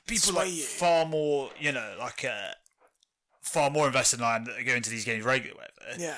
people 0.06 0.34
like 0.34 0.50
you. 0.50 0.62
far 0.62 1.06
more, 1.06 1.50
you 1.58 1.72
know, 1.72 1.94
like 1.98 2.24
uh, 2.24 2.52
far 3.40 3.70
more 3.70 3.86
invested 3.86 4.18
in 4.18 4.24
line 4.24 4.44
that 4.44 4.58
are 4.58 4.64
going 4.64 4.82
to 4.82 4.90
these 4.90 5.04
games 5.04 5.24
regularly. 5.24 5.58
Whatever. 5.78 6.02
Yeah. 6.02 6.16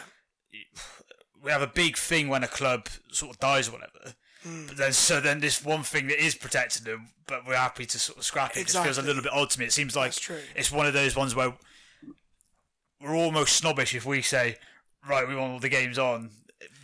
We 1.43 1.51
have 1.51 1.63
a 1.63 1.67
big 1.67 1.97
thing 1.97 2.29
when 2.29 2.45
a 2.45 2.49
club 2.49 2.89
sort 3.11 3.33
of 3.33 3.41
dies 3.41 3.69
or 3.69 3.73
whatever. 3.73 4.15
Mm. 4.47 4.69
But 4.69 4.77
then, 4.77 4.93
so 4.93 5.21
then 5.21 5.41
this 5.41 5.65
one 5.65 5.83
thing 5.83 6.09
that 6.09 6.23
is 6.23 6.35
protecting 6.35 6.85
them, 6.85 7.09
but 7.27 7.47
we're 7.47 7.57
happy 7.57 7.87
to 7.87 7.99
sort 7.99 8.19
of 8.19 8.25
scrap 8.25 8.57
it. 8.57 8.61
It 8.61 8.71
feels 8.71 8.99
a 8.99 9.03
little 9.03 9.23
bit 9.23 9.33
odd 9.33 9.51
to 9.51 9.61
me. 9.61 9.67
It 9.67 9.73
seems 9.73 9.97
like 9.97 10.15
it's 10.55 10.73
one 10.73 10.87
of 10.87 10.93
those 10.93 11.17
ones 11.17 11.35
where 11.35 11.55
we're 13.01 13.15
almost 13.15 13.57
snobbish 13.57 13.95
if 13.95 14.05
we 14.05 14.23
say, 14.23 14.57
right, 15.09 15.27
we 15.27 15.35
want 15.35 15.53
all 15.53 15.59
the 15.59 15.69
games 15.69 15.99
on. 15.99 16.31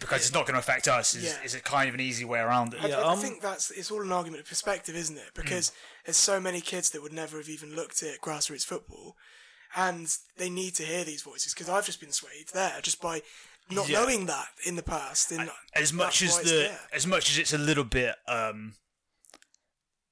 Because 0.01 0.22
it's 0.22 0.33
not 0.35 0.45
going 0.47 0.55
to 0.55 0.59
affect 0.61 0.89
us. 0.89 1.14
Is, 1.14 1.24
Yeah. 1.24 1.43
is 1.45 1.55
it 1.55 1.64
kind 1.64 1.89
of 1.89 1.95
an 1.95 2.01
easy 2.01 2.24
way 2.24 2.39
around 2.41 2.74
it? 2.74 2.83
I, 2.85 2.91
I- 2.91 3.12
I 3.12 3.16
think 3.16 3.41
that's 3.43 3.70
it's 3.70 3.91
all 3.91 4.03
an 4.03 4.12
argument 4.12 4.43
of 4.43 4.49
perspective, 4.49 4.95
isn't 4.97 5.16
it? 5.16 5.31
Because 5.35 5.72
there's 6.05 6.16
so 6.16 6.41
many 6.41 6.61
kids 6.61 6.91
that 6.91 7.03
would 7.03 7.12
never 7.12 7.39
have 7.39 7.49
even 7.49 7.74
looked 7.74 8.03
at 8.03 8.20
grassroots 8.20 8.64
football, 8.64 9.16
and 9.76 10.09
they 10.37 10.51
need 10.51 10.74
to 10.76 10.83
hear 10.85 11.05
these 11.05 11.22
voices. 11.22 11.53
Because 11.55 11.68
I've 11.68 11.87
just 11.87 12.01
been 12.01 12.12
swayed 12.12 12.49
there 12.55 12.81
just 12.83 13.01
by 13.01 13.22
not 13.70 13.89
Yeah. 13.89 14.01
knowing 14.01 14.26
that 14.26 14.49
in 14.64 14.76
the 14.76 14.83
past. 14.83 15.31
And 15.33 15.51
as 15.74 15.93
much 15.93 16.22
as 16.22 16.39
the 16.39 16.45
there. 16.45 16.81
as 16.93 17.07
much 17.07 17.31
as 17.31 17.37
it's 17.39 17.53
a 17.53 17.59
little 17.59 17.85
bit 17.85 18.14
um 18.26 18.74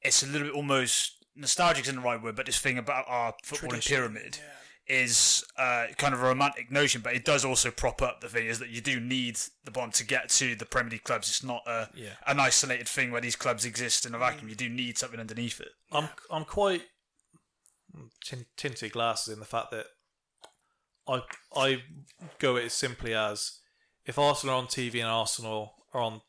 it's 0.03 0.23
a 0.23 0.27
little 0.27 0.49
bit 0.49 0.55
almost 0.55 1.25
nostalgic 1.35 1.85
isn't 1.85 1.97
the 1.97 2.01
right 2.03 2.23
word 2.23 2.37
but 2.37 2.47
this 2.47 2.59
thing 2.59 2.79
about 2.79 3.05
our 3.09 3.33
footballing 3.45 3.69
Tradition, 3.83 3.97
pyramid 3.97 4.39
is 4.89 5.45
uh, 5.59 5.87
kind 5.99 6.15
of 6.15 6.23
a 6.23 6.25
romantic 6.27 6.71
notion 6.71 7.01
but 7.03 7.15
it 7.15 7.25
does 7.25 7.45
also 7.45 7.71
prop 7.71 8.01
up 8.03 8.21
the 8.21 8.29
thing 8.29 8.47
is 8.47 8.59
that 8.61 8.69
you 8.69 8.81
do 8.81 9.01
need 9.01 9.37
the 9.65 9.71
bond 9.71 9.93
to 9.95 10.05
get 10.05 10.29
to 10.29 10.55
the 10.55 10.65
Premier 10.65 10.91
League 10.93 11.03
clubs 11.05 11.29
it's 11.29 11.43
not 11.43 11.63
a, 11.67 11.89
Yeah. 11.95 12.11
an 12.27 12.39
isolated 12.39 12.89
thing 12.89 13.11
where 13.11 13.21
these 13.21 13.35
clubs 13.37 13.65
exist 13.65 14.07
in 14.07 14.15
a 14.15 14.19
vacuum 14.19 14.49
you 14.49 14.55
do 14.55 14.69
need 14.69 14.97
something 14.97 15.19
underneath 15.21 15.61
it 15.61 15.71
I'm 15.91 16.09
I'm 16.31 16.45
quite 16.45 16.83
tin- 18.25 18.47
tinted 18.57 18.93
glasses 18.93 19.33
in 19.33 19.41
the 19.41 19.47
fact 19.47 19.71
that 19.73 19.87
I 21.09 21.23
I 21.55 21.83
go 22.39 22.57
it 22.57 22.67
as 22.67 22.73
simply 22.73 23.15
as 23.15 23.59
if 24.05 24.19
Arsenal 24.19 24.55
are 24.57 24.59
on 24.59 24.67
TV 24.67 24.95
and 25.01 25.09
Arsenal 25.09 25.75
are 25.93 26.01
on 26.01 26.21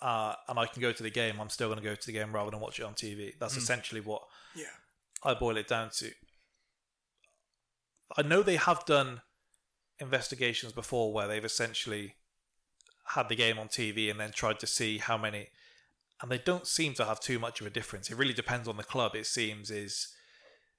uh, 0.00 0.34
and 0.48 0.58
I 0.58 0.66
can 0.66 0.82
go 0.82 0.92
to 0.92 1.02
the 1.02 1.10
game, 1.10 1.40
I'm 1.40 1.48
still 1.48 1.68
going 1.68 1.78
to 1.78 1.84
go 1.84 1.94
to 1.94 2.06
the 2.06 2.12
game 2.12 2.34
rather 2.34 2.50
than 2.50 2.60
watch 2.60 2.78
it 2.78 2.82
on 2.84 2.92
TV. 2.92 3.32
That's 3.40 3.54
Mm. 3.54 3.58
essentially 3.58 4.00
what 4.02 4.22
Yeah. 4.54 4.66
I 5.22 5.32
boil 5.34 5.56
it 5.56 5.68
down 5.68 5.88
to. 5.96 6.10
I 8.16 8.22
know 8.22 8.42
they 8.42 8.56
have 8.56 8.84
done 8.84 9.22
investigations 9.98 10.72
before 10.72 11.12
where 11.12 11.28
they've 11.28 11.44
essentially 11.44 12.14
had 13.14 13.28
the 13.28 13.36
game 13.36 13.58
on 13.58 13.68
TV 13.68 14.10
and 14.10 14.18
then 14.18 14.30
tried 14.32 14.58
to 14.60 14.66
see 14.66 14.98
how 14.98 15.18
many, 15.18 15.48
and 16.20 16.30
they 16.30 16.38
don't 16.38 16.66
seem 16.66 16.94
to 16.94 17.04
have 17.04 17.20
too 17.20 17.38
much 17.38 17.60
of 17.60 17.66
a 17.66 17.70
difference. 17.70 18.10
It 18.10 18.16
really 18.16 18.34
depends 18.34 18.68
on 18.68 18.76
the 18.76 18.84
club. 18.84 19.14
It 19.14 19.26
seems 19.26 19.70
is 19.70 20.08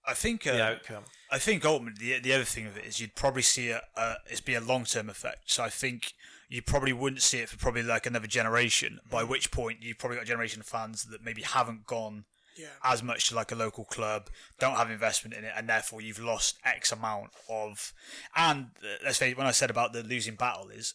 I 0.06 0.14
think 0.14 0.44
the 0.44 0.64
uh, 0.64 0.72
outcome. 0.72 1.04
I 1.32 1.38
think 1.38 1.64
ultimately 1.66 2.14
the, 2.14 2.20
the 2.20 2.34
other 2.34 2.44
thing 2.44 2.66
of 2.66 2.78
it 2.78 2.86
is 2.86 3.00
you'd 3.00 3.16
probably 3.16 3.44
see 3.44 3.70
it 3.70 3.82
uh, 3.96 4.16
it's 4.28 4.42
be 4.42 4.56
a 4.56 4.62
long 4.62 4.86
term 4.86 5.10
effect. 5.10 5.52
So 5.52 5.64
I 5.64 5.70
think 5.70 6.14
you 6.50 6.62
probably 6.62 6.94
wouldn't 6.94 7.22
see 7.22 7.40
it 7.40 7.50
for 7.50 7.58
probably 7.58 7.84
like 7.84 8.06
another 8.06 8.28
generation. 8.28 9.00
By 9.10 9.24
which 9.24 9.52
point 9.52 9.80
you've 9.82 10.00
probably 10.00 10.18
got 10.18 10.24
a 10.24 10.28
generation 10.28 10.62
of 10.62 10.66
fans 10.66 11.04
that 11.06 11.24
maybe 11.24 11.44
haven't 11.44 11.86
gone 11.86 12.26
Yeah. 12.62 12.68
as 12.84 13.02
much 13.04 13.30
to 13.30 13.36
like 13.36 13.52
a 13.52 13.56
local 13.56 13.86
club, 13.86 14.30
don't 14.60 14.76
have 14.76 14.90
investment 14.92 15.34
in 15.36 15.44
it, 15.44 15.54
and 15.56 15.68
therefore 15.68 16.02
you've 16.02 16.20
lost 16.20 16.58
X 16.64 16.92
amount 16.92 17.32
of. 17.50 17.94
And 18.36 18.68
uh, 18.84 18.88
let's 19.04 19.18
face 19.18 19.32
it, 19.32 19.38
when 19.38 19.48
I 19.48 19.52
said 19.52 19.70
about 19.70 19.94
the 19.94 20.04
losing 20.04 20.36
battle 20.36 20.70
is 20.70 20.94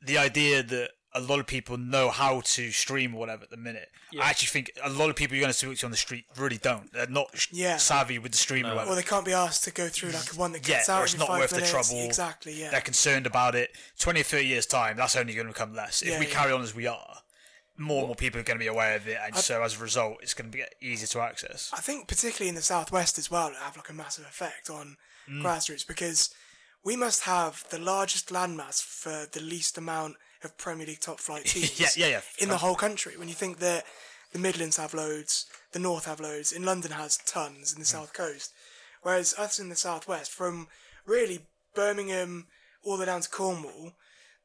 the 0.00 0.18
idea 0.18 0.62
that 0.62 0.90
a 1.14 1.20
lot 1.20 1.38
of 1.38 1.46
people 1.46 1.76
know 1.76 2.08
how 2.08 2.40
to 2.40 2.70
stream 2.70 3.14
or 3.14 3.18
whatever 3.18 3.42
at 3.42 3.50
the 3.50 3.56
minute. 3.56 3.88
I 4.18 4.30
actually 4.30 4.46
think 4.48 4.70
a 4.82 4.88
lot 4.88 5.10
of 5.10 5.16
people 5.16 5.36
you're 5.36 5.42
going 5.42 5.52
to 5.52 5.58
speak 5.58 5.76
to 5.80 5.86
on 5.86 5.90
the 5.90 5.96
street 5.98 6.24
really 6.38 6.56
don't. 6.56 6.90
They're 6.90 7.06
not 7.06 7.48
Yeah. 7.52 7.76
savvy 7.76 8.18
with 8.18 8.32
the 8.32 8.38
stream 8.38 8.64
or 8.64 8.70
whatever. 8.74 8.92
Or 8.92 8.94
they 8.96 9.02
can't 9.02 9.26
be 9.26 9.34
asked 9.34 9.62
to 9.64 9.70
go 9.70 9.88
through 9.90 10.10
like 10.12 10.28
one 10.38 10.52
that 10.52 10.66
Yeah, 10.66 10.76
gets 10.76 10.88
or 10.88 10.92
out 10.92 11.02
it's 11.04 11.18
not 11.18 11.28
five 11.28 11.40
worth 11.40 11.52
minutes. 11.52 11.70
the 11.70 11.82
trouble. 11.82 12.06
Exactly. 12.06 12.54
Yeah. 12.54 12.70
They're 12.70 12.80
concerned 12.80 13.26
about 13.26 13.54
it. 13.54 13.76
20 13.98 14.20
or 14.20 14.24
30 14.24 14.46
years' 14.46 14.64
time, 14.66 14.96
that's 14.96 15.14
only 15.14 15.34
going 15.34 15.46
to 15.48 15.52
become 15.52 15.74
less. 15.74 16.00
If 16.00 16.08
Yeah, 16.08 16.18
we 16.18 16.26
yeah. 16.28 16.32
carry 16.32 16.52
on 16.52 16.62
as 16.62 16.74
we 16.74 16.86
are, 16.86 17.18
more 17.78 17.98
and 18.00 18.06
more 18.08 18.14
people 18.16 18.38
are 18.40 18.44
going 18.44 18.58
to 18.58 18.62
be 18.62 18.68
aware 18.68 18.96
of 18.96 19.06
it, 19.08 19.18
and 19.24 19.34
so 19.36 19.62
as 19.62 19.76
a 19.76 19.82
result, 19.82 20.18
it's 20.22 20.34
going 20.34 20.50
to 20.50 20.56
be 20.58 20.64
easier 20.80 21.06
to 21.08 21.20
access. 21.20 21.70
I 21.72 21.80
think 21.80 22.06
particularly 22.08 22.48
in 22.48 22.54
the 22.54 22.62
southwest 22.62 23.18
as 23.18 23.30
well, 23.30 23.48
it 23.48 23.56
have 23.56 23.76
like 23.76 23.88
a 23.88 23.92
massive 23.94 24.24
effect 24.24 24.68
on 24.70 24.96
Mm. 25.28 25.40
grassroots 25.40 25.86
because 25.86 26.34
we 26.84 26.96
must 26.96 27.22
have 27.22 27.62
the 27.70 27.78
largest 27.78 28.30
landmass 28.30 28.82
for 28.82 29.24
the 29.30 29.40
least 29.40 29.78
amount 29.78 30.16
of 30.42 30.58
Premier 30.58 30.84
League 30.84 31.00
top 31.00 31.20
flight 31.20 31.44
teams 31.46 31.78
Yeah, 31.78 31.86
yeah, 31.96 32.06
yeah. 32.08 32.20
in 32.40 32.48
the 32.48 32.58
whole 32.58 32.74
country. 32.74 33.16
When 33.16 33.28
you 33.28 33.34
think 33.34 33.58
that 33.60 33.84
the 34.32 34.40
Midlands 34.40 34.78
have 34.78 34.92
loads, 34.94 35.46
the 35.70 35.78
North 35.78 36.06
have 36.06 36.18
loads, 36.18 36.50
in 36.50 36.64
London 36.64 36.90
has 36.90 37.18
tons, 37.18 37.72
in 37.72 37.78
the 37.78 37.84
Mm. 37.84 37.92
South 37.92 38.12
Coast, 38.12 38.52
whereas 39.02 39.32
us 39.38 39.60
in 39.60 39.68
the 39.68 39.76
Southwest, 39.76 40.32
from 40.32 40.66
really 41.06 41.46
Birmingham 41.72 42.48
all 42.82 42.96
the 42.96 43.02
way 43.02 43.06
down 43.06 43.20
to 43.20 43.28
Cornwall, 43.28 43.92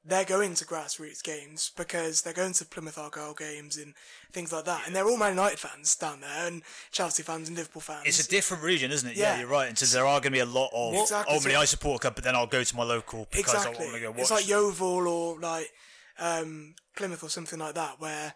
they're 0.07 0.23
going 0.23 0.53
to 0.55 0.65
grassroots 0.65 1.21
games 1.21 1.71
because 1.75 2.21
they're 2.21 2.33
going 2.33 2.53
to 2.53 2.65
Plymouth 2.65 2.97
Argyle 2.97 3.33
games 3.33 3.75
and 3.77 3.93
things 4.31 4.53
like 4.53 4.63
that. 4.65 4.87
And 4.87 4.95
they're 4.95 5.05
all 5.05 5.17
Man 5.17 5.31
United 5.33 5.59
fans 5.59 5.95
down 5.97 6.21
there 6.21 6.47
and 6.47 6.61
Chelsea 6.91 7.23
fans 7.23 7.49
and 7.49 7.57
Liverpool 7.57 7.81
fans. 7.81 8.03
It's 8.05 8.25
a 8.25 8.29
different 8.29 8.63
region, 8.63 8.91
isn't 8.91 9.09
it? 9.09 9.17
Yeah, 9.17 9.33
Yeah. 9.33 9.39
you're 9.41 9.49
right. 9.49 9.67
And 9.67 9.77
so 9.77 9.85
there 9.85 10.05
are 10.05 10.19
going 10.21 10.31
to 10.31 10.37
be 10.37 10.39
a 10.39 10.45
lot 10.45 10.69
of, 10.73 10.93
Exactly, 10.93 11.33
ultimately, 11.33 11.57
I 11.57 11.65
support 11.65 11.97
a 11.97 11.99
club, 11.99 12.15
but 12.15 12.23
then 12.23 12.35
I'll 12.35 12.47
go 12.47 12.63
to 12.63 12.75
my 12.75 12.83
local 12.83 13.27
because 13.31 13.65
I 13.65 13.69
want 13.69 13.79
to 13.93 13.99
go 13.99 14.11
watch. 14.11 14.19
It's 14.21 14.31
like 14.31 14.47
Yeovil 14.47 15.07
or 15.07 15.39
like 15.39 15.71
um, 16.19 16.75
Plymouth 16.95 17.23
or 17.23 17.29
something 17.29 17.59
like 17.59 17.75
that, 17.75 17.99
where 17.99 18.33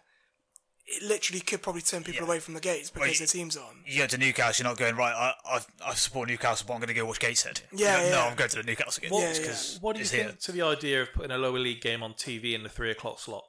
it 0.94 1.02
literally 1.02 1.40
could 1.40 1.62
probably 1.62 1.82
turn 1.82 2.02
people 2.04 2.26
away 2.26 2.38
from 2.38 2.54
the 2.54 2.60
gates 2.60 2.90
because 2.90 3.08
Well, 3.08 3.18
their 3.18 3.26
team's 3.26 3.56
on. 3.56 3.76
you 3.86 3.98
go 3.98 4.06
to 4.06 4.18
Newcastle, 4.18 4.64
you're 4.64 4.70
not 4.70 4.78
going 4.78 4.94
right. 4.96 5.14
I 5.14 5.32
I, 5.56 5.60
I 5.90 5.94
support 5.94 6.28
Newcastle, 6.28 6.64
but 6.68 6.74
I'm 6.74 6.80
going 6.80 6.88
to 6.88 6.94
go 6.94 7.06
watch 7.06 7.18
Gateshead. 7.20 7.62
Yeah, 7.72 7.96
no, 7.96 8.02
yeah. 8.04 8.10
no, 8.10 8.20
I'm 8.22 8.36
going 8.36 8.50
to 8.50 8.56
the 8.56 8.62
Newcastle 8.62 9.00
game. 9.02 9.10
Yeah, 9.12 9.32
just 9.32 9.82
What 9.82 9.94
do 9.94 10.00
you 10.00 10.06
think 10.06 10.22
here. 10.22 10.36
to 10.40 10.52
the 10.52 10.62
idea 10.62 11.02
of 11.02 11.12
putting 11.12 11.30
a 11.30 11.38
lower 11.38 11.58
league 11.58 11.80
game 11.80 12.02
on 12.02 12.12
TV 12.14 12.54
in 12.54 12.62
the 12.62 12.68
three 12.68 12.90
o'clock 12.90 13.18
slot? 13.20 13.44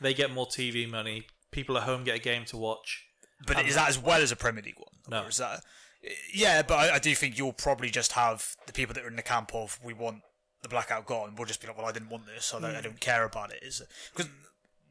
They 0.00 0.14
get 0.14 0.30
more 0.32 0.46
TV 0.46 0.88
money. 0.88 1.26
People 1.50 1.76
at 1.76 1.84
home 1.84 2.04
get 2.04 2.16
a 2.16 2.20
game 2.20 2.44
to 2.46 2.56
watch. 2.56 3.04
But 3.46 3.66
is 3.66 3.74
that 3.76 3.88
as 3.88 3.98
well 3.98 4.20
as 4.22 4.32
a 4.32 4.36
Premier 4.36 4.62
League 4.64 4.78
one? 4.78 4.94
No. 5.08 5.24
Or 5.24 5.28
is 5.28 5.36
that? 5.38 5.60
Yeah, 6.32 6.62
but 6.62 6.74
I, 6.74 6.94
I 6.94 6.98
do 6.98 7.14
think 7.14 7.36
you'll 7.38 7.52
probably 7.52 7.90
just 7.90 8.12
have 8.12 8.54
the 8.66 8.72
people 8.72 8.94
that 8.94 9.04
are 9.04 9.08
in 9.08 9.16
the 9.16 9.22
camp 9.22 9.50
of 9.54 9.78
we 9.82 9.92
want 9.92 10.22
the 10.62 10.68
blackout 10.68 11.06
gone. 11.06 11.34
We'll 11.36 11.46
just 11.46 11.60
be 11.60 11.66
like, 11.68 11.76
well, 11.76 11.86
I 11.86 11.92
didn't 11.92 12.10
want 12.10 12.26
this, 12.26 12.44
so 12.46 12.58
I, 12.58 12.60
don't, 12.60 12.74
I 12.76 12.78
Mm. 12.80 12.82
don't 12.84 13.00
care 13.00 13.24
about 13.24 13.52
it. 13.52 13.60
Is 13.62 13.82
because 14.14 14.30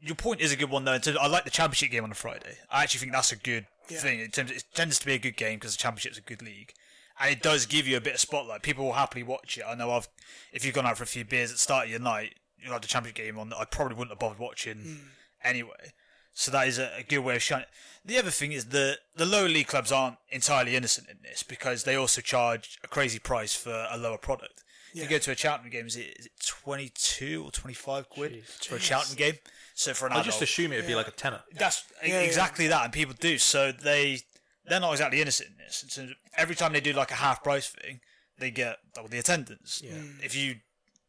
your 0.00 0.14
point 0.14 0.40
is 0.40 0.52
a 0.52 0.56
good 0.56 0.70
one 0.70 0.84
though. 0.84 0.92
In 0.94 1.00
terms, 1.00 1.16
I 1.20 1.26
like 1.26 1.44
the 1.44 1.50
championship 1.50 1.90
game 1.90 2.04
on 2.04 2.10
a 2.10 2.14
Friday. 2.14 2.56
I 2.70 2.82
actually 2.82 3.00
think 3.00 3.12
that's 3.12 3.32
a 3.32 3.36
good 3.36 3.66
Yeah. 3.88 3.98
thing. 3.98 4.20
In 4.20 4.30
terms, 4.30 4.50
it 4.50 4.64
tends 4.74 4.98
to 4.98 5.06
be 5.06 5.14
a 5.14 5.18
good 5.18 5.36
game 5.36 5.58
because 5.58 5.72
the 5.76 5.78
championship's 5.82 6.18
a 6.18 6.22
good 6.22 6.42
league. 6.42 6.72
And 7.20 7.30
it 7.32 7.42
does 7.42 7.66
give 7.66 7.88
you 7.88 7.96
a 7.96 8.00
bit 8.00 8.14
of 8.14 8.20
spotlight. 8.20 8.62
People 8.62 8.84
will 8.84 8.92
happily 8.92 9.24
watch 9.24 9.58
it. 9.58 9.64
I 9.66 9.74
know 9.74 9.90
I've, 9.90 10.08
if 10.52 10.64
you've 10.64 10.74
gone 10.74 10.86
out 10.86 10.96
for 10.98 11.02
a 11.04 11.06
few 11.06 11.24
beers 11.24 11.50
at 11.50 11.56
the 11.56 11.60
start 11.60 11.86
of 11.86 11.90
your 11.90 11.98
night, 12.00 12.34
you 12.60 12.70
have 12.70 12.80
the 12.82 12.86
championship 12.88 13.16
game 13.24 13.38
on. 13.38 13.52
I 13.52 13.64
probably 13.64 13.96
wouldn't 13.96 14.12
have 14.12 14.18
bothered 14.20 14.38
watching 14.38 14.76
Mm. 14.76 14.98
anyway. 15.42 15.92
So 16.32 16.52
that 16.52 16.68
is 16.68 16.78
a, 16.78 16.92
a 16.98 17.02
good 17.02 17.18
way 17.20 17.34
of 17.34 17.42
shining. 17.42 17.66
The 18.04 18.18
other 18.18 18.30
thing 18.30 18.52
is 18.52 18.66
that 18.66 18.98
the 19.16 19.26
lower 19.26 19.48
league 19.48 19.66
clubs 19.66 19.90
aren't 19.90 20.18
entirely 20.30 20.76
innocent 20.76 21.08
in 21.08 21.18
this 21.24 21.42
because 21.42 21.82
they 21.82 21.96
also 21.96 22.20
charge 22.20 22.78
a 22.84 22.88
crazy 22.88 23.18
price 23.18 23.54
for 23.56 23.88
a 23.90 23.98
lower 23.98 24.18
product. 24.18 24.62
If 24.94 25.02
you 25.02 25.08
go 25.08 25.18
to 25.18 25.32
a 25.32 25.36
Cheltenham 25.36 25.70
game, 25.70 25.86
is 25.86 25.96
it, 25.96 26.16
is 26.18 26.26
it 26.26 26.32
22 26.46 27.42
or 27.44 27.50
25 27.50 28.08
quid 28.08 28.44
for 28.46 28.76
a 28.76 28.78
Jeez. 28.78 28.82
Cheltenham 28.82 29.16
game? 29.16 29.34
So 29.78 29.94
for 29.94 30.06
an 30.06 30.12
I 30.12 30.16
adult, 30.16 30.26
just 30.26 30.42
assume 30.42 30.72
it'd 30.72 30.88
be 30.88 30.96
like 30.96 31.06
a 31.06 31.12
tenner. 31.12 31.40
that's 31.54 31.84
Yeah, 32.02 32.14
yeah. 32.14 32.20
exactly 32.22 32.66
that, 32.66 32.82
and 32.82 32.92
people 32.92 33.14
do. 33.16 33.38
So 33.38 33.70
they 33.70 34.18
they're 34.66 34.80
not 34.80 34.90
exactly 34.90 35.20
innocent 35.20 35.50
in 35.50 35.56
this. 35.58 35.84
In 35.84 35.88
terms 35.88 36.10
of 36.10 36.16
every 36.36 36.56
time 36.56 36.72
they 36.72 36.80
do 36.80 36.92
like 36.92 37.12
a 37.12 37.14
half 37.14 37.44
price 37.44 37.68
thing, 37.68 38.00
they 38.40 38.50
get 38.50 38.78
double 38.92 39.08
the 39.08 39.20
attendance. 39.20 39.80
Yeah. 39.84 39.92
Mm. 39.92 40.24
If 40.24 40.34
you 40.34 40.56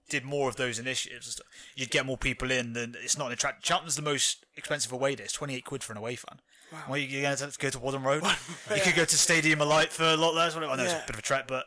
did 0.07 0.23
more 0.23 0.49
of 0.49 0.55
those 0.57 0.77
initiatives, 0.77 1.25
and 1.25 1.33
stuff, 1.33 1.47
you'd 1.75 1.89
get 1.89 2.05
more 2.05 2.15
people 2.15 2.51
in. 2.51 2.73
Then 2.73 2.93
it's 3.03 3.17
not 3.17 3.27
an 3.27 3.33
attract. 3.33 3.65
Cheltenham's 3.65 3.95
the 3.95 4.03
most 4.03 4.45
expensive 4.55 4.91
away 4.91 5.15
day. 5.15 5.23
It's 5.23 5.33
twenty 5.33 5.55
eight 5.55 5.65
quid 5.65 5.83
for 5.83 5.93
an 5.93 5.97
away 5.97 6.15
fan. 6.15 6.39
Wow. 6.71 6.83
Well, 6.89 6.97
you're 6.99 7.23
going 7.23 7.35
to 7.35 7.43
have 7.45 7.53
to 7.53 7.59
go 7.59 7.71
to 7.71 7.79
Whaddon 7.79 8.03
Road. 8.03 8.21
You 8.75 8.81
could 8.83 8.95
go 8.95 9.03
to 9.03 9.17
Stadium 9.17 9.61
of 9.61 9.67
Light 9.67 9.91
for 9.91 10.03
a 10.03 10.15
lot 10.15 10.35
less. 10.35 10.55
I 10.55 10.59
know 10.59 10.71
it's 10.83 10.93
a 10.93 11.03
bit 11.07 11.15
of 11.15 11.19
a 11.19 11.23
trek, 11.23 11.47
but 11.47 11.65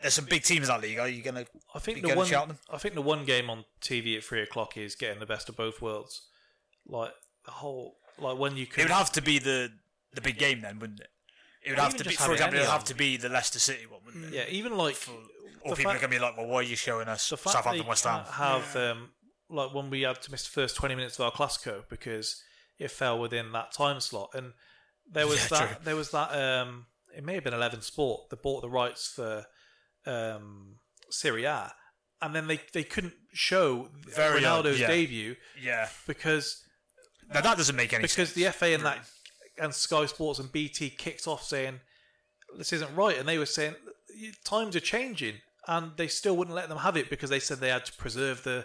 there's 0.00 0.14
some 0.14 0.24
big 0.24 0.42
teams 0.42 0.68
in 0.68 0.74
that 0.74 0.80
league. 0.80 0.98
Are 0.98 1.08
you 1.08 1.22
going 1.22 1.36
to? 1.36 1.46
I 1.72 1.78
think 1.78 1.98
You 1.98 2.02
the 2.02 2.08
go 2.14 2.16
one. 2.16 2.58
I 2.72 2.78
think 2.78 2.96
the 2.96 3.02
one 3.02 3.24
game 3.24 3.48
on 3.48 3.66
TV 3.80 4.16
at 4.16 4.24
three 4.24 4.42
o'clock 4.42 4.76
is 4.76 4.96
getting 4.96 5.20
the 5.20 5.26
best 5.26 5.48
of 5.48 5.56
both 5.56 5.80
worlds. 5.80 6.22
Like 6.86 7.12
the 7.44 7.50
whole, 7.52 7.96
like 8.18 8.38
when 8.38 8.56
you 8.56 8.66
could. 8.66 8.80
It 8.80 8.84
would 8.84 8.92
have 8.92 9.12
to 9.12 9.22
be 9.22 9.38
the 9.38 9.70
the 10.14 10.20
big 10.20 10.38
game 10.38 10.60
then, 10.62 10.78
wouldn't 10.78 11.00
it? 11.00 11.08
It 11.64 11.70
would 11.70 11.78
Or 11.78 11.82
have 11.82 11.90
even 11.94 11.98
to 11.98 12.04
be, 12.04 12.10
just 12.10 12.24
for 12.24 12.30
it 12.32 12.34
example, 12.34 12.58
it 12.58 12.62
would 12.62 12.70
have 12.70 12.84
to 12.84 12.94
be 12.94 13.16
the 13.16 13.28
Leicester 13.28 13.58
City 13.58 13.86
one, 13.86 14.00
wouldn't 14.04 14.24
it? 14.26 14.32
yeah, 14.34 14.44
even 14.48 14.76
like 14.76 14.96
Or 15.62 15.70
the 15.70 15.76
people 15.76 15.92
are 15.92 15.94
going 15.98 16.10
to 16.10 16.16
be 16.16 16.18
like, 16.18 16.36
well, 16.36 16.46
why 16.46 16.56
are 16.56 16.62
you 16.62 16.74
showing 16.76 17.06
us 17.08 17.28
the 17.28 17.36
fact 17.36 17.52
Southampton, 17.54 17.86
West 17.86 18.04
Ham? 18.04 18.24
can't 18.24 18.34
have 18.34 18.76
um, 18.76 19.10
like 19.50 19.74
when 19.74 19.90
we 19.90 20.02
had 20.02 20.20
to 20.22 20.30
miss 20.30 20.44
the 20.44 20.50
first 20.50 20.74
twenty 20.76 20.94
minutes 20.94 21.18
of 21.18 21.26
our 21.26 21.32
Classico 21.32 21.84
because 21.90 22.42
it 22.78 22.90
fell 22.90 23.18
within 23.18 23.52
that 23.52 23.72
time 23.72 24.00
slot, 24.00 24.30
and 24.34 24.52
there 25.10 25.26
was 25.26 25.38
Yeah, 25.50 25.58
that 25.58 25.68
true. 25.68 25.76
there 25.84 25.96
was 25.96 26.10
that 26.12 26.32
um, 26.34 26.86
it 27.14 27.24
may 27.24 27.34
have 27.34 27.44
been 27.44 27.54
Eleven 27.54 27.82
Sport 27.82 28.30
that 28.30 28.42
bought 28.42 28.62
the 28.62 28.70
rights 28.70 29.12
for 29.14 29.44
um, 30.06 30.76
Serie 31.10 31.44
A, 31.44 31.72
and 32.22 32.34
then 32.34 32.46
they 32.46 32.60
they 32.72 32.84
couldn't 32.84 33.14
show 33.32 33.90
Very 34.14 34.44
odd, 34.44 34.64
Ronaldo's 34.64 34.80
yeah. 34.80 34.86
debut 34.88 35.36
Yeah. 35.60 35.88
because 36.06 36.64
Now 37.32 37.40
that 37.40 37.56
doesn't 37.56 37.76
make 37.76 37.92
any 37.92 38.02
sense. 38.02 38.14
because 38.14 38.28
sense. 38.34 38.44
the 38.46 38.52
FA 38.52 38.74
and 38.74 38.84
that 38.84 38.98
and 39.58 39.74
Sky 39.74 40.06
Sports 40.06 40.38
and 40.38 40.50
BT 40.50 40.90
kicked 40.90 41.26
off 41.26 41.44
saying 41.44 41.80
this 42.56 42.72
isn't 42.72 42.94
right, 42.94 43.18
and 43.18 43.28
they 43.28 43.38
were 43.38 43.46
saying 43.46 43.74
times 44.44 44.74
are 44.76 44.80
changing, 44.80 45.36
and 45.68 45.92
they 45.96 46.08
still 46.08 46.36
wouldn't 46.36 46.54
let 46.56 46.68
them 46.68 46.78
have 46.78 46.96
it 46.96 47.10
because 47.10 47.30
they 47.30 47.40
said 47.40 47.58
they 47.58 47.68
had 47.68 47.84
to 47.86 47.92
preserve 47.92 48.42
the 48.42 48.64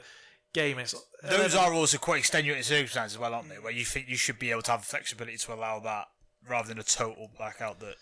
game. 0.53 0.79
It's, 0.79 0.95
Those 1.21 1.53
are 1.55 1.73
also 1.73 1.97
quite 1.97 2.19
extenuating 2.19 2.63
circumstances 2.63 3.15
as 3.15 3.19
well, 3.19 3.33
aren't 3.33 3.49
they? 3.49 3.55
Where 3.59 3.71
you 3.73 3.85
think 3.85 4.07
you 4.09 4.15
should 4.17 4.39
be 4.39 4.51
able 4.51 4.61
to 4.63 4.71
have 4.71 4.83
flexibility 4.85 5.37
to 5.37 5.53
allow 5.53 5.79
that 5.81 6.05
rather 6.47 6.67
than 6.69 6.79
a 6.79 6.83
total 6.83 7.29
blackout 7.37 7.79
that 7.81 7.95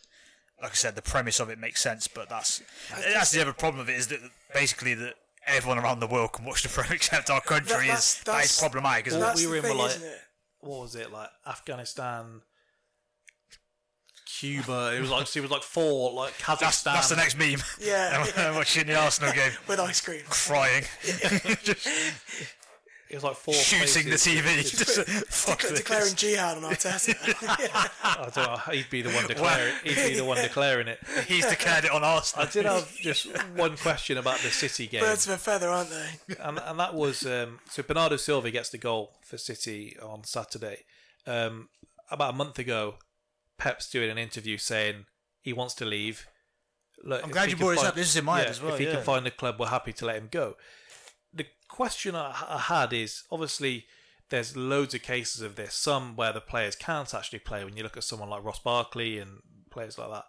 like 0.62 0.72
I 0.72 0.76
said, 0.76 0.96
the 0.96 1.02
premise 1.02 1.40
of 1.42 1.50
it 1.50 1.60
makes 1.60 1.82
sense, 1.82 2.08
but 2.08 2.30
that's 2.30 2.62
that's 2.92 3.32
the 3.32 3.42
other 3.42 3.52
problem 3.54 3.82
of 3.82 3.90
it 3.90 3.98
is 3.98 4.08
that 4.08 4.20
basically 4.54 4.94
that 4.94 5.16
everyone 5.46 5.78
around 5.80 6.00
the 6.00 6.08
world 6.08 6.32
can 6.34 6.46
watch 6.46 6.64
the 6.64 6.70
Pro 6.70 6.86
except 6.92 7.30
our 7.30 7.42
country 7.42 7.68
That- 7.68 7.80
that's- 7.88 8.18
is 8.20 8.24
that 8.24 8.32
is 8.32 8.36
that's- 8.36 8.60
problematic, 8.62 9.08
isn't 9.08 9.20
that's 9.20 9.42
it? 9.42 9.46
we 9.48 9.56
were 9.56 9.62
the 9.62 9.68
in 9.68 9.74
thing, 9.74 9.78
like 9.82 9.96
isn't 9.96 10.08
it? 10.08 10.20
What 10.64 10.82
was 10.82 10.96
it 10.96 11.12
like 11.12 11.30
Afghanistan, 11.48 12.42
Cuba. 14.40 14.94
It 14.96 15.02
was 15.02 15.10
like 15.10 15.36
it 15.36 15.42
was 15.42 15.52
like 15.52 15.64
four 15.64 16.12
like 16.12 16.34
Kazakhstan. 16.38 16.60
That's, 16.60 16.84
that's 16.84 17.10
the 17.10 17.16
next 17.16 17.38
meme. 17.38 17.62
Yeah, 17.80 18.26
I'm 18.36 18.56
watching 18.56 18.88
the 18.88 18.96
Arsenal 18.96 19.32
game, 19.34 19.52
with 19.68 19.80
ice 19.80 20.02
cream. 20.02 20.22
crying, 20.30 20.84
It 23.14 23.18
was 23.18 23.24
like 23.26 23.36
four 23.36 23.54
shooting 23.54 24.10
the. 24.10 24.16
TV. 24.16 24.62
Just, 24.76 25.08
fuck 25.30 25.60
Decla- 25.60 25.70
this. 25.70 25.80
declaring 25.82 26.16
jihad 26.16 26.58
on 26.58 26.64
Arteta. 26.64 27.14
I 28.04 28.30
don't 28.34 28.36
know. 28.38 28.74
He'd 28.74 28.90
be 28.90 29.04
the 29.04 29.12
one 29.12 29.28
declaring. 29.28 29.76
He'd 29.84 29.96
be 29.96 30.16
the 30.16 30.26
one 30.26 30.38
declaring 30.38 30.88
it. 30.88 31.00
He's 31.28 31.46
declared 31.46 31.86
it 31.86 31.92
on 31.92 32.04
Arsenal. 32.04 32.48
I 32.48 32.50
did 32.50 32.66
have 32.66 32.92
just 32.96 33.28
one 33.56 33.78
question 33.78 34.18
about 34.18 34.40
the 34.40 34.50
City 34.50 34.88
game. 34.88 35.02
Birds 35.02 35.28
of 35.28 35.34
a 35.34 35.38
feather, 35.38 35.70
aren't 35.70 35.92
they? 35.92 36.36
and, 36.40 36.58
and 36.58 36.80
that 36.80 36.96
was 36.96 37.24
um, 37.24 37.60
so 37.70 37.84
Bernardo 37.84 38.18
Silva 38.18 38.50
gets 38.50 38.70
the 38.72 38.80
goal 38.80 39.12
for 39.22 39.38
City 39.38 39.96
on 40.02 40.24
Saturday. 40.24 40.80
Um, 41.28 41.70
about 42.10 42.34
a 42.34 42.36
month 42.36 42.58
ago, 42.58 42.96
Pep's 43.60 43.92
doing 43.92 44.10
an 44.10 44.18
interview 44.18 44.58
saying 44.58 45.06
he 45.44 45.54
wants 45.54 45.76
to 45.76 45.86
leave. 45.86 46.26
Look, 47.04 47.24
I'm 47.24 47.30
glad 47.30 47.52
you 47.52 47.58
brought 47.58 47.76
this 47.76 47.84
up. 47.84 47.96
This 47.96 48.08
is 48.08 48.16
in 48.16 48.26
my 48.26 48.40
head 48.40 48.46
yeah, 48.46 48.50
as 48.50 48.62
well, 48.62 48.74
If 48.74 48.80
he 48.80 48.86
yeah. 48.88 48.94
can 48.94 49.04
find 49.04 49.28
a 49.28 49.32
club, 49.32 49.60
we're 49.60 49.68
happy 49.68 49.94
to 49.94 50.06
let 50.08 50.16
him 50.16 50.30
go. 50.32 50.56
Question 51.74 52.14
I, 52.16 52.36
I 52.50 52.60
had 52.60 52.94
is 52.94 53.24
obviously 53.32 53.86
there's 54.30 54.56
loads 54.56 54.94
of 54.94 55.02
cases 55.02 55.42
of 55.42 55.56
this. 55.56 55.74
Some 55.74 56.16
where 56.16 56.32
the 56.32 56.40
players 56.40 56.76
can't 56.76 57.12
actually 57.16 57.40
play. 57.40 57.64
When 57.66 57.76
you 57.76 57.82
look 57.82 57.98
at 57.98 58.04
someone 58.04 58.30
like 58.30 58.44
Ross 58.44 58.60
Barkley 58.60 59.18
and 59.18 59.40
players 59.72 59.98
like 59.98 60.12
that. 60.12 60.26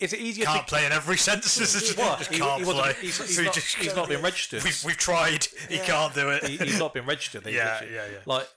Is 0.00 0.14
it 0.14 0.20
easier 0.20 0.46
Can't 0.46 0.66
to 0.66 0.74
play 0.74 0.86
in 0.86 0.92
every 0.92 1.18
sense. 1.18 1.58
Is 1.60 1.94
What? 1.94 2.18
just 2.20 2.30
can't 2.32 2.60
he 2.60 2.64
wasn't- 2.66 2.84
play. 2.84 2.94
he's- 3.02 3.18
he's 3.18 3.38
not- 3.38 3.52
just- 3.54 3.76
he's 3.76 3.94
not 3.94 4.08
been 4.08 4.22
registered. 4.22 4.64
We've, 4.64 4.82
we've 4.84 4.96
tried. 4.96 5.44
He 5.68 5.76
Yeah. 5.76 5.84
can't 5.86 6.14
do 6.14 6.30
it. 6.30 6.44
he, 6.44 6.56
he's 6.56 6.78
not 6.78 6.94
been 6.94 7.04
registered. 7.04 7.46
Yeah, 7.46 7.84
yeah, 7.84 8.06
yeah. 8.06 8.18
Like, 8.24 8.48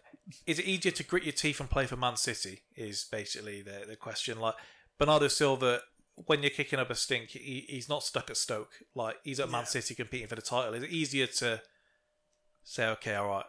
is 0.46 0.58
it 0.58 0.66
easier 0.66 0.94
to 0.94 1.04
grit 1.04 1.24
your 1.24 1.34
teeth 1.34 1.60
and 1.60 1.70
play 1.70 1.86
for 1.86 1.98
Man 1.98 2.16
City? 2.16 2.62
Is 2.78 3.04
basically 3.12 3.62
the 3.62 3.84
the 3.88 3.98
question. 3.98 4.40
Like 4.40 4.56
Bernardo 4.98 5.28
Silva, 5.28 5.82
when 6.26 6.42
you're 6.42 6.50
kicking 6.50 6.80
up 6.80 6.90
a 6.90 6.96
stink, 6.96 7.30
he, 7.30 7.66
he's 7.70 7.88
not 7.88 8.04
stuck 8.04 8.30
at 8.30 8.38
Stoke. 8.38 8.74
Like 8.96 9.18
he's 9.24 9.40
at 9.40 9.50
Man 9.50 9.66
City 9.66 9.96
competing 9.96 10.28
for 10.28 10.36
the 10.36 10.42
title. 10.42 10.74
Is 10.74 10.84
it 10.84 10.90
easier 10.90 11.28
to 11.28 11.62
say, 12.64 12.88
okay, 12.88 13.16
all 13.16 13.28
right, 13.28 13.46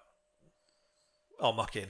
I'll 1.41 1.53
muck 1.53 1.77
in? 1.77 1.89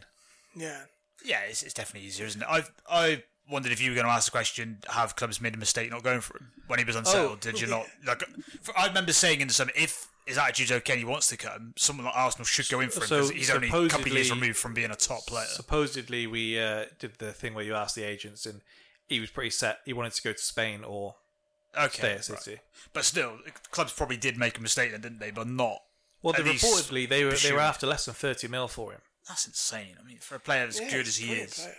Yeah. 0.54 0.82
Yeah, 1.24 1.40
it's, 1.48 1.62
it's 1.64 1.74
definitely 1.74 2.06
easier, 2.06 2.26
isn't 2.26 2.42
it? 2.42 2.46
I 2.48 2.62
I 2.88 3.22
wondered 3.50 3.72
if 3.72 3.82
you 3.82 3.90
were 3.90 3.94
going 3.96 4.06
to 4.06 4.12
ask 4.12 4.26
the 4.26 4.30
question: 4.30 4.78
Have 4.88 5.16
clubs 5.16 5.40
made 5.40 5.54
a 5.54 5.58
mistake 5.58 5.90
not 5.90 6.04
going 6.04 6.20
for 6.20 6.36
him 6.36 6.52
when 6.68 6.78
he 6.78 6.84
was 6.84 6.94
unsettled? 6.94 7.32
Oh, 7.32 7.50
did 7.50 7.60
you 7.60 7.66
not? 7.70 7.86
Like, 8.06 8.22
for, 8.62 8.78
I 8.78 8.86
remember 8.86 9.12
saying 9.12 9.40
in 9.40 9.48
the 9.48 9.54
summer, 9.54 9.72
if 9.74 10.06
his 10.26 10.38
attitude's 10.38 10.70
okay 10.70 10.92
and 10.92 11.00
he 11.00 11.04
wants 11.04 11.28
to 11.28 11.36
come, 11.36 11.72
someone 11.76 12.06
like 12.06 12.14
Arsenal 12.16 12.44
should 12.44 12.68
go 12.68 12.78
in 12.80 12.90
for 12.90 13.00
him 13.00 13.08
So, 13.08 13.16
because 13.16 13.30
he's 13.30 13.50
only 13.50 13.68
a 13.68 13.88
couple 13.88 14.06
of 14.06 14.12
years 14.12 14.30
removed 14.30 14.58
from 14.58 14.74
being 14.74 14.90
a 14.90 14.96
top 14.96 15.26
player. 15.26 15.46
Supposedly, 15.46 16.26
we 16.28 16.60
uh, 16.60 16.84
did 17.00 17.14
the 17.18 17.32
thing 17.32 17.54
where 17.54 17.64
you 17.64 17.74
asked 17.74 17.96
the 17.96 18.04
agents, 18.04 18.46
and 18.46 18.60
he 19.08 19.20
was 19.20 19.30
pretty 19.30 19.50
set. 19.50 19.78
He 19.84 19.92
wanted 19.92 20.12
to 20.12 20.22
go 20.22 20.32
to 20.32 20.38
Spain 20.38 20.84
or 20.84 21.16
Okay, 21.76 21.98
stay 21.98 22.08
at 22.12 22.28
right. 22.28 22.42
City. 22.42 22.60
but 22.92 23.04
still, 23.04 23.38
clubs 23.70 23.92
probably 23.92 24.16
did 24.16 24.38
make 24.38 24.58
a 24.58 24.62
mistake 24.62 24.90
then, 24.92 25.00
didn't 25.00 25.20
they? 25.20 25.30
But 25.30 25.48
not. 25.48 25.78
Well, 26.22 26.34
they 26.34 26.42
reportedly 26.42 27.08
they 27.08 27.24
were 27.24 27.32
they 27.32 27.52
were 27.52 27.60
after 27.60 27.86
less 27.86 28.06
than 28.06 28.14
thirty 28.14 28.48
mil 28.48 28.68
for 28.68 28.92
him. 28.92 29.00
That's 29.28 29.46
insane. 29.46 29.96
I 30.00 30.06
mean, 30.06 30.18
for 30.18 30.36
a 30.36 30.40
player 30.40 30.66
as 30.66 30.80
Yeah, 30.80 30.90
good 30.90 31.06
as 31.06 31.16
he 31.18 31.32
is, 31.32 31.54
player. 31.54 31.74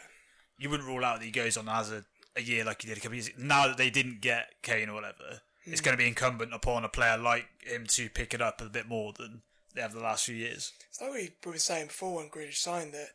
you 0.58 0.70
wouldn't 0.70 0.88
rule 0.88 1.04
out 1.04 1.20
that 1.20 1.26
he 1.26 1.32
goes 1.32 1.58
on 1.58 1.68
as 1.68 1.92
a, 1.92 2.06
a 2.36 2.42
year 2.42 2.64
like 2.64 2.82
he 2.82 2.88
did 2.88 2.98
a 2.98 3.02
couple 3.02 3.18
of 3.18 3.26
years. 3.26 3.38
Now 3.38 3.68
that 3.68 3.78
they 3.78 3.90
didn't 3.90 4.22
get 4.22 4.54
Kane 4.62 4.88
or 4.88 4.94
whatever, 4.94 5.42
it's 5.66 5.82
hmm. 5.82 5.86
going 5.86 5.98
to 5.98 6.02
be 6.02 6.08
incumbent 6.08 6.54
upon 6.54 6.86
a 6.86 6.90
player 6.90 7.18
like 7.18 7.48
him 7.64 7.86
to 7.88 8.10
pick 8.10 8.34
it 8.34 8.42
up 8.42 8.62
a 8.62 8.66
bit 8.66 8.88
more 8.88 9.14
than 9.18 9.42
they 9.76 9.82
have 9.82 9.94
the 9.94 10.00
last 10.00 10.26
few 10.26 10.36
years. 10.36 10.72
It's 10.90 11.02
like 11.02 11.12
we 11.12 11.32
were 11.46 11.58
saying 11.58 11.88
before 11.88 12.16
when 12.18 12.30
Grealish 12.30 12.58
signed 12.58 12.94
that 12.94 13.10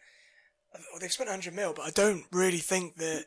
well, 0.73 1.01
they've 1.01 1.13
spent 1.13 1.31
100 1.31 1.55
mil, 1.55 1.73
but 1.73 1.87
I 1.87 1.91
don't 1.91 2.25
really 2.33 2.59
think 2.59 2.97
that 2.97 3.25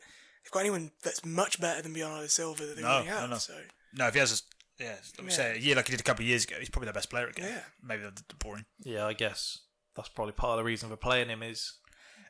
they've 0.48 0.52
got 0.52 0.60
anyone 0.60 0.90
that's 1.02 1.24
much 1.24 1.60
better 1.60 1.82
than 1.82 1.92
Bernardo 1.92 2.26
Silva 2.26 2.64
that 2.66 2.76
they 2.76 2.82
No, 2.82 2.88
already 2.88 3.08
no, 3.10 3.16
have. 3.16 3.30
no. 3.30 3.36
So 3.36 3.54
No, 3.94 4.06
if 4.08 4.14
he 4.14 4.20
has, 4.20 4.32
a, 4.78 4.82
yeah, 4.82 4.90
like 4.90 5.18
we 5.18 5.24
Yeah. 5.26 5.30
say, 5.30 5.56
a 5.56 5.58
year 5.58 5.76
like 5.76 5.86
he 5.86 5.90
did 5.92 6.00
a 6.00 6.04
couple 6.04 6.22
of 6.24 6.28
years 6.28 6.44
ago, 6.44 6.56
he's 6.58 6.70
probably 6.70 6.86
their 6.86 6.94
best 6.94 7.10
player 7.10 7.26
again. 7.28 7.46
Yeah. 7.52 7.62
maybe 7.82 8.02
they're, 8.02 8.10
they're 8.12 8.38
boring. 8.38 8.64
Yeah, 8.80 9.06
I 9.06 9.12
guess 9.12 9.58
that's 9.94 10.08
probably 10.08 10.32
part 10.32 10.52
of 10.52 10.56
the 10.58 10.64
reason 10.64 10.88
for 10.88 10.96
playing 10.96 11.28
him 11.28 11.42
is 11.42 11.74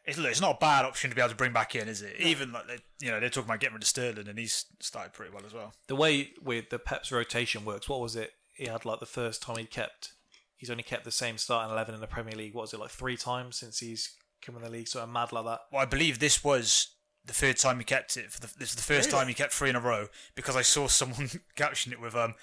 It's, 0.05 0.17
it's 0.19 0.41
not 0.41 0.57
a 0.57 0.59
bad 0.59 0.85
option 0.87 1.11
to 1.11 1.17
be 1.17 1.21
able 1.21 1.31
to 1.31 1.37
bring 1.37 1.53
back 1.53 1.75
in, 1.75 1.87
is 1.87 2.01
it? 2.03 2.17
Even 2.19 2.51
like 2.53 2.67
they, 2.67 2.79
you 3.01 3.11
know, 3.11 3.21
they're 3.21 3.29
talking 3.29 3.49
about 3.51 3.61
getting 3.61 3.75
rid 3.75 3.83
of 3.83 3.89
Sterling, 3.89 4.27
and 4.27 4.39
he's 4.39 4.65
started 4.81 5.13
pretty 5.13 5.33
well 5.35 5.45
as 5.45 5.53
well. 5.53 5.75
the 5.87 5.95
way 5.97 6.33
with 6.43 6.71
the 6.71 6.79
Pep's 6.79 7.13
rotation 7.13 7.65
works. 7.65 7.89
What 7.91 8.01
was 8.01 8.17
it? 8.17 8.33
He 8.55 8.65
had 8.67 8.85
like 8.87 9.01
the 9.01 9.07
first 9.07 9.43
time 9.43 9.59
he 9.59 9.65
kept. 9.67 10.13
He's 10.57 10.71
only 10.71 10.83
kept 10.83 11.05
the 11.05 11.11
same 11.13 11.37
starting 11.39 11.71
eleven 11.73 11.95
in 11.95 12.01
the 12.01 12.07
Premier 12.07 12.35
League. 12.35 12.55
What 12.55 12.63
was 12.63 12.73
it 12.73 12.81
like 12.81 12.91
three 12.91 13.17
times 13.19 13.59
since 13.59 13.79
he's 13.81 14.15
come 14.41 14.57
in 14.57 14.63
the 14.63 14.71
league? 14.71 14.89
Sort 14.89 15.05
of 15.05 15.11
mad 15.11 15.31
like 15.31 15.45
that. 15.45 15.61
Well, 15.71 15.83
I 15.83 15.85
believe 15.85 16.19
this 16.21 16.43
was 16.43 16.89
the 17.29 17.35
third 17.35 17.57
time 17.57 17.79
he 17.79 17.85
kept 17.85 18.17
it. 18.17 18.33
For 18.33 18.41
the, 18.41 18.53
this 18.59 18.71
is 18.71 18.75
the 18.75 18.83
first 18.83 19.07
Really? 19.09 19.19
time 19.21 19.29
he 19.29 19.35
kept 19.35 19.53
three 19.53 19.71
in 19.71 19.77
a 19.77 19.81
row 19.81 20.09
because 20.35 20.57
I 20.57 20.63
saw 20.63 20.87
someone 20.89 21.31
caption 21.55 21.93
it 21.93 22.01
with 22.01 22.17
um, 22.17 22.35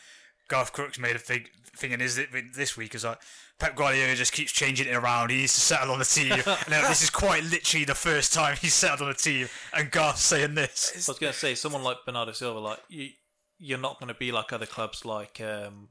Garth 0.48 0.72
Crooks 0.72 0.98
made 0.98 1.16
a 1.16 1.22
big 1.28 1.50
thing 1.76 1.92
in 1.92 2.00
his 2.00 2.20
this 2.56 2.78
week 2.78 2.96
is 2.96 3.04
like 3.04 3.20
Pep 3.60 3.76
Guardiola 3.76 4.16
just 4.16 4.32
keeps 4.34 4.52
changing 4.52 4.88
it 4.88 4.96
around. 4.96 5.32
He 5.32 5.38
needs 5.38 5.54
to 5.56 5.62
settle 5.62 5.92
on 5.92 6.00
the 6.00 6.06
team. 6.06 6.32
and 6.34 6.44
then 6.68 6.84
this 6.84 7.02
is 7.04 7.10
quite 7.10 7.44
literally 7.44 7.86
the 7.86 7.96
first 7.96 8.34
time 8.34 8.58
he's 8.62 8.74
settled 8.74 9.02
on 9.02 9.10
a 9.10 9.14
team, 9.14 9.48
and 9.74 9.92
Garth's 9.92 10.24
saying 10.24 10.56
this. 10.56 10.92
I 10.94 11.12
was 11.12 11.20
going 11.20 11.34
to 11.34 11.40
say 11.40 11.56
someone 11.56 11.84
like 11.84 11.98
Bernardo 12.06 12.32
Silva, 12.34 12.60
like 12.60 12.80
you, 12.90 13.10
you're 13.58 13.80
not 13.80 14.00
going 14.00 14.10
to 14.10 14.14
be 14.14 14.32
like 14.32 14.52
other 14.54 14.66
clubs 14.66 15.06
like 15.06 15.40
um, 15.42 15.90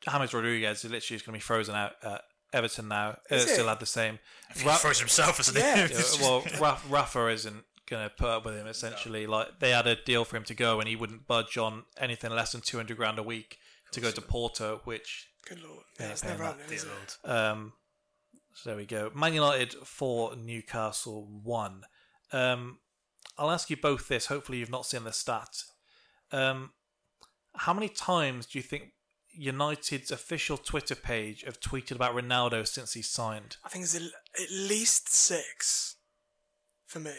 James 0.00 0.34
Rodriguez. 0.34 0.84
Is 0.84 0.90
literally 0.90 1.00
just 1.16 1.26
going 1.26 1.34
to 1.34 1.38
be 1.38 1.40
frozen 1.40 1.74
out 1.74 1.92
at 2.02 2.22
Everton 2.56 2.88
now. 2.88 3.10
Uh, 3.30 3.34
Is 3.36 3.44
it? 3.44 3.48
still 3.50 3.68
had 3.68 3.80
the 3.80 3.86
same. 3.86 4.18
He 4.54 4.60
throws 4.60 4.98
himself 5.00 5.38
as 5.40 5.48
an 5.48 5.56
Yeah. 5.56 5.84
It's 5.84 6.18
Yeah, 6.18 6.22
well, 6.26 6.44
Rafa, 6.60 6.88
Rafa 6.88 7.28
isn't 7.28 7.64
going 7.88 8.08
to 8.08 8.14
put 8.14 8.28
up 8.28 8.44
with 8.44 8.54
him. 8.56 8.66
Essentially, 8.66 9.26
like 9.26 9.60
they 9.60 9.70
had 9.70 9.86
a 9.86 9.96
deal 10.02 10.24
for 10.24 10.36
him 10.36 10.44
to 10.44 10.54
go, 10.54 10.80
and 10.80 10.88
he 10.88 10.96
wouldn't 10.96 11.26
budge 11.26 11.56
on 11.58 11.84
anything 11.98 12.30
less 12.32 12.52
than 12.52 12.60
two 12.62 12.76
hundred 12.78 12.96
grand 12.96 13.18
a 13.18 13.22
week 13.22 13.58
to 13.92 14.00
go 14.00 14.10
to 14.10 14.20
Porto, 14.20 14.80
which 14.84 15.28
good 15.48 15.62
lord, 15.62 15.84
yeah, 16.00 16.06
Yeah, 16.06 16.12
it's 16.12 16.22
paying 16.22 16.32
never 16.38 16.42
that 16.44 16.58
happening, 16.58 16.76
is 16.76 16.84
it? 16.84 17.30
um, 17.30 17.72
so 18.54 18.70
there 18.70 18.76
we 18.76 18.86
go. 18.86 19.10
Man 19.14 19.34
United 19.34 19.74
for 19.84 20.34
Newcastle 20.34 21.28
one. 21.44 21.82
Um, 22.32 22.78
I'll 23.38 23.50
ask 23.50 23.68
you 23.70 23.76
both 23.76 24.08
this. 24.08 24.26
Hopefully, 24.26 24.58
you've 24.58 24.70
not 24.70 24.86
seen 24.86 25.04
the 25.04 25.12
stat. 25.12 25.62
Um, 26.32 26.70
how 27.54 27.72
many 27.74 27.88
times 27.88 28.46
do 28.46 28.58
you 28.58 28.62
think 28.62 28.92
United's 29.36 30.10
official 30.10 30.56
Twitter 30.56 30.94
page 30.94 31.42
have 31.44 31.60
tweeted 31.60 31.92
about 31.92 32.14
Ronaldo 32.14 32.66
since 32.66 32.92
he 32.94 33.02
signed? 33.02 33.56
I 33.64 33.68
think 33.68 33.84
it's 33.84 33.94
at 33.94 34.02
at 34.02 34.50
least 34.50 35.12
six 35.12 35.96
for 36.86 37.00
me. 37.00 37.14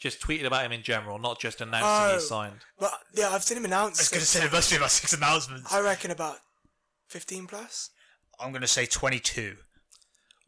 Just 0.00 0.20
tweeted 0.20 0.46
about 0.46 0.64
him 0.66 0.72
in 0.72 0.82
general, 0.82 1.18
not 1.18 1.38
just 1.38 1.60
announcing 1.60 1.88
Oh. 1.88 2.14
he 2.14 2.20
signed. 2.20 2.60
But 2.78 2.92
yeah, 3.14 3.28
I've 3.30 3.42
seen 3.44 3.58
him 3.58 3.64
announce. 3.64 3.98
I 3.98 4.02
was 4.02 4.08
going 4.08 4.20
to 4.20 4.26
six 4.26 4.28
say 4.30 4.40
there 4.40 4.50
must 4.50 4.70
be 4.70 4.76
about 4.76 4.90
six 4.90 5.12
announcements. 5.12 5.72
I 5.72 5.80
reckon 5.80 6.10
about 6.10 6.38
15 7.08 7.46
plus. 7.46 7.90
I'm 8.40 8.50
going 8.50 8.62
to 8.62 8.66
say 8.68 8.86
22. 8.86 9.56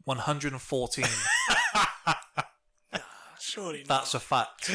114. 0.03 1.05
Surely 3.39 3.79
not. 3.79 3.87
That's 3.87 4.13
a 4.15 4.19
fact. 4.19 4.69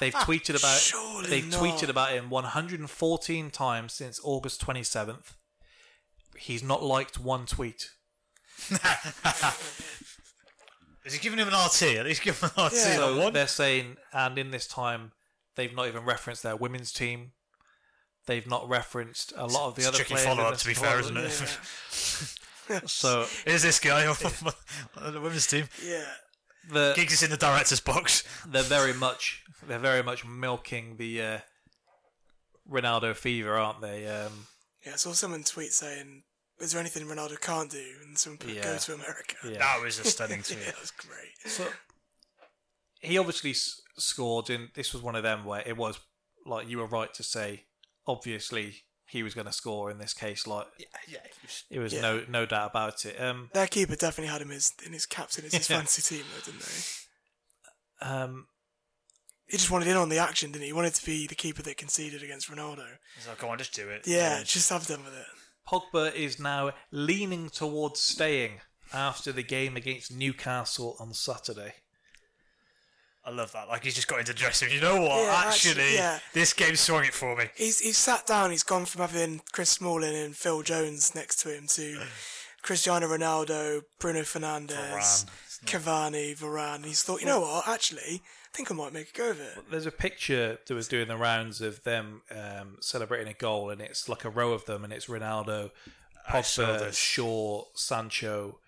They've 0.00 0.12
tweeted 0.12 0.58
about 0.58 0.78
Surely 0.80 1.28
they've 1.30 1.50
not. 1.50 1.60
tweeted 1.60 1.88
about 1.88 2.10
him 2.12 2.30
114 2.30 3.50
times 3.50 3.92
since 3.92 4.20
August 4.22 4.64
27th. 4.66 5.34
He's 6.36 6.62
not 6.62 6.82
liked 6.82 7.18
one 7.18 7.46
tweet. 7.46 7.90
Is 11.04 11.14
he 11.14 11.18
giving 11.20 11.38
him 11.38 11.48
an 11.48 11.54
RT? 11.54 11.82
At 11.96 12.04
least 12.06 12.22
give 12.22 12.40
him 12.40 12.50
an 12.56 12.64
RT. 12.66 12.72
Yeah. 12.74 12.96
So 12.96 13.18
one. 13.18 13.32
they're 13.32 13.46
saying, 13.48 13.96
and 14.12 14.38
in 14.38 14.50
this 14.50 14.66
time, 14.66 15.12
they've 15.56 15.74
not 15.74 15.88
even 15.88 16.04
referenced 16.04 16.42
their 16.42 16.56
women's 16.56 16.92
team. 16.92 17.32
They've 18.26 18.46
not 18.46 18.68
referenced 18.68 19.32
a 19.36 19.46
lot 19.46 19.66
of 19.68 19.74
the 19.74 19.80
It's 19.80 19.88
other 19.88 19.96
tricky 19.96 20.14
players. 20.14 20.26
in 20.28 20.36
follow-up, 20.36 20.56
to 20.58 20.66
be 20.66 20.74
fair, 20.74 21.00
isn't 21.00 21.16
it? 21.16 21.58
So 22.86 23.26
Here's 23.44 23.62
this 23.62 23.80
guy 23.80 24.06
on 24.06 24.14
the 25.12 25.20
women's 25.20 25.46
team. 25.48 25.68
Yeah. 25.84 26.04
the, 26.70 26.92
Giggs 26.94 27.14
is 27.14 27.22
in 27.24 27.30
the 27.30 27.36
director's 27.36 27.80
box. 27.80 28.22
they're 28.46 28.62
very 28.62 28.94
much 28.94 29.42
they're 29.66 29.80
very 29.80 30.02
much 30.02 30.24
milking 30.24 30.96
the 30.96 31.20
uh, 31.20 31.38
Ronaldo 32.70 33.14
fever, 33.16 33.56
aren't 33.56 33.80
they? 33.80 34.06
Um, 34.06 34.46
Yeah, 34.84 34.92
I 34.94 34.96
saw 34.96 35.12
someone 35.12 35.44
tweet 35.44 35.72
saying, 35.72 36.24
"Is 36.60 36.72
there 36.72 36.80
anything 36.80 37.06
Ronaldo 37.06 37.40
can't 37.40 37.70
do?" 37.70 37.84
And 38.04 38.18
someone 38.18 38.38
put, 38.38 38.50
Yeah. 38.50 38.62
"Go 38.64 38.78
to 38.78 38.94
America." 38.94 39.36
yeah. 39.44 39.58
That 39.58 39.80
was 39.82 39.98
a 39.98 40.04
stunning 40.04 40.38
Yeah, 40.48 40.54
tweet. 40.56 40.66
that 40.66 40.80
was 40.80 40.90
great. 40.90 41.50
So 41.52 41.68
he 43.00 43.18
obviously 43.18 43.50
s- 43.50 43.80
scored, 43.96 44.50
and 44.50 44.68
this 44.74 44.92
was 44.92 45.02
one 45.02 45.16
of 45.16 45.22
them 45.22 45.44
where 45.44 45.62
it 45.66 45.76
was 45.76 45.98
like 46.46 46.68
you 46.68 46.78
were 46.78 46.86
right 46.86 47.12
to 47.14 47.22
say. 47.22 47.64
Obviously, 48.06 48.82
he 49.06 49.22
was 49.22 49.32
going 49.34 49.46
to 49.46 49.52
score 49.52 49.88
in 49.90 49.98
this 49.98 50.12
case. 50.14 50.46
Like 50.46 50.66
yeah, 51.08 51.18
it 51.70 51.78
was 51.78 51.92
Yeah. 51.92 52.00
no 52.00 52.24
no 52.28 52.46
doubt 52.46 52.70
about 52.70 53.04
it. 53.04 53.20
Um, 53.20 53.50
Their 53.54 53.68
keeper 53.68 53.94
definitely 53.94 54.32
had 54.32 54.42
him 54.42 54.50
as 54.50 54.72
in 54.84 54.92
his 54.92 55.06
captain 55.06 55.44
as 55.44 55.52
his 55.54 55.68
fantasy 55.68 56.02
team, 56.16 56.24
though, 56.34 56.44
didn't 56.50 56.62
they? 56.62 58.06
um, 58.06 58.48
he 59.52 59.58
just 59.58 59.70
wanted 59.70 59.86
in 59.86 59.98
on 59.98 60.08
the 60.08 60.16
action, 60.16 60.50
didn't 60.50 60.62
he? 60.62 60.68
He 60.68 60.72
wanted 60.72 60.94
to 60.94 61.04
be 61.04 61.26
the 61.26 61.34
keeper 61.34 61.60
that 61.60 61.76
conceded 61.76 62.22
against 62.22 62.50
Ronaldo. 62.50 62.86
He's 63.14 63.28
like, 63.28 63.36
come 63.36 63.50
on, 63.50 63.58
just 63.58 63.74
do 63.74 63.86
it. 63.86 64.06
Yeah, 64.06 64.38
And 64.38 64.46
just 64.46 64.70
have 64.70 64.86
done 64.86 65.04
with 65.04 65.12
it. 65.12 65.26
Pogba 65.68 66.14
is 66.14 66.40
now 66.40 66.70
leaning 66.90 67.50
towards 67.50 68.00
staying 68.00 68.62
after 68.94 69.30
the 69.30 69.42
game 69.42 69.76
against 69.76 70.10
Newcastle 70.10 70.96
on 70.98 71.12
Saturday. 71.12 71.74
I 73.26 73.30
love 73.30 73.52
that. 73.52 73.68
Like 73.68 73.84
he's 73.84 73.94
just 73.94 74.08
got 74.08 74.20
into 74.20 74.32
the 74.32 74.38
dressing 74.38 74.68
room. 74.68 74.76
You 74.76 74.82
know 74.82 75.02
what? 75.02 75.22
Yeah, 75.22 75.42
actually, 75.46 75.70
actually, 75.70 75.94
yeah. 75.96 76.18
this 76.32 76.54
game 76.54 76.74
swung 76.74 77.04
it 77.04 77.12
for 77.12 77.36
me. 77.36 77.44
He's 77.54 77.78
he's 77.78 77.98
sat 77.98 78.26
down. 78.26 78.52
He's 78.52 78.64
gone 78.64 78.86
from 78.86 79.02
having 79.02 79.42
Chris 79.52 79.68
Smalling 79.68 80.16
and 80.16 80.34
Phil 80.34 80.62
Jones 80.62 81.14
next 81.14 81.36
to 81.42 81.54
him 81.54 81.66
to 81.68 82.00
Cristiano 82.62 83.06
Ronaldo, 83.06 83.82
Bruno 84.00 84.20
Fernandes, 84.22 84.72
Varane. 84.72 85.26
Cavani, 85.66 86.36
Varane. 86.38 86.84
He's 86.84 87.02
thought, 87.02 87.20
you 87.20 87.26
know 87.26 87.40
what? 87.40 87.68
Actually, 87.68 88.22
I 88.22 88.56
think 88.56 88.70
I 88.70 88.74
might 88.74 88.92
make 88.92 89.10
a 89.14 89.18
go 89.18 89.30
of 89.30 89.40
it. 89.40 89.58
There's 89.70 89.86
a 89.86 89.92
picture 89.92 90.58
that 90.66 90.74
was 90.74 90.88
doing 90.88 91.08
the 91.08 91.16
rounds 91.16 91.60
of 91.60 91.82
them 91.84 92.22
um, 92.30 92.76
celebrating 92.80 93.28
a 93.28 93.34
goal, 93.34 93.70
and 93.70 93.80
it's 93.80 94.08
like 94.08 94.24
a 94.24 94.30
row 94.30 94.52
of 94.52 94.64
them, 94.66 94.84
and 94.84 94.92
it's 94.92 95.06
Ronaldo, 95.06 95.70
I 96.28 96.40
Pogba. 96.40 96.92
Shaw, 96.92 97.64
Sancho, 97.74 98.58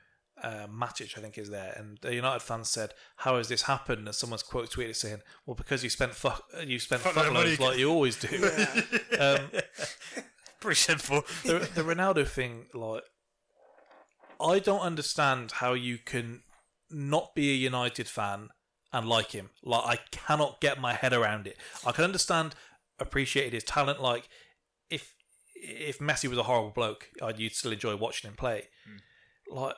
uh, 0.42 0.66
Matic, 0.68 1.16
I 1.18 1.20
think 1.20 1.38
is 1.38 1.50
there. 1.50 1.74
And 1.76 1.98
the 2.00 2.14
United 2.14 2.40
fans 2.42 2.70
said, 2.70 2.94
"How 3.16 3.36
has 3.38 3.48
this 3.48 3.62
happened?" 3.62 4.06
And 4.06 4.14
someone's 4.14 4.42
quote 4.42 4.70
tweeted 4.70 4.96
saying, 4.96 5.22
"Well, 5.46 5.54
because 5.54 5.82
you 5.82 5.90
spent 5.90 6.14
fuck, 6.14 6.44
you 6.64 6.78
spent 6.78 7.02
Fuck 7.02 7.16
load 7.16 7.26
of 7.26 7.32
money. 7.32 7.56
fuckloads 7.56 7.60
like 7.60 7.78
you 7.78 7.90
always 7.90 8.16
do." 8.16 8.28
um, 9.18 9.50
Pretty 10.60 10.76
simple. 10.76 11.24
the, 11.44 11.58
the 11.74 11.82
Ronaldo 11.82 12.26
thing, 12.26 12.66
like, 12.72 13.02
I 14.40 14.58
don't 14.60 14.80
understand 14.80 15.52
how 15.52 15.74
you 15.74 15.98
can 15.98 16.42
not 16.90 17.34
be 17.34 17.50
a 17.50 17.56
United 17.56 18.08
fan 18.08 18.48
and 18.92 19.08
like 19.08 19.32
him. 19.32 19.50
Like, 19.62 19.84
I 19.84 20.00
cannot 20.10 20.60
get 20.60 20.80
my 20.80 20.94
head 20.94 21.12
around 21.12 21.46
it. 21.46 21.58
I 21.84 21.92
can 21.92 22.04
understand, 22.04 22.54
appreciated 22.98 23.52
his 23.52 23.64
talent. 23.64 24.00
Like, 24.00 24.28
if 24.90 25.14
if 25.54 25.98
Messi 25.98 26.28
was 26.28 26.38
a 26.38 26.44
horrible 26.44 26.70
bloke, 26.70 27.08
I'd 27.22 27.38
you'd 27.38 27.54
still 27.54 27.72
enjoy 27.72 27.96
watching 27.96 28.30
him 28.30 28.36
play. 28.36 28.68
Hmm. 28.86 29.56
Like, 29.56 29.74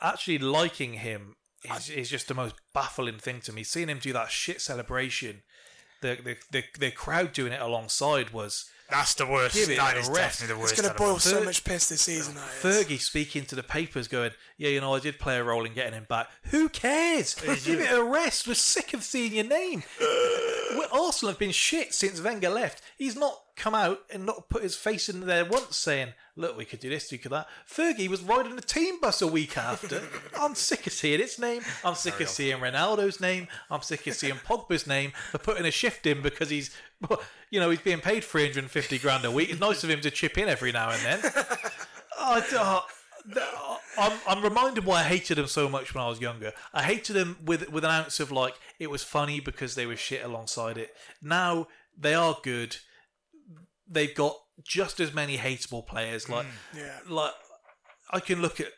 actually 0.00 0.38
liking 0.38 0.94
him 0.94 1.36
is, 1.64 1.90
is 1.90 2.10
just 2.10 2.28
the 2.28 2.34
most 2.34 2.54
baffling 2.72 3.18
thing 3.18 3.40
to 3.42 3.52
me. 3.52 3.62
Seeing 3.62 3.88
him 3.88 3.98
do 3.98 4.12
that 4.12 4.30
shit 4.30 4.60
celebration, 4.60 5.42
the 6.02 6.18
the 6.22 6.36
the, 6.50 6.64
the 6.78 6.90
crowd 6.90 7.32
doing 7.32 7.52
it 7.52 7.60
alongside 7.60 8.30
was 8.30 8.68
That's 8.90 9.14
the 9.14 9.26
worst. 9.26 9.54
Give 9.54 9.70
it 9.70 9.76
That 9.78 9.96
a 9.96 10.00
is 10.00 10.08
rest. 10.08 10.40
definitely 10.40 10.62
the 10.62 10.70
It's 10.70 10.80
going 10.80 10.92
to 10.92 10.98
boil 10.98 11.18
so 11.18 11.38
Fer- 11.38 11.44
much 11.44 11.64
piss 11.64 11.88
this 11.88 12.02
season. 12.02 12.34
Fergie 12.34 13.00
speaking 13.00 13.44
to 13.46 13.54
the 13.54 13.62
papers, 13.62 14.08
going, 14.08 14.32
"Yeah, 14.58 14.68
you 14.68 14.80
know, 14.80 14.94
I 14.94 15.00
did 15.00 15.18
play 15.18 15.38
a 15.38 15.44
role 15.44 15.64
in 15.64 15.72
getting 15.74 15.94
him 15.94 16.06
back. 16.08 16.28
Who 16.50 16.68
cares? 16.68 17.34
Give 17.64 17.80
it 17.80 17.90
a 17.92 18.02
rest. 18.04 18.46
We're 18.46 18.54
sick 18.54 18.92
of 18.94 19.02
seeing 19.02 19.32
your 19.32 19.44
name. 19.46 19.82
Arsenal 20.92 21.32
have 21.32 21.38
been 21.38 21.50
shit 21.50 21.92
since 21.94 22.20
Wenger 22.20 22.50
left. 22.50 22.82
He's 22.96 23.16
not 23.16 23.42
come 23.56 23.74
out 23.74 24.00
and 24.12 24.26
not 24.26 24.48
put 24.48 24.62
his 24.62 24.76
face 24.76 25.08
in 25.08 25.20
there 25.26 25.44
once, 25.44 25.76
saying, 25.76 26.14
"Look, 26.36 26.56
we 26.56 26.64
could 26.64 26.80
do 26.80 26.90
this, 26.90 27.10
we 27.10 27.18
could 27.18 27.32
that." 27.32 27.48
Fergie 27.68 28.08
was 28.08 28.22
riding 28.22 28.58
a 28.58 28.60
team 28.60 29.00
bus 29.00 29.22
a 29.22 29.26
week 29.26 29.56
after. 29.56 30.02
I'm 30.40 30.54
sick 30.54 30.86
of 30.86 30.92
seeing 30.92 31.20
its 31.20 31.38
name. 31.38 31.62
I'm 31.84 31.94
sick 31.94 32.20
of 32.20 32.28
seeing 32.28 32.58
Ronaldo's 32.58 33.20
name. 33.20 33.48
I'm 33.70 33.82
sick 33.82 34.06
of 34.06 34.14
seeing 34.14 34.34
Pogba's 34.34 34.86
name 34.86 35.12
for 35.30 35.38
putting 35.38 35.66
a 35.66 35.70
shift 35.70 36.06
in 36.06 36.22
because 36.22 36.50
he's, 36.50 36.74
you 37.50 37.60
know, 37.60 37.70
he's 37.70 37.80
being 37.80 38.00
paid 38.00 38.24
350 38.24 38.98
grand 38.98 39.24
a 39.24 39.30
week. 39.30 39.50
It's 39.50 39.60
nice 39.60 39.84
of 39.84 39.90
him 39.90 40.00
to 40.00 40.10
chip 40.10 40.36
in 40.38 40.48
every 40.48 40.72
now 40.72 40.90
and 40.90 41.02
then. 41.02 41.32
I, 42.18 42.42
uh, 42.56 42.80
I'm, 43.98 44.18
I'm 44.26 44.42
reminded 44.42 44.84
why 44.84 45.00
I 45.00 45.04
hated 45.04 45.38
them 45.38 45.46
so 45.46 45.68
much 45.68 45.94
when 45.94 46.02
I 46.04 46.08
was 46.08 46.20
younger. 46.20 46.52
I 46.72 46.82
hated 46.82 47.14
them 47.14 47.38
with 47.44 47.70
with 47.70 47.84
an 47.84 47.90
ounce 47.90 48.20
of 48.20 48.30
like 48.30 48.54
it 48.78 48.90
was 48.90 49.02
funny 49.02 49.40
because 49.40 49.74
they 49.74 49.86
were 49.86 49.96
shit 49.96 50.24
alongside 50.24 50.76
it. 50.76 50.94
Now 51.22 51.68
they 51.98 52.14
are 52.14 52.36
good. 52.42 52.76
They've 53.88 54.14
got 54.14 54.36
just 54.66 55.00
as 55.00 55.12
many 55.12 55.36
hateable 55.38 55.86
players. 55.86 56.28
Like 56.28 56.46
Yeah. 56.76 56.98
like 57.08 57.32
I 58.10 58.20
can 58.20 58.40
look 58.42 58.60
at 58.60 58.68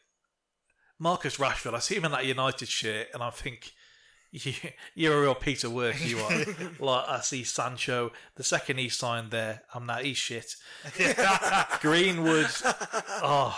Marcus 0.99 1.37
Rashford. 1.37 1.75
I 1.75 1.79
see 1.81 1.97
him 1.97 2.05
in 2.07 2.13
that 2.13 2.25
United 2.27 2.69
shirt, 2.69 3.09
and 3.15 3.23
I 3.23 3.31
think. 3.31 3.73
"You- 4.33 4.53
You're 4.95 5.19
a 5.19 5.21
real 5.23 5.35
Peter 5.35 5.71
work, 5.71 5.97
you 6.05 6.19
are. 6.19 6.45
like 6.81 7.09
I 7.09 7.21
see 7.21 7.45
Sancho, 7.45 8.13
the 8.35 8.43
second 8.43 8.79
he 8.79 8.89
signed 8.89 9.31
there, 9.31 9.63
I'm 9.73 9.87
that 9.87 10.05
he's 10.05 10.19
shit. 10.19 10.57
Greenwood, 11.81 12.49
oh, 13.23 13.57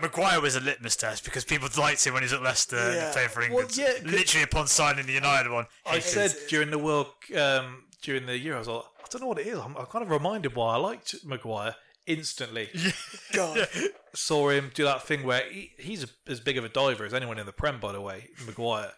Maguire 0.00 0.40
was 0.40 0.56
a 0.56 0.60
litmus 0.60 0.96
test 0.96 1.24
because 1.24 1.44
people 1.44 1.68
liked 1.78 2.04
him 2.06 2.12
when 2.14 2.22
he 2.22 2.26
was 2.26 2.32
at 2.32 2.42
Leicester 2.42 2.76
Yeah. 2.76 3.04
and 3.04 3.12
playing 3.12 3.28
for 3.30 3.40
Well, 3.40 3.60
England. 3.68 4.10
Literally 4.10 4.44
upon 4.44 4.66
signing 4.66 5.06
the 5.06 5.12
United 5.12 5.50
one. 5.50 5.66
I 5.86 6.00
said 6.00 6.34
during 6.48 6.70
the 6.70 6.78
World 6.78 7.08
um, 7.36 7.84
during 8.02 8.26
the 8.26 8.38
year, 8.38 8.56
I 8.56 8.58
was 8.58 8.68
like, 8.68 8.82
I 8.82 9.06
don't 9.10 9.22
know 9.22 9.28
what 9.28 9.38
it 9.38 9.46
is. 9.46 9.58
I'm, 9.58 9.76
I'm 9.76 9.86
kind 9.86 10.04
of 10.04 10.10
reminded 10.10 10.54
why 10.54 10.74
I 10.74 10.76
liked 10.78 11.14
Maguire 11.24 11.74
instantly. 12.06 12.70
God. 13.32 13.68
Saw 14.14 14.48
him 14.48 14.70
do 14.74 14.84
that 14.84 15.02
thing 15.02 15.24
where 15.24 15.42
he, 15.50 15.72
he's 15.78 16.06
as 16.26 16.40
big 16.40 16.58
of 16.58 16.64
a 16.64 16.68
diver 16.68 17.04
as 17.04 17.14
anyone 17.14 17.38
in 17.38 17.46
the 17.46 17.52
Prem, 17.52 17.78
by 17.78 17.92
the 17.92 18.00
way, 18.00 18.28
Maguire, 18.46 18.92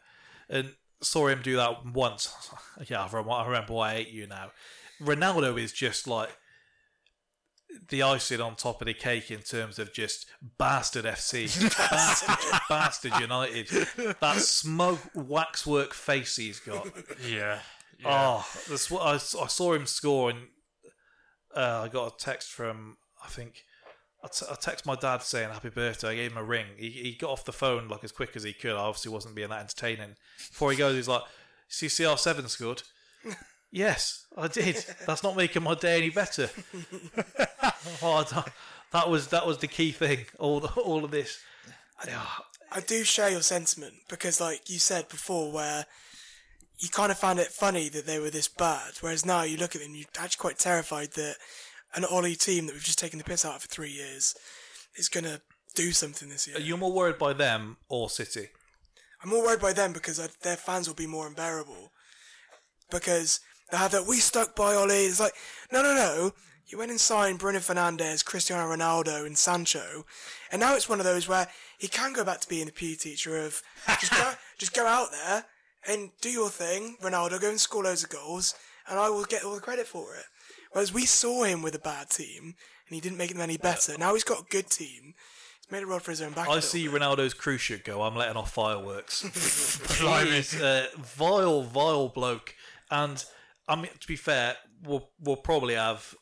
and 0.49 0.75
saw 1.03 1.27
him 1.29 1.41
do 1.43 1.57
that 1.57 1.85
once. 1.87 2.33
Yeah, 2.89 3.03
I 3.03 3.07
remember, 3.09 3.33
I 3.33 3.47
remember 3.47 3.75
why 3.75 3.91
I 3.91 3.95
hate 3.97 4.09
you 4.09 4.27
now. 4.27 4.53
Ronaldo 5.03 5.61
is 5.61 5.73
just 5.73 6.07
like 6.07 6.31
the 7.91 8.03
icing 8.03 8.41
on 8.41 8.57
top 8.57 8.81
of 8.81 8.87
the 8.87 8.95
cake 8.95 9.31
in 9.31 9.41
terms 9.41 9.79
of 9.79 9.93
just 9.93 10.25
bastard 10.57 11.05
FC, 11.05 11.47
bastard, 11.77 12.61
bastard 12.71 13.13
United. 13.21 13.69
That 14.21 14.37
smug 14.37 14.99
waxwork 15.15 15.93
face 15.93 16.37
he's 16.37 16.59
got. 16.59 16.89
Yeah. 17.29 17.59
Oh, 18.05 18.47
that's 18.69 18.91
what 18.91 19.03
I, 19.03 19.15
I 19.15 19.47
saw 19.47 19.75
him 19.75 19.87
score, 19.87 20.31
and 20.31 20.39
uh, 21.57 21.83
I 21.85 21.89
got 21.89 22.13
a 22.13 22.17
text 22.17 22.51
from 22.51 22.97
I 23.25 23.29
think 23.29 23.65
I, 24.23 24.29
t- 24.29 24.47
I 24.51 24.55
text 24.55 24.87
my 24.87 24.95
dad 24.95 25.23
saying 25.23 25.51
happy 25.51 25.71
birthday. 25.71 26.09
I 26.09 26.15
gave 26.15 26.33
him 26.33 26.39
a 26.39 26.45
ring. 26.45 26.67
He, 26.77 26.91
he 26.91 27.17
got 27.19 27.31
off 27.31 27.45
the 27.45 27.53
phone 27.53 27.89
like 27.89 28.05
as 28.05 28.13
quick 28.13 28.37
as 28.37 28.43
he 28.43 28.53
could. 28.53 28.73
I 28.73 28.81
obviously 28.81 29.13
wasn't 29.13 29.35
being 29.35 29.49
that 29.49 29.61
entertaining. 29.61 30.17
Before 30.37 30.71
he 30.71 30.77
goes, 30.77 30.95
he's 30.97 31.09
like, 31.09 31.23
"See, 31.69 31.87
CR7 31.87 32.49
scored." 32.49 32.83
yes, 33.71 34.27
I 34.37 34.49
did. 34.49 34.85
That's 35.07 35.23
not 35.23 35.37
making 35.37 35.63
my 35.63 35.75
day 35.75 35.99
any 35.99 36.11
better. 36.11 36.51
oh, 38.03 38.45
that 38.93 39.09
was 39.09 39.29
that 39.29 39.47
was 39.47 39.59
the 39.59 39.69
key 39.69 39.93
thing. 39.93 40.27
All 40.39 40.61
the, 40.61 40.69
all 40.69 41.05
of 41.05 41.11
this. 41.11 41.39
Yeah. 42.07 42.23
I 42.73 42.81
do 42.81 43.03
share 43.05 43.31
your 43.31 43.43
sentiment 43.43 43.95
because, 44.09 44.41
like 44.41 44.71
you 44.71 44.79
said 44.79 45.09
before, 45.09 45.51
where 45.51 45.87
you 46.81 46.89
kind 46.89 47.13
of 47.13 47.19
found 47.19 47.39
it 47.39 47.49
funny 47.49 47.89
that 47.91 48.07
they 48.07 48.19
were 48.19 48.31
this 48.31 48.49
bad, 48.49 48.95
whereas 49.01 49.27
now 49.27 49.43
you 49.43 49.59
look 49.59 49.77
at 49.77 49.83
them, 49.83 49.95
you're 49.95 50.07
actually 50.19 50.41
quite 50.41 50.59
terrified 50.59 51.13
that 51.13 51.37
an 51.95 52.05
Ollie 52.07 52.35
team 52.35 52.67
that 52.67 52.73
we've 52.73 52.83
just 52.83 52.99
taken 52.99 53.19
the 53.19 53.25
piss 53.25 53.45
out 53.45 53.57
of 53.57 53.63
for 53.63 53.69
three 53.69 53.91
years 53.91 54.35
is 54.97 55.09
going 55.09 55.25
to 55.25 55.43
do 55.75 55.93
something 55.93 56.31
this 56.31 56.49
year. 56.49 56.57
Are 56.57 56.61
you 56.61 56.77
more 56.77 56.93
worried 56.93 57.19
by 57.19 57.35
them 57.35 57.77
or 57.89 58.09
City? 58.09 58.49
I'm 59.23 59.29
more 59.29 59.45
worried 59.45 59.61
by 59.61 59.75
them 59.75 59.93
because 59.93 60.19
I, 60.19 60.29
their 60.43 60.57
fans 60.57 60.89
will 60.89 60.95
be 60.95 61.07
more 61.07 61.27
unbearable. 61.27 61.93
Because 62.91 63.41
they 63.71 63.77
have 63.77 63.93
that, 63.93 64.07
we 64.07 64.17
stuck 64.17 64.57
by 64.57 64.75
Ollie. 64.75 65.05
It's 65.05 65.21
like, 65.21 65.35
no, 65.71 65.83
no, 65.83 65.95
no. 65.95 66.33
You 66.67 66.79
went 66.79 66.91
and 66.91 67.01
signed 67.01 67.39
Bruno 67.41 67.59
Fernandes, 67.59 68.25
Cristiano 68.25 68.75
Ronaldo, 68.75 69.27
and 69.27 69.37
Sancho. 69.37 70.07
And 70.51 70.61
now 70.61 70.77
it's 70.77 70.89
one 70.89 71.01
of 71.01 71.05
those 71.05 71.29
where 71.29 71.49
he 71.79 71.89
can 71.89 72.13
go 72.13 72.25
back 72.25 72.41
to 72.41 72.49
being 72.49 72.67
the 72.67 72.73
PE 72.73 72.95
teacher 72.95 73.37
of 73.37 73.63
just 74.01 74.13
go, 74.13 74.33
just 74.59 74.75
go 74.75 74.87
out 74.87 75.11
there 75.11 75.45
and 75.89 76.11
do 76.21 76.31
your 76.31 76.51
thing, 76.51 76.97
Ronaldo, 77.03 77.41
go 77.41 77.51
and 77.51 77.61
score 77.61 77.85
loads 77.85 78.05
of 78.05 78.11
goals, 78.11 78.55
and 78.89 78.99
I 78.99 79.09
will 79.11 79.25
get 79.25 79.45
all 79.45 79.55
the 79.55 79.61
credit 79.61 79.87
for 79.87 80.15
it. 80.15 80.25
Whereas 80.73 80.93
we 80.93 81.07
saw 81.07 81.45
him 81.45 81.63
with 81.63 81.75
a 81.75 81.81
bad 81.81 82.11
team, 82.11 82.43
and 82.45 82.95
he 82.95 83.01
didn't 83.01 83.19
make 83.19 83.33
them 83.33 83.41
any 83.41 83.57
better. 83.57 83.97
Now 83.99 84.15
he's 84.15 84.25
got 84.25 84.41
a 84.41 84.47
good 84.51 84.71
team. 84.71 85.15
He's 85.61 85.71
made 85.71 85.83
a 85.83 85.87
run 85.87 86.01
for 86.01 86.11
his 86.11 86.23
own 86.23 86.33
back. 86.33 86.49
I 86.49 86.61
see 86.61 86.87
bit. 86.87 87.01
Ronaldo's 87.01 87.35
cruise 87.35 87.61
ship 87.61 87.85
go. 87.85 88.03
I'm 88.03 88.17
letting 88.17 88.37
off 88.37 88.53
fireworks. 88.53 89.23
Blimey. 90.01 90.31
He's 90.33 90.61
a 90.61 90.85
uh, 90.85 90.87
vile, 90.99 91.63
vile 91.63 92.09
bloke. 92.09 92.55
And 92.91 93.25
I 93.69 93.77
mean, 93.77 93.91
to 93.99 94.07
be 94.07 94.17
fair, 94.17 94.57
we'll 94.85 95.11
we'll 95.21 95.37
probably 95.37 95.75
have 95.75 96.15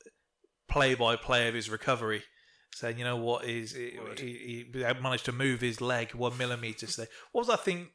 play 0.68 0.94
by 0.94 1.16
play 1.16 1.48
of 1.48 1.55
his 1.55 1.70
recovery, 1.70 2.22
saying, 2.74 2.98
you 2.98 3.05
know 3.05 3.16
what, 3.16 3.44
is 3.44 3.72
he, 3.72 3.98
he, 4.18 4.66
he 4.72 4.85
managed 5.02 5.24
to 5.24 5.32
move 5.32 5.60
his 5.60 5.80
leg 5.80 6.14
one 6.14 6.36
millimeter 6.36 6.86
today. 6.86 7.06
What 7.32 7.40
was 7.43 7.48
that 7.48 7.64
thing 7.64 7.78
y- 7.78 7.89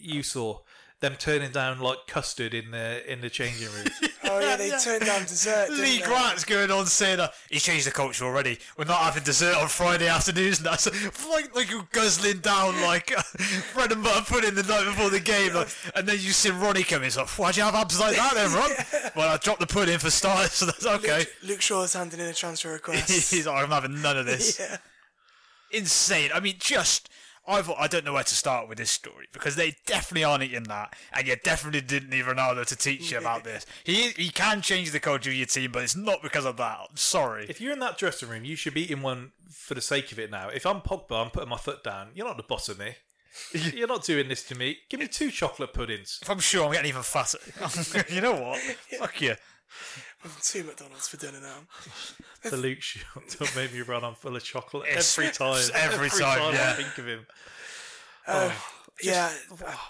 you 0.00 0.22
saw? 0.22 0.60
Them 1.00 1.14
turning 1.16 1.52
down 1.52 1.78
like 1.78 2.08
custard 2.08 2.54
in 2.54 2.72
the 2.72 3.12
in 3.12 3.20
the 3.20 3.30
changing 3.30 3.68
room. 3.72 3.86
Oh 4.30 4.40
yeah, 4.40 4.56
they 4.56 4.68
turned 4.68 5.06
down 5.06 5.22
dessert. 5.22 5.68
didn't 5.68 5.82
Lee 5.82 6.00
they? 6.00 6.04
Grant's 6.04 6.44
going 6.44 6.70
on 6.70 6.84
saying 6.84 7.18
uh, 7.18 7.28
that 7.28 7.34
he's 7.48 7.62
changed 7.62 7.86
the 7.86 7.90
culture 7.90 8.26
already. 8.26 8.58
We're 8.76 8.84
not 8.84 8.98
having 8.98 9.22
dessert 9.22 9.56
on 9.56 9.68
Friday 9.68 10.06
afternoons. 10.06 10.58
And 10.58 10.66
that's 10.66 10.86
like 11.30 11.54
like 11.56 11.70
you're 11.70 11.88
guzzling 11.92 12.40
down 12.40 12.78
like 12.82 13.06
bread 13.74 13.90
and 13.90 14.02
butter 14.04 14.24
pudding 14.26 14.54
the 14.54 14.64
night 14.64 14.84
before 14.84 15.08
the 15.08 15.20
game. 15.20 15.54
Like, 15.54 15.68
and 15.94 16.06
then 16.06 16.16
you 16.16 16.32
see 16.32 16.50
Ronnie 16.50 16.82
come 16.82 17.00
in. 17.02 17.06
It's 17.06 17.16
like, 17.16 17.26
why'd 17.28 17.56
you 17.56 17.62
have 17.62 17.74
abs 17.74 17.98
like 17.98 18.16
that, 18.16 18.34
then, 18.34 18.52
Ron? 18.52 19.12
Well, 19.16 19.32
I 19.32 19.38
dropped 19.38 19.60
the 19.60 19.66
pudding 19.66 19.98
for 19.98 20.10
starters, 20.10 20.52
so 20.52 20.66
that's 20.66 20.84
okay. 20.84 21.18
Luke, 21.20 21.28
Luke 21.44 21.60
Shaw's 21.62 21.94
handing 21.94 22.20
in 22.20 22.26
a 22.26 22.34
transfer 22.34 22.72
request. 22.72 23.08
He's 23.32 23.46
like, 23.46 23.64
I'm 23.64 23.70
having 23.70 24.02
none 24.02 24.18
of 24.18 24.26
this. 24.26 24.58
yeah. 24.60 24.76
Insane. 25.70 26.30
I 26.34 26.40
mean, 26.40 26.56
just 26.58 27.08
I 27.48 27.62
thought 27.62 27.76
I 27.78 27.88
don't 27.88 28.04
know 28.04 28.12
where 28.12 28.22
to 28.22 28.34
start 28.34 28.68
with 28.68 28.78
this 28.78 28.90
story 28.90 29.26
because 29.32 29.56
they 29.56 29.76
definitely 29.86 30.24
aren't 30.24 30.42
in 30.42 30.64
that, 30.64 30.94
and 31.12 31.26
you 31.26 31.36
definitely 31.42 31.80
didn't 31.80 32.10
need 32.10 32.24
Ronaldo 32.24 32.66
to 32.66 32.76
teach 32.76 33.10
you 33.10 33.18
about 33.18 33.44
this. 33.44 33.64
He 33.84 34.10
he 34.10 34.28
can 34.28 34.60
change 34.60 34.90
the 34.90 35.00
culture 35.00 35.30
of 35.30 35.36
your 35.36 35.46
team, 35.46 35.72
but 35.72 35.82
it's 35.82 35.96
not 35.96 36.22
because 36.22 36.44
of 36.44 36.56
that. 36.58 36.78
I'm 36.90 36.96
sorry. 36.96 37.46
If 37.48 37.60
you're 37.60 37.72
in 37.72 37.78
that 37.78 37.96
dressing 37.96 38.28
room, 38.28 38.44
you 38.44 38.56
should 38.56 38.74
be 38.74 38.82
eating 38.82 39.02
one 39.02 39.32
for 39.50 39.74
the 39.74 39.80
sake 39.80 40.12
of 40.12 40.18
it 40.18 40.30
now. 40.30 40.48
If 40.48 40.66
I'm 40.66 40.80
Pogba, 40.80 41.24
I'm 41.24 41.30
putting 41.30 41.48
my 41.48 41.56
foot 41.56 41.82
down. 41.82 42.08
You're 42.14 42.26
not 42.26 42.36
the 42.36 42.42
boss 42.42 42.68
of 42.68 42.78
me. 42.78 42.96
You're 43.52 43.88
not 43.88 44.04
doing 44.04 44.28
this 44.28 44.42
to 44.44 44.54
me. 44.54 44.78
Give 44.88 45.00
me 45.00 45.08
two 45.08 45.30
chocolate 45.30 45.72
puddings. 45.72 46.18
If 46.22 46.30
I'm 46.30 46.40
sure 46.40 46.64
I'm 46.64 46.72
getting 46.72 46.88
even 46.88 47.02
fatter. 47.02 47.38
you 48.12 48.20
know 48.20 48.34
what? 48.34 48.58
Fuck 48.98 49.20
you. 49.20 49.34
I'm 50.24 50.30
two 50.42 50.64
McDonald's 50.64 51.06
for 51.08 51.16
dinner 51.16 51.40
now. 51.40 52.48
The 52.50 52.56
Luke 52.56 52.80
shot 52.82 53.22
don't 53.38 53.54
make 53.56 53.72
me 53.72 53.80
run 53.82 54.02
on 54.04 54.14
full 54.14 54.34
of 54.36 54.42
chocolate 54.44 54.88
It's- 54.88 55.16
every 55.18 55.30
time. 55.32 55.62
every 55.74 56.10
time, 56.10 56.54
yeah. 56.54 56.70
I 56.70 56.72
think 56.82 56.98
of 56.98 57.06
him. 57.06 57.26
Uh, 58.26 58.50
Oh, 58.52 58.68
yeah, 59.02 59.30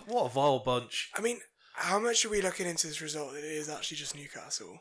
What 0.06 0.26
a 0.26 0.28
vile 0.28 0.58
bunch. 0.58 1.10
I 1.16 1.22
mean, 1.22 1.40
how 1.74 1.98
much 1.98 2.24
are 2.24 2.28
we 2.28 2.42
looking 2.42 2.66
into 2.66 2.86
this 2.86 3.00
result 3.00 3.32
that 3.32 3.42
it 3.42 3.50
is 3.52 3.68
actually 3.70 3.96
just 3.96 4.14
Newcastle? 4.14 4.80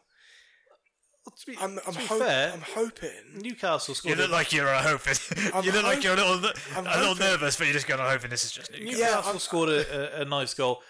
I'm, 1.60 1.80
I'm, 1.86 1.94
to 1.94 2.00
be 2.00 2.06
hop- 2.06 2.18
fair, 2.20 2.52
I'm 2.54 2.62
hoping. 2.62 3.10
Newcastle 3.42 3.96
You 4.04 4.16
look 4.16 4.30
a- 4.30 4.32
like 4.32 4.52
you're 4.54 4.68
uh, 4.74 4.82
hoping. 4.82 5.16
You 5.64 5.72
look 5.72 5.84
like 5.84 6.04
you're 6.04 6.14
a 6.14 6.18
little, 6.18 6.36
I'm 6.76 6.86
a 6.86 6.90
little 6.90 7.08
hoping. 7.16 7.20
nervous, 7.26 7.58
but 7.58 7.66
you're 7.68 7.74
just 7.74 7.88
going, 7.88 8.00
I'm 8.02 8.10
hoping 8.10 8.30
this 8.30 8.44
is 8.46 8.52
just. 8.52 8.72
Newcastle 8.72 8.98
Yeah, 9.34 9.38
scored 9.38 9.70
a, 9.70 10.20
a, 10.20 10.22
a 10.22 10.26
nice 10.26 10.54
goal. 10.54 10.82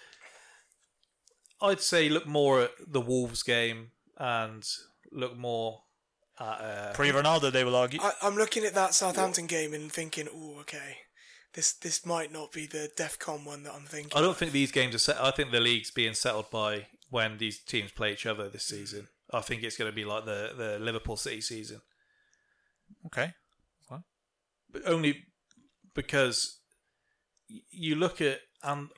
I'd 1.60 1.80
say 1.80 2.08
look 2.08 2.26
more 2.26 2.62
at 2.62 2.70
the 2.86 3.00
Wolves 3.00 3.42
game 3.42 3.90
and 4.18 4.64
look 5.12 5.36
more 5.36 5.82
at. 6.38 6.44
Uh, 6.44 6.92
Pre 6.92 7.10
Ronaldo, 7.10 7.50
they 7.50 7.64
will 7.64 7.76
argue. 7.76 8.00
I, 8.02 8.12
I'm 8.22 8.36
looking 8.36 8.64
at 8.64 8.74
that 8.74 8.94
Southampton 8.94 9.46
game 9.46 9.72
and 9.72 9.90
thinking, 9.90 10.28
oh, 10.34 10.60
okay, 10.60 10.98
this 11.54 11.72
this 11.72 12.04
might 12.04 12.32
not 12.32 12.52
be 12.52 12.66
the 12.66 12.90
DEFCON 12.96 13.44
one 13.44 13.62
that 13.62 13.74
I'm 13.74 13.86
thinking. 13.86 14.12
I 14.14 14.20
don't 14.20 14.36
think 14.36 14.52
these 14.52 14.72
games 14.72 14.94
are 14.94 14.98
set. 14.98 15.20
I 15.20 15.30
think 15.30 15.50
the 15.50 15.60
league's 15.60 15.90
being 15.90 16.14
settled 16.14 16.50
by 16.50 16.86
when 17.10 17.38
these 17.38 17.60
teams 17.60 17.92
play 17.92 18.12
each 18.12 18.26
other 18.26 18.48
this 18.48 18.66
season. 18.66 19.08
I 19.32 19.40
think 19.40 19.62
it's 19.62 19.76
going 19.76 19.90
to 19.90 19.94
be 19.94 20.04
like 20.04 20.24
the, 20.24 20.52
the 20.56 20.78
Liverpool 20.78 21.16
City 21.16 21.40
season. 21.40 21.80
Okay. 23.06 23.32
But 24.70 24.82
only 24.86 25.24
because 25.94 26.60
you 27.48 27.94
look 27.94 28.20
at 28.20 28.40
and 28.62 28.88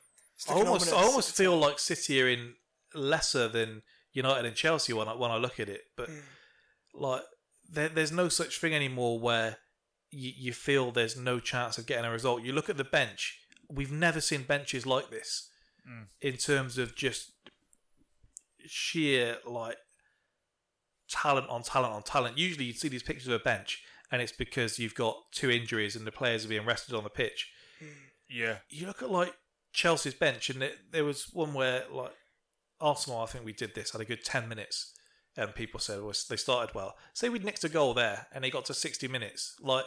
I 0.49 0.55
almost 0.55 0.93
I 0.93 0.97
almost 0.97 1.37
feel 1.37 1.57
like 1.57 1.79
City 1.79 2.21
are 2.23 2.29
in 2.29 2.55
lesser 2.95 3.49
than 3.49 3.83
United 4.13 4.45
and 4.47 4.57
Chelsea 4.57 4.93
when 4.93 5.09
I, 5.09 5.15
when 5.15 5.31
I 5.31 5.37
look 5.37 5.61
at 5.61 5.69
it. 5.69 5.83
But 5.97 6.09
Hmm. 6.09 6.19
like 6.95 7.23
there, 7.69 7.89
there's 7.89 8.13
no 8.13 8.29
such 8.29 8.59
thing 8.59 8.75
anymore 8.75 9.19
where 9.21 9.59
you, 10.11 10.33
you 10.37 10.53
feel 10.53 10.91
there's 10.91 11.17
no 11.17 11.39
chance 11.39 11.79
of 11.79 11.87
getting 11.87 12.05
a 12.05 12.11
result. 12.11 12.43
You 12.43 12.53
look 12.53 12.69
at 12.69 12.77
the 12.77 12.85
bench. 12.85 13.39
We've 13.69 13.93
never 13.93 14.21
seen 14.21 14.43
benches 14.43 14.85
like 14.87 15.11
this 15.11 15.49
Mm. 15.89 16.09
in 16.21 16.37
terms 16.37 16.77
of 16.77 16.95
just 16.95 17.33
sheer 18.67 19.39
like 19.47 19.77
talent 21.09 21.49
on 21.49 21.63
talent 21.63 21.93
on 21.95 22.03
talent. 22.03 22.39
Usually 22.39 22.67
you'd 22.67 22.79
see 22.79 22.89
these 22.89 23.03
pictures 23.03 23.29
of 23.29 23.35
a 23.35 23.39
bench 23.45 23.83
and 24.13 24.21
it's 24.21 24.33
because 24.33 24.79
you've 24.79 24.95
got 24.95 25.17
two 25.33 25.51
injuries 25.51 25.97
and 25.97 26.07
the 26.07 26.13
players 26.13 26.45
are 26.45 26.49
being 26.49 26.67
rested 26.67 26.95
on 26.95 27.05
the 27.05 27.11
pitch. 27.11 27.51
Yeah. 28.29 28.59
You 28.69 28.87
look 28.87 29.03
at 29.03 29.11
like 29.11 29.35
Chelsea's 29.73 30.15
bench 30.15 30.51
and 30.51 30.61
there, 30.61 30.73
there 30.93 31.05
was 31.05 31.29
one 31.33 31.55
where 31.55 31.85
like 31.91 32.13
Arsenal, 32.81 33.21
I 33.21 33.27
think 33.27 33.45
we 33.45 33.53
did 33.53 33.75
this, 33.75 33.93
had 33.93 34.01
a 34.01 34.05
good 34.05 34.25
10 34.25 34.49
minutes 34.49 34.93
and 35.37 35.55
people 35.55 35.81
said 35.81 36.03
well, 36.03 36.13
they 36.29 36.37
started 36.37 36.75
well. 36.75 36.97
Say 37.15 37.29
we'd 37.29 37.45
nicked 37.45 37.65
a 37.65 37.69
goal 37.69 37.95
there 37.95 38.27
and 38.33 38.43
they 38.43 38.51
got 38.51 38.65
to 38.67 38.75
60 38.75 39.09
minutes. 39.09 39.57
Like 39.61 39.85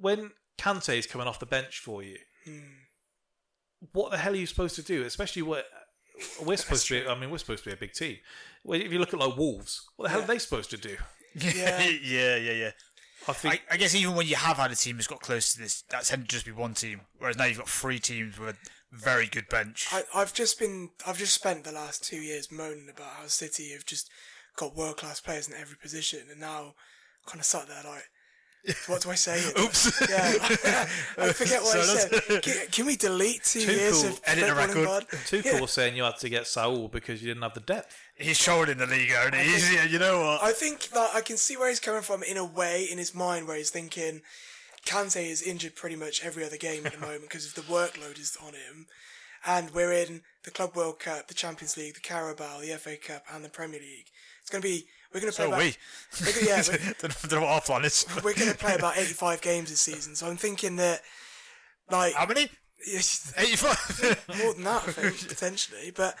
when 0.00 0.32
Kante's 0.58 1.06
coming 1.06 1.26
off 1.26 1.38
the 1.38 1.46
bench 1.46 1.78
for 1.78 2.02
you, 2.02 2.18
hmm. 2.44 2.58
what 3.92 4.10
the 4.10 4.18
hell 4.18 4.32
are 4.32 4.36
you 4.36 4.46
supposed 4.46 4.76
to 4.76 4.82
do? 4.82 5.02
Especially 5.04 5.42
what 5.42 5.66
we're 6.44 6.56
supposed 6.56 6.86
to 6.88 7.02
be. 7.02 7.08
I 7.08 7.18
mean, 7.18 7.30
we're 7.30 7.38
supposed 7.38 7.64
to 7.64 7.70
be 7.70 7.74
a 7.74 7.78
big 7.78 7.92
team. 7.92 8.18
If 8.64 8.92
you 8.92 8.98
look 8.98 9.14
at 9.14 9.20
like 9.20 9.36
Wolves, 9.36 9.88
what 9.96 10.04
the 10.04 10.10
hell 10.10 10.22
are 10.22 10.26
they 10.26 10.38
supposed 10.38 10.70
to 10.70 10.76
do? 10.76 10.96
Yeah, 11.34 11.82
yeah, 12.02 12.36
yeah, 12.36 12.52
yeah. 12.52 12.70
I 13.28 13.32
think. 13.32 13.62
I, 13.70 13.74
I 13.74 13.76
guess 13.76 13.94
even 13.94 14.14
when 14.14 14.26
you 14.26 14.36
have 14.36 14.56
had 14.56 14.70
a 14.70 14.76
team 14.76 14.96
who's 14.96 15.06
got 15.06 15.20
close 15.20 15.54
to 15.54 15.60
this, 15.60 15.82
that 15.90 16.04
tended 16.04 16.28
to 16.28 16.34
just 16.34 16.46
be 16.46 16.52
one 16.52 16.74
team. 16.74 17.02
Whereas 17.18 17.36
now 17.36 17.44
you've 17.44 17.58
got 17.58 17.68
three 17.68 17.98
teams 17.98 18.38
with 18.38 18.56
a 18.56 18.58
very 18.92 19.26
good 19.26 19.48
bench. 19.48 19.88
I, 19.90 20.02
I've 20.14 20.34
just 20.34 20.58
been, 20.58 20.90
I've 21.06 21.18
just 21.18 21.34
spent 21.34 21.64
the 21.64 21.72
last 21.72 22.04
two 22.04 22.18
years 22.20 22.52
moaning 22.52 22.88
about 22.94 23.08
how 23.20 23.26
City 23.26 23.70
have 23.72 23.84
just 23.86 24.10
got 24.56 24.76
world 24.76 24.98
class 24.98 25.20
players 25.20 25.48
in 25.48 25.54
every 25.54 25.76
position, 25.76 26.20
and 26.30 26.40
now 26.40 26.74
kind 27.26 27.40
of 27.40 27.46
sat 27.46 27.66
there 27.68 27.82
like, 27.84 28.04
what 28.86 29.02
do 29.02 29.10
I 29.10 29.14
say? 29.16 29.40
Oops. 29.60 30.00
Yeah, 30.08 30.86
I 31.18 31.32
forget 31.32 31.62
what 31.62 31.76
I 31.76 31.82
said. 31.82 32.42
Can, 32.42 32.66
can 32.70 32.86
we 32.86 32.96
delete 32.96 33.42
two 33.44 33.60
Tuchel- 33.60 33.76
years 33.76 34.04
of 34.04 34.20
Edit 34.24 34.44
the 34.44 34.54
football 34.54 34.60
and 34.62 34.68
record. 34.76 34.86
bud? 34.86 35.18
Tuchel 35.26 35.60
was 35.60 35.70
saying 35.72 35.96
you 35.96 36.04
had 36.04 36.16
to 36.18 36.28
get 36.28 36.46
Saul 36.46 36.88
because 36.88 37.20
you 37.22 37.28
didn't 37.28 37.42
have 37.42 37.54
the 37.54 37.60
depth. 37.60 37.96
He's 38.14 38.36
showing 38.38 38.68
in 38.68 38.78
the 38.78 38.86
league, 38.86 39.10
isn't 39.10 39.34
he? 39.34 39.42
He's, 39.50 39.72
yeah, 39.74 39.84
you 39.84 39.98
know 39.98 40.20
what? 40.20 40.42
I 40.44 40.52
think 40.52 40.90
that 40.90 41.10
I 41.14 41.22
can 41.22 41.36
see 41.38 41.56
where 41.56 41.68
he's 41.70 41.80
coming 41.80 42.02
from 42.02 42.22
in 42.22 42.36
a 42.36 42.44
way 42.44 42.86
in 42.90 42.98
his 42.98 43.14
mind 43.14 43.48
where 43.48 43.56
he's 43.56 43.70
thinking 43.70 44.20
Kante 44.86 45.24
is 45.30 45.42
injured 45.42 45.76
pretty 45.76 45.96
much 45.96 46.24
every 46.24 46.44
other 46.44 46.56
game 46.56 46.86
at 46.86 46.92
the 46.92 46.98
moment 46.98 47.22
because 47.22 47.46
of 47.46 47.54
the 47.54 47.62
workload 47.62 48.18
is 48.18 48.36
on 48.44 48.54
him. 48.54 48.86
And 49.44 49.70
we're 49.72 49.92
in 49.92 50.22
the 50.44 50.50
Club 50.52 50.76
World 50.76 51.00
Cup, 51.00 51.26
the 51.28 51.34
Champions 51.34 51.76
League, 51.76 51.94
the 51.94 52.00
Carabao, 52.00 52.60
the 52.60 52.76
FA 52.78 52.96
Cup, 52.96 53.24
and 53.32 53.44
the 53.44 53.48
Premier 53.48 53.80
League. 53.80 54.06
It's 54.40 54.50
going 54.50 54.62
to 54.62 54.68
be, 54.68 54.84
we're 55.12 55.20
going 55.20 55.32
to 55.32 55.36
play 55.36 55.46
So 55.46 55.48
about, 55.48 55.58
we. 55.58 55.74
we're 56.24 56.32
gonna- 56.32 56.46
yeah, 56.46 56.62
we're, 56.68 56.94
don't, 57.00 57.22
don't 57.22 57.32
know 57.32 57.40
what 57.46 57.48
our 57.54 57.60
plan 57.60 57.84
is. 57.84 58.06
we're 58.24 58.34
going 58.34 58.50
to 58.52 58.56
play 58.58 58.74
about 58.76 58.96
85 58.98 59.40
games 59.40 59.70
this 59.70 59.80
season. 59.80 60.14
So 60.14 60.26
I'm 60.28 60.36
thinking 60.36 60.76
that, 60.76 61.00
like, 61.90 62.14
How 62.14 62.26
many? 62.26 62.48
85. 62.88 64.24
more 64.42 64.54
than 64.54 64.64
that, 64.64 64.82
I 64.88 64.92
think, 64.92 65.28
potentially. 65.28 65.92
But 65.94 66.16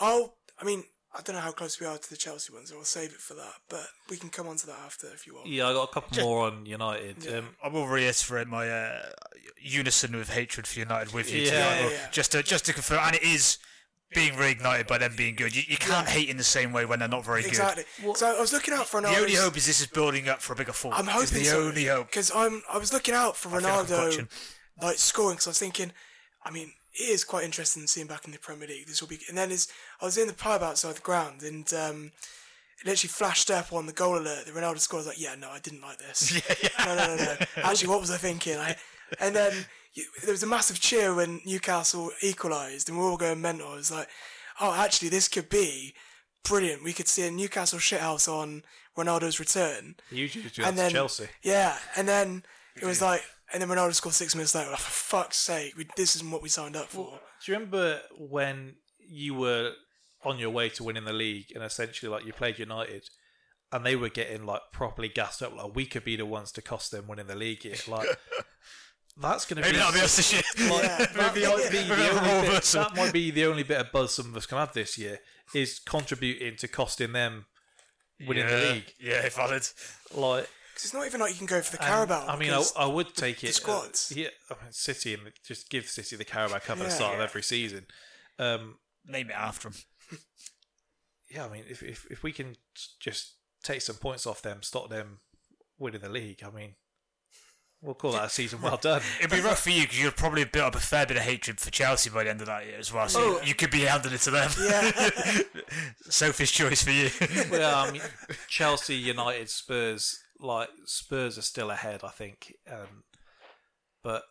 I'll, 0.00 0.34
I 0.60 0.64
mean, 0.64 0.84
I 1.16 1.22
don't 1.22 1.36
know 1.36 1.42
how 1.42 1.52
close 1.52 1.80
we 1.80 1.86
are 1.86 1.96
to 1.96 2.10
the 2.10 2.16
Chelsea 2.16 2.52
one, 2.52 2.66
so 2.66 2.76
I'll 2.76 2.84
save 2.84 3.10
it 3.10 3.20
for 3.20 3.34
that. 3.34 3.54
But 3.68 3.86
we 4.10 4.18
can 4.18 4.28
come 4.28 4.46
on 4.46 4.56
to 4.56 4.66
that 4.66 4.78
after 4.84 5.06
if 5.08 5.26
you 5.26 5.34
want. 5.34 5.48
Yeah, 5.48 5.68
I 5.68 5.72
got 5.72 5.88
a 5.88 5.92
couple 5.92 6.22
more 6.22 6.46
on 6.46 6.66
United. 6.66 7.24
Yeah. 7.24 7.38
Um, 7.38 7.56
I 7.64 7.68
will 7.68 7.86
reiterate 7.86 8.46
my 8.46 8.68
uh, 8.68 9.08
unison 9.58 10.14
with 10.14 10.30
hatred 10.30 10.66
for 10.66 10.78
United 10.78 11.14
with 11.14 11.32
you. 11.32 11.42
Yeah, 11.42 11.50
tonight, 11.50 11.80
yeah, 11.80 11.90
yeah. 11.90 12.10
Just 12.10 12.32
to 12.32 12.42
just 12.42 12.66
to 12.66 12.74
confirm, 12.74 13.00
and 13.04 13.16
it 13.16 13.22
is 13.22 13.58
being 14.14 14.32
reignited 14.34 14.86
by 14.86 14.98
them 14.98 15.14
being 15.16 15.34
good. 15.34 15.54
You, 15.54 15.62
you 15.66 15.76
can't 15.76 16.08
hate 16.08 16.28
in 16.28 16.36
the 16.36 16.44
same 16.44 16.72
way 16.72 16.84
when 16.84 16.98
they're 16.98 17.08
not 17.08 17.24
very 17.24 17.42
good. 17.42 17.48
Exactly. 17.48 17.84
so 18.14 18.36
I 18.36 18.40
was 18.40 18.52
looking 18.52 18.74
out 18.74 18.86
for 18.86 19.00
good. 19.00 19.08
Ronaldo. 19.08 19.14
The 19.14 19.20
only 19.20 19.34
hope 19.34 19.56
is 19.56 19.66
this 19.66 19.80
is 19.80 19.86
building 19.86 20.28
up 20.28 20.40
for 20.40 20.52
a 20.52 20.56
bigger 20.56 20.72
fall. 20.72 20.92
I'm 20.92 21.08
Is 21.08 21.14
hoping 21.14 21.38
the 21.38 21.44
so. 21.44 21.60
only 21.62 21.84
hope. 21.86 22.06
because 22.08 22.30
I'm. 22.34 22.62
I 22.72 22.78
was 22.78 22.92
looking 22.92 23.14
out 23.14 23.36
for 23.36 23.48
I 23.48 23.60
feel 23.60 23.62
like 23.62 23.86
Ronaldo, 23.86 24.28
like 24.82 24.96
scoring. 24.98 25.36
Because 25.36 25.46
I 25.46 25.50
was 25.50 25.58
thinking, 25.58 25.92
I 26.44 26.50
mean, 26.50 26.72
it 26.98 27.02
is 27.10 27.24
quite 27.24 27.44
interesting 27.44 27.86
seeing 27.86 28.06
back 28.06 28.24
in 28.24 28.32
the 28.32 28.38
Premier 28.38 28.68
League. 28.68 28.86
This 28.86 29.00
will 29.00 29.08
be. 29.08 29.18
And 29.28 29.36
then 29.38 29.50
is 29.50 29.68
I 30.00 30.04
was 30.04 30.18
in 30.18 30.26
the 30.26 30.32
pub 30.34 30.62
outside 30.62 30.96
the 30.96 31.00
ground, 31.00 31.42
and 31.42 31.72
um, 31.74 32.12
it 32.80 32.86
literally 32.86 33.08
flashed 33.08 33.50
up 33.50 33.72
on 33.72 33.86
the 33.86 33.92
goal 33.92 34.18
alert 34.18 34.46
that 34.46 34.54
Ronaldo 34.54 34.78
scored. 34.78 34.98
I 34.98 35.06
was 35.06 35.06
like, 35.08 35.20
yeah, 35.20 35.34
no, 35.38 35.48
I 35.50 35.58
didn't 35.60 35.80
like 35.82 35.98
this. 35.98 36.40
No, 36.86 36.94
no, 36.94 37.16
no, 37.16 37.24
no. 37.24 37.36
Actually, 37.56 37.88
what 37.88 38.00
was 38.00 38.10
I 38.10 38.16
thinking? 38.16 38.56
I, 38.56 38.76
and 39.20 39.34
then 39.34 39.52
you, 39.94 40.04
there 40.22 40.32
was 40.32 40.42
a 40.42 40.46
massive 40.46 40.80
cheer 40.80 41.14
when 41.14 41.40
Newcastle 41.44 42.10
equalised, 42.22 42.88
and 42.88 42.96
we 42.98 43.04
were 43.04 43.10
all 43.10 43.16
going 43.16 43.40
mental. 43.40 43.72
It 43.72 43.76
was 43.76 43.90
like, 43.90 44.08
oh, 44.60 44.74
actually, 44.74 45.08
this 45.08 45.28
could 45.28 45.48
be 45.48 45.94
brilliant. 46.44 46.84
We 46.84 46.92
could 46.92 47.08
see 47.08 47.26
a 47.26 47.30
Newcastle 47.30 47.78
shithouse 47.78 48.28
on 48.28 48.62
Ronaldo's 48.96 49.38
return. 49.40 49.96
usually 50.10 50.44
And 50.64 50.78
then- 50.78 50.90
Chelsea. 50.92 51.28
Yeah, 51.42 51.76
and 51.96 52.06
then 52.08 52.42
it 52.80 52.84
was 52.84 53.02
like, 53.02 53.22
and 53.52 53.62
then 53.62 53.68
Ronaldo 53.68 53.94
scored 53.94 54.14
six 54.14 54.34
minutes 54.34 54.54
later. 54.54 54.70
Like, 54.70 54.78
for 54.80 54.90
fuck's 54.90 55.38
sake, 55.38 55.76
we, 55.76 55.86
this 55.96 56.16
isn't 56.16 56.30
what 56.30 56.42
we 56.42 56.48
signed 56.48 56.76
up 56.76 56.86
for. 56.88 57.18
Do 57.44 57.52
you 57.52 57.58
remember 57.58 58.00
when 58.18 58.74
you 58.98 59.34
were 59.34 59.72
on 60.24 60.38
your 60.38 60.50
way 60.50 60.68
to 60.68 60.84
winning 60.84 61.04
the 61.04 61.12
league 61.12 61.46
and 61.54 61.62
essentially 61.62 62.10
like 62.10 62.26
you 62.26 62.32
played 62.32 62.58
United 62.58 63.08
and 63.72 63.86
they 63.86 63.94
were 63.96 64.08
getting 64.08 64.44
like 64.44 64.60
properly 64.72 65.08
gassed 65.08 65.42
up 65.42 65.54
like 65.56 65.74
we 65.76 65.86
could 65.86 66.04
be 66.04 66.16
the 66.16 66.26
ones 66.26 66.50
to 66.50 66.60
cost 66.60 66.90
them 66.90 67.06
winning 67.06 67.28
the 67.28 67.36
league 67.36 67.62
here 67.62 67.76
like 67.86 68.06
that's 69.20 69.44
going 69.46 69.56
to 69.56 69.62
Maybe 69.62 69.74
be 69.74 69.78
that'll 69.78 69.92
be 69.94 70.00
us 70.00 70.16
this 70.16 70.32
year. 70.32 70.42
like, 70.70 70.82
Yeah. 70.82 70.98
that, 70.98 71.16
might 71.16 71.34
be 71.34 71.40
Yeah. 71.40 71.46
the 71.46 71.52
only 71.52 71.70
bit, 72.50 72.62
that 72.64 72.96
might 72.96 73.12
be 73.12 73.30
the 73.30 73.44
only 73.46 73.62
bit 73.62 73.80
of 73.80 73.92
buzz 73.92 74.12
some 74.14 74.26
of 74.26 74.36
us 74.36 74.46
can 74.46 74.58
have 74.58 74.72
this 74.72 74.98
year 74.98 75.18
is 75.54 75.78
contributing 75.78 76.56
to 76.56 76.68
costing 76.68 77.12
them 77.12 77.46
winning 78.26 78.44
yeah, 78.48 78.56
the 78.56 78.72
league 78.72 78.92
Yeah, 79.00 79.28
valid. 79.30 79.62
like 80.14 80.50
'Cause 80.78 80.84
it's 80.84 80.94
not 80.94 81.06
even 81.06 81.20
like 81.20 81.32
you 81.32 81.38
can 81.38 81.46
go 81.48 81.60
for 81.60 81.72
the 81.76 81.82
and, 81.82 81.88
Carabao. 81.92 82.26
I 82.28 82.36
mean, 82.36 82.52
I, 82.52 82.62
I 82.76 82.86
would 82.86 83.12
take 83.16 83.42
it. 83.42 83.48
uh, 83.48 83.52
squads. 83.52 84.12
yeah, 84.14 84.28
I 84.48 84.54
mean, 84.62 84.70
City 84.72 85.12
and 85.14 85.32
just 85.44 85.68
give 85.70 85.88
City 85.88 86.14
the 86.14 86.24
Carabao 86.24 86.60
Cup 86.60 86.70
at 86.70 86.78
the 86.78 86.84
Yeah. 86.84 86.88
start 86.90 87.14
of 87.16 87.20
every 87.20 87.42
season. 87.42 87.86
Um, 88.38 88.78
Name 89.04 89.30
it 89.30 89.36
after 89.36 89.68
him. 89.68 89.74
yeah, 91.30 91.46
I 91.46 91.48
mean, 91.48 91.64
if, 91.68 91.82
if 91.82 92.06
if 92.10 92.22
we 92.22 92.30
can 92.32 92.56
just 93.00 93.34
take 93.64 93.80
some 93.80 93.96
points 93.96 94.24
off 94.26 94.40
them, 94.42 94.62
stop 94.62 94.88
them 94.90 95.18
winning 95.78 96.00
the 96.02 96.08
league, 96.08 96.42
I 96.44 96.50
mean, 96.50 96.74
we'll 97.80 97.94
call 97.94 98.12
that 98.12 98.24
a 98.26 98.28
season 98.28 98.60
well 98.60 98.76
done. 98.76 99.00
It'd 99.18 99.30
be 99.30 99.40
rough 99.40 99.60
for 99.62 99.70
you 99.70 99.82
because 99.82 99.98
you'd 100.00 100.16
probably 100.16 100.44
built 100.44 100.66
up 100.66 100.74
a 100.76 100.80
fair 100.80 101.06
bit 101.06 101.16
of 101.16 101.22
hatred 101.24 101.58
for 101.58 101.70
Chelsea 101.70 102.10
by 102.10 102.24
the 102.24 102.30
end 102.30 102.40
of 102.40 102.46
that 102.48 102.66
year 102.66 102.78
as 102.78 102.92
well. 102.92 103.08
So 103.08 103.20
Oh. 103.20 103.42
you 103.44 103.54
could 103.54 103.70
be 103.70 103.80
handing 103.80 104.12
it 104.12 104.20
to 104.22 104.30
them. 104.30 104.50
Yeah. 104.60 105.40
Sophie's 106.10 106.50
choice 106.50 106.82
for 106.84 106.90
you. 106.90 107.10
well, 107.50 107.86
I 107.86 107.90
mean, 107.90 108.02
Chelsea, 108.48 108.94
United, 108.96 109.48
Spurs, 109.48 110.22
like 110.40 110.68
Spurs 110.84 111.38
are 111.38 111.42
still 111.42 111.70
ahead, 111.70 112.00
I 112.04 112.10
think. 112.10 112.54
Um, 112.70 113.04
but 114.02 114.22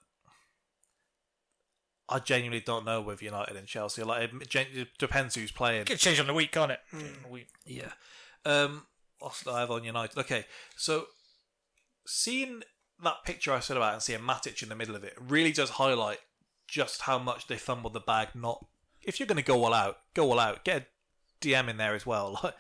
I 2.10 2.20
genuinely 2.20 2.62
don't 2.62 2.86
know 2.86 3.02
with 3.02 3.22
United 3.22 3.56
and 3.56 3.68
Chelsea. 3.68 4.04
Like 4.04 4.32
it, 4.34 4.50
gen- 4.50 4.68
it 4.74 4.90
depends 4.98 5.36
who's 5.36 5.52
playing. 5.52 5.82
It 5.82 5.88
can 5.88 5.98
change 5.98 6.20
on 6.20 6.28
the 6.28 6.34
week, 6.34 6.52
can't 6.52 6.72
it? 6.72 6.80
Week. 7.30 7.48
Yeah. 7.66 7.92
Um, 8.46 8.86
did 9.44 9.52
I 9.52 9.60
have 9.62 9.72
on 9.72 9.84
United? 9.84 10.18
Okay, 10.18 10.46
so 10.76 11.08
seeing 12.06 12.62
that 13.04 13.24
picture 13.26 13.52
I 13.52 13.60
said 13.60 13.78
about 13.78 13.94
and 13.94 14.02
seeing 14.02 14.20
Matic 14.20 14.64
in 14.64 14.70
the 14.70 14.76
middle 14.76 14.96
of 14.96 15.04
it 15.04 15.14
really 15.20 15.52
does 15.52 15.72
highlight 15.72 16.20
just 16.68 17.02
how 17.02 17.20
much 17.20 17.48
they 17.48 17.58
fumbled 17.58 17.94
the 17.94 18.00
bag. 18.00 18.30
Not 18.34 18.66
if 19.04 19.20
you're 19.20 19.28
going 19.28 19.38
to 19.38 19.44
go 19.44 19.64
all 19.64 19.74
out, 19.74 19.98
go 20.14 20.32
all 20.32 20.40
out. 20.40 20.64
Get 20.64 20.82
a 20.84 21.46
DM 21.46 21.70
in 21.70 21.78
there 21.78 21.96
as 21.96 22.06
well. 22.06 22.40
Like, 22.44 22.56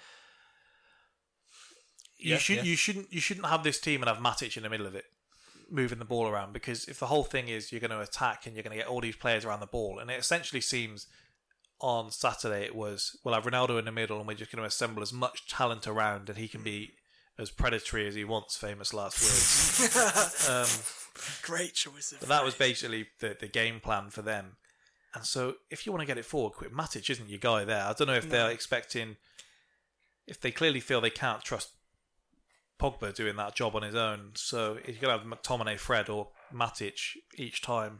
you 2.18 2.32
Yeah, 2.34 2.38
should 2.38 2.56
yeah. 2.58 2.64
you 2.64 2.76
shouldn't 2.76 3.12
you 3.14 3.22
shouldn't 3.22 3.46
have 3.48 3.64
this 3.64 3.80
team 3.80 4.02
and 4.02 4.10
have 4.10 4.18
Matic 4.20 4.58
in 4.58 4.64
the 4.64 4.70
middle 4.70 4.88
of 4.88 4.96
it 4.96 5.06
moving 5.70 6.00
the 6.00 6.06
ball 6.06 6.28
around 6.28 6.54
because 6.54 6.86
if 6.86 6.98
the 7.00 7.08
whole 7.08 7.24
thing 7.26 7.50
is 7.50 7.72
you're 7.72 7.82
going 7.82 7.92
to 7.92 8.00
attack 8.00 8.46
and 8.46 8.56
you're 8.56 8.64
going 8.64 8.72
to 8.72 8.78
get 8.78 8.88
all 8.88 9.02
these 9.02 9.18
players 9.18 9.44
around 9.44 9.60
the 9.60 9.68
ball 9.68 10.00
and 10.00 10.10
it 10.10 10.18
essentially 10.18 10.62
seems 10.62 11.08
on 11.82 12.10
Saturday 12.10 12.64
it 12.64 12.74
was 12.74 13.18
we'll 13.24 13.34
have 13.36 13.44
Ronaldo 13.44 13.78
in 13.78 13.84
the 13.86 13.92
middle 13.92 14.18
and 14.18 14.28
we're 14.28 14.34
just 14.34 14.52
going 14.52 14.62
to 14.62 14.68
assemble 14.68 15.02
as 15.04 15.12
much 15.12 15.48
talent 15.48 15.86
around 15.86 16.30
and 16.30 16.38
he 16.38 16.48
can 16.48 16.64
be 16.64 16.92
as 17.38 17.52
predatory 17.52 18.08
as 18.08 18.16
he 18.16 18.24
wants 18.24 18.56
famous 18.58 18.94
last 18.94 19.22
words. 19.22 20.48
Um, 20.50 20.68
Great 21.42 21.74
choice 21.74 22.12
of 22.14 22.20
but 22.22 22.30
that 22.30 22.44
was 22.46 22.56
basically 22.56 23.08
the, 23.20 23.36
the 23.40 23.48
game 23.48 23.80
plan 23.80 24.10
for 24.10 24.22
them. 24.22 24.56
And 25.14 25.26
so 25.26 25.56
if 25.70 25.86
you 25.86 25.92
want 25.92 26.02
to 26.02 26.08
get 26.08 26.18
it 26.18 26.26
forward 26.26 26.54
quick 26.54 26.72
Matic 26.74 27.10
isn't 27.10 27.28
your 27.30 27.40
guy 27.40 27.66
there. 27.66 27.84
I 27.84 27.94
don't 27.94 28.08
know 28.08 28.14
if 28.14 28.30
they're 28.30 28.50
expecting 28.52 29.18
if 30.28 30.40
they 30.40 30.52
clearly 30.52 30.80
feel 30.80 31.02
they 31.02 31.10
can't 31.10 31.44
trust 31.44 31.72
Pogba 32.80 33.14
doing 33.14 33.36
that 33.38 33.56
job 33.56 33.76
on 33.76 33.82
his 33.84 33.96
own. 33.96 34.32
So 34.36 34.78
if 34.86 34.90
you're 35.02 35.10
gonna 35.12 35.18
have 35.18 35.28
McTominay, 35.28 35.80
Fred, 35.80 36.10
or 36.10 36.30
Matic 36.54 37.00
each 37.36 37.62
time, 37.62 38.00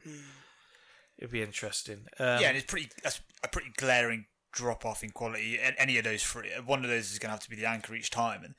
it'd 1.18 1.32
be 1.32 1.42
interesting. 1.42 2.06
Um, 2.20 2.42
yeah, 2.42 2.50
and 2.50 2.58
it's 2.58 2.66
pretty 2.66 2.90
that's 3.04 3.22
a 3.44 3.48
pretty 3.48 3.72
glaring 3.78 4.26
drop 4.54 4.86
off 4.86 5.04
in 5.04 5.12
quality. 5.12 5.60
Any 5.78 5.98
of 5.98 6.04
those 6.04 6.24
three, 6.24 6.50
one 6.66 6.84
of 6.84 6.90
those 6.90 7.12
is 7.12 7.20
going 7.20 7.28
to 7.30 7.32
have 7.34 7.44
to 7.44 7.50
be 7.50 7.56
the 7.56 7.66
anchor 7.68 7.94
each 7.94 8.10
time. 8.10 8.44
And 8.44 8.56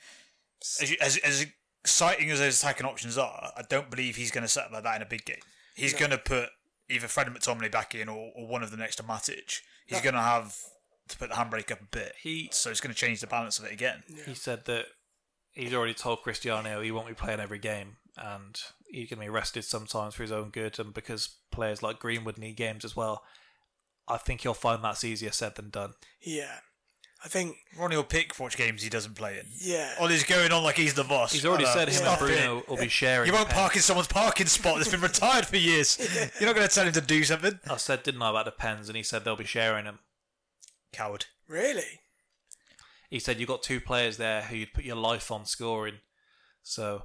as 0.81 0.91
you, 0.91 0.97
as, 1.01 1.17
as 1.19 1.47
exciting 1.83 2.31
as 2.31 2.39
those 2.39 2.59
attacking 2.63 2.87
options 2.87 3.19
are, 3.19 3.53
I 3.57 3.63
don't 3.69 3.91
believe 3.91 4.15
he's 4.17 4.31
going 4.31 4.43
to 4.43 4.49
set 4.49 4.67
up 4.67 4.73
like 4.73 4.85
that 4.85 4.97
in 4.97 5.03
a 5.03 5.07
big 5.07 5.25
game. 5.25 5.41
He's 5.75 5.95
going 5.95 6.11
to 6.13 6.19
put 6.19 6.51
either 6.89 7.09
Fred 7.09 7.27
McTominay 7.29 7.73
back 7.73 7.95
in 7.97 8.09
or, 8.09 8.31
or 8.37 8.47
one 8.47 8.63
of 8.63 8.71
them 8.71 8.79
next 8.81 8.97
to 8.97 9.03
Matic. 9.03 9.61
He's 9.87 9.99
Yeah. 9.99 10.03
going 10.03 10.15
to 10.15 10.21
have 10.21 10.55
to 11.09 11.19
put 11.19 11.31
the 11.31 11.35
handbrake 11.37 11.73
up 11.73 11.81
a 11.81 11.87
bit. 11.87 12.13
He 12.23 12.49
so 12.53 12.71
it's 12.71 12.81
going 12.81 12.95
to 12.95 12.99
change 12.99 13.21
the 13.21 13.27
balance 13.27 13.59
of 13.59 13.65
it 13.65 13.73
again. 13.73 14.03
he 14.27 14.35
said 14.35 14.67
that 14.67 14.87
he's 15.59 15.75
already 15.75 15.95
told 15.95 16.23
Cristiano 16.23 16.81
he 16.81 16.93
won't 16.93 17.09
be 17.09 17.15
playing 17.15 17.41
every 17.41 17.59
game, 17.59 17.97
and 18.17 18.59
he's 18.91 19.11
going 19.11 19.19
to 19.21 19.27
be 19.27 19.31
rested 19.31 19.65
sometimes 19.65 20.15
for 20.15 20.23
his 20.23 20.33
own 20.33 20.51
good, 20.51 20.79
and 20.79 20.95
because 20.95 21.37
players 21.51 21.83
like 21.83 21.99
Greenwood 21.99 22.39
need 22.39 22.57
games 22.57 22.85
as 22.85 22.97
well. 22.97 23.23
I 24.07 24.17
think 24.17 24.41
he'll 24.41 24.55
find 24.55 24.83
that's 24.83 25.05
easier 25.05 25.33
said 25.33 25.57
than 25.57 25.69
done. 25.69 25.93
Yeah. 26.23 26.61
I 27.23 27.29
think 27.29 27.57
Ronnie 27.77 27.97
will 27.97 28.05
pick 28.05 28.35
which 28.37 28.57
games 28.57 28.83
he 28.83 28.89
doesn't 28.89 29.17
play 29.17 29.39
in. 29.39 29.45
Yeah. 29.61 29.93
Ollie's 30.01 30.23
going 30.25 30.53
on 30.53 30.63
like 30.63 30.77
he's 30.77 30.95
the 30.95 31.03
boss. 31.03 31.33
He's 31.33 31.45
already 31.45 31.67
said 31.67 31.89
him 31.89 31.95
Stop 31.95 32.21
and 32.21 32.29
Bruno 32.29 32.59
it. 32.59 32.69
will 32.69 32.77
be 32.77 32.89
sharing. 32.89 33.27
You 33.27 33.33
won't 33.33 33.49
pen. 33.49 33.57
park 33.57 33.75
in 33.77 33.83
someone's 33.83 34.07
parking 34.09 34.47
spot 34.47 34.77
that's 34.77 34.91
been 34.91 35.01
retired 35.01 35.45
for 35.45 35.57
years. 35.57 35.99
You're 36.41 36.49
not 36.49 36.55
going 36.55 36.69
to 36.69 36.75
tell 36.75 36.87
him 36.87 36.93
to 36.93 37.01
do 37.01 37.25
something. 37.25 37.59
I 37.69 37.77
said, 37.77 38.05
didn't 38.05 38.23
I, 38.23 38.31
about 38.31 38.45
the 38.45 38.53
pens, 38.53 38.89
and 38.89 38.97
he 38.97 39.03
said 39.03 39.25
they'll 39.25 39.35
be 39.37 39.45
sharing 39.45 39.85
them. 39.85 39.99
Coward. 40.93 41.27
Really? 41.49 42.01
He 43.09 43.19
said 43.19 43.39
you've 43.39 43.49
got 43.49 43.63
two 43.63 43.81
players 43.81 44.17
there 44.17 44.43
who 44.43 44.57
you'd 44.57 44.73
put 44.75 44.85
your 44.85 44.97
life 44.97 45.31
on 45.31 45.47
scoring, 45.47 45.97
so 46.63 47.05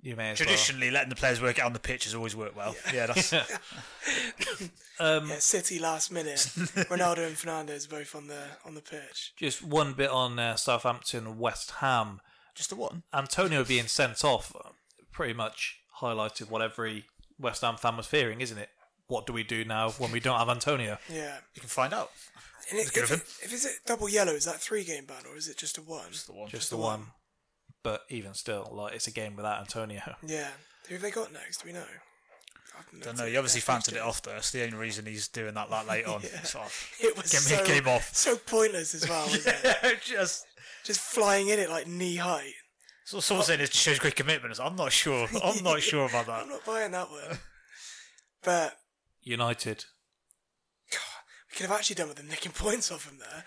you 0.00 0.16
may 0.16 0.30
as 0.30 0.38
Traditionally, 0.38 0.90
letting 0.90 1.10
the 1.10 1.14
players 1.14 1.40
work 1.40 1.58
it 1.58 1.64
on 1.64 1.72
the 1.72 1.78
pitch 1.78 2.04
has 2.04 2.14
always 2.14 2.34
worked 2.34 2.56
well. 2.56 2.74
Yeah, 2.92 3.06
that's. 3.06 3.32
well. 3.32 3.46
Um, 5.00 5.30
yeah, 5.30 5.38
City 5.38 5.80
last 5.80 6.12
minute. 6.12 6.38
Ronaldo 6.88 7.26
and 7.26 7.34
Fernandes 7.34 7.88
both 7.88 8.14
on 8.14 8.28
the 8.28 8.42
on 8.64 8.74
the 8.74 8.80
pitch. 8.80 9.32
Just 9.36 9.62
one 9.62 9.94
bit 9.94 10.10
on 10.10 10.38
uh, 10.38 10.54
Southampton, 10.54 11.38
West 11.38 11.72
Ham. 11.78 12.20
Just 12.54 12.70
the 12.70 12.76
one. 12.76 13.02
Antonio 13.12 13.64
being 13.64 13.86
sent 13.86 14.24
off 14.24 14.54
uh, 14.54 14.68
pretty 15.10 15.32
much 15.32 15.80
highlighted 16.00 16.50
what 16.50 16.62
every 16.62 17.06
West 17.38 17.62
Ham 17.62 17.76
fan 17.76 17.96
was 17.96 18.06
fearing, 18.06 18.40
isn't 18.40 18.58
it? 18.58 18.68
What 19.08 19.26
do 19.26 19.32
we 19.32 19.42
do 19.42 19.64
now 19.64 19.90
when 19.92 20.12
we 20.12 20.20
don't 20.20 20.38
have 20.38 20.48
Antonio? 20.48 20.98
Yeah. 21.08 21.38
You 21.54 21.60
can 21.60 21.70
find 21.70 21.92
out. 21.92 22.10
And 22.72 22.78
it, 22.80 22.82
It's 22.84 22.90
good 22.90 23.04
if, 23.04 23.10
of 23.10 23.18
it, 23.18 23.44
if 23.44 23.52
it's 23.52 23.66
a 23.66 23.70
double 23.86 24.08
yellow, 24.08 24.32
is 24.32 24.46
that 24.46 24.56
three 24.56 24.82
game 24.82 25.04
ban 25.04 25.24
or 25.30 25.36
is 25.36 25.46
it 25.46 25.58
just 25.58 25.76
a 25.76 25.82
one? 25.82 26.10
Just 26.10 26.26
the 26.26 26.32
one. 26.32 26.48
Just 26.48 26.70
the 26.70 26.78
one. 26.78 27.08
But 27.82 28.02
even 28.08 28.32
still, 28.32 28.70
like 28.72 28.94
it's 28.94 29.06
a 29.06 29.10
game 29.10 29.36
without 29.36 29.60
Antonio. 29.60 30.00
Yeah. 30.26 30.48
Who 30.88 30.94
have 30.94 31.02
they 31.02 31.10
got 31.10 31.32
next? 31.32 31.62
Do 31.62 31.68
we 31.68 31.74
know? 31.74 31.84
don't 33.02 33.18
know. 33.18 33.26
He 33.26 33.36
obviously 33.36 33.60
fancied 33.60 33.94
it 33.94 34.00
off 34.00 34.22
though. 34.22 34.32
That's 34.32 34.50
the 34.50 34.64
only 34.64 34.76
reason 34.76 35.04
he's 35.04 35.28
doing 35.28 35.54
that 35.54 35.68
that 35.68 35.86
late 35.86 36.06
on. 36.06 36.22
Yeah. 36.32 36.42
So, 36.42 36.62
It 37.00 37.14
was 37.16 37.30
get 37.30 37.42
me 37.44 37.56
so, 37.56 37.62
a 37.62 37.66
game 37.66 37.88
off. 37.88 38.14
so 38.14 38.36
pointless 38.36 38.94
as 38.94 39.06
well, 39.06 39.26
wasn't 39.26 39.54
it? 39.62 40.00
just 40.02 40.46
just 40.82 41.00
flying 41.00 41.48
in 41.48 41.58
it 41.58 41.68
like 41.68 41.86
knee 41.86 42.16
height. 42.16 42.54
So 43.04 43.20
someone 43.20 43.44
saying 43.44 43.60
it 43.60 43.72
shows 43.74 43.98
great 43.98 44.16
commitment. 44.16 44.58
I'm 44.58 44.76
not 44.76 44.92
sure. 44.92 45.28
I'm 45.44 45.62
not 45.62 45.82
sure 45.82 46.06
about 46.06 46.26
that. 46.26 46.44
I'm 46.44 46.48
not 46.48 46.64
buying 46.64 46.92
that 46.92 47.10
one. 47.10 47.38
But 48.42 48.76
United. 49.20 49.84
We 51.52 51.56
could 51.56 51.66
have 51.68 51.76
actually 51.78 51.94
done 51.96 52.08
with 52.08 52.16
them 52.16 52.28
nicking 52.28 52.52
points 52.52 52.90
off 52.90 53.08
him 53.08 53.18
there. 53.18 53.44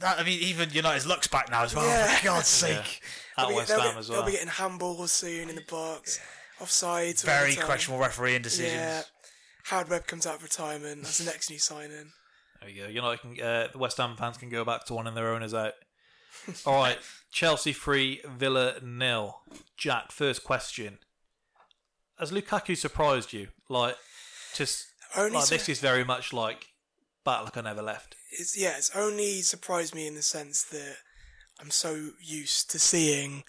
That, 0.00 0.18
I 0.18 0.24
mean, 0.24 0.40
even 0.40 0.70
United's 0.70 1.06
luck's 1.06 1.26
back 1.28 1.50
now 1.50 1.62
as 1.64 1.74
well. 1.74 1.86
Yeah. 1.86 2.16
For 2.16 2.24
God's 2.24 2.62
Yeah. 2.62 2.82
sake. 2.82 3.00
At 3.36 3.42
They'll 3.42 3.48
be- 3.48 3.54
West 3.56 3.70
Ham 3.72 3.80
be, 3.94 3.98
as 3.98 4.08
They'll 4.08 4.22
be 4.24 4.32
getting 4.32 4.48
handballs 4.48 5.08
soon 5.10 5.48
in 5.50 5.54
the 5.56 5.62
box. 5.62 6.18
Offsides. 6.60 7.22
Very 7.24 7.56
questionable 7.56 8.00
refereeing 8.02 8.42
decisions. 8.42 8.74
Yeah. 8.74 9.02
Howard 9.64 9.88
Webb 9.88 10.06
comes 10.06 10.26
out 10.26 10.36
of 10.36 10.42
retirement. 10.42 11.02
That's 11.02 11.18
the 11.18 11.24
next 11.24 11.50
new 11.50 11.58
signing. 11.58 12.12
There 12.60 12.68
we 12.68 12.74
go. 12.74 12.86
United 12.86 13.20
can, 13.20 13.40
uh, 13.44 13.68
the 13.72 13.78
West 13.78 13.96
Ham 13.98 14.16
fans 14.16 14.36
can 14.36 14.48
go 14.50 14.64
back 14.64 14.84
to 14.86 14.94
one 14.94 15.06
and 15.06 15.16
their 15.16 15.28
owners 15.32 15.54
out. 15.54 15.72
All 16.66 16.74
right, 16.74 16.98
Chelsea 17.32 17.72
three, 17.72 18.20
Villa 18.26 18.76
nil. 18.82 19.40
Jack, 19.76 20.10
first 20.12 20.44
question: 20.44 20.98
Has 22.18 22.30
Lukaku 22.32 22.76
surprised 22.76 23.32
you? 23.32 23.48
Like, 23.68 23.96
just 24.54 24.86
Only 25.16 25.32
like 25.32 25.44
sur- 25.46 25.56
this 25.56 25.68
is 25.68 25.80
very 25.80 26.04
much 26.04 26.32
like 26.32 26.66
back 27.24 27.44
like 27.44 27.56
I 27.56 27.62
never 27.62 27.82
left. 27.82 28.16
It's 28.30 28.56
yeah. 28.56 28.74
It's 28.76 28.94
only 28.94 29.42
surprised 29.42 29.94
me 29.94 30.06
in 30.06 30.14
the 30.14 30.22
sense 30.22 30.62
that 30.64 30.96
I'm 31.60 31.70
so 31.70 32.10
used 32.20 32.70
to 32.70 32.78
seeing 32.78 33.44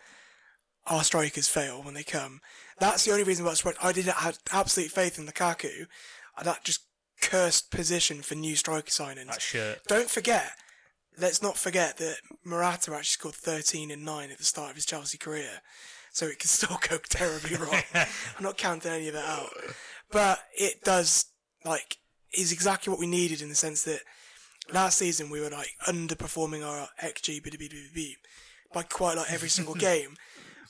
our 0.87 1.03
strikers 1.03 1.47
fail 1.47 1.81
when 1.81 1.93
they 1.93 2.03
come. 2.03 2.41
That's 2.79 3.05
the 3.05 3.11
only 3.11 3.23
reason 3.23 3.45
why 3.45 3.49
I 3.49 3.51
was 3.53 3.59
surprised. 3.59 3.79
I 3.81 3.91
did 3.91 4.05
have 4.05 4.39
absolute 4.51 4.91
faith 4.91 5.17
in 5.17 5.25
Lukaku. 5.25 5.87
That 6.43 6.63
just 6.63 6.81
cursed 7.21 7.71
position 7.71 8.21
for 8.21 8.35
new 8.35 8.55
striker 8.55 8.89
signings. 8.89 9.27
That 9.27 9.41
shirt. 9.41 9.79
Don't 9.87 10.09
forget. 10.09 10.51
Let's 11.17 11.41
not 11.41 11.57
forget 11.57 11.97
that 11.97 12.17
Morata 12.43 12.91
actually 12.91 13.03
scored 13.05 13.35
13 13.35 13.89
and 13.89 14.03
9 14.03 14.31
at 14.31 14.37
the 14.37 14.43
start 14.43 14.71
of 14.71 14.75
his 14.75 14.85
Chelsea 14.85 15.17
career. 15.17 15.61
So 16.11 16.25
it 16.27 16.39
can 16.39 16.47
still 16.49 16.77
go 16.87 16.97
terribly 17.09 17.55
wrong. 17.55 17.81
I'm 17.93 18.43
not 18.43 18.57
counting 18.57 18.91
any 18.91 19.07
of 19.07 19.13
that 19.13 19.25
out. 19.25 19.49
But 20.11 20.39
it 20.57 20.83
does, 20.83 21.25
like, 21.63 21.97
is 22.37 22.51
exactly 22.51 22.91
what 22.91 22.99
we 22.99 23.07
needed 23.07 23.41
in 23.41 23.49
the 23.49 23.55
sense 23.55 23.83
that 23.83 24.01
last 24.71 24.97
season 24.97 25.29
we 25.29 25.41
were, 25.41 25.49
like, 25.49 25.71
underperforming 25.87 26.65
our 26.65 26.87
XG 27.03 27.41
by 28.73 28.83
quite, 28.83 29.17
like, 29.17 29.31
every 29.31 29.49
single 29.49 29.75
game. 29.89 30.15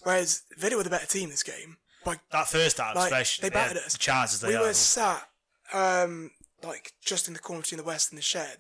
Whereas 0.04 0.44
Villa 0.58 0.78
were 0.78 0.84
the 0.84 0.90
better 0.90 1.08
team 1.08 1.30
this 1.30 1.44
game. 1.44 1.78
By, 2.04 2.18
That 2.32 2.48
first 2.48 2.78
half, 2.78 2.96
like, 2.96 3.06
especially. 3.12 3.50
They 3.50 3.54
battered 3.54 3.78
us. 3.78 3.94
The 3.94 4.00
chances 4.00 4.40
they 4.40 4.50
we 4.50 4.54
had. 4.54 4.62
were 4.62 4.74
sat, 4.74 5.28
um, 5.74 6.32
like, 6.64 6.94
just 7.04 7.28
in 7.28 7.34
the 7.34 7.40
corner 7.40 7.62
between 7.62 7.80
the 7.80 7.84
West 7.84 8.12
and 8.12 8.18
the 8.18 8.24
Shed 8.24 8.58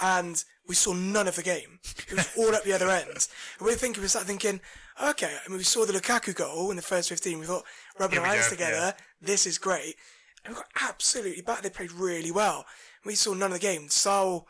and 0.00 0.42
we 0.66 0.74
saw 0.74 0.92
none 0.92 1.28
of 1.28 1.36
the 1.36 1.42
game. 1.42 1.78
It 2.08 2.14
was 2.14 2.30
all 2.36 2.54
at 2.54 2.64
the 2.64 2.72
other 2.72 2.88
end. 2.88 3.08
And 3.08 3.28
we 3.60 3.66
were 3.66 3.72
thinking, 3.76 4.02
we 4.02 4.08
started 4.08 4.26
thinking, 4.26 4.60
okay, 5.02 5.36
I 5.44 5.48
mean, 5.48 5.58
we 5.58 5.64
saw 5.64 5.84
the 5.84 5.92
Lukaku 5.92 6.34
goal 6.34 6.70
in 6.70 6.76
the 6.76 6.82
first 6.82 7.08
15. 7.08 7.38
We 7.38 7.46
thought, 7.46 7.64
rubbing 7.98 8.18
Here 8.18 8.26
our 8.26 8.34
hands 8.34 8.48
together, 8.48 8.76
yeah. 8.76 8.92
this 9.20 9.46
is 9.46 9.58
great. 9.58 9.96
And 10.44 10.54
got 10.54 10.66
absolutely 10.80 11.42
back. 11.42 11.62
They 11.62 11.70
played 11.70 11.92
really 11.92 12.30
well. 12.30 12.66
We 13.04 13.14
saw 13.14 13.32
none 13.32 13.52
of 13.52 13.60
the 13.60 13.66
game. 13.66 13.88
Saul, 13.88 14.46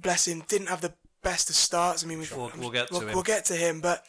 bless 0.00 0.26
him, 0.26 0.42
didn't 0.48 0.68
have 0.68 0.80
the 0.80 0.94
best 1.22 1.48
of 1.48 1.56
starts. 1.56 2.04
I 2.04 2.06
mean, 2.06 2.18
we've, 2.18 2.34
We'll- 2.34 2.52
we'll 2.58 2.70
get 2.70 2.88
to 2.88 2.94
we'll, 2.94 3.02
him. 3.02 3.14
We'll 3.14 3.22
get 3.22 3.44
to 3.46 3.54
him. 3.54 3.80
But 3.80 4.04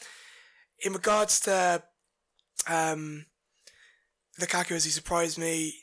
in 0.83 0.93
regards 0.93 1.39
to 1.41 1.83
um, 2.67 3.25
Lukaku, 4.39 4.69
has 4.69 4.85
he 4.85 4.91
surprised 4.91 5.37
me? 5.37 5.73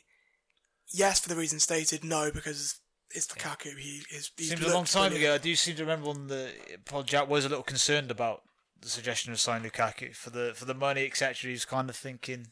Yes, 0.93 1.19
for 1.19 1.29
the 1.29 1.35
reason 1.35 1.59
stated. 1.59 2.03
No, 2.03 2.31
because 2.31 2.79
it's 3.11 3.27
Lukaku. 3.27 3.77
He 3.77 4.03
is. 4.11 4.31
He 4.37 4.45
Seems 4.45 4.61
a 4.61 4.73
long 4.73 4.85
time 4.85 5.13
ago. 5.13 5.33
I 5.33 5.37
do 5.37 5.55
seem 5.55 5.75
to 5.75 5.83
remember 5.83 6.07
when 6.07 6.27
the 6.27 6.51
Paul 6.85 7.03
Jack 7.03 7.27
was 7.29 7.45
a 7.45 7.49
little 7.49 7.63
concerned 7.63 8.11
about 8.11 8.43
the 8.79 8.89
suggestion 8.89 9.31
of 9.33 9.39
signing 9.39 9.69
Lukaku 9.69 10.15
for 10.15 10.29
the 10.29 10.53
for 10.55 10.65
the 10.65 10.73
money, 10.73 11.05
etc. 11.05 11.33
He 11.49 11.51
was 11.51 11.65
kind 11.65 11.89
of 11.89 11.95
thinking, 11.95 12.47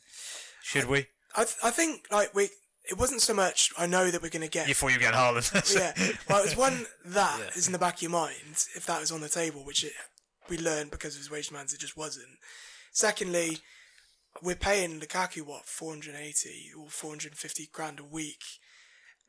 should 0.63 0.85
we? 0.85 1.07
I 1.35 1.43
th- 1.43 1.57
I 1.63 1.71
think 1.71 2.07
like 2.11 2.33
we. 2.33 2.49
It 2.89 2.97
wasn't 2.97 3.21
so 3.21 3.33
much. 3.33 3.71
I 3.77 3.85
know 3.85 4.11
that 4.11 4.21
we're 4.21 4.29
going 4.29 4.41
to 4.41 4.49
get. 4.49 4.67
Before 4.67 4.91
you 4.91 4.99
get 4.99 5.13
Haaland. 5.13 5.73
yeah. 5.73 5.93
Well, 6.29 6.39
it 6.39 6.47
was 6.47 6.57
one 6.57 6.85
that 7.05 7.55
is 7.55 7.65
in 7.65 7.71
the 7.71 7.79
back 7.79 7.95
of 7.95 8.01
your 8.01 8.11
mind 8.11 8.65
if 8.75 8.85
that 8.87 8.99
was 8.99 9.09
on 9.09 9.21
the 9.21 9.29
table, 9.29 9.63
which 9.63 9.85
it, 9.85 9.93
we 10.49 10.57
learned 10.57 10.91
because 10.91 11.15
of 11.15 11.19
his 11.19 11.31
wage 11.31 11.47
demands. 11.47 11.73
It 11.73 11.79
just 11.79 11.95
wasn't. 11.95 12.27
Secondly, 12.91 13.59
we're 14.41 14.55
paying 14.55 14.99
Lukaku 14.99 15.43
what 15.43 15.65
480 15.65 16.71
or 16.77 16.89
450 16.89 17.69
grand 17.71 18.01
a 18.01 18.03
week, 18.03 18.43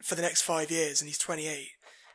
for 0.02 0.14
the 0.14 0.22
next 0.22 0.43
five 0.43 0.70
years, 0.70 1.01
and 1.01 1.09
he's 1.09 1.18
28. 1.18 1.68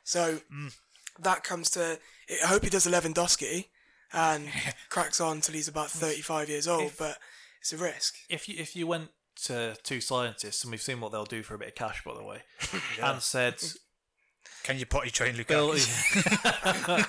So 0.03 0.39
mm. 0.53 0.75
that 1.19 1.43
comes 1.43 1.69
to. 1.71 1.99
I 2.43 2.47
hope 2.47 2.63
he 2.63 2.69
does 2.69 2.85
a 2.85 2.91
Lewandowski 2.91 3.65
and 4.13 4.47
cracks 4.89 5.19
on 5.19 5.41
till 5.41 5.55
he's 5.55 5.67
about 5.67 5.89
35 5.89 6.49
years 6.49 6.67
old, 6.67 6.93
but 6.97 7.17
it's 7.61 7.73
a 7.73 7.77
risk. 7.77 8.15
If 8.29 8.47
you 8.47 8.55
if 8.57 8.75
you 8.75 8.87
went 8.87 9.09
to 9.45 9.75
two 9.83 10.01
scientists, 10.01 10.63
and 10.63 10.71
we've 10.71 10.81
seen 10.81 10.99
what 11.01 11.11
they'll 11.11 11.25
do 11.25 11.43
for 11.43 11.55
a 11.55 11.57
bit 11.57 11.69
of 11.69 11.75
cash, 11.75 12.03
by 12.03 12.13
the 12.13 12.23
way, 12.23 12.39
Yeah. 12.97 13.11
and 13.13 13.21
said, 13.21 13.55
Can 14.63 14.77
you 14.79 14.85
potty 14.85 15.09
train 15.09 15.35
Bill, 15.47 15.69
Lukaku? 15.73 16.99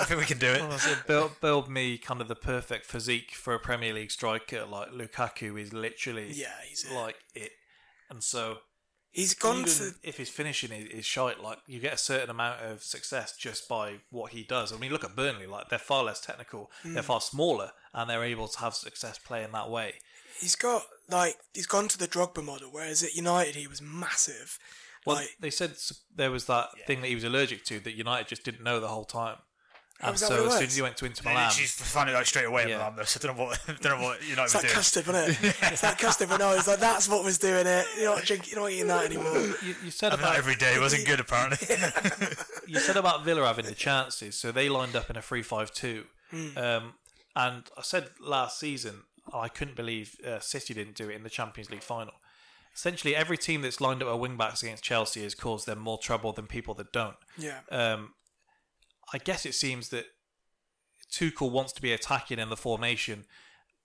I 0.00 0.04
think 0.04 0.20
we 0.20 0.26
can 0.26 0.38
do 0.38 0.48
it. 0.48 0.60
Well, 0.60 0.78
said, 0.78 0.98
build, 1.06 1.40
build 1.40 1.68
me 1.68 1.98
kind 1.98 2.20
of 2.20 2.28
the 2.28 2.34
perfect 2.34 2.86
physique 2.86 3.32
for 3.32 3.54
a 3.54 3.58
Premier 3.58 3.92
League 3.92 4.10
striker. 4.10 4.64
Like 4.64 4.90
Lukaku 4.90 5.60
is 5.60 5.72
literally 5.72 6.32
Yeah, 6.32 6.52
he's 6.68 6.90
like 6.90 7.16
it, 7.34 7.52
and 8.10 8.22
so 8.22 8.58
He's 9.12 9.32
gone 9.34 9.58
even 9.58 9.68
to- 9.70 9.94
if 10.02 10.16
his 10.16 10.28
finishing 10.28 10.72
is, 10.72 10.86
is 10.90 11.04
shite, 11.06 11.40
like 11.40 11.58
you 11.68 11.78
get 11.78 11.92
a 11.94 11.98
certain 11.98 12.30
amount 12.30 12.62
of 12.62 12.82
success 12.82 13.36
just 13.36 13.68
by 13.68 13.98
what 14.10 14.32
he 14.32 14.42
does. 14.42 14.72
I 14.72 14.76
mean, 14.76 14.90
look 14.90 15.04
at 15.04 15.14
Burnley; 15.14 15.46
like 15.46 15.68
they're 15.68 15.78
far 15.78 16.02
less 16.02 16.20
technical, 16.20 16.68
they're 16.84 17.00
Mm. 17.02 17.06
far 17.06 17.20
smaller, 17.20 17.70
and 17.92 18.10
they're 18.10 18.24
able 18.24 18.48
to 18.48 18.58
have 18.58 18.74
success 18.74 19.16
playing 19.18 19.52
that 19.52 19.70
way. 19.70 19.94
He's 20.40 20.56
got 20.56 20.82
like 21.10 21.36
he's 21.52 21.66
gone 21.66 21.88
to 21.88 21.98
the 21.98 22.08
Drogba 22.08 22.44
model, 22.44 22.68
whereas 22.70 23.02
at 23.02 23.14
United 23.14 23.54
he 23.54 23.66
was 23.66 23.80
massive. 23.82 24.58
Well, 25.06 25.16
like 25.16 25.36
they 25.38 25.50
said 25.50 25.74
there 26.14 26.30
was 26.30 26.46
that 26.46 26.68
thing 26.86 27.02
that 27.02 27.08
he 27.08 27.14
was 27.14 27.24
allergic 27.24 27.64
to 27.66 27.78
that 27.80 27.94
United 27.94 28.26
just 28.28 28.42
didn't 28.44 28.62
know 28.62 28.80
the 28.80 28.88
whole 28.88 29.04
time. 29.04 29.36
And 30.00 30.18
so 30.18 30.46
as 30.46 30.54
soon 30.54 30.64
as 30.64 30.74
he 30.76 30.82
went 30.82 30.96
to 30.98 31.06
Inter 31.06 31.22
They 31.22 31.30
Milan, 31.30 31.46
literally 31.48 31.66
found 31.68 32.10
it 32.10 32.16
out 32.16 32.26
straight 32.26 32.46
away. 32.46 32.68
Yeah. 32.68 32.92
Yeah. 32.96 33.04
So 33.04 33.20
I 33.22 33.26
don't 33.26 33.36
know 33.38 33.44
what, 33.44 33.60
don't 33.80 33.98
know 34.00 34.04
what 34.04 34.22
United 34.28 34.42
It's 34.44 34.54
were 34.54 34.58
like 34.58 34.62
doing. 34.62 34.74
custard, 34.74 35.06
wasn't 35.06 35.44
it? 35.44 35.56
it's 35.72 35.82
like 35.82 35.98
custard, 35.98 36.28
but 36.28 36.38
no, 36.40 36.52
it's 36.52 36.66
like 36.66 36.80
that's 36.80 37.08
what 37.08 37.22
was 37.24 37.38
doing 37.38 37.66
it. 37.66 37.86
You're 37.98 38.14
not 38.14 38.24
drinking, 38.24 38.50
you're 38.52 38.60
not 38.60 38.70
eating 38.72 38.88
that 38.88 39.04
anymore. 39.06 39.36
you, 39.62 39.74
you 39.84 39.90
said 39.90 40.10
Having 40.10 40.24
about 40.24 40.32
that 40.32 40.38
every 40.38 40.56
day 40.56 40.78
wasn't 40.80 41.06
good, 41.06 41.20
apparently. 41.20 41.76
you 42.66 42.80
said 42.80 42.96
about 42.96 43.24
Villa 43.24 43.46
having 43.46 43.66
the 43.66 43.74
chances, 43.74 44.34
so 44.36 44.50
they 44.50 44.68
lined 44.68 44.96
up 44.96 45.08
in 45.10 45.16
a 45.16 45.22
3 45.22 45.42
5 45.42 45.72
2. 45.72 46.04
Hmm. 46.30 46.58
Um, 46.58 46.92
and 47.36 47.62
I 47.78 47.82
said 47.82 48.08
last 48.20 48.58
season, 48.58 49.02
I 49.32 49.48
couldn't 49.48 49.76
believe 49.76 50.16
uh, 50.26 50.38
City 50.40 50.74
didn't 50.74 50.96
do 50.96 51.08
it 51.08 51.14
in 51.16 51.22
the 51.22 51.30
Champions 51.30 51.70
League 51.70 51.82
final. 51.82 52.12
Essentially, 52.74 53.14
every 53.14 53.38
team 53.38 53.62
that's 53.62 53.80
lined 53.80 54.02
up 54.02 54.08
at 54.08 54.18
wing 54.18 54.36
backs 54.36 54.62
against 54.62 54.82
Chelsea 54.82 55.22
has 55.22 55.34
caused 55.34 55.66
them 55.66 55.78
more 55.78 55.98
trouble 55.98 56.32
than 56.32 56.46
people 56.46 56.74
that 56.74 56.92
don't. 56.92 57.16
Yeah. 57.38 57.60
Um, 57.70 58.14
I 59.12 59.18
guess 59.18 59.46
it 59.46 59.54
seems 59.54 59.90
that 59.90 60.06
Tuchel 61.12 61.50
wants 61.50 61.72
to 61.74 61.82
be 61.82 61.92
attacking 61.92 62.38
in 62.38 62.48
the 62.50 62.56
formation, 62.56 63.24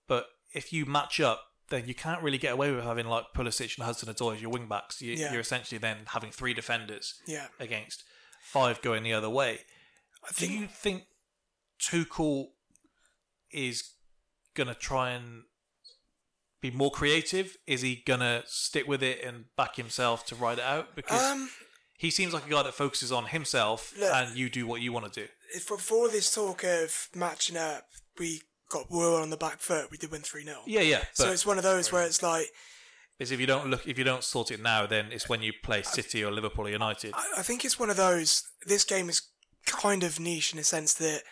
but 0.07 0.25
if 0.53 0.73
you 0.73 0.85
match 0.85 1.19
up, 1.19 1.41
then 1.69 1.87
you 1.87 1.93
can't 1.93 2.23
really 2.23 2.39
get 2.39 2.53
away 2.53 2.71
with 2.71 2.83
having 2.83 3.05
like 3.05 3.25
Pulisic 3.35 3.77
and 3.77 3.85
Hudson 3.85 4.11
Odoi 4.11 4.35
as 4.35 4.41
your 4.41 4.49
wing 4.49 4.67
backs. 4.67 5.01
You, 5.01 5.13
Yeah. 5.13 5.31
You're 5.31 5.41
essentially 5.41 5.77
then 5.77 5.97
having 6.07 6.31
three 6.31 6.55
defenders 6.55 7.21
Yeah. 7.27 7.47
against 7.59 8.03
five 8.41 8.81
going 8.81 9.03
the 9.03 9.13
other 9.13 9.29
way. 9.29 9.59
I 10.23 10.29
Do 10.29 10.33
think 10.33 10.51
you 10.53 10.67
think 10.67 11.03
Tuchel 11.79 12.47
is 13.51 13.91
gonna 14.63 14.75
try 14.75 15.11
and 15.11 15.43
be 16.61 16.71
more 16.71 16.91
creative? 16.91 17.57
Is 17.67 17.81
he 17.81 18.03
gonna 18.05 18.43
stick 18.45 18.87
with 18.87 19.01
it 19.01 19.23
and 19.23 19.45
back 19.55 19.75
himself 19.75 20.25
to 20.27 20.35
ride 20.35 20.59
it 20.59 20.63
out? 20.65 20.95
Because 20.95 21.21
Um, 21.21 21.49
he 21.97 22.11
seems 22.11 22.33
like 22.33 22.45
a 22.45 22.49
guy 22.49 22.63
that 22.63 22.73
focuses 22.73 23.11
on 23.11 23.27
himself, 23.27 23.93
Look- 23.97 24.13
and 24.13 24.37
you 24.37 24.49
do 24.49 24.67
what 24.67 24.81
you 24.81 24.91
want 24.91 25.11
to 25.13 25.21
do. 25.21 25.59
for, 25.61 25.77
for 25.77 25.95
all 25.97 26.09
this 26.09 26.33
talk 26.33 26.63
of 26.63 27.09
matching 27.15 27.57
up, 27.57 27.85
we 28.17 28.43
got 28.69 28.89
we 28.91 29.03
on 29.03 29.29
the 29.31 29.37
back 29.37 29.59
foot. 29.59 29.89
We 29.91 29.97
did 29.97 30.11
win 30.11 30.21
three 30.21 30.43
0 30.43 30.61
Yeah, 30.67 30.81
yeah. 30.81 31.05
So 31.13 31.31
it's 31.31 31.45
one 31.45 31.57
of 31.57 31.63
those 31.63 31.91
where 31.91 32.05
it's 32.05 32.21
like 32.21 32.47
is 33.19 33.31
if 33.31 33.39
you 33.39 33.47
don't 33.47 33.67
look, 33.67 33.85
if 33.87 33.97
you 33.97 34.03
don't 34.05 34.23
sort 34.23 34.49
it 34.51 34.61
now, 34.61 34.85
then 34.85 35.11
it's 35.11 35.27
when 35.27 35.41
you 35.41 35.51
play 35.63 35.81
City 35.81 36.23
or 36.23 36.31
Liverpool 36.31 36.67
or 36.67 36.69
United. 36.69 37.13
I, 37.13 37.39
I 37.39 37.41
think 37.41 37.65
it's 37.65 37.77
one 37.79 37.89
of 37.89 37.97
those. 37.97 38.43
This 38.65 38.83
game 38.85 39.09
is 39.09 39.21
kind 39.65 40.03
of 40.03 40.19
niche 40.19 40.53
in 40.53 40.59
a 40.59 40.63
sense 40.63 40.93
that 40.95 41.23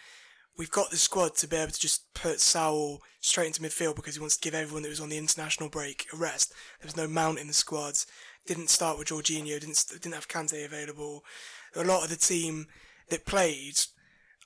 we've 0.57 0.71
got 0.71 0.89
the 0.89 0.97
squad 0.97 1.35
to 1.35 1.47
be 1.47 1.55
able 1.55 1.71
to 1.71 1.79
just 1.79 2.13
put 2.13 2.39
Saul 2.39 3.01
straight 3.21 3.47
into 3.47 3.61
midfield 3.61 3.95
because 3.95 4.15
he 4.15 4.21
wants 4.21 4.37
to 4.37 4.41
give 4.41 4.55
everyone 4.55 4.83
that 4.83 4.89
was 4.89 4.99
on 4.99 5.09
the 5.09 5.17
international 5.17 5.69
break 5.69 6.07
a 6.13 6.17
rest. 6.17 6.53
There 6.79 6.87
was 6.87 6.97
no 6.97 7.07
Mount 7.07 7.39
in 7.39 7.47
the 7.47 7.53
squads. 7.53 8.07
Didn't 8.45 8.69
start 8.69 8.97
with 8.97 9.09
Jorginho. 9.09 9.59
Didn't 9.59 9.85
didn't 9.91 10.13
have 10.13 10.27
Kante 10.27 10.65
available. 10.65 11.23
A 11.75 11.83
lot 11.83 12.03
of 12.03 12.09
the 12.09 12.15
team 12.15 12.67
that 13.09 13.25
played 13.25 13.79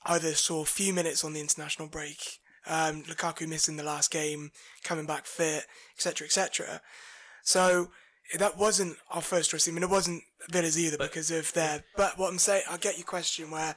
either 0.04 0.32
saw 0.34 0.62
a 0.62 0.66
few 0.66 0.92
minutes 0.92 1.24
on 1.24 1.32
the 1.32 1.40
international 1.40 1.88
break. 1.88 2.38
Um, 2.66 3.02
Lukaku 3.02 3.48
missing 3.48 3.76
the 3.76 3.82
last 3.82 4.10
game, 4.10 4.52
coming 4.84 5.06
back 5.06 5.26
fit, 5.26 5.66
etc., 5.96 6.26
etc. 6.26 6.80
So 7.42 7.90
that 8.38 8.56
wasn't 8.56 8.96
our 9.10 9.22
first 9.22 9.50
choice. 9.50 9.68
I 9.68 9.72
mean, 9.72 9.82
it 9.82 9.90
wasn't 9.90 10.22
Villa's 10.50 10.78
either 10.78 10.98
because 10.98 11.30
of 11.30 11.52
their. 11.52 11.84
But 11.96 12.18
what 12.18 12.30
I'm 12.30 12.38
saying, 12.38 12.62
I 12.70 12.76
get 12.76 12.98
your 12.98 13.06
question 13.06 13.50
where 13.50 13.74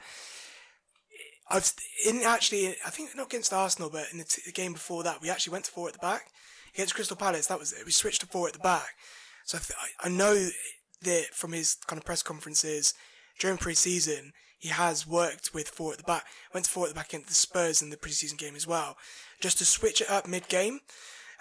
I've 1.47 1.71
in 2.07 2.23
actually, 2.23 2.69
I 2.85 2.89
think 2.89 3.15
not 3.15 3.27
against 3.27 3.53
Arsenal, 3.53 3.89
but 3.89 4.05
in 4.11 4.17
the, 4.17 4.23
t- 4.23 4.41
the 4.45 4.51
game 4.51 4.73
before 4.73 5.03
that, 5.03 5.21
we 5.21 5.29
actually 5.29 5.53
went 5.53 5.65
to 5.65 5.71
four 5.71 5.87
at 5.87 5.93
the 5.93 5.99
back 5.99 6.31
against 6.73 6.95
Crystal 6.95 7.15
Palace. 7.15 7.47
That 7.47 7.59
was 7.59 7.73
it. 7.73 7.85
We 7.85 7.91
switched 7.91 8.21
to 8.21 8.27
four 8.27 8.47
at 8.47 8.53
the 8.53 8.59
back. 8.59 8.95
So 9.45 9.57
I, 9.57 9.61
th- 9.61 9.95
I 10.03 10.09
know 10.09 10.49
that 11.03 11.25
from 11.33 11.51
his 11.53 11.77
kind 11.87 11.99
of 11.99 12.05
press 12.05 12.23
conferences 12.23 12.93
during 13.39 13.57
pre-season, 13.57 14.31
he 14.57 14.69
has 14.69 15.05
worked 15.05 15.53
with 15.53 15.69
four 15.69 15.91
at 15.91 15.97
the 15.99 16.03
back. 16.03 16.25
Went 16.53 16.65
to 16.65 16.71
four 16.71 16.85
at 16.85 16.89
the 16.89 16.95
back 16.95 17.09
against 17.09 17.27
the 17.27 17.35
Spurs 17.35 17.81
in 17.81 17.91
the 17.91 17.97
pre-season 17.97 18.37
game 18.37 18.55
as 18.55 18.65
well, 18.65 18.97
just 19.39 19.59
to 19.59 19.65
switch 19.65 20.01
it 20.01 20.09
up 20.09 20.27
mid-game. 20.27 20.79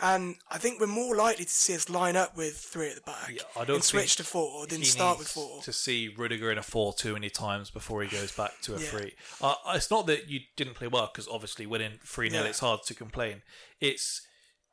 And 0.00 0.36
I 0.50 0.58
think 0.58 0.80
we're 0.80 0.86
more 0.86 1.14
likely 1.16 1.44
to 1.44 1.50
see 1.50 1.74
us 1.74 1.88
line 1.88 2.16
up 2.16 2.36
with 2.36 2.56
three 2.56 2.88
at 2.90 2.96
the 2.96 3.00
back 3.02 3.30
I 3.56 3.64
don't 3.64 3.76
and 3.76 3.84
switch 3.84 4.16
to 4.16 4.24
four 4.24 4.66
than 4.66 4.82
start 4.84 5.18
with 5.18 5.28
four. 5.28 5.62
To 5.62 5.72
see 5.72 6.08
Rudiger 6.16 6.50
in 6.50 6.58
a 6.58 6.62
four 6.62 6.92
too 6.92 7.12
many 7.14 7.30
times 7.30 7.70
before 7.70 8.02
he 8.02 8.08
goes 8.08 8.32
back 8.32 8.60
to 8.62 8.74
a 8.74 8.80
Yeah. 8.80 8.86
three. 8.88 9.14
Uh, 9.40 9.54
it's 9.68 9.90
not 9.90 10.06
that 10.06 10.28
you 10.28 10.40
didn't 10.56 10.74
play 10.74 10.88
well 10.88 11.06
because 11.12 11.28
obviously 11.28 11.66
winning 11.66 12.00
three 12.04 12.28
0 12.30 12.42
Yeah. 12.42 12.48
it's 12.48 12.58
hard 12.58 12.82
to 12.86 12.94
complain. 12.94 13.42
It's 13.80 14.20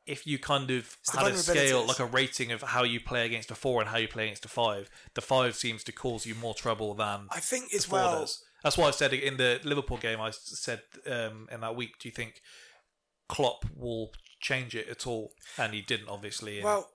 if 0.04 0.26
you 0.26 0.36
kind 0.36 0.68
of 0.72 0.96
It's 1.00 1.14
had 1.14 1.30
a 1.30 1.38
scale 1.38 1.86
like 1.86 2.00
a 2.00 2.04
rating 2.04 2.50
of 2.50 2.62
how 2.62 2.82
you 2.82 2.98
play 2.98 3.24
against 3.24 3.52
a 3.52 3.54
four 3.54 3.80
and 3.80 3.88
how 3.90 3.98
you 3.98 4.08
play 4.08 4.24
against 4.24 4.44
a 4.44 4.48
five. 4.48 4.90
The 5.14 5.20
five 5.20 5.54
seems 5.54 5.84
to 5.84 5.92
cause 5.92 6.26
you 6.26 6.34
more 6.34 6.54
trouble 6.54 6.94
than 6.94 7.28
I 7.30 7.38
think 7.38 7.72
as 7.72 7.88
well. 7.88 8.20
does. 8.20 8.42
That's 8.64 8.76
why 8.76 8.88
I 8.88 8.90
said 8.90 9.12
in 9.12 9.36
the 9.36 9.60
Liverpool 9.62 9.98
game. 9.98 10.20
I 10.20 10.30
said 10.32 10.82
um, 11.06 11.48
in 11.52 11.60
that 11.60 11.76
week, 11.76 11.98
do 12.00 12.08
you 12.08 12.12
think 12.12 12.42
Klopp 13.28 13.64
will 13.76 14.10
change 14.42 14.74
it 14.74 14.88
at 14.88 15.06
all? 15.06 15.32
And 15.56 15.72
he 15.72 15.80
didn't, 15.80 16.08
obviously. 16.10 16.56
and- 16.58 16.64
Well, 16.64 16.90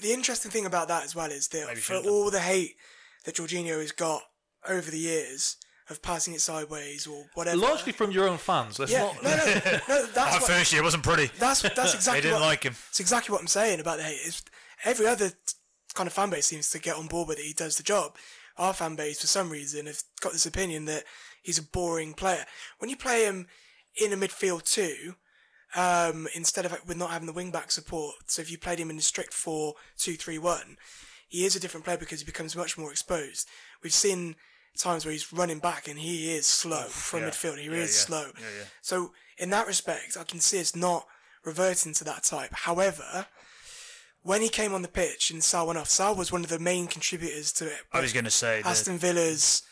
the 0.00 0.12
interesting 0.12 0.50
thing 0.50 0.64
about 0.66 0.88
that 0.88 1.04
as 1.04 1.14
well 1.14 1.30
is 1.30 1.48
that 1.48 1.66
Maybe 1.66 1.76
for 1.80 1.82
shouldn't 1.82 2.04
have. 2.06 2.12
all 2.14 2.30
the 2.30 2.40
hate 2.40 2.76
that 3.24 3.36
Jorginho 3.36 3.80
has 3.80 3.92
got 3.92 4.22
over 4.66 4.90
the 4.90 4.98
years 4.98 5.56
of 5.90 6.02
passing 6.02 6.34
it 6.34 6.40
sideways 6.40 7.06
or 7.06 7.26
whatever. 7.34 7.56
largely 7.56 7.92
from 7.92 8.10
your 8.10 8.28
own 8.28 8.36
fans. 8.38 8.78
Let's 8.78 8.92
yeah, 8.92 9.04
not. 9.04 9.22
no, 9.22 9.30
no, 9.30 9.36
no, 9.46 10.06
that's 10.14 10.18
Our 10.34 10.40
what, 10.40 10.42
first 10.42 10.72
year 10.72 10.82
wasn't 10.82 11.02
pretty. 11.02 11.30
That's 11.38 11.62
that's 11.62 11.94
exactly. 11.94 12.20
They 12.20 12.28
didn't 12.28 12.40
what, 12.40 12.46
like 12.48 12.62
him. 12.64 12.74
It's 12.90 13.00
exactly 13.00 13.32
what 13.32 13.40
I'm 13.40 13.46
saying 13.46 13.80
about 13.80 13.96
the 13.98 14.04
hate. 14.04 14.20
It's, 14.24 14.42
every 14.84 15.06
other 15.06 15.30
kind 15.94 16.06
of 16.06 16.12
fan 16.12 16.30
base 16.30 16.46
seems 16.46 16.70
to 16.70 16.78
get 16.78 16.96
on 16.96 17.06
board 17.06 17.28
with 17.28 17.38
it. 17.38 17.44
He 17.44 17.52
does 17.54 17.76
the 17.76 17.82
job. 17.82 18.16
Our 18.58 18.74
fan 18.74 18.96
base, 18.96 19.20
for 19.20 19.26
some 19.28 19.48
reason, 19.50 19.86
have 19.86 20.02
got 20.20 20.32
this 20.32 20.44
opinion 20.46 20.84
that 20.86 21.04
he's 21.42 21.58
a 21.58 21.62
boring 21.62 22.12
player. 22.12 22.44
When 22.78 22.90
you 22.90 22.96
play 22.96 23.24
him 23.24 23.46
in 23.96 24.12
a 24.12 24.16
midfield 24.16 24.64
too, 24.64 25.14
um, 25.76 26.26
instead 26.34 26.64
of 26.64 26.76
with 26.86 26.96
not 26.96 27.10
having 27.10 27.26
the 27.26 27.32
wing 27.32 27.50
back 27.50 27.70
support, 27.70 28.14
so 28.26 28.42
if 28.42 28.50
you 28.50 28.58
played 28.58 28.78
him 28.78 28.90
in 28.90 28.98
a 28.98 29.02
strict 29.02 29.32
four 29.32 29.74
two 29.96 30.14
three 30.14 30.38
one, 30.38 30.76
he 31.28 31.44
is 31.44 31.54
a 31.56 31.60
different 31.60 31.84
player 31.84 31.98
because 31.98 32.20
he 32.20 32.26
becomes 32.26 32.56
much 32.56 32.78
more 32.78 32.90
exposed. 32.90 33.48
We've 33.82 33.92
seen 33.92 34.36
times 34.76 35.04
where 35.04 35.12
he's 35.12 35.32
running 35.32 35.58
back 35.58 35.88
and 35.88 35.98
he 35.98 36.32
is 36.32 36.46
slow 36.46 36.84
from 36.84 37.20
yeah. 37.20 37.30
midfield. 37.30 37.58
He 37.58 37.66
Yeah, 37.66 37.72
is 37.72 37.94
yeah. 37.96 38.06
slow. 38.06 38.26
Yeah, 38.38 38.46
yeah. 38.58 38.64
So 38.80 39.12
in 39.36 39.50
that 39.50 39.66
respect, 39.66 40.16
I 40.18 40.24
can 40.24 40.40
see 40.40 40.60
us 40.60 40.74
not 40.74 41.06
reverting 41.44 41.94
to 41.94 42.04
that 42.04 42.24
type. 42.24 42.50
However, 42.52 43.26
when 44.22 44.40
he 44.40 44.48
came 44.48 44.74
on 44.74 44.82
the 44.82 44.88
pitch 44.88 45.30
and 45.30 45.42
Saul 45.42 45.66
went 45.68 45.78
off, 45.78 45.88
Saul 45.88 46.14
was 46.14 46.30
one 46.32 46.44
of 46.44 46.50
the 46.50 46.58
main 46.58 46.86
contributors 46.86 47.52
to 47.54 47.66
it. 47.66 47.78
I 47.92 48.00
was 48.00 48.12
going 48.12 48.24
to 48.24 48.30
say 48.30 48.62
Aston 48.64 48.98
Villa's 48.98 49.62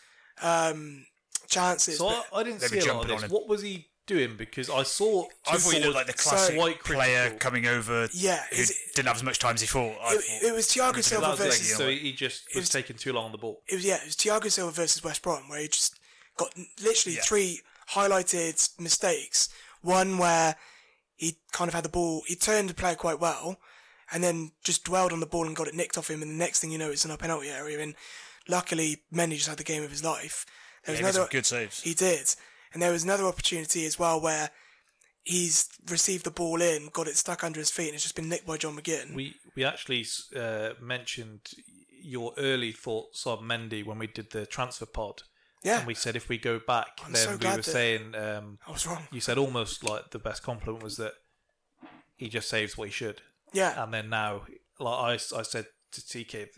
um, 0.42 1.06
chances. 1.48 1.98
So 1.98 2.08
I, 2.08 2.22
I 2.32 2.42
didn't 2.42 2.60
see 2.60 2.78
a 2.78 2.92
lot 2.92 3.04
of 3.04 3.08
jumping 3.08 3.14
on 3.16 3.20
this. 3.22 3.30
What 3.30 3.48
was 3.48 3.62
he 3.62 3.88
doing? 4.06 4.36
Because 4.36 4.70
I 4.70 4.82
saw. 4.82 5.26
I 5.46 5.56
thought 5.56 5.74
he 5.74 5.80
looked 5.80 5.94
like 5.94 6.06
the 6.06 6.12
classic 6.14 6.56
quite 6.56 6.82
player 6.82 7.20
critical. 7.30 7.38
coming 7.38 7.66
over 7.66 8.08
Yeah, 8.12 8.42
who 8.50 8.56
is 8.56 8.70
it- 8.70 8.76
didn't 8.94 9.08
have 9.08 9.16
as 9.16 9.22
much 9.22 9.38
time 9.38 9.54
as 9.54 9.60
he 9.60 9.66
thought. 9.66 9.96
I 10.02 10.14
it, 10.14 10.20
thought. 10.22 10.48
it 10.48 10.54
was 10.54 10.66
Thiago 10.68 11.02
Silva 11.02 11.30
was 11.30 11.40
like 11.40 11.48
versus. 11.50 11.68
the 11.70 11.74
So 11.76 11.88
he 11.88 12.12
just 12.12 12.44
was, 12.54 12.62
was- 12.62 12.68
taking 12.70 12.96
too 12.96 13.12
long 13.12 13.26
on 13.26 13.32
the 13.32 13.38
ball. 13.38 13.62
It 13.68 13.74
was 13.76 13.84
yeah, 13.84 13.96
it 13.96 14.04
was 14.06 14.16
Thiago 14.16 14.50
Silva 14.50 14.72
versus 14.72 15.02
West 15.04 15.22
Brom, 15.22 15.48
where 15.48 15.60
he 15.60 15.68
just 15.68 15.98
got 16.36 16.52
literally 16.82 17.16
Yeah. 17.16 17.22
three 17.22 17.60
highlighted 17.90 18.68
mistakes. 18.78 19.48
One 19.82 20.18
where 20.18 20.56
he 21.16 21.38
kind 21.52 21.68
of 21.68 21.74
had 21.74 21.84
the 21.84 21.88
ball, 21.88 22.22
he 22.26 22.34
turned 22.36 22.68
the 22.70 22.74
player 22.74 22.94
quite 22.94 23.20
well, 23.20 23.58
and 24.12 24.22
then 24.22 24.52
just 24.62 24.84
dwelled 24.84 25.12
on 25.12 25.20
the 25.20 25.26
ball 25.26 25.46
and 25.46 25.56
got 25.56 25.68
it 25.68 25.74
nicked 25.74 25.96
off 25.98 26.10
him. 26.10 26.22
And 26.22 26.30
the 26.30 26.34
next 26.36 26.60
thing 26.60 26.70
you 26.70 26.78
know, 26.78 26.90
it's 26.90 27.04
in 27.04 27.10
our 27.10 27.16
penalty 27.16 27.48
area. 27.48 27.80
And 27.80 27.94
luckily, 28.48 29.02
Mendy 29.12 29.36
just 29.36 29.48
had 29.48 29.58
the 29.58 29.64
game 29.64 29.82
of 29.82 29.90
his 29.90 30.04
life. 30.04 30.44
There 30.84 30.92
Yeah, 30.92 30.92
was 30.92 30.98
he 30.98 31.02
made 31.04 31.08
another 31.10 31.18
some 31.26 31.28
good 31.32 31.46
saves. 31.46 31.80
He 31.82 31.94
did, 31.94 32.34
and 32.76 32.82
there 32.82 32.92
was 32.92 33.04
another 33.04 33.24
opportunity 33.24 33.86
as 33.86 33.98
well 33.98 34.20
where 34.20 34.50
he's 35.22 35.66
received 35.88 36.26
the 36.26 36.30
ball 36.30 36.60
in, 36.60 36.90
got 36.92 37.08
it 37.08 37.16
stuck 37.16 37.42
under 37.42 37.58
his 37.58 37.70
feet, 37.70 37.86
and 37.86 37.94
it's 37.94 38.02
just 38.02 38.14
been 38.14 38.28
nicked 38.28 38.46
by 38.46 38.58
John 38.58 38.76
McGinn. 38.76 39.14
We 39.14 39.34
we 39.54 39.64
actually 39.64 40.04
uh, 40.38 40.72
mentioned 40.78 41.40
your 42.02 42.34
early 42.36 42.72
thoughts 42.72 43.26
on 43.26 43.38
Mendy 43.38 43.82
when 43.82 43.98
we 43.98 44.08
did 44.08 44.30
the 44.30 44.44
transfer 44.44 44.84
pod. 44.84 45.22
Yeah. 45.64 45.78
And 45.78 45.86
we 45.86 45.94
said 45.94 46.16
if 46.16 46.28
we 46.28 46.36
go 46.36 46.58
back, 46.58 47.00
I'm 47.06 47.12
then 47.14 47.22
so 47.22 47.36
we 47.36 47.56
were 47.56 47.62
saying. 47.62 48.14
Um, 48.14 48.58
I 48.68 48.72
was 48.72 48.86
wrong. 48.86 49.08
You 49.10 49.20
said 49.20 49.38
almost 49.38 49.82
like 49.82 50.10
the 50.10 50.18
best 50.18 50.42
compliment 50.42 50.82
was 50.82 50.98
that 50.98 51.14
he 52.14 52.28
just 52.28 52.50
saves 52.50 52.76
what 52.76 52.88
he 52.88 52.92
should. 52.92 53.22
Yeah. 53.54 53.82
And 53.82 53.94
then 53.94 54.10
now, 54.10 54.42
like 54.78 54.98
I, 54.98 55.38
I 55.38 55.42
said 55.42 55.64
to 55.92 56.00
TK, 56.02 56.48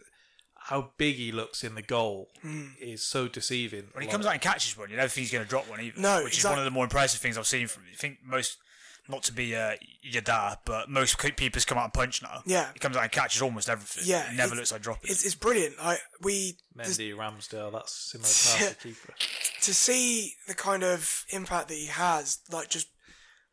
how 0.69 0.91
big 0.99 1.17
he 1.17 1.33
looks 1.33 1.65
in 1.65 1.75
the 1.75 1.83
goal 1.83 2.29
Mm. 2.45 2.77
is 2.79 3.05
so 3.05 3.27
deceiving. 3.29 3.89
When 3.93 4.03
he 4.03 4.07
Like- 4.07 4.13
comes 4.13 4.27
out 4.27 4.33
and 4.35 4.43
catches 4.43 4.77
one, 4.77 4.91
you 4.91 4.97
never 4.97 5.09
think 5.09 5.23
he's 5.25 5.33
going 5.33 5.45
to 5.45 5.49
drop 5.49 5.67
one 5.67 5.81
either. 5.81 5.99
No, 6.01 6.23
which 6.25 6.37
is 6.39 6.45
one 6.45 6.59
of 6.59 6.65
the 6.65 6.71
more 6.71 6.85
impressive 6.85 7.21
things 7.21 7.39
I've 7.39 7.47
seen 7.47 7.69
from. 7.69 7.85
I 7.91 7.97
think 7.97 8.19
most, 8.23 8.59
not 9.09 9.23
to 9.23 9.33
be 9.33 9.57
uh, 9.57 9.77
your 10.03 10.21
dad, 10.21 10.59
but 10.67 10.91
most 10.91 11.17
keepers 11.19 11.65
come 11.65 11.79
out 11.79 11.85
and 11.85 11.93
punch 11.95 12.21
now. 12.23 12.43
Yeah. 12.45 12.71
he 12.75 12.79
comes 12.79 12.97
out 12.99 13.03
and 13.03 13.11
catches 13.11 13.41
almost 13.41 13.71
everything. 13.71 14.05
Yeah, 14.07 14.29
he 14.31 14.37
never 14.37 14.55
looks 14.55 14.71
like 14.71 14.83
dropping. 14.83 15.11
It's, 15.11 15.25
it's 15.25 15.35
brilliant. 15.35 15.79
Like 15.79 16.01
we 16.21 16.59
Mendy, 16.77 17.15
Ramsdale, 17.15 17.73
that's 17.73 17.95
similar 18.13 18.29
class 18.29 18.71
of 18.73 18.79
keeper. 18.81 19.15
to 19.63 19.73
see 19.73 20.35
the 20.47 20.55
kind 20.55 20.85
of 20.85 21.25
impact 21.31 21.69
that 21.69 21.75
he 21.77 21.87
has, 21.87 22.41
like 22.51 22.69
just 22.69 22.89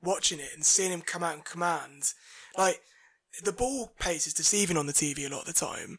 watching 0.01 0.39
it 0.41 0.49
and 0.53 0.65
seeing 0.65 0.91
him 0.91 1.01
come 1.01 1.23
out 1.23 1.35
and 1.35 1.45
command, 1.45 2.11
like 2.57 2.81
the 3.43 3.53
ball 3.53 3.93
pace 3.99 4.27
is 4.27 4.33
deceiving 4.33 4.75
on 4.77 4.85
the 4.85 4.93
TV 4.93 5.25
a 5.25 5.29
lot 5.29 5.47
of 5.47 5.47
the 5.47 5.53
time. 5.53 5.97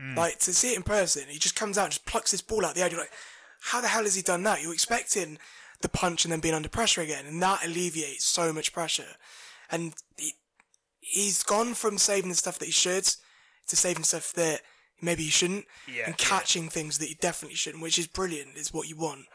Hmm. 0.00 0.16
Like 0.16 0.38
to 0.40 0.52
see 0.54 0.72
it 0.72 0.76
in 0.76 0.82
person, 0.82 1.24
he 1.28 1.38
just 1.38 1.56
comes 1.56 1.76
out 1.76 1.84
and 1.84 1.92
just 1.92 2.06
plucks 2.06 2.30
this 2.30 2.42
ball 2.42 2.64
out 2.64 2.74
the 2.74 2.82
air. 2.82 2.88
You're 2.90 3.00
like, 3.00 3.12
how 3.60 3.80
the 3.80 3.88
hell 3.88 4.04
has 4.04 4.14
he 4.14 4.22
done 4.22 4.42
that? 4.44 4.62
You're 4.62 4.72
expecting 4.72 5.38
the 5.80 5.88
punch 5.88 6.24
and 6.24 6.32
then 6.32 6.40
being 6.40 6.54
under 6.54 6.68
pressure 6.68 7.00
again, 7.00 7.26
and 7.26 7.42
that 7.42 7.64
alleviates 7.64 8.24
so 8.24 8.52
much 8.52 8.72
pressure. 8.72 9.16
And 9.70 9.94
he, 10.16 10.32
he's 11.00 11.42
gone 11.42 11.74
from 11.74 11.98
saving 11.98 12.30
the 12.30 12.36
stuff 12.36 12.58
that 12.58 12.66
he 12.66 12.72
should 12.72 13.08
to 13.66 13.76
saving 13.76 14.04
stuff 14.04 14.32
that 14.34 14.62
maybe 15.00 15.24
he 15.24 15.30
shouldn't, 15.30 15.66
Yeah, 15.86 16.04
and 16.06 16.14
yeah. 16.18 16.24
catching 16.26 16.68
things 16.68 16.98
that 16.98 17.08
he 17.08 17.14
definitely 17.20 17.56
shouldn't, 17.56 17.82
which 17.82 17.98
is 17.98 18.06
brilliant. 18.06 18.56
Is 18.56 18.72
what 18.72 18.88
you 18.88 18.96
want. 18.96 19.26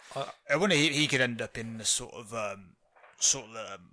I 0.50 0.56
wonder 0.56 0.76
he, 0.76 0.90
he 0.90 1.08
could 1.08 1.22
end 1.22 1.42
up 1.42 1.58
in 1.58 1.78
the 1.78 1.86
sort 1.86 2.14
of 2.14 2.34
um, 2.34 2.76
sort 3.20 3.46
of 3.46 3.56
um, 3.56 3.90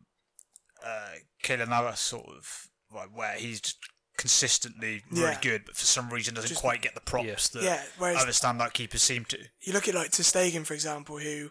uh, 0.84 1.14
Keylor 1.42 1.96
sort 1.96 2.26
of 2.26 2.68
like 2.94 3.16
where 3.16 3.34
he's 3.34 3.60
just 3.60 3.78
consistently 4.20 5.02
really 5.10 5.22
Yeah. 5.32 5.40
good, 5.40 5.64
but 5.64 5.76
for 5.76 5.84
some 5.86 6.10
reason 6.10 6.34
doesn't 6.34 6.48
Just- 6.48 6.60
quite 6.60 6.82
get 6.82 6.94
the 6.94 7.00
props 7.00 7.48
that 7.48 7.62
Yeah, 7.62 7.82
whereas- 7.98 8.22
other 8.22 8.32
standout 8.32 8.72
keepers 8.72 9.02
seem 9.02 9.24
to. 9.26 9.38
you 9.62 9.72
look 9.72 9.88
at 9.88 9.94
like 9.94 10.10
Stegen, 10.12 10.66
for 10.66 10.74
example, 10.74 11.18
who 11.18 11.50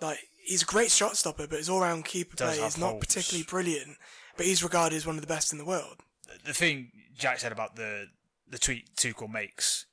like 0.00 0.20
he's 0.44 0.62
a 0.62 0.66
great 0.66 0.90
shot 0.90 1.16
stopper, 1.16 1.46
but 1.46 1.58
his 1.58 1.68
all 1.68 1.80
round 1.80 2.04
keeper 2.04 2.34
Mm. 2.36 2.38
Does 2.38 2.54
play 2.54 2.62
have 2.62 2.72
is 2.72 2.78
not 2.78 2.90
holes. 2.92 3.00
particularly 3.06 3.44
brilliant. 3.44 3.98
But 4.36 4.46
he's 4.46 4.62
regarded 4.62 4.96
as 4.96 5.06
one 5.06 5.14
of 5.16 5.20
the 5.20 5.26
best 5.28 5.52
in 5.52 5.58
the 5.58 5.64
world. 5.64 6.00
The 6.44 6.54
thing 6.54 6.90
Jack 7.16 7.38
said 7.40 7.52
about 7.52 7.76
the 7.76 8.08
the 8.48 8.58
tweet 8.58 8.94
Tuchel 8.96 9.28
makes 9.30 9.86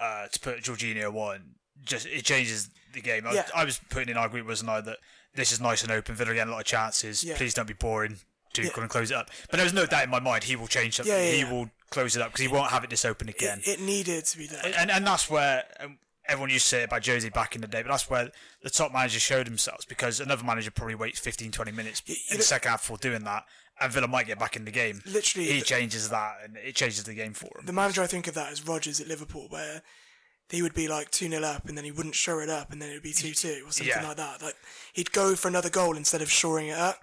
uh, 0.00 0.28
to 0.28 0.38
put 0.40 0.62
Jorginho 0.62 1.14
on, 1.14 1.54
just 1.82 2.04
it 2.06 2.24
changes 2.24 2.68
the 2.92 3.00
game. 3.00 3.26
I, 3.26 3.32
Yeah. 3.32 3.48
I 3.54 3.64
was 3.64 3.78
putting 3.88 4.08
in 4.10 4.16
our 4.18 4.28
group, 4.28 4.46
wasn't 4.46 4.68
I, 4.70 4.80
that 4.82 4.98
this 5.34 5.52
is 5.52 5.60
nice 5.60 5.82
and 5.82 5.90
open. 5.90 6.14
Villa 6.14 6.34
getting 6.34 6.48
a 6.48 6.52
lot 6.52 6.60
of 6.60 6.66
chances. 6.66 7.24
Yeah. 7.24 7.36
Please 7.36 7.54
don't 7.54 7.66
be 7.66 7.72
boring. 7.74 8.20
Tuchel 8.62 8.76
Yeah. 8.76 8.80
and 8.82 8.90
close 8.90 9.10
it 9.10 9.16
up. 9.16 9.30
But 9.50 9.56
there 9.58 9.64
was 9.64 9.72
no 9.72 9.86
doubt 9.86 10.04
in 10.04 10.10
my 10.10 10.20
mind 10.20 10.44
he 10.44 10.56
will 10.56 10.66
change 10.66 10.96
something. 10.96 11.12
Yeah, 11.14 11.22
yeah, 11.30 11.44
he 11.46 11.52
will 11.52 11.70
close 11.90 12.16
it 12.16 12.22
up 12.22 12.28
because 12.32 12.40
he 12.42 12.48
won't 12.48 12.70
have 12.70 12.84
it 12.84 12.90
this 12.90 13.04
open 13.04 13.28
again. 13.28 13.60
It, 13.64 13.78
it 13.78 13.80
needed 13.80 14.24
to 14.26 14.38
be 14.38 14.46
done. 14.48 14.60
and 14.76 14.90
and 14.90 15.06
that's 15.06 15.30
where 15.30 15.64
um, 15.80 15.98
everyone 16.28 16.50
used 16.50 16.64
to 16.64 16.68
say 16.70 16.82
about 16.82 17.02
Josie 17.02 17.28
back 17.30 17.54
in 17.54 17.60
the 17.60 17.68
day, 17.68 17.82
but 17.82 17.90
that's 17.90 18.10
where 18.10 18.30
the 18.62 18.70
top 18.70 18.92
managers 18.92 19.22
showed 19.22 19.46
themselves 19.46 19.84
because 19.84 20.18
another 20.20 20.42
manager 20.44 20.70
probably 20.70 20.94
waits 20.96 21.20
15, 21.20 21.52
20 21.52 21.70
minutes 21.72 22.02
in 22.30 22.36
the 22.38 22.42
second 22.42 22.70
half 22.70 22.82
before 22.82 22.96
doing 22.98 23.22
that, 23.24 23.44
and 23.80 23.92
Villa 23.92 24.08
might 24.08 24.26
get 24.26 24.38
back 24.38 24.56
in 24.56 24.64
the 24.64 24.72
game. 24.72 25.02
Literally, 25.06 25.46
he 25.48 25.58
the- 25.60 25.64
changes 25.64 26.08
that, 26.08 26.34
and 26.44 26.56
it 26.56 26.74
changes 26.74 27.04
the 27.04 27.14
game 27.14 27.32
for 27.32 27.46
him. 27.58 27.66
The 27.66 27.72
manager 27.72 28.02
I 28.02 28.06
think 28.08 28.26
of 28.26 28.34
that 28.34 28.52
is 28.52 28.66
Rodgers 28.66 29.00
at 29.00 29.06
Liverpool, 29.06 29.46
where 29.50 29.82
he 30.48 30.62
would 30.62 30.74
be 30.74 30.86
like 30.88 31.10
2 31.10 31.28
0 31.28 31.42
up 31.42 31.68
and 31.68 31.76
then 31.76 31.84
he 31.84 31.90
wouldn't 31.90 32.14
shore 32.14 32.40
it 32.40 32.48
up 32.48 32.70
and 32.70 32.80
then 32.80 32.88
it 32.90 32.94
would 32.94 33.02
be 33.02 33.12
2 33.12 33.32
2 33.34 33.64
or 33.66 33.72
something 33.72 33.86
Yeah. 33.88 34.06
like 34.06 34.16
that. 34.16 34.40
Like 34.42 34.54
He'd 34.92 35.10
go 35.10 35.34
for 35.34 35.48
another 35.48 35.68
goal 35.70 35.96
instead 35.96 36.22
of 36.22 36.30
shoring 36.30 36.68
it 36.68 36.78
up. 36.78 37.00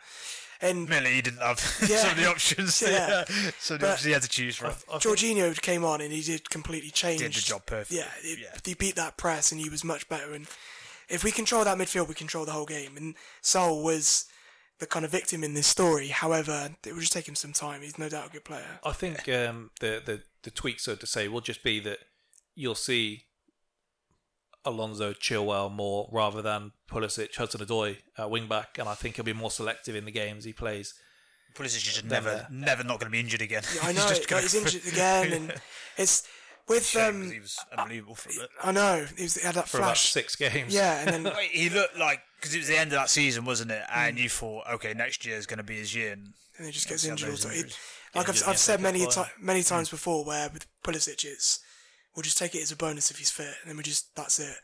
And 0.64 0.88
Mainly 0.88 1.12
he 1.16 1.22
didn't 1.22 1.42
have 1.42 1.60
Yeah. 1.90 1.98
some 1.98 2.12
of 2.12 2.18
the 2.18 2.30
options. 2.30 2.82
Yeah. 2.82 3.26
so 3.60 3.78
the 3.78 3.92
options 3.92 4.06
he 4.06 4.12
had 4.12 4.22
to 4.24 4.30
choose 4.30 4.56
from. 4.56 4.72
Jorginho 5.00 5.60
came 5.62 5.84
on 5.84 6.00
and 6.02 6.12
he 6.12 6.22
did 6.22 6.50
completely 6.50 6.90
change. 6.90 7.20
Did 7.20 7.34
the 7.34 7.42
job 7.42 7.66
perfectly. 7.66 7.98
Yeah, 7.98 8.10
it, 8.22 8.62
he 8.66 8.74
beat 8.74 8.96
that 8.96 9.18
press 9.18 9.52
and 9.52 9.60
he 9.60 9.70
was 9.70 9.84
much 9.84 10.08
better. 10.08 10.34
And 10.34 10.48
if 11.10 11.24
we 11.24 11.32
control 11.32 11.64
that 11.66 11.78
midfield, 11.78 12.08
we 12.08 12.16
control 12.16 12.46
the 12.46 12.54
whole 12.54 12.66
game. 12.66 12.96
And 12.98 13.16
Saul 13.42 13.84
was 13.84 14.26
the 14.80 14.88
kind 14.88 15.06
of 15.06 15.12
victim 15.12 15.44
in 15.44 15.54
this 15.54 15.68
story. 15.68 16.08
However, 16.08 16.70
it 16.86 16.94
will 16.94 17.02
just 17.02 17.14
take 17.14 17.28
him 17.28 17.36
some 17.36 17.54
time. 17.54 17.82
He's 17.82 18.00
no 18.00 18.10
doubt 18.10 18.28
a 18.28 18.32
good 18.32 18.46
player. 18.46 18.80
I 18.84 18.94
think 18.94 19.28
um, 19.30 19.72
the, 19.80 20.02
the 20.04 20.22
the 20.44 20.52
tweak, 20.52 20.80
so 20.80 20.96
to 20.96 21.06
say, 21.06 21.28
will 21.28 21.42
just 21.42 21.64
be 21.64 21.80
that 21.82 22.00
you'll 22.56 22.76
see 22.76 23.26
Alonso 24.66 25.14
Chilwell 25.14 25.72
more 25.72 26.08
rather 26.12 26.42
than 26.42 26.72
Pulisic, 26.90 27.36
Hudson 27.36 27.62
Odoi 27.66 27.98
at 28.18 28.30
wing 28.30 28.48
back, 28.48 28.78
and 28.80 28.88
I 28.88 28.94
think 28.96 29.16
he'll 29.16 29.26
be 29.26 29.34
more 29.34 29.52
selective 29.52 29.96
in 29.96 30.06
the 30.06 30.12
games 30.12 30.46
he 30.46 30.54
plays. 30.54 30.94
Pulisic 31.56 31.78
is 31.78 31.84
just 31.84 32.06
never, 32.06 32.30
there. 32.30 32.48
never 32.50 32.84
not 32.84 33.00
going 33.00 33.12
to 33.12 33.12
be 33.12 33.20
injured 33.20 33.42
again. 33.42 33.62
Yeah, 33.76 33.82
I 33.84 33.88
He's 33.94 33.96
know. 34.04 34.10
just 34.10 34.22
like, 34.22 34.28
gonna- 34.30 34.42
he's 34.42 34.56
injured 34.56 34.88
again, 34.94 35.34
and 35.34 35.54
it's 35.98 36.28
with 36.68 36.86
Shame, 36.86 37.02
'cause 37.04 37.28
um. 37.28 37.32
he 37.32 37.40
was 37.40 37.60
unbelievable 37.78 38.16
for 38.16 38.30
a 38.30 38.34
bit. 38.42 38.50
I 38.64 38.72
know 38.72 39.06
he, 39.18 39.24
was, 39.24 39.36
he 39.36 39.46
had 39.46 39.56
that 39.56 39.68
For 39.68 39.78
about 39.78 39.88
flash. 39.98 40.12
six 40.12 40.36
games. 40.36 40.74
Yeah, 40.74 41.02
and 41.06 41.26
then 41.26 41.34
he 41.52 41.70
looked 41.70 41.98
like 41.98 42.22
because 42.40 42.56
it 42.56 42.60
was 42.60 42.68
the 42.70 42.78
end 42.78 42.92
of 42.94 42.98
that 43.00 43.10
season, 43.10 43.46
wasn't 43.46 43.72
it? 43.72 43.84
And 43.94 44.18
you 44.18 44.30
thought, 44.30 44.64
okay, 44.76 44.94
next 44.94 45.26
year 45.26 45.36
is 45.38 45.46
going 45.46 45.58
to 45.58 45.64
be 45.64 45.78
his 45.78 45.94
year. 45.94 46.14
And 46.14 46.34
and 46.58 46.66
he 46.68 46.72
just 46.72 46.88
gets 46.88 47.04
injured. 47.04 47.28
had 47.28 47.32
Also. 47.32 47.48
those 47.50 47.56
It, 47.58 47.60
injuries. 47.60 47.78
like 48.16 48.30
I've, 48.30 48.36
Injured 48.36 48.48
I've 48.50 48.58
said 48.58 48.80
many 48.82 49.06
top 49.08 49.26
ti- 49.28 49.32
many 49.42 49.62
times 49.64 49.90
before, 49.90 50.24
where 50.24 50.50
with 50.50 50.66
Pulisic, 50.84 51.24
it's 51.26 51.60
we'll 52.16 52.24
just 52.24 52.38
take 52.38 52.56
it 52.56 52.62
as 52.62 52.72
a 52.72 52.76
bonus 52.76 53.12
if 53.12 53.18
he's 53.18 53.32
fit, 53.32 53.56
and 53.62 53.70
then 53.70 53.78
we 53.78 53.84
just 53.84 54.16
that's 54.16 54.40
it. 54.40 54.56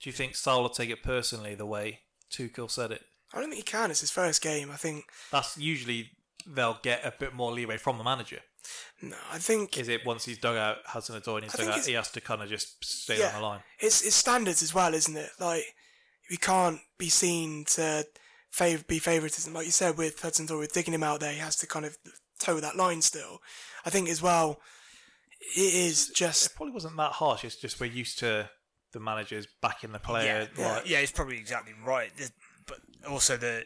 Do 0.00 0.08
you 0.08 0.12
think 0.12 0.36
Saul 0.36 0.62
will 0.62 0.68
take 0.68 0.90
it 0.90 1.02
personally 1.02 1.54
the 1.54 1.66
way 1.66 2.00
Tuchel 2.30 2.70
said 2.70 2.92
it? 2.92 3.02
I 3.32 3.40
don't 3.40 3.50
think 3.50 3.64
he 3.64 3.70
can. 3.70 3.90
It's 3.90 4.00
his 4.00 4.10
first 4.10 4.42
game. 4.42 4.70
I 4.70 4.76
think. 4.76 5.04
That's 5.30 5.58
usually 5.58 6.10
they'll 6.46 6.78
get 6.82 7.04
a 7.04 7.12
bit 7.18 7.34
more 7.34 7.52
leeway 7.52 7.76
from 7.76 7.98
the 7.98 8.04
manager. 8.04 8.40
No, 9.00 9.16
I 9.32 9.38
think 9.38 9.78
Is 9.78 9.88
it 9.88 10.04
once 10.04 10.24
he's 10.24 10.38
dug 10.38 10.56
out 10.56 10.78
Hudson 10.84 11.20
Odoi 11.20 11.36
and 11.36 11.44
he's 11.44 11.54
I 11.54 11.64
dug 11.64 11.78
out, 11.78 11.86
he 11.86 11.92
has 11.92 12.10
to 12.10 12.20
kind 12.20 12.42
of 12.42 12.48
just 12.48 12.84
stay 12.84 13.18
yeah, 13.18 13.28
on 13.28 13.40
the 13.40 13.46
line? 13.46 13.60
it's 13.78 14.04
it's 14.04 14.16
standards 14.16 14.62
as 14.62 14.74
well, 14.74 14.94
isn't 14.94 15.16
it? 15.16 15.30
Like 15.40 15.64
we 16.30 16.36
can't 16.36 16.80
be 16.98 17.08
seen 17.08 17.64
to 17.66 18.04
be 18.88 18.98
favoritism, 18.98 19.54
like 19.54 19.66
you 19.66 19.72
said 19.72 19.96
with 19.96 20.20
Hudson 20.20 20.46
Odoi, 20.46 20.60
with 20.60 20.72
digging 20.72 20.94
him 20.94 21.02
out 21.02 21.20
there. 21.20 21.32
He 21.32 21.38
has 21.38 21.56
to 21.56 21.66
kind 21.66 21.86
of 21.86 21.96
toe 22.38 22.60
that 22.60 22.76
line 22.76 23.02
still. 23.02 23.40
I 23.84 23.90
think 23.90 24.08
as 24.08 24.20
well. 24.20 24.60
It 25.40 25.74
is 25.74 26.08
just 26.08 26.46
It 26.46 26.52
probably 26.56 26.74
wasn't 26.74 26.96
that 26.96 27.12
harsh. 27.12 27.44
It's 27.44 27.56
just 27.56 27.78
we're 27.80 27.86
used 27.86 28.18
to 28.20 28.50
the 28.92 29.00
managers 29.00 29.46
backing 29.62 29.92
the 29.92 29.98
player. 29.98 30.48
yeah, 30.56 30.66
like, 30.74 30.88
yeah, 30.88 30.98
it's 30.98 31.12
probably 31.12 31.36
exactly 31.38 31.74
right. 31.84 32.10
The- 32.16 32.30
But 32.66 32.78
also 33.08 33.36
the 33.36 33.64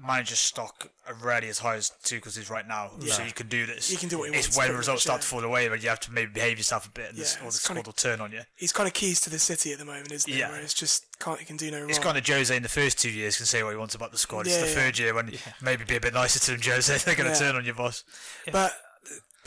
manager's 0.00 0.38
stock 0.38 0.90
are 1.08 1.14
rarely 1.14 1.48
as 1.48 1.58
high 1.58 1.74
as 1.74 1.90
Tuchel's 2.04 2.36
is 2.36 2.48
right 2.48 2.66
now. 2.68 2.92
So 3.06 3.22
you 3.24 3.32
can 3.32 3.48
do 3.48 3.66
this. 3.66 3.88
He 3.90 3.96
can 3.96 4.08
do 4.08 4.18
what 4.18 4.30
he 4.30 4.36
It's 4.36 4.46
wants, 4.48 4.56
when 4.56 4.66
pretty 4.68 4.78
results 4.78 4.98
much, 4.98 5.02
start 5.02 5.16
yeah. 5.18 5.22
to 5.22 5.26
fall 5.26 5.44
away, 5.44 5.68
but 5.68 5.82
you 5.82 5.88
have 5.88 5.98
to 6.00 6.12
maybe 6.12 6.30
behave 6.32 6.56
yourself 6.56 6.86
a 6.86 6.90
bit, 6.90 7.08
and 7.10 7.18
this, 7.18 7.34
Yeah, 7.34 7.40
or 7.40 7.42
the 7.42 7.46
it's 7.48 7.56
squad 7.62 7.74
kinda- 7.74 7.88
will 7.88 7.92
turn 7.94 8.20
on 8.20 8.30
you. 8.32 8.42
he's 8.54 8.70
kind 8.72 8.86
of 8.86 8.94
keys 8.94 9.20
to 9.22 9.30
the 9.30 9.38
city 9.40 9.72
at 9.72 9.78
the 9.80 9.84
moment, 9.84 10.12
isn't 10.12 10.32
he? 10.32 10.38
Yeah. 10.38 10.50
Where 10.50 10.60
it's 10.60 10.72
just 10.74 11.04
can't 11.18 11.40
he 11.40 11.44
can 11.46 11.56
do 11.56 11.70
no 11.72 11.80
wrong. 11.80 11.90
It's 11.90 11.98
kind 11.98 12.16
of 12.16 12.24
Jose 12.26 12.54
in 12.56 12.62
the 12.62 12.68
first 12.68 12.98
two 13.00 13.10
years 13.10 13.36
can 13.38 13.46
say 13.46 13.62
what 13.64 13.70
he 13.70 13.76
wants 13.76 13.96
about 13.96 14.12
the 14.12 14.18
squad. 14.18 14.46
Yeah, 14.46 14.54
it's 14.54 14.62
the 14.62 14.68
yeah. 14.68 14.74
third 14.86 14.98
year 15.00 15.14
when 15.14 15.32
maybe 15.60 15.84
be 15.84 15.96
a 15.96 16.00
bit 16.00 16.14
nicer 16.14 16.38
to 16.38 16.50
them, 16.52 16.60
Jose. 16.62 16.96
They're 17.04 17.14
going 17.16 17.26
to 17.32 17.32
Yeah. 17.32 17.38
turn 17.50 17.56
on 17.56 17.64
your 17.64 17.74
boss. 17.74 18.04
But, 18.52 18.72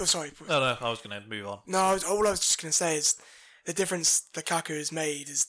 but 0.01 0.09
sorry, 0.09 0.31
No, 0.49 0.59
no, 0.59 0.77
I 0.81 0.89
was 0.89 0.99
going 0.99 1.21
to 1.21 1.29
move 1.29 1.45
on. 1.45 1.59
No, 1.67 1.77
I 1.77 1.93
was, 1.93 2.03
all 2.03 2.25
I 2.27 2.31
was 2.31 2.39
just 2.39 2.59
going 2.59 2.71
to 2.71 2.77
say 2.77 2.97
is 2.97 3.21
the 3.67 3.73
difference 3.73 4.23
Lukaku 4.33 4.75
has 4.75 4.91
made 4.91 5.29
is 5.29 5.45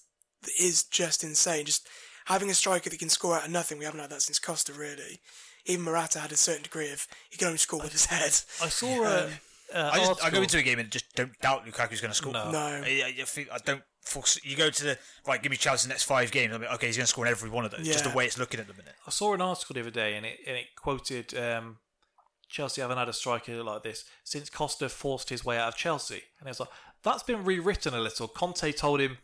is 0.61 0.85
just 0.85 1.25
insane. 1.25 1.65
Just 1.65 1.89
having 2.27 2.51
a 2.51 2.55
striker 2.55 2.91
that 2.91 2.99
can 2.99 3.09
score 3.09 3.35
out 3.37 3.47
of 3.47 3.51
nothing. 3.51 3.79
We 3.79 3.87
haven't 3.87 4.01
had 4.01 4.11
that 4.11 4.21
since 4.21 4.39
Costa, 4.39 4.75
really. 4.75 5.21
Even 5.65 5.87
Morata 5.87 6.19
had 6.19 6.33
a 6.33 6.37
certain 6.37 6.65
degree 6.65 6.93
of 6.93 7.07
he 7.31 7.39
can 7.39 7.47
only 7.47 7.57
score 7.57 7.81
with 7.81 7.93
his 7.93 8.05
head. 8.07 8.33
I 8.63 8.69
saw 8.69 9.05
a, 9.05 9.31
Um, 9.75 9.87
a 9.87 9.91
I, 9.95 9.99
just, 10.01 10.25
I 10.25 10.29
go 10.29 10.43
into 10.43 10.59
a 10.59 10.63
game 10.63 10.79
and 10.79 10.91
just 10.91 11.15
don't 11.15 11.33
doubt 11.41 11.65
Lukaku's 11.65 12.03
going 12.03 12.11
to 12.11 12.15
score. 12.15 12.35
No. 12.35 12.51
No. 12.51 12.59
I, 12.59 13.05
I, 13.19 13.47
I 13.53 13.59
don't. 13.65 13.83
Force, 14.03 14.39
you 14.45 14.55
go 14.55 14.69
to 14.69 14.85
the 14.85 14.99
right. 15.27 15.43
Give 15.43 15.49
me 15.51 15.57
Chelsea 15.57 15.89
next 15.89 16.03
five 16.03 16.31
games. 16.31 16.53
I 16.53 16.59
mean, 16.59 16.69
okay, 16.75 16.89
he's 16.89 16.99
going 16.99 17.05
to 17.05 17.09
score 17.11 17.25
in 17.25 17.31
every 17.31 17.49
one 17.49 17.65
of 17.65 17.71
those. 17.71 17.87
Just 17.87 18.05
the 18.05 18.11
way 18.11 18.27
it's 18.27 18.37
looking 18.37 18.61
at 18.61 18.67
the 18.67 18.75
minute. 18.75 18.93
I 19.07 19.11
saw 19.11 19.33
an 19.33 19.41
article 19.41 19.73
the 19.75 19.81
other 19.81 19.91
day, 19.91 20.17
and 20.17 20.27
it 20.27 20.41
and 20.47 20.59
it 20.59 20.67
quoted 20.77 21.33
um, 21.39 21.79
Chelsea 22.53 22.83
haven't 22.83 22.99
had 22.99 23.09
a 23.09 23.13
striker 23.15 23.63
like 23.63 23.83
this 23.83 24.05
since 24.25 24.51
Costa 24.51 24.89
forced 24.89 25.31
his 25.31 25.45
way 25.45 25.59
out 25.59 25.69
of 25.69 25.77
Chelsea, 25.77 26.23
and 26.39 26.49
it's 26.49 26.61
like 26.61 26.69
that's 27.03 27.23
been 27.23 27.45
rewritten 27.45 27.95
a 27.95 28.01
little. 28.01 28.29
Conte 28.29 28.71
told 28.73 29.01
him 29.01 29.19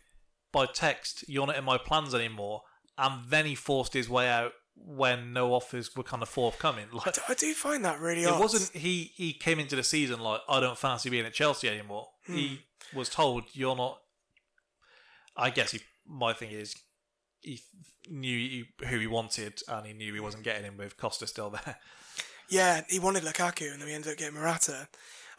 by 0.50 0.66
text, 0.66 1.24
"You're 1.28 1.46
not 1.46 1.56
in 1.56 1.64
my 1.64 1.76
plans 1.78 2.14
anymore," 2.14 2.62
and 2.96 3.28
then 3.28 3.44
he 3.44 3.54
forced 3.54 3.92
his 3.92 4.08
way 4.08 4.28
out 4.28 4.52
when 4.74 5.32
no 5.32 5.52
offers 5.52 5.94
were 5.94 6.02
kind 6.02 6.22
of 6.22 6.28
forthcoming. 6.28 6.86
Like 6.92 7.18
I 7.28 7.34
do 7.34 7.52
find 7.52 7.84
that 7.84 8.00
really 8.00 8.24
it 8.24 8.30
odd. 8.30 8.40
wasn't 8.40 8.70
he. 8.80 9.12
He 9.14 9.34
came 9.34 9.60
into 9.60 9.76
the 9.76 9.82
season 9.82 10.20
like 10.20 10.40
I 10.48 10.58
don't 10.60 10.78
fancy 10.78 11.10
being 11.10 11.26
at 11.26 11.34
Chelsea 11.34 11.68
anymore. 11.68 12.08
Hmm. 12.26 12.34
He 12.34 12.62
was 12.94 13.10
told 13.10 13.44
you're 13.52 13.76
not. 13.76 14.00
I 15.36 15.50
guess 15.50 15.72
he. 15.72 15.80
My 16.06 16.32
thing 16.32 16.50
is, 16.50 16.74
he 17.42 17.60
knew 18.08 18.64
who 18.86 18.98
he 18.98 19.06
wanted, 19.06 19.60
and 19.68 19.86
he 19.86 19.92
knew 19.92 20.14
he 20.14 20.20
wasn't 20.20 20.44
getting 20.44 20.64
him 20.64 20.78
with 20.78 20.96
Costa 20.96 21.26
still 21.26 21.50
there. 21.50 21.76
Yeah, 22.50 22.82
he 22.88 22.98
wanted 22.98 23.22
Lukaku, 23.24 23.72
and 23.72 23.80
then 23.80 23.88
we 23.88 23.94
ended 23.94 24.12
up 24.12 24.18
getting 24.18 24.34
Morata. 24.34 24.88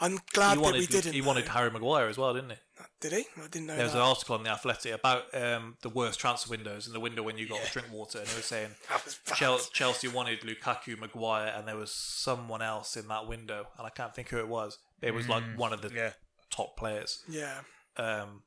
I'm 0.01 0.19
glad 0.33 0.51
he 0.51 0.55
that 0.55 0.61
wanted 0.61 0.79
we 0.79 0.85
didn't. 0.87 1.13
he 1.13 1.21
wanted. 1.21 1.47
Harry 1.49 1.69
Maguire 1.71 2.07
as 2.07 2.17
well, 2.17 2.33
didn't 2.33 2.51
he? 2.51 2.55
Did 3.01 3.11
he? 3.11 3.25
I 3.37 3.47
didn't 3.49 3.67
know 3.67 3.75
There 3.75 3.83
was 3.83 3.91
that. 3.93 3.99
an 3.99 4.05
article 4.05 4.35
on 4.35 4.43
the 4.43 4.49
Athletic 4.49 4.93
about 4.93 5.23
um, 5.35 5.75
the 5.81 5.89
worst 5.89 6.19
transfer 6.21 6.49
windows 6.49 6.85
and 6.85 6.95
the 6.95 6.99
window 7.01 7.21
when 7.21 7.37
you 7.37 7.47
got 7.49 7.61
to 7.63 7.71
Drinkwater, 7.71 8.19
and 8.19 8.27
they 8.27 8.35
were 8.35 8.41
saying 8.41 8.69
Chelsea 9.73 10.07
wanted 10.07 10.39
Lukaku, 10.41 10.97
Maguire, 10.97 11.53
and 11.55 11.67
there 11.67 11.75
was 11.75 11.91
someone 11.93 12.61
else 12.61 12.95
in 12.95 13.07
that 13.09 13.27
window, 13.27 13.65
and 13.77 13.85
I 13.85 13.89
can't 13.89 14.15
think 14.15 14.29
who 14.29 14.37
it 14.37 14.47
was. 14.47 14.77
It 15.01 15.13
was 15.13 15.27
like 15.27 15.43
Mm, 15.43 15.57
one 15.57 15.73
of 15.73 15.81
the 15.81 15.91
yeah. 15.93 16.11
top 16.49 16.77
players. 16.77 17.21
Yeah. 17.27 17.61
Um, 17.97 18.43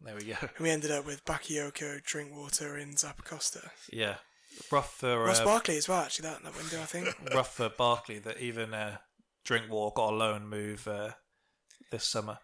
there 0.00 0.14
we 0.16 0.24
go. 0.24 0.34
And 0.40 0.50
we 0.60 0.70
ended 0.70 0.90
up 0.90 1.06
with 1.06 1.24
Bakayoko, 1.24 2.02
Drinkwater, 2.04 2.74
and 2.76 2.96
Zappacosta. 2.96 3.68
Yeah, 3.92 4.16
rough 4.70 4.94
for 4.96 5.18
Ross 5.24 5.40
uh, 5.40 5.44
Barkley 5.44 5.76
as 5.76 5.88
well, 5.88 6.00
actually, 6.00 6.28
that, 6.28 6.42
that 6.42 6.56
window, 6.56 6.80
I 6.80 6.84
think. 6.84 7.08
rough 7.34 7.54
for 7.54 7.68
Barkley 7.68 8.18
that 8.20 8.38
even 8.38 8.74
uh, 8.74 8.98
Drinkwater 9.44 9.92
got 9.94 10.12
a 10.12 10.16
loan 10.16 10.46
move 10.48 10.86
uh, 10.88 11.10
this 11.90 12.04
summer. 12.04 12.38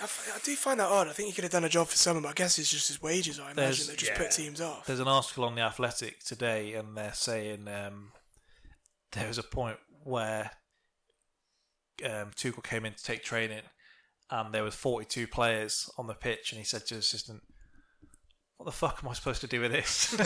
I 0.00 0.06
do 0.42 0.56
find 0.56 0.80
that 0.80 0.88
odd. 0.88 1.08
I 1.08 1.12
think 1.12 1.28
he 1.28 1.34
could 1.34 1.44
have 1.44 1.52
done 1.52 1.64
a 1.64 1.68
job 1.68 1.86
for 1.86 1.96
someone, 1.96 2.22
but 2.22 2.30
I 2.30 2.34
guess 2.34 2.58
it's 2.58 2.70
just 2.70 2.88
his 2.88 3.02
wages, 3.02 3.38
I 3.38 3.50
imagine, 3.50 3.56
There's- 3.56 3.86
that 3.88 3.98
just 3.98 4.14
put 4.14 4.30
teams 4.30 4.60
off. 4.60 4.86
There's 4.86 5.00
an 5.00 5.08
article 5.08 5.44
on 5.44 5.54
the 5.54 5.60
Athletic 5.62 6.24
today, 6.24 6.72
and 6.74 6.96
they're 6.96 7.12
saying 7.12 7.68
um, 7.68 8.12
there 9.12 9.28
was 9.28 9.38
a 9.38 9.42
point 9.42 9.76
where 10.02 10.50
um, 12.04 12.30
Tuchel 12.34 12.64
came 12.64 12.84
in 12.84 12.94
to 12.94 13.04
take 13.04 13.22
training, 13.22 13.62
and 14.30 14.52
there 14.54 14.64
was 14.64 14.74
42 14.74 15.26
players 15.26 15.90
on 15.98 16.06
the 16.06 16.14
pitch, 16.14 16.52
and 16.52 16.58
he 16.58 16.64
said 16.64 16.86
to 16.86 16.94
his 16.94 17.04
assistant, 17.04 17.42
"What 18.62 18.66
the 18.66 18.76
fuck 18.76 19.00
am 19.02 19.08
I 19.08 19.14
supposed 19.14 19.40
to 19.40 19.48
do 19.48 19.60
with 19.60 19.72
this?" 19.72 20.14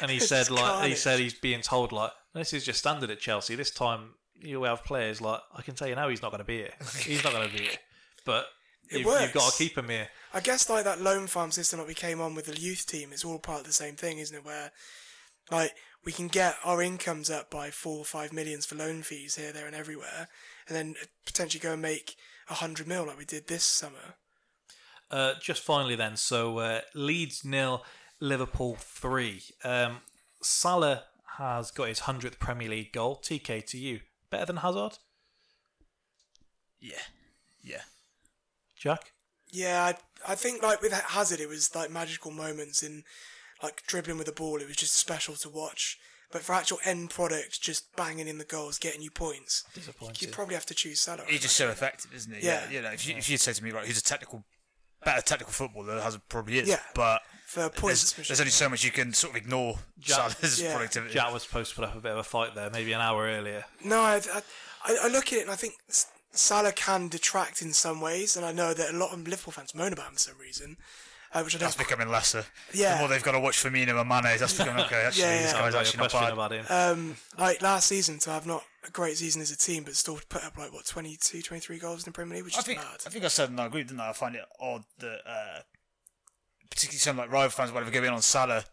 and 0.00 0.08
he 0.08 0.20
said, 0.20 0.52
like, 0.52 0.88
he 0.88 0.94
said 0.94 1.18
he's 1.18 1.34
being 1.34 1.62
told, 1.62 1.90
like, 1.90 2.12
this 2.32 2.52
is 2.52 2.64
just 2.64 2.78
standard 2.78 3.10
at 3.10 3.18
Chelsea. 3.18 3.56
This 3.56 3.72
time 3.72 4.14
you'll 4.40 4.62
have 4.62 4.84
players 4.84 5.20
like, 5.20 5.40
I 5.52 5.62
can 5.62 5.74
tell 5.74 5.88
you 5.88 5.96
now, 5.96 6.08
he's 6.08 6.22
not 6.22 6.30
going 6.30 6.38
to 6.38 6.44
be 6.44 6.58
here. 6.58 6.74
He's 7.00 7.24
not 7.24 7.32
going 7.32 7.48
to 7.48 7.56
be 7.56 7.64
here, 7.64 7.78
but. 8.24 8.46
It 8.88 8.98
You've, 8.98 9.06
works. 9.06 9.22
you've 9.22 9.32
got 9.32 9.52
to 9.52 9.58
keep 9.58 9.76
him 9.76 9.88
here. 9.88 10.06
I 10.32 10.38
guess 10.38 10.70
like 10.70 10.84
that 10.84 11.00
loan 11.00 11.26
farm 11.26 11.50
system 11.50 11.80
that 11.80 11.88
we 11.88 11.94
came 11.94 12.20
on 12.20 12.36
with 12.36 12.46
the 12.46 12.56
youth 12.56 12.86
team, 12.86 13.12
it's 13.12 13.24
all 13.24 13.40
part 13.40 13.62
of 13.62 13.66
the 13.66 13.72
same 13.72 13.96
thing, 13.96 14.18
isn't 14.18 14.36
it? 14.36 14.44
Where 14.44 14.70
like 15.50 15.74
we 16.04 16.12
can 16.12 16.28
get 16.28 16.54
our 16.64 16.80
incomes 16.80 17.28
up 17.28 17.50
by 17.50 17.70
four 17.70 17.98
or 17.98 18.04
five 18.04 18.32
millions 18.32 18.64
for 18.64 18.76
loan 18.76 19.02
fees 19.02 19.34
here, 19.34 19.52
there, 19.52 19.66
and 19.66 19.74
everywhere, 19.74 20.28
and 20.68 20.76
then 20.76 20.94
potentially 21.24 21.58
go 21.58 21.72
and 21.72 21.82
make 21.82 22.14
a 22.48 22.54
hundred 22.54 22.86
mil 22.86 23.04
like 23.04 23.18
we 23.18 23.24
did 23.24 23.48
this 23.48 23.64
summer. 23.64 24.14
Uh, 25.10 25.34
just 25.40 25.62
finally, 25.62 25.94
then, 25.94 26.16
so 26.16 26.58
uh, 26.58 26.80
Leeds 26.94 27.44
nil, 27.44 27.84
Liverpool 28.20 28.76
three. 28.78 29.42
Um, 29.64 29.98
Salah 30.42 31.04
has 31.38 31.70
got 31.70 31.88
his 31.88 32.00
hundredth 32.00 32.38
Premier 32.38 32.68
League 32.68 32.92
goal. 32.92 33.20
TK 33.22 33.64
to 33.66 33.78
you, 33.78 34.00
better 34.30 34.46
than 34.46 34.56
Hazard, 34.58 34.98
Yeah. 36.80 36.98
Yeah. 37.62 37.82
Jack. 38.76 39.12
Yeah, 39.50 39.84
I, 40.26 40.32
I 40.32 40.34
think 40.34 40.62
like 40.62 40.82
with 40.82 40.92
Hazard, 40.92 41.40
it 41.40 41.48
was 41.48 41.74
like 41.74 41.90
magical 41.90 42.30
moments 42.30 42.82
in 42.82 43.04
like 43.62 43.82
dribbling 43.86 44.18
with 44.18 44.26
the 44.26 44.32
ball. 44.32 44.60
It 44.60 44.66
was 44.66 44.76
just 44.76 44.94
special 44.94 45.34
to 45.36 45.48
watch. 45.48 45.98
But 46.32 46.42
for 46.42 46.54
actual 46.54 46.78
end 46.84 47.10
product, 47.10 47.62
just 47.62 47.94
banging 47.96 48.26
in 48.26 48.38
the 48.38 48.44
goals, 48.44 48.78
getting 48.78 49.00
you 49.00 49.10
points, 49.10 49.64
you 50.18 50.28
probably 50.28 50.54
have 50.54 50.66
to 50.66 50.74
choose 50.74 51.00
Salah. 51.00 51.22
He's 51.28 51.40
just 51.40 51.56
so 51.56 51.68
effective, 51.68 52.12
isn't 52.12 52.34
he? 52.34 52.44
Yeah. 52.44 52.68
You 52.68 52.82
know, 52.82 52.90
if 52.90 53.06
you 53.06 53.14
if 53.16 53.30
you'd 53.30 53.40
say 53.40 53.52
to 53.52 53.62
me, 53.64 53.70
right, 53.70 53.86
who's 53.86 53.98
a 53.98 54.02
technical, 54.02 54.44
better 55.06 55.22
technical 55.22 55.52
footballer, 55.52 56.00
Hazard 56.02 56.20
probably 56.28 56.58
is. 56.58 56.68
Yeah. 56.68 56.80
But 56.94 57.22
For 57.46 57.70
points, 57.70 58.12
there's, 58.12 58.28
there's 58.28 58.40
only 58.40 58.50
so 58.50 58.68
much 58.68 58.84
you 58.84 58.90
can 58.90 59.14
sort 59.14 59.30
of 59.34 59.36
ignore 59.42 59.78
Salah's 60.02 60.60
Yeah. 60.60 60.74
productivity. 60.74 61.14
Jack 61.14 61.32
was 61.32 61.44
supposed 61.44 61.70
to 61.70 61.76
put 61.76 61.84
up 61.84 61.96
a 61.96 62.00
bit 62.00 62.12
of 62.12 62.18
a 62.18 62.22
fight 62.24 62.54
there, 62.54 62.68
maybe 62.70 62.92
an 62.92 63.00
hour 63.00 63.24
earlier. 63.26 63.64
No, 63.82 64.00
I, 64.00 64.20
I, 64.84 64.98
I 65.04 65.08
look 65.08 65.28
at 65.32 65.38
it 65.38 65.42
and 65.42 65.50
I 65.50 65.54
think 65.56 65.74
S- 65.88 66.08
Salah 66.32 66.72
can 66.72 67.08
detract 67.08 67.62
in 67.62 67.72
some 67.72 68.00
ways, 68.02 68.36
and 68.36 68.44
I 68.44 68.52
know 68.52 68.74
that 68.74 68.92
a 68.92 68.96
lot 68.96 69.12
of 69.14 69.26
Liverpool 69.26 69.52
fans 69.52 69.74
moan 69.74 69.92
about 69.94 70.08
him 70.08 70.12
for 70.14 70.18
some 70.18 70.38
reason, 70.38 70.76
uh, 71.32 71.42
which 71.42 71.54
I 71.54 71.58
don't. 71.58 71.66
That's 71.66 71.76
becoming 71.76 72.08
lesser. 72.08 72.44
Yeah. 72.72 72.94
The 72.94 72.98
more 73.00 73.08
they've 73.08 73.22
got 73.22 73.32
to 73.32 73.40
watch 73.40 73.62
Firmino 73.62 73.98
and 74.00 74.08
Mane, 74.08 74.38
that's 74.38 74.56
becoming 74.56 74.84
okay. 74.84 75.02
Actually, 75.04 75.22
Yeah, 75.22 75.42
this 75.42 75.52
yeah. 75.52 75.58
guy's 75.60 75.72
Got 75.74 75.80
actually 75.80 75.98
not 75.98 76.10
question 76.10 76.26
bad. 76.28 76.32
about 76.32 76.52
him. 76.52 76.66
Um, 77.08 77.16
like 77.38 77.62
last 77.62 77.86
season, 77.88 78.18
to 78.20 78.30
have 78.30 78.46
not 78.46 78.64
a 78.86 78.90
great 78.90 79.16
season 79.18 79.42
as 79.42 79.50
a 79.50 79.56
team, 79.56 79.84
but 79.84 79.94
still 79.96 80.18
put 80.28 80.44
up 80.44 80.56
like 80.56 80.72
what 80.72 80.86
22, 80.86 81.42
23 81.42 81.78
goals 81.78 82.00
in 82.06 82.10
the 82.10 82.14
Premier 82.14 82.36
League, 82.36 82.44
which 82.44 82.56
I 82.56 82.60
is 82.60 82.64
think 82.64 82.78
mad. 82.78 83.00
I 83.06 83.10
think 83.10 83.24
I 83.24 83.28
said 83.28 83.50
in 83.50 83.58
our 83.60 83.68
group, 83.68 83.88
didn't 83.88 84.00
I? 84.00 84.10
I 84.10 84.12
find 84.12 84.34
it 84.34 84.42
odd 84.60 84.84
that, 85.00 85.20
uh, 85.26 85.60
particularly 86.70 86.98
some 86.98 87.16
like 87.16 87.30
rival 87.32 87.50
fans, 87.50 87.72
whatever, 87.72 87.90
go 87.90 88.02
in 88.02 88.12
on 88.12 88.22
Salah 88.22 88.64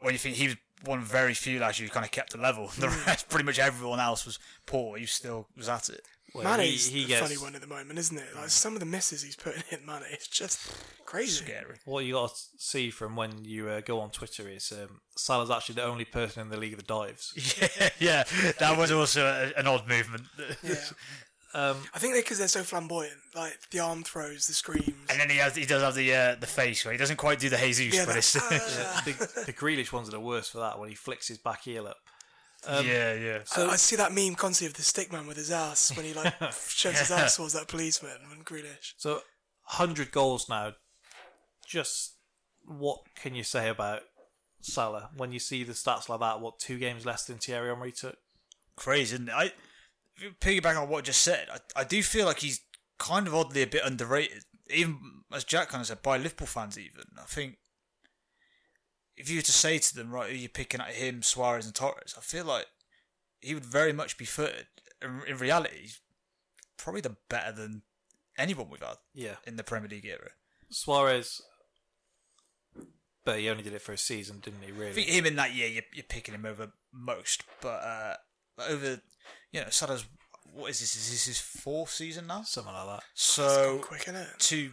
when 0.00 0.12
you 0.12 0.18
think 0.18 0.36
he 0.36 0.46
was 0.48 0.56
one 0.84 0.98
of 0.98 1.04
very 1.06 1.32
few 1.34 1.58
last 1.58 1.80
year 1.80 1.88
who 1.88 1.92
kind 1.92 2.04
of 2.04 2.12
kept 2.12 2.32
the 2.32 2.38
level. 2.38 2.68
The 2.78 2.86
Mm. 2.88 3.06
rest, 3.06 3.28
pretty 3.28 3.44
much 3.44 3.58
everyone 3.58 3.98
else 4.00 4.26
was 4.26 4.38
poor. 4.66 4.96
He 4.98 5.06
still 5.06 5.48
was 5.56 5.68
at 5.68 5.88
it. 5.88 6.02
Well, 6.44 6.56
Mane's 6.58 6.86
he- 6.86 6.98
he 6.98 7.02
the 7.02 7.08
gets- 7.08 7.22
funny 7.28 7.38
one 7.40 7.54
at 7.54 7.60
the 7.60 7.66
moment, 7.66 7.98
isn't 7.98 8.16
it? 8.16 8.26
Like 8.34 8.48
some 8.50 8.74
of 8.74 8.80
the 8.80 8.86
misses 8.86 9.22
he's 9.22 9.36
putting 9.36 9.62
in, 9.70 9.78
Mane, 9.86 10.02
it's 10.10 10.28
just 10.28 10.60
crazy. 11.04 11.44
Scary. 11.44 11.76
What 11.84 12.04
you 12.04 12.14
got 12.14 12.30
to 12.34 12.40
see 12.58 12.90
from 12.90 13.16
when 13.16 13.44
you 13.44 13.68
uh, 13.68 13.80
go 13.80 14.00
on 14.00 14.10
Twitter 14.10 14.48
is 14.48 14.72
um, 14.72 15.00
Salah's 15.16 15.50
actually 15.50 15.76
the 15.76 15.84
only 15.84 16.04
person 16.04 16.42
in 16.42 16.48
the 16.48 16.56
league 16.56 16.76
that 16.76 16.86
dives. 16.86 17.32
Yeah, 17.98 18.24
yeah, 18.44 18.52
that 18.58 18.76
was 18.78 18.90
also 18.92 19.24
a, 19.26 19.58
an 19.58 19.66
odd 19.66 19.88
movement. 19.88 20.24
Yeah. 20.62 20.74
Um, 21.54 21.78
I 21.94 21.98
think 22.00 22.14
because 22.16 22.36
they're 22.36 22.48
so 22.48 22.62
flamboyant, 22.62 23.14
like 23.34 23.56
the 23.70 23.80
arm 23.80 24.02
throws, 24.02 24.46
the 24.46 24.52
screams. 24.52 24.92
And 25.08 25.18
then 25.18 25.30
he 25.30 25.38
has 25.38 25.56
he 25.56 25.64
does 25.64 25.80
have 25.80 25.94
the 25.94 26.12
uh, 26.14 26.34
the 26.38 26.46
face 26.46 26.84
where 26.84 26.92
he 26.92 26.98
doesn't 26.98 27.16
quite 27.16 27.38
do 27.38 27.48
the 27.48 27.56
Jesus, 27.56 27.94
Yeah, 27.94 28.04
but 28.04 28.08
that- 28.12 28.18
it's 28.18 28.34
yeah, 28.34 29.00
the, 29.06 29.42
the 29.46 29.52
Grealish 29.54 29.90
ones 29.90 30.08
are 30.08 30.10
the 30.10 30.20
worst 30.20 30.52
for 30.52 30.58
that 30.58 30.78
when 30.78 30.90
he 30.90 30.94
flicks 30.94 31.28
his 31.28 31.38
back 31.38 31.62
heel 31.62 31.86
up. 31.86 31.96
Um, 32.66 32.86
yeah, 32.86 33.14
yeah. 33.14 33.38
I, 33.56 33.66
I 33.66 33.76
see 33.76 33.96
that 33.96 34.12
meme 34.12 34.34
constantly 34.34 34.68
of 34.72 34.74
the 34.74 34.82
stick 34.82 35.12
man 35.12 35.26
with 35.26 35.36
his 35.36 35.50
ass 35.50 35.94
when 35.96 36.04
he 36.04 36.12
like 36.14 36.34
shoves 36.68 36.98
his 37.00 37.10
Yeah. 37.10 37.16
ass 37.20 37.36
towards 37.36 37.52
that 37.54 37.68
policeman 37.68 38.16
when 38.28 38.42
Grealish. 38.44 38.94
So, 38.96 39.14
100 39.64 40.10
goals 40.10 40.48
now. 40.48 40.72
Just 41.66 42.14
what 42.64 43.00
can 43.16 43.34
you 43.34 43.42
say 43.42 43.68
about 43.68 44.02
Salah 44.60 45.10
when 45.16 45.32
you 45.32 45.38
see 45.38 45.64
the 45.64 45.72
stats 45.72 46.08
like 46.08 46.20
that? 46.20 46.40
What, 46.40 46.58
two 46.58 46.78
games 46.78 47.04
less 47.06 47.24
than 47.24 47.38
Thierry 47.38 47.68
Henry 47.72 47.92
took? 47.92 48.16
crazy, 48.76 49.14
isn't 49.14 49.28
it? 49.28 49.34
I 49.34 49.52
piggyback 50.40 50.80
on 50.80 50.88
what 50.88 50.98
I 50.98 51.00
just 51.02 51.22
said. 51.22 51.48
I, 51.52 51.80
I 51.80 51.84
do 51.84 52.02
feel 52.02 52.26
like 52.26 52.40
he's 52.40 52.60
kind 52.98 53.26
of 53.26 53.34
oddly 53.34 53.62
a 53.62 53.66
bit 53.66 53.82
underrated, 53.84 54.44
even 54.70 54.98
as 55.32 55.44
Jack 55.44 55.70
kind 55.70 55.80
of 55.80 55.86
said 55.86 56.02
by 56.02 56.16
Liverpool 56.18 56.46
fans. 56.46 56.78
Even 56.78 57.02
I 57.18 57.24
think 57.24 57.56
if 59.16 59.30
you 59.30 59.36
were 59.36 59.42
to 59.42 59.52
say 59.52 59.78
to 59.78 59.94
them, 59.94 60.10
right, 60.10 60.30
who 60.30 60.36
you 60.36 60.48
picking 60.48 60.80
at 60.80 60.90
him, 60.94 61.22
Suarez 61.22 61.64
and 61.66 61.74
Torres, 61.74 62.14
I 62.16 62.20
feel 62.20 62.44
like 62.44 62.66
he 63.40 63.54
would 63.54 63.64
very 63.64 63.92
much 63.92 64.18
be 64.18 64.24
footed. 64.24 64.66
In, 65.02 65.22
in 65.26 65.38
reality, 65.38 65.76
he's 65.82 66.00
probably 66.76 67.00
the 67.00 67.16
better 67.28 67.52
than 67.52 67.82
anyone 68.38 68.68
we've 68.70 68.80
had 68.80 68.96
Yeah. 69.14 69.36
in 69.46 69.56
the 69.56 69.64
Premier 69.64 69.88
League 69.88 70.04
era. 70.06 70.30
Suarez, 70.70 71.40
but 73.24 73.38
he 73.38 73.48
only 73.48 73.62
did 73.62 73.72
it 73.72 73.82
for 73.82 73.92
a 73.92 73.98
season, 73.98 74.40
didn't 74.40 74.62
he, 74.62 74.72
really? 74.72 74.92
think 74.92 75.08
him 75.08 75.26
in 75.26 75.36
that 75.36 75.54
year, 75.54 75.68
you're, 75.68 75.82
you're 75.92 76.04
picking 76.08 76.34
him 76.34 76.44
over 76.46 76.72
most, 76.92 77.42
but 77.60 77.82
uh, 77.82 78.14
over, 78.68 79.00
you 79.52 79.60
know, 79.60 79.66
Salah's, 79.70 80.04
what 80.44 80.70
is 80.70 80.80
this? 80.80 80.94
Is 80.96 81.10
this 81.10 81.24
his 81.26 81.40
fourth 81.40 81.90
season 81.90 82.26
now? 82.28 82.42
Something 82.42 82.72
like 82.72 82.86
that. 82.86 83.04
So, 83.14 83.78
quick, 83.82 84.02
innit? 84.04 84.36
two, 84.38 84.70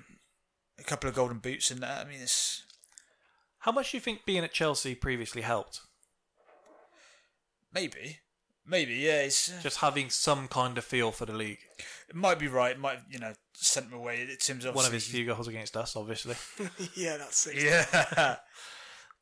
a 0.79 0.83
couple 0.83 1.09
of 1.09 1.15
golden 1.15 1.39
boots 1.39 1.71
in 1.71 1.79
there. 1.79 1.99
I 1.99 2.03
mean, 2.05 2.21
it's 2.21 2.63
How 3.63 3.71
much 3.71 3.91
do 3.91 3.97
you 3.97 4.01
think 4.01 4.25
being 4.25 4.43
at 4.43 4.53
Chelsea 4.53 4.95
previously 4.95 5.41
helped? 5.41 5.81
maybe, 7.73 8.19
maybe, 8.65 8.93
yeah. 8.95 9.21
It's 9.21 9.51
uh, 9.51 9.59
Just 9.61 9.79
having 9.79 10.09
some 10.09 10.47
kind 10.47 10.77
of 10.77 10.83
feel 10.83 11.11
for 11.11 11.25
the 11.25 11.33
league. 11.33 11.59
it 12.09 12.15
might 12.15 12.39
be 12.39 12.47
right. 12.47 12.71
It 12.75 12.79
might, 12.79 12.99
you 13.09 13.19
know, 13.19 13.33
sent 13.53 13.87
him 13.87 13.93
away. 13.93 14.17
It 14.21 14.43
seems 14.43 14.65
One 14.65 14.69
of 14.71 14.75
his 14.77 14.85
obviously- 14.87 15.19
few 15.19 15.25
goals 15.27 15.47
against 15.47 15.75
us, 15.77 15.95
obviously. 15.95 16.35
yeah, 16.95 17.17
that's 17.17 17.47
it. 17.47 17.55
Yeah. 17.63 18.35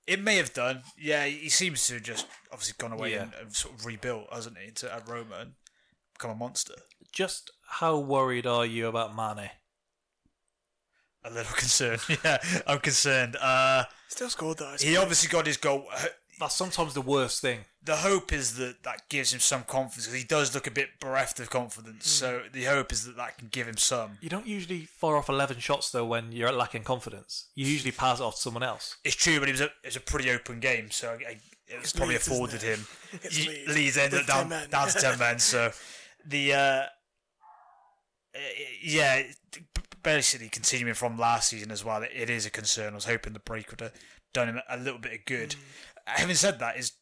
It 0.08 0.20
may 0.20 0.38
have 0.38 0.52
done. 0.52 0.82
Yeah, 0.98 1.26
he 1.26 1.48
seems 1.48 1.86
to 1.88 1.94
have 1.94 2.04
just 2.04 2.26
obviously 2.52 2.74
gone 2.80 2.92
away 2.92 3.12
Yeah. 3.12 3.22
and, 3.22 3.34
and 3.40 3.56
sort 3.56 3.76
of 3.76 3.86
rebuilt, 3.86 4.26
hasn't 4.34 4.58
he, 4.58 4.68
into 4.70 4.92
at 4.92 5.08
Roma 5.08 5.36
and 5.42 5.52
become 6.16 6.32
a 6.32 6.36
monster. 6.36 6.74
Just 7.14 7.52
how 7.68 8.00
worried 8.00 8.48
are 8.48 8.66
you 8.66 8.88
about 8.88 9.16
Mane? 9.16 9.52
A 11.24 11.30
little 11.30 11.54
concerned. 11.56 12.02
yeah, 12.24 12.38
I'm 12.68 12.80
concerned. 12.80 13.36
Uh, 13.40 13.84
Still 14.08 14.30
scored 14.30 14.58
though. 14.58 14.76
he 14.80 14.98
obviously 14.98 15.30
got 15.30 15.46
his 15.48 15.58
goal. 15.58 15.86
That's 16.40 16.56
sometimes 16.56 16.94
the 16.96 17.02
worst 17.02 17.40
thing. 17.42 17.60
The 17.84 17.98
hope 17.98 18.34
is 18.34 18.56
that 18.58 18.84
that 18.84 19.08
gives 19.10 19.32
him 19.34 19.40
some 19.40 19.64
confidence 19.64 20.08
because 20.08 20.20
he 20.20 20.26
does 20.28 20.54
look 20.56 20.66
a 20.68 20.72
bit 20.72 21.00
bereft 21.00 21.40
of 21.40 21.50
confidence. 21.52 22.08
So 22.10 22.42
the 22.52 22.64
hope 22.66 22.92
is 22.92 23.06
that 23.06 23.16
that 23.18 23.38
can 23.38 23.48
give 23.50 23.68
him 23.68 23.78
some. 23.78 24.18
You 24.22 24.30
don't 24.30 24.48
usually 24.48 24.82
fire 24.86 25.16
off 25.18 25.30
11 25.30 25.60
shots, 25.60 25.92
though, 25.92 26.06
when 26.06 26.32
you're 26.32 26.52
lacking 26.52 26.84
confidence. 26.84 27.48
You 27.56 27.68
usually 27.68 27.92
pass 27.92 28.20
it 28.20 28.24
off 28.24 28.36
to 28.36 28.42
someone 28.42 28.64
else. 28.64 28.98
It's 29.04 29.16
true, 29.16 29.40
but 29.40 29.50
it 29.50 29.54
was 29.54 29.62
a 29.62 29.66
it 29.66 29.72
was 29.86 29.96
a 29.96 30.00
pretty 30.02 30.30
open 30.32 30.60
game, 30.60 30.90
so 30.92 31.10
I, 31.10 31.12
I, 31.14 31.32
it 31.32 31.40
was 31.76 31.84
It's 31.84 31.94
probably 31.94 32.16
Leeds, 32.16 32.28
afforded 32.28 32.62
him. 32.64 32.86
It's 33.24 33.38
Ye- 33.40 33.48
Leeds. 33.50 33.76
Leeds 33.76 33.98
ended 33.98 34.20
With 34.22 34.30
up 34.30 34.36
10 34.36 34.42
down, 34.42 34.50
men. 34.50 34.70
down 34.70 34.88
to 34.88 35.00
ten 35.00 35.20
men. 35.20 35.40
So 35.40 35.72
the 36.26 36.54
uh, 36.54 36.58
uh, 36.58 36.86
yeah, 38.84 39.24
basically 40.04 40.50
continuing 40.50 40.94
from 40.96 41.18
last 41.18 41.50
season 41.50 41.72
as 41.72 41.84
well. 41.84 42.02
It, 42.04 42.12
it 42.16 42.30
is 42.30 42.46
a 42.46 42.50
concern. 42.50 42.94
I 42.94 42.96
was 42.96 43.06
hoping 43.06 43.34
the 43.34 43.40
break 43.40 43.70
would 43.72 43.82
have 43.82 43.94
done 44.34 44.48
him 44.50 44.60
a 44.70 44.78
little 44.78 45.00
bit 45.00 45.14
of 45.14 45.26
good. 45.26 45.52
Mm. 45.52 45.58
Having 46.06 46.36
said 46.36 46.60
that, 46.60 46.78
his 46.78 46.94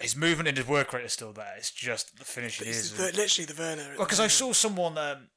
his 0.00 0.14
movement 0.16 0.48
and 0.48 0.56
his 0.58 0.66
work 0.66 0.92
rate 0.92 1.04
is 1.04 1.12
still 1.12 1.32
there. 1.32 1.54
It's 1.56 1.70
just 1.70 2.18
the 2.18 2.24
finishing 2.24 2.68
It's 2.68 2.78
is. 2.78 2.92
the, 2.94 3.04
literally 3.16 3.46
the 3.46 3.54
Werner. 3.60 3.94
Well, 3.96 4.06
because 4.06 4.20
I 4.20 4.26
saw 4.26 4.52
someone, 4.52 4.98
um, 4.98 5.28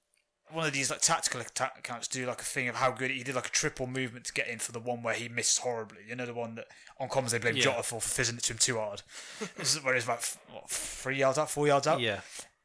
one 0.51 0.65
of 0.67 0.73
these 0.73 0.89
like 0.91 0.99
tactical 0.99 1.39
attack 1.39 1.77
accounts, 1.79 2.07
do 2.09 2.25
like 2.25 2.41
a 2.41 2.45
thing 2.45 2.67
of 2.67 2.75
how 2.75 2.91
good 2.91 3.09
he 3.09 3.23
did 3.23 3.35
like 3.35 3.47
a 3.47 3.51
triple 3.51 3.87
movement 3.87 4.25
to 4.25 4.33
get 4.33 4.47
in 4.49 4.59
for 4.59 4.71
the 4.73 4.79
one 4.79 5.01
where 5.01 5.13
he 5.13 5.29
misses 5.29 5.59
horribly. 5.59 5.99
You 6.07 6.15
know 6.15 6.25
the 6.25 6.33
one 6.33 6.55
that 6.55 6.65
on 6.99 7.07
comms 7.07 7.29
they 7.29 7.37
blame 7.37 7.55
Yeah. 7.55 7.63
Jota 7.63 7.83
for 7.83 8.01
for 8.01 8.09
fizzing 8.09 8.35
it 8.35 8.43
to 8.43 8.53
him 8.53 8.57
too 8.57 8.77
hard. 8.77 9.01
this 9.57 9.75
is 9.75 9.83
where 9.83 9.95
it's 9.95 10.05
about 10.05 10.27
what, 10.51 10.69
three 10.69 11.17
yards 11.17 11.37
out, 11.37 11.49
four 11.49 11.67
yards 11.67 11.87
out. 11.87 12.01
Yeah. 12.01 12.19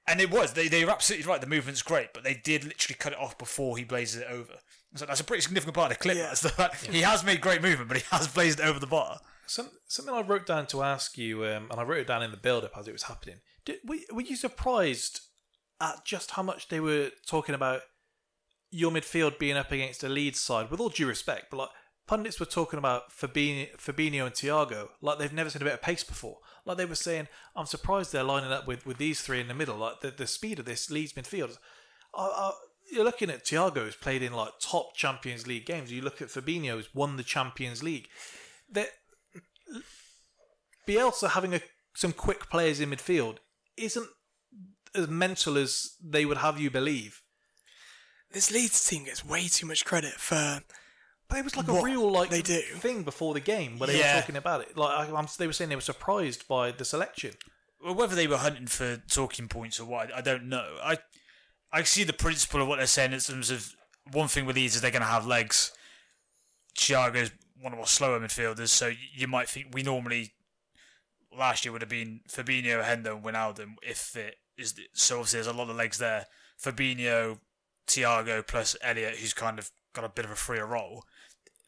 And 0.06 0.20
it 0.20 0.30
was. 0.30 0.52
They, 0.52 0.68
they 0.68 0.84
were 0.84 0.90
absolutely 0.90 1.26
right. 1.26 1.40
The 1.40 1.46
movement's 1.46 1.82
great, 1.82 2.12
but 2.12 2.24
they 2.24 2.34
did 2.34 2.64
literally 2.64 2.96
cut 2.98 3.12
it 3.12 3.18
off 3.18 3.38
before 3.38 3.78
he 3.78 3.84
blazes 3.84 4.20
it 4.20 4.28
over. 4.30 4.54
So 4.94 5.06
that's 5.06 5.20
a 5.20 5.24
pretty 5.24 5.40
significant 5.40 5.74
part 5.74 5.90
of 5.90 5.98
the 5.98 6.02
clip. 6.02 6.16
Yeah. 6.16 6.34
The 6.42 6.48
fact 6.50 6.86
He 6.86 7.00
has 7.00 7.24
made 7.24 7.40
great 7.40 7.62
movement, 7.62 7.88
but 7.88 7.98
he 7.98 8.04
has 8.10 8.28
blazed 8.28 8.60
it 8.60 8.66
over 8.66 8.78
the 8.78 8.86
bar. 8.86 9.20
Some, 9.46 9.70
something 9.86 10.14
I 10.14 10.20
wrote 10.22 10.46
down 10.46 10.66
to 10.68 10.82
ask 10.82 11.18
you, 11.18 11.44
um, 11.44 11.68
and 11.70 11.80
I 11.80 11.82
wrote 11.82 12.00
it 12.00 12.06
down 12.06 12.22
in 12.22 12.30
the 12.30 12.36
build 12.36 12.64
up 12.64 12.76
as 12.78 12.86
it 12.86 12.92
was 12.92 13.04
happening. 13.04 13.36
Did, 13.64 13.78
were, 13.84 13.96
were 14.12 14.22
you 14.22 14.36
surprised 14.36 15.20
at 15.80 16.04
just 16.04 16.32
how 16.32 16.42
much 16.42 16.68
they 16.68 16.80
were 16.80 17.10
talking 17.26 17.54
about 17.54 17.82
your 18.70 18.90
midfield 18.90 19.38
being 19.38 19.56
up 19.56 19.72
against 19.72 20.04
a 20.04 20.08
Leeds 20.08 20.40
side? 20.40 20.70
With 20.70 20.80
all 20.80 20.88
due 20.90 21.06
respect, 21.06 21.46
but 21.50 21.56
like 21.58 21.68
pundits 22.06 22.38
were 22.38 22.46
talking 22.46 22.78
about 22.78 23.10
Fabinho, 23.10 23.74
Fabinho 23.76 24.26
and 24.26 24.34
Thiago 24.34 24.88
like 25.00 25.18
they've 25.18 25.32
never 25.32 25.50
seen 25.50 25.62
a 25.62 25.64
bit 25.64 25.74
of 25.74 25.82
pace 25.82 26.04
before. 26.04 26.38
Like 26.64 26.76
they 26.78 26.86
were 26.86 26.94
saying, 26.94 27.28
I'm 27.54 27.66
surprised 27.66 28.12
they're 28.12 28.22
lining 28.22 28.52
up 28.52 28.66
with, 28.66 28.86
with 28.86 28.98
these 28.98 29.20
three 29.20 29.40
in 29.40 29.48
the 29.48 29.54
middle. 29.54 29.76
Like 29.76 30.00
the, 30.00 30.10
the 30.10 30.26
speed 30.26 30.58
of 30.58 30.64
this 30.64 30.90
Leeds 30.90 31.12
midfield. 31.12 31.58
I, 32.14 32.22
I, 32.22 32.52
you're 32.90 33.04
looking 33.04 33.30
at 33.30 33.44
Thiago 33.44 33.84
who's 33.84 33.96
played 33.96 34.22
in 34.22 34.32
like 34.32 34.52
top 34.60 34.94
Champions 34.94 35.46
League 35.46 35.66
games. 35.66 35.92
You 35.92 36.02
look 36.02 36.22
at 36.22 36.28
Fabinho 36.28 36.72
who's 36.72 36.94
won 36.94 37.16
the 37.16 37.22
Champions 37.22 37.82
League. 37.82 38.08
That 38.70 38.88
Bielsa 40.86 41.30
having 41.30 41.54
a, 41.54 41.60
some 41.94 42.12
quick 42.12 42.48
players 42.50 42.80
in 42.80 42.90
midfield 42.90 43.38
isn't 43.76 44.08
as 44.94 45.08
mental 45.08 45.56
as 45.56 45.96
they 46.02 46.24
would 46.24 46.38
have 46.38 46.60
you 46.60 46.70
believe. 46.70 47.20
This 48.32 48.50
Leeds 48.50 48.88
team 48.88 49.04
gets 49.04 49.24
way 49.24 49.48
too 49.48 49.66
much 49.66 49.84
credit 49.84 50.14
for. 50.14 50.60
But 51.34 51.40
it 51.40 51.44
was 51.44 51.56
like 51.56 51.68
what 51.68 51.80
a 51.80 51.84
real 51.84 52.10
like 52.10 52.30
they 52.30 52.42
do. 52.42 52.60
thing 52.60 53.02
before 53.02 53.34
the 53.34 53.40
game 53.40 53.78
where 53.78 53.88
they 53.88 53.98
Yeah. 53.98 54.14
were 54.14 54.20
talking 54.20 54.36
about 54.36 54.60
it. 54.62 54.76
Like 54.76 54.90
I, 55.10 55.12
I'm, 55.16 55.26
they 55.38 55.46
were 55.46 55.52
saying 55.52 55.68
they 55.68 55.74
were 55.76 55.80
surprised 55.82 56.46
by 56.46 56.70
the 56.70 56.84
selection. 56.84 57.32
Well, 57.82 57.94
whether 57.94 58.14
they 58.14 58.26
were 58.26 58.36
hunting 58.36 58.66
for 58.68 58.96
talking 59.08 59.48
points 59.48 59.78
or 59.80 59.84
what, 59.84 60.14
I 60.14 60.20
don't 60.20 60.48
know. 60.48 60.76
I 60.82 60.98
I 61.72 61.82
see 61.82 62.04
the 62.04 62.12
principle 62.12 62.62
of 62.62 62.68
what 62.68 62.76
they're 62.76 62.86
saying 62.86 63.12
in 63.12 63.18
terms 63.20 63.50
of 63.50 63.74
one 64.12 64.28
thing 64.28 64.46
with 64.46 64.54
these 64.54 64.76
is 64.76 64.80
they're 64.80 64.90
going 64.92 65.02
to 65.02 65.08
have 65.08 65.26
legs. 65.26 65.72
Thiago's 66.78 67.32
one 67.60 67.72
of 67.72 67.78
our 67.78 67.86
slower 67.86 68.20
midfielders, 68.20 68.68
so 68.68 68.92
you 69.14 69.26
might 69.26 69.48
think 69.48 69.68
we 69.72 69.82
normally 69.82 70.34
last 71.36 71.64
year 71.64 71.72
would 71.72 71.82
have 71.82 71.88
been 71.88 72.20
Fabinho, 72.28 72.82
Hendo, 72.84 73.16
and 73.16 73.24
Wijnaldum 73.24 73.74
if 73.82 73.98
fit. 73.98 74.36
Is 74.56 74.74
so 74.92 75.16
obviously 75.16 75.38
there's 75.38 75.46
a 75.48 75.52
lot 75.52 75.68
of 75.68 75.76
legs 75.76 75.98
there. 75.98 76.26
Fabinho, 76.62 77.38
Thiago 77.88 78.46
plus 78.46 78.76
Elliott, 78.82 79.16
who's 79.16 79.34
kind 79.34 79.58
of 79.58 79.70
got 79.94 80.04
a 80.04 80.08
bit 80.08 80.24
of 80.24 80.30
a 80.30 80.36
freer 80.36 80.66
role. 80.66 81.04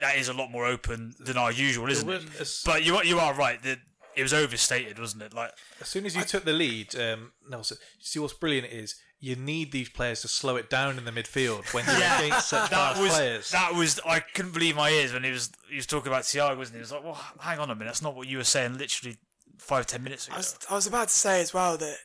That 0.01 0.17
is 0.19 0.29
a 0.29 0.35
lot 0.35 0.51
more 0.51 0.67
open 0.67 1.15
than 1.19 1.37
our 1.37 1.51
usual, 1.53 1.89
isn't 1.91 2.09
it? 2.09 2.13
weren't 2.13 2.41
as- 2.41 2.63
But 2.65 2.85
you 2.85 2.97
are- 2.97 3.05
you 3.05 3.19
are 3.19 3.33
right. 3.35 3.63
that 3.63 3.79
it 4.15 4.23
was 4.23 4.33
overstated, 4.35 4.99
wasn't 4.99 5.23
it? 5.23 5.33
Like 5.35 5.53
As 5.81 5.89
soon 5.89 6.07
as 6.07 6.15
you 6.17 6.23
took 6.23 6.45
the 6.45 6.53
lead, 6.53 6.95
um, 6.97 7.33
Nelson, 7.49 7.79
you 7.99 8.05
see 8.07 8.19
what's 8.19 8.35
brilliant 8.35 8.73
is 8.73 8.95
you 9.19 9.35
need 9.37 9.73
these 9.73 9.89
players 9.89 10.21
to 10.23 10.29
slow 10.29 10.57
it 10.57 10.69
down 10.69 10.99
in 10.99 11.05
the 11.07 11.11
midfield 11.11 11.73
when 11.73 11.85
you're 11.87 11.95
against 12.27 12.49
such 12.51 12.71
that 12.71 12.77
fast 12.95 13.01
was 13.01 13.13
players. 13.13 13.51
that 13.51 13.75
was 13.75 13.99
I 14.07 14.21
couldn't 14.21 14.53
believe 14.53 14.77
my 14.77 14.91
ears 14.91 15.13
when 15.13 15.25
he 15.25 15.31
was 15.31 15.51
he 15.71 15.77
was 15.77 15.87
talking 15.87 16.09
about 16.09 16.23
Thiago, 16.25 16.57
wasn't 16.57 16.75
he? 16.77 16.79
He 16.79 16.83
was 16.83 16.93
like, 16.93 17.05
"Well, 17.05 17.21
hang 17.41 17.59
on 17.59 17.71
a 17.71 17.75
minute, 17.75 17.89
that's 17.89 18.03
not 18.03 18.15
what 18.15 18.29
you 18.29 18.37
were 18.39 18.45
saying 18.45 18.77
literally 18.79 19.17
five 19.59 19.87
ten 19.87 20.03
minutes 20.03 20.27
ago." 20.27 20.35
I 20.35 20.39
was, 20.39 20.59
I 20.71 20.75
was 20.75 20.87
about 20.87 21.09
to 21.09 21.15
say 21.15 21.41
as 21.41 21.55
well 21.55 21.77
that 21.79 21.97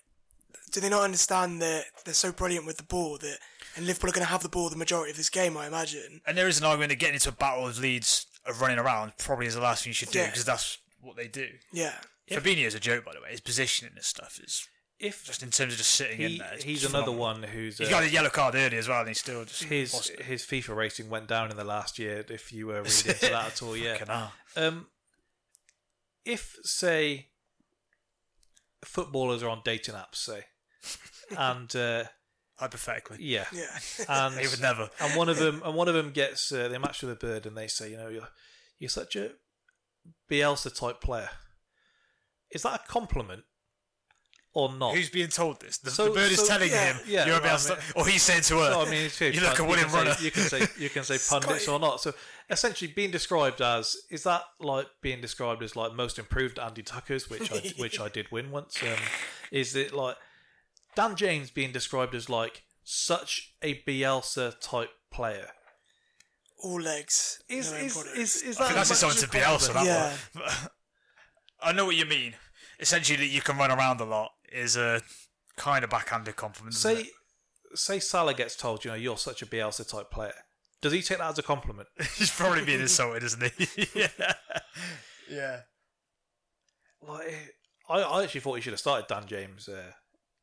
do 0.71 0.79
they 0.79 0.89
not 0.89 1.03
understand 1.03 1.61
that 1.61 1.83
they're 2.05 2.13
so 2.13 2.31
brilliant 2.31 2.65
with 2.65 2.77
the 2.77 2.83
ball 2.83 3.17
that 3.17 3.37
and 3.75 3.85
Liverpool 3.85 4.09
are 4.09 4.13
going 4.13 4.25
to 4.25 4.31
have 4.31 4.43
the 4.43 4.49
ball 4.49 4.69
the 4.69 4.75
majority 4.75 5.11
of 5.11 5.17
this 5.17 5.29
game, 5.29 5.55
I 5.57 5.67
imagine. 5.67 6.21
And 6.27 6.37
there 6.37 6.47
is 6.47 6.57
an 6.59 6.65
argument 6.65 6.89
that 6.89 6.95
getting 6.99 7.15
into 7.15 7.29
a 7.29 7.33
battle 7.33 7.67
of 7.67 7.79
leads 7.79 8.25
of 8.45 8.59
running 8.61 8.79
around 8.79 9.13
probably 9.17 9.45
is 9.47 9.55
the 9.55 9.61
last 9.61 9.83
thing 9.83 9.91
you 9.91 9.95
should 9.95 10.09
do 10.09 10.19
Yeah. 10.19 10.25
because 10.27 10.45
that's 10.45 10.77
what 10.99 11.15
they 11.15 11.27
do. 11.27 11.47
Yeah. 11.71 11.93
Fabinho 12.29 12.65
is 12.65 12.75
a 12.75 12.79
joke, 12.79 13.03
by 13.05 13.13
the 13.13 13.21
way. 13.21 13.31
His 13.31 13.41
positioning 13.41 13.93
and 13.95 14.03
stuff 14.03 14.39
is 14.43 14.67
if 14.99 15.25
just 15.25 15.41
in 15.43 15.49
terms 15.49 15.73
of 15.73 15.77
just 15.79 15.91
sitting 15.91 16.21
in 16.21 16.29
he, 16.31 16.37
there. 16.37 16.53
it's 16.53 16.63
he's 16.63 16.83
another 16.85 17.05
phenomenal. 17.05 17.21
one 17.21 17.43
who's 17.43 17.77
He 17.79 17.85
uh, 17.85 17.89
got 17.89 18.03
a 18.03 18.09
yellow 18.09 18.29
card 18.29 18.53
early 18.55 18.77
as 18.77 18.87
well, 18.87 18.99
and 18.99 19.07
he's 19.07 19.19
still 19.19 19.43
just 19.45 19.63
his 19.63 19.93
lost 19.93 20.11
it. 20.11 20.21
his 20.21 20.43
FIFA 20.43 20.75
rating 20.75 21.09
went 21.09 21.27
down 21.27 21.49
in 21.51 21.57
the 21.57 21.63
last 21.63 21.97
year. 21.99 22.23
If 22.29 22.53
you 22.53 22.67
were 22.67 22.83
reading 22.83 23.11
into 23.11 23.29
that 23.29 23.47
at 23.47 23.61
all, 23.63 23.75
yeah. 23.75 23.93
Fucking 23.93 24.07
hell. 24.07 24.31
Um, 24.55 24.87
if 26.23 26.55
say 26.63 27.29
footballers 28.83 29.43
are 29.43 29.49
on 29.49 29.61
dating 29.65 29.95
apps, 29.95 30.15
say, 30.17 30.43
and 31.37 31.75
uh, 31.75 32.03
hypothetically, 32.61 33.17
yeah, 33.19 33.45
Yeah. 33.51 33.65
and 34.09 34.35
He 34.39 34.47
would 34.47 34.61
never. 34.61 34.89
and 35.01 35.15
one 35.17 35.27
of 35.27 35.37
them 35.37 35.61
and 35.65 35.75
one 35.75 35.87
of 35.89 35.93
them 35.95 36.11
gets 36.11 36.51
uh, 36.51 36.67
they 36.69 36.77
match 36.77 37.01
with 37.01 37.11
a 37.11 37.15
bird, 37.15 37.45
and 37.45 37.57
they 37.57 37.67
say, 37.67 37.91
you 37.91 37.97
know, 37.97 38.07
you're 38.07 38.29
you're 38.79 38.89
such 38.89 39.15
a 39.17 39.31
Bielsa 40.29 40.73
type 40.73 41.01
player. 41.01 41.29
Is 42.51 42.63
that 42.63 42.81
a 42.85 42.87
compliment 42.91 43.43
or 44.53 44.73
not? 44.73 44.95
Who's 44.95 45.09
being 45.09 45.29
told 45.29 45.61
this? 45.61 45.77
The, 45.77 45.91
So- 45.91 46.05
the 46.05 46.11
bird 46.11 46.31
is 46.31 46.39
so- 46.39 46.47
telling 46.47 46.69
yeah, 46.69 46.93
him 46.93 46.97
yeah, 47.07 47.25
you're 47.25 47.35
well, 47.35 47.55
about 47.55 47.65
I 47.65 47.75
to, 47.75 47.81
mean- 47.81 47.91
or 47.95 48.07
he's 48.07 48.23
saying 48.23 48.41
to 48.43 48.57
her, 48.59 48.71
So, 48.73 48.81
I 48.81 48.85
mean, 48.89 49.05
it's 49.05 49.21
you 49.21 49.31
look 49.41 49.53
a 49.53 49.57
Pun- 49.57 49.67
winning 49.69 49.85
can 49.85 49.93
runner. 49.93 50.13
Say, 50.15 50.25
you 50.25 50.31
can 50.31 50.43
say 50.43 50.67
you 50.77 50.89
can 50.89 51.03
say 51.03 51.17
pundits 51.29 51.67
or 51.67 51.79
not. 51.79 52.01
So 52.01 52.13
essentially, 52.49 52.91
being 52.91 53.11
described 53.11 53.61
as 53.61 53.95
is 54.09 54.23
that 54.23 54.43
like 54.59 54.87
being 55.01 55.21
described 55.21 55.63
as 55.63 55.75
like 55.75 55.93
most 55.93 56.19
improved 56.19 56.59
Andy 56.59 56.83
Tuckers, 56.83 57.29
which 57.29 57.51
I 57.51 57.73
which 57.77 57.99
I 57.99 58.09
did 58.09 58.31
win 58.31 58.51
once. 58.51 58.81
Um, 58.83 58.97
is 59.51 59.75
it 59.75 59.93
like 59.93 60.17
Dan 60.95 61.15
James 61.15 61.51
being 61.51 61.71
described 61.71 62.13
as 62.15 62.29
like 62.29 62.63
such 62.83 63.53
a 63.61 63.81
Bielsa 63.87 64.59
type 64.59 64.89
player? 65.11 65.47
All 66.63 66.79
legs. 66.79 67.41
Is 67.49 67.71
no 67.71 67.77
is, 67.77 67.93
products. 67.93 68.17
is, 68.17 68.35
is 68.43 68.57
I 68.57 68.63
that 68.63 68.65
think 68.67 68.75
that's 68.77 68.89
much 68.89 69.19
to 69.19 69.25
a 69.25 69.29
Bielsa. 69.29 69.73
That 69.73 69.85
Yeah. 69.85 70.15
one. 70.33 70.43
I 71.63 71.71
know 71.73 71.85
what 71.85 71.95
you 71.95 72.05
mean. 72.05 72.35
Essentially, 72.79 73.17
that 73.17 73.27
you 73.27 73.41
can 73.41 73.57
run 73.57 73.71
around 73.71 74.01
a 74.01 74.05
lot 74.05 74.31
is 74.51 74.75
a 74.75 75.01
kind 75.57 75.83
of 75.83 75.89
backhanded 75.91 76.35
compliment. 76.35 76.75
isn't 76.75 76.97
Say 76.97 77.09
say 77.73 77.99
Salah 77.99 78.33
gets 78.33 78.55
told, 78.55 78.83
you 78.83 78.91
know, 78.91 78.97
you're 78.97 79.17
such 79.17 79.41
a 79.41 79.45
Bielsa 79.45 79.87
type 79.87 80.11
player. 80.11 80.33
Does 80.81 80.91
he 80.93 81.01
take 81.01 81.19
that 81.19 81.29
as 81.29 81.37
a 81.39 81.43
compliment? 81.43 81.87
He's 82.17 82.31
probably 82.31 82.65
being 82.65 82.81
insulted, 82.81 83.23
isn't 83.23 83.51
he? 83.57 83.87
yeah. 83.95 84.33
Yeah. 85.29 85.59
Like, 87.01 87.55
I, 87.87 87.99
I 88.01 88.23
actually 88.23 88.41
thought 88.41 88.55
he 88.55 88.61
should 88.61 88.73
have 88.73 88.79
started 88.79 89.07
Dan 89.07 89.25
James. 89.27 89.69
Uh, 89.69 89.91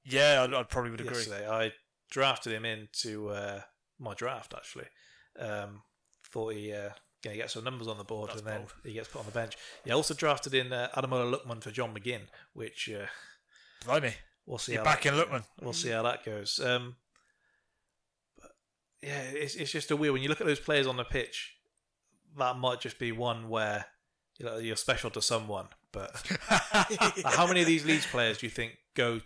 Yeah, 0.09 0.47
I, 0.49 0.61
I 0.61 0.63
probably 0.63 0.91
would 0.91 1.01
agree. 1.01 1.17
yesterday. 1.17 1.49
I 1.49 1.73
drafted 2.11 2.53
him 2.53 2.65
into 2.65 3.31
uh, 3.31 3.61
my 3.99 4.15
draft 4.15 4.55
actually. 4.55 4.87
Um, 5.39 5.83
thought 6.31 6.55
he 6.55 6.73
uh, 6.73 6.91
gonna 7.23 7.37
get 7.37 7.51
some 7.51 7.65
numbers 7.65 7.89
on 7.89 7.99
the 7.99 8.05
board, 8.05 8.31
That's 8.31 8.41
and 8.41 8.49
then 8.49 8.61
bold. 8.61 8.75
he 8.85 8.93
gets 8.93 9.09
put 9.09 9.21
on 9.21 9.27
the 9.27 9.33
bench. 9.33 9.57
He 9.85 9.91
also 9.91 10.15
drafted 10.15 10.55
in 10.55 10.73
uh, 10.73 10.89
Ademola 10.97 11.33
Lookman 11.33 11.63
for 11.63 11.71
John 11.71 11.95
McGinn, 11.95 12.23
which 12.53 12.91
uh, 12.91 13.07
Blimey. 13.85 14.15
we'll 14.47 14.59
see. 14.59 14.75
You're 14.75 14.85
back 14.85 15.03
that, 15.03 15.15
in 15.15 15.21
Lookman. 15.21 15.45
We'll 15.61 15.73
see 15.73 15.91
how 15.91 16.03
that 16.03 16.25
goes. 16.25 16.61
Um, 16.63 16.97
but 18.41 18.51
yeah, 19.03 19.23
it's 19.23 19.55
it's 19.55 19.73
just 19.73 19.91
a 19.91 19.97
weird 19.97 20.13
when 20.13 20.23
you 20.23 20.29
look 20.29 20.41
at 20.41 20.47
those 20.47 20.61
players 20.61 20.87
on 20.87 20.97
the 20.97 21.05
pitch. 21.05 21.55
That 22.37 22.59
might 22.59 22.81
just 22.81 22.99
be 22.99 23.11
one 23.11 23.49
where 23.49 23.87
you 24.39 24.47
know, 24.47 24.59
you're 24.59 24.77
special 24.77 25.11
to 25.11 25.23
someone, 25.23 25.67
but 25.93 26.11
how 27.25 27.47
many 27.47 27.61
of 27.61 27.67
these 27.67 27.85
Leeds 27.85 28.07
players 28.07 28.39
do 28.39 28.47
you 28.47 28.51
think 28.51 28.75
go 28.95 29.21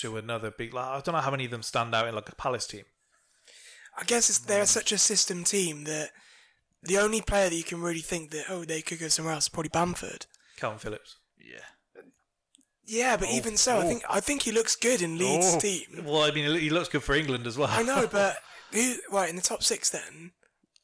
to 0.00 0.16
another 0.16 0.50
big? 0.50 0.74
Like, 0.74 0.84
I 0.86 1.00
don't 1.00 1.14
know 1.14 1.20
how 1.20 1.30
many 1.30 1.44
of 1.44 1.50
them 1.50 1.62
stand 1.62 1.94
out 1.94 2.08
in 2.08 2.14
like 2.14 2.28
a 2.28 2.34
Palace 2.34 2.66
team. 2.66 2.84
I 3.98 4.04
guess 4.04 4.28
it's, 4.28 4.38
they're 4.40 4.66
such 4.66 4.90
a 4.92 4.98
system 4.98 5.44
team 5.44 5.84
that 5.84 6.10
the 6.82 6.98
only 6.98 7.20
player 7.20 7.48
that 7.48 7.54
you 7.56 7.62
can 7.64 7.80
really 7.80 8.00
think 8.00 8.30
that 8.32 8.46
oh 8.50 8.64
they 8.64 8.82
could 8.82 8.98
go 9.00 9.08
somewhere 9.08 9.34
else 9.34 9.44
is 9.44 9.48
probably 9.48 9.68
Bamford. 9.70 10.26
Calvin 10.56 10.78
Phillips. 10.78 11.16
Yeah. 11.38 11.60
Yeah, 12.86 13.16
but 13.16 13.28
Oh, 13.30 13.34
even 13.34 13.56
so, 13.56 13.76
I 13.78 13.84
oh. 13.84 13.88
think 13.88 14.02
I 14.10 14.20
think 14.20 14.42
he 14.42 14.52
looks 14.52 14.76
good 14.76 15.00
in 15.00 15.16
Leeds 15.16 15.54
Oh. 15.56 15.60
team. 15.60 16.04
Well, 16.04 16.22
I 16.24 16.30
mean, 16.32 16.58
he 16.60 16.70
looks 16.70 16.88
good 16.88 17.02
for 17.02 17.14
England 17.14 17.46
as 17.46 17.56
well. 17.56 17.68
I 17.70 17.82
know, 17.82 18.06
but 18.10 18.36
who? 18.72 18.96
Right 19.10 19.30
in 19.30 19.36
the 19.36 19.42
top 19.42 19.62
six 19.62 19.88
then? 19.90 20.32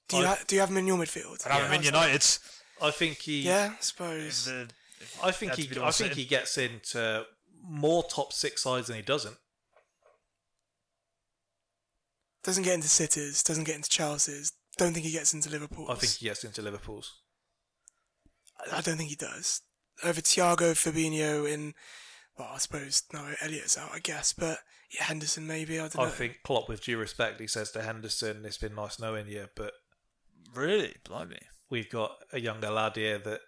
Do 0.08 0.16
you 0.18 0.22
I- 0.24 0.26
ha- 0.28 0.38
do 0.46 0.54
you 0.56 0.60
have 0.60 0.70
him 0.70 0.78
in 0.78 0.86
your 0.86 0.96
midfield? 0.96 1.46
I 1.46 1.54
have 1.54 1.66
him 1.70 1.74
in 1.78 1.82
United. 1.82 2.24
I 2.80 2.90
think 2.90 3.18
he. 3.18 3.42
Yeah, 3.42 3.72
I 3.76 3.80
suppose. 3.80 4.46
The- 4.46 4.70
I 5.22 5.30
think 5.30 5.54
he. 5.54 5.68
I 5.80 5.90
think 5.90 6.14
he 6.14 6.24
gets 6.24 6.56
into 6.56 7.24
more 7.62 8.02
top 8.04 8.32
six 8.32 8.62
sides 8.62 8.86
than 8.86 8.96
he 8.96 9.02
doesn't. 9.02 9.36
Doesn't 12.42 12.62
get 12.62 12.74
into 12.74 12.88
Cities, 12.88 13.42
doesn't 13.42 13.64
get 13.64 13.76
into 13.76 13.90
Chelsea's. 13.90 14.52
Don't 14.78 14.94
think 14.94 15.04
he 15.04 15.12
gets 15.12 15.34
into 15.34 15.50
Liverpool. 15.50 15.86
I 15.90 15.94
think 15.94 16.14
he 16.14 16.26
gets 16.26 16.42
into 16.42 16.62
Liverpool's. 16.62 17.12
I, 18.58 18.78
I 18.78 18.80
don't 18.80 18.96
think 18.96 19.10
he 19.10 19.16
does. 19.16 19.60
Over 20.02 20.22
Thiago, 20.22 20.72
Fabinho, 20.72 21.50
in 21.50 21.74
well, 22.38 22.48
I 22.54 22.58
suppose 22.58 23.02
no, 23.12 23.34
Elliott's 23.42 23.76
out, 23.76 23.90
I 23.92 23.98
guess, 23.98 24.32
but 24.32 24.58
yeah, 24.94 25.04
Henderson 25.04 25.46
maybe. 25.46 25.78
I 25.78 25.82
don't 25.82 25.96
know. 25.96 26.04
I 26.04 26.08
think 26.08 26.38
Klopp, 26.42 26.68
with 26.68 26.82
due 26.82 26.96
respect, 26.96 27.38
he 27.40 27.46
says 27.46 27.70
to 27.72 27.82
Henderson, 27.82 28.46
"It's 28.46 28.56
been 28.56 28.74
nice 28.74 28.98
knowing 28.98 29.28
you, 29.28 29.46
but 29.54 29.72
Really? 30.54 30.94
Blimey. 31.04 31.40
we've 31.68 31.90
got 31.90 32.16
a 32.32 32.40
younger 32.40 32.70
lad 32.70 32.96
here 32.96 33.18
that, 33.18 33.40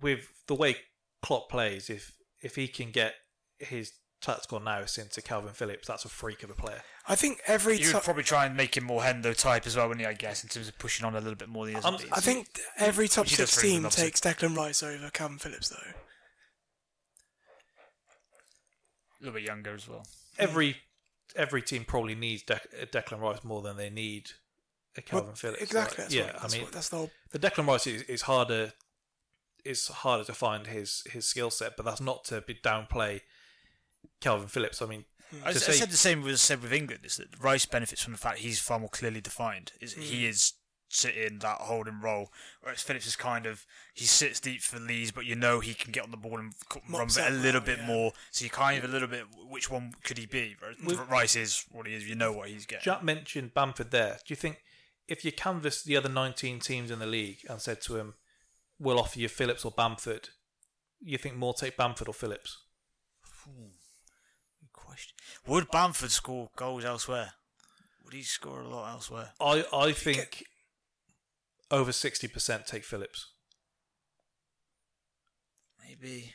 with 0.00 0.28
the 0.46 0.54
way 0.54 0.76
Klopp 1.22 1.50
plays, 1.50 1.90
if 1.90 2.12
if 2.44 2.54
he 2.56 2.68
can 2.68 2.90
get 2.92 3.14
his 3.58 3.92
tactical 4.20 4.60
nous 4.60 4.96
into 4.98 5.20
Calvin 5.20 5.52
Phillips, 5.52 5.88
that's 5.88 6.04
a 6.04 6.08
freak 6.08 6.42
of 6.42 6.50
a 6.50 6.54
player. 6.54 6.82
I 7.08 7.14
think 7.14 7.40
every 7.46 7.78
You 7.78 7.88
ti- 7.88 7.94
would 7.94 8.02
probably 8.04 8.22
try 8.22 8.46
and 8.46 8.56
make 8.56 8.76
him 8.76 8.84
more 8.84 9.02
Hendo 9.02 9.36
type 9.36 9.66
as 9.66 9.76
well, 9.76 9.88
wouldn't 9.88 10.02
you? 10.04 10.08
I 10.10 10.14
guess 10.14 10.42
in 10.42 10.48
terms 10.48 10.68
of 10.68 10.78
pushing 10.78 11.04
on 11.04 11.14
a 11.14 11.18
little 11.20 11.34
bit 11.34 11.48
more 11.48 11.66
than 11.66 11.74
he 11.74 11.80
Um. 11.82 11.98
I 12.12 12.20
think 12.20 12.48
every 12.78 13.08
top 13.08 13.26
He 13.26 13.34
six 13.34 13.60
team 13.60 13.84
obviously. 13.84 14.04
takes 14.04 14.20
Declan 14.20 14.56
Rice 14.56 14.82
over 14.82 15.10
Calvin 15.10 15.38
Phillips, 15.38 15.68
though. 15.70 15.76
a 19.20 19.24
little 19.24 19.34
bit 19.38 19.46
younger 19.46 19.74
as 19.74 19.88
well. 19.88 20.06
Every 20.38 20.76
every 21.36 21.62
team 21.62 21.84
probably 21.84 22.14
needs 22.14 22.42
De- 22.42 22.60
Declan 22.92 23.20
Rice 23.20 23.42
more 23.42 23.62
than 23.62 23.76
they 23.76 23.90
need 23.90 24.30
a 24.96 25.02
Calvin 25.02 25.28
Well, 25.28 25.36
Phillips. 25.36 25.62
exactly, 25.62 25.96
Like, 26.04 26.10
that's 26.10 26.14
yeah, 26.14 26.24
what- 26.24 26.32
that's 26.42 26.44
I 26.44 26.56
mean 26.56 26.64
what- 26.64 26.72
that's 26.72 26.88
the 26.90 26.96
whole- 26.96 27.10
the 27.30 27.38
Declan 27.38 27.66
Rice 27.66 27.86
is, 27.86 28.02
is 28.02 28.22
harder. 28.22 28.72
Is 29.64 29.88
harder 29.88 30.24
to 30.24 30.34
find 30.34 30.66
his 30.66 31.02
his 31.10 31.26
skill 31.26 31.50
set, 31.50 31.76
but 31.76 31.84
that's 31.86 32.00
not 32.00 32.24
to 32.26 32.40
be 32.42 32.54
downplay 32.54 33.20
Calvin 34.20 34.48
Phillips. 34.48 34.82
I 34.82 34.86
mean, 34.86 35.04
I, 35.44 35.52
to 35.52 35.58
I 35.58 35.60
say- 35.60 35.72
said 35.72 35.90
the 35.90 35.96
same 35.96 36.22
was 36.22 36.40
said 36.40 36.62
with 36.62 36.72
England 36.72 37.00
is 37.04 37.16
that 37.16 37.28
Rice 37.42 37.66
benefits 37.66 38.02
from 38.02 38.12
the 38.12 38.18
fact 38.18 38.38
he's 38.38 38.60
far 38.60 38.78
more 38.78 38.88
clearly 38.88 39.20
defined. 39.20 39.72
Is 39.80 39.94
Mm. 39.94 40.02
he 40.02 40.26
is 40.26 40.52
sitting 40.90 41.38
that 41.40 41.58
holding 41.62 42.00
role, 42.00 42.30
whereas 42.60 42.82
Phillips 42.82 43.06
is 43.06 43.16
kind 43.16 43.46
of 43.46 43.66
he 43.94 44.04
sits 44.04 44.38
deep 44.38 44.60
for 44.62 44.78
Leeds, 44.78 45.10
but 45.10 45.24
you 45.24 45.34
know 45.34 45.60
he 45.60 45.74
can 45.74 45.90
get 45.92 46.04
on 46.04 46.10
the 46.10 46.16
ball 46.16 46.38
and 46.38 46.52
c- 46.72 46.80
run 46.88 47.00
Mops 47.00 47.16
with 47.16 47.24
it 47.24 47.32
a 47.32 47.34
little 47.34 47.60
bit 47.62 47.78
yeah. 47.78 47.86
more. 47.86 48.12
So 48.30 48.44
you 48.44 48.50
kind 48.50 48.78
of 48.78 48.88
a 48.88 48.92
little 48.92 49.08
bit 49.08 49.24
which 49.48 49.70
one 49.70 49.94
could 50.04 50.18
he 50.18 50.26
be? 50.26 50.56
Whereas 50.60 50.76
With- 50.84 51.00
Rice 51.08 51.36
is 51.36 51.64
what 51.70 51.86
he 51.86 51.94
is. 51.94 52.06
You 52.08 52.14
know 52.14 52.32
what 52.32 52.48
he's 52.50 52.66
getting. 52.66 52.84
Jack 52.84 53.02
mentioned 53.02 53.54
Bamford 53.54 53.90
there. 53.90 54.18
Do 54.24 54.32
you 54.32 54.36
think 54.36 54.62
if 55.08 55.24
you 55.24 55.32
canvassed 55.32 55.84
the 55.84 55.96
other 55.96 56.08
19 56.08 56.60
teams 56.60 56.90
in 56.90 56.98
the 56.98 57.06
league 57.06 57.38
and 57.48 57.60
said 57.60 57.80
to 57.82 57.96
him, 57.96 58.14
we'll 58.78 58.98
offer 58.98 59.18
you 59.18 59.28
Phillips 59.28 59.64
or 59.64 59.70
Bamford, 59.70 60.30
you 61.00 61.18
think 61.18 61.36
more 61.36 61.54
take 61.54 61.76
Bamford 61.76 62.08
or 62.08 62.14
Phillips? 62.14 62.58
Good 63.46 64.72
question. 64.72 65.16
Would 65.46 65.70
Bamford 65.70 66.10
score 66.10 66.48
goals 66.56 66.84
elsewhere? 66.84 67.32
Would 68.04 68.14
he 68.14 68.22
score 68.22 68.60
a 68.60 68.68
lot 68.68 68.92
elsewhere? 68.92 69.32
I, 69.40 69.64
I 69.72 69.92
think 69.92 70.44
over 71.70 71.90
60% 71.90 72.66
take 72.66 72.84
Phillips. 72.84 73.32
Maybe. 75.86 76.34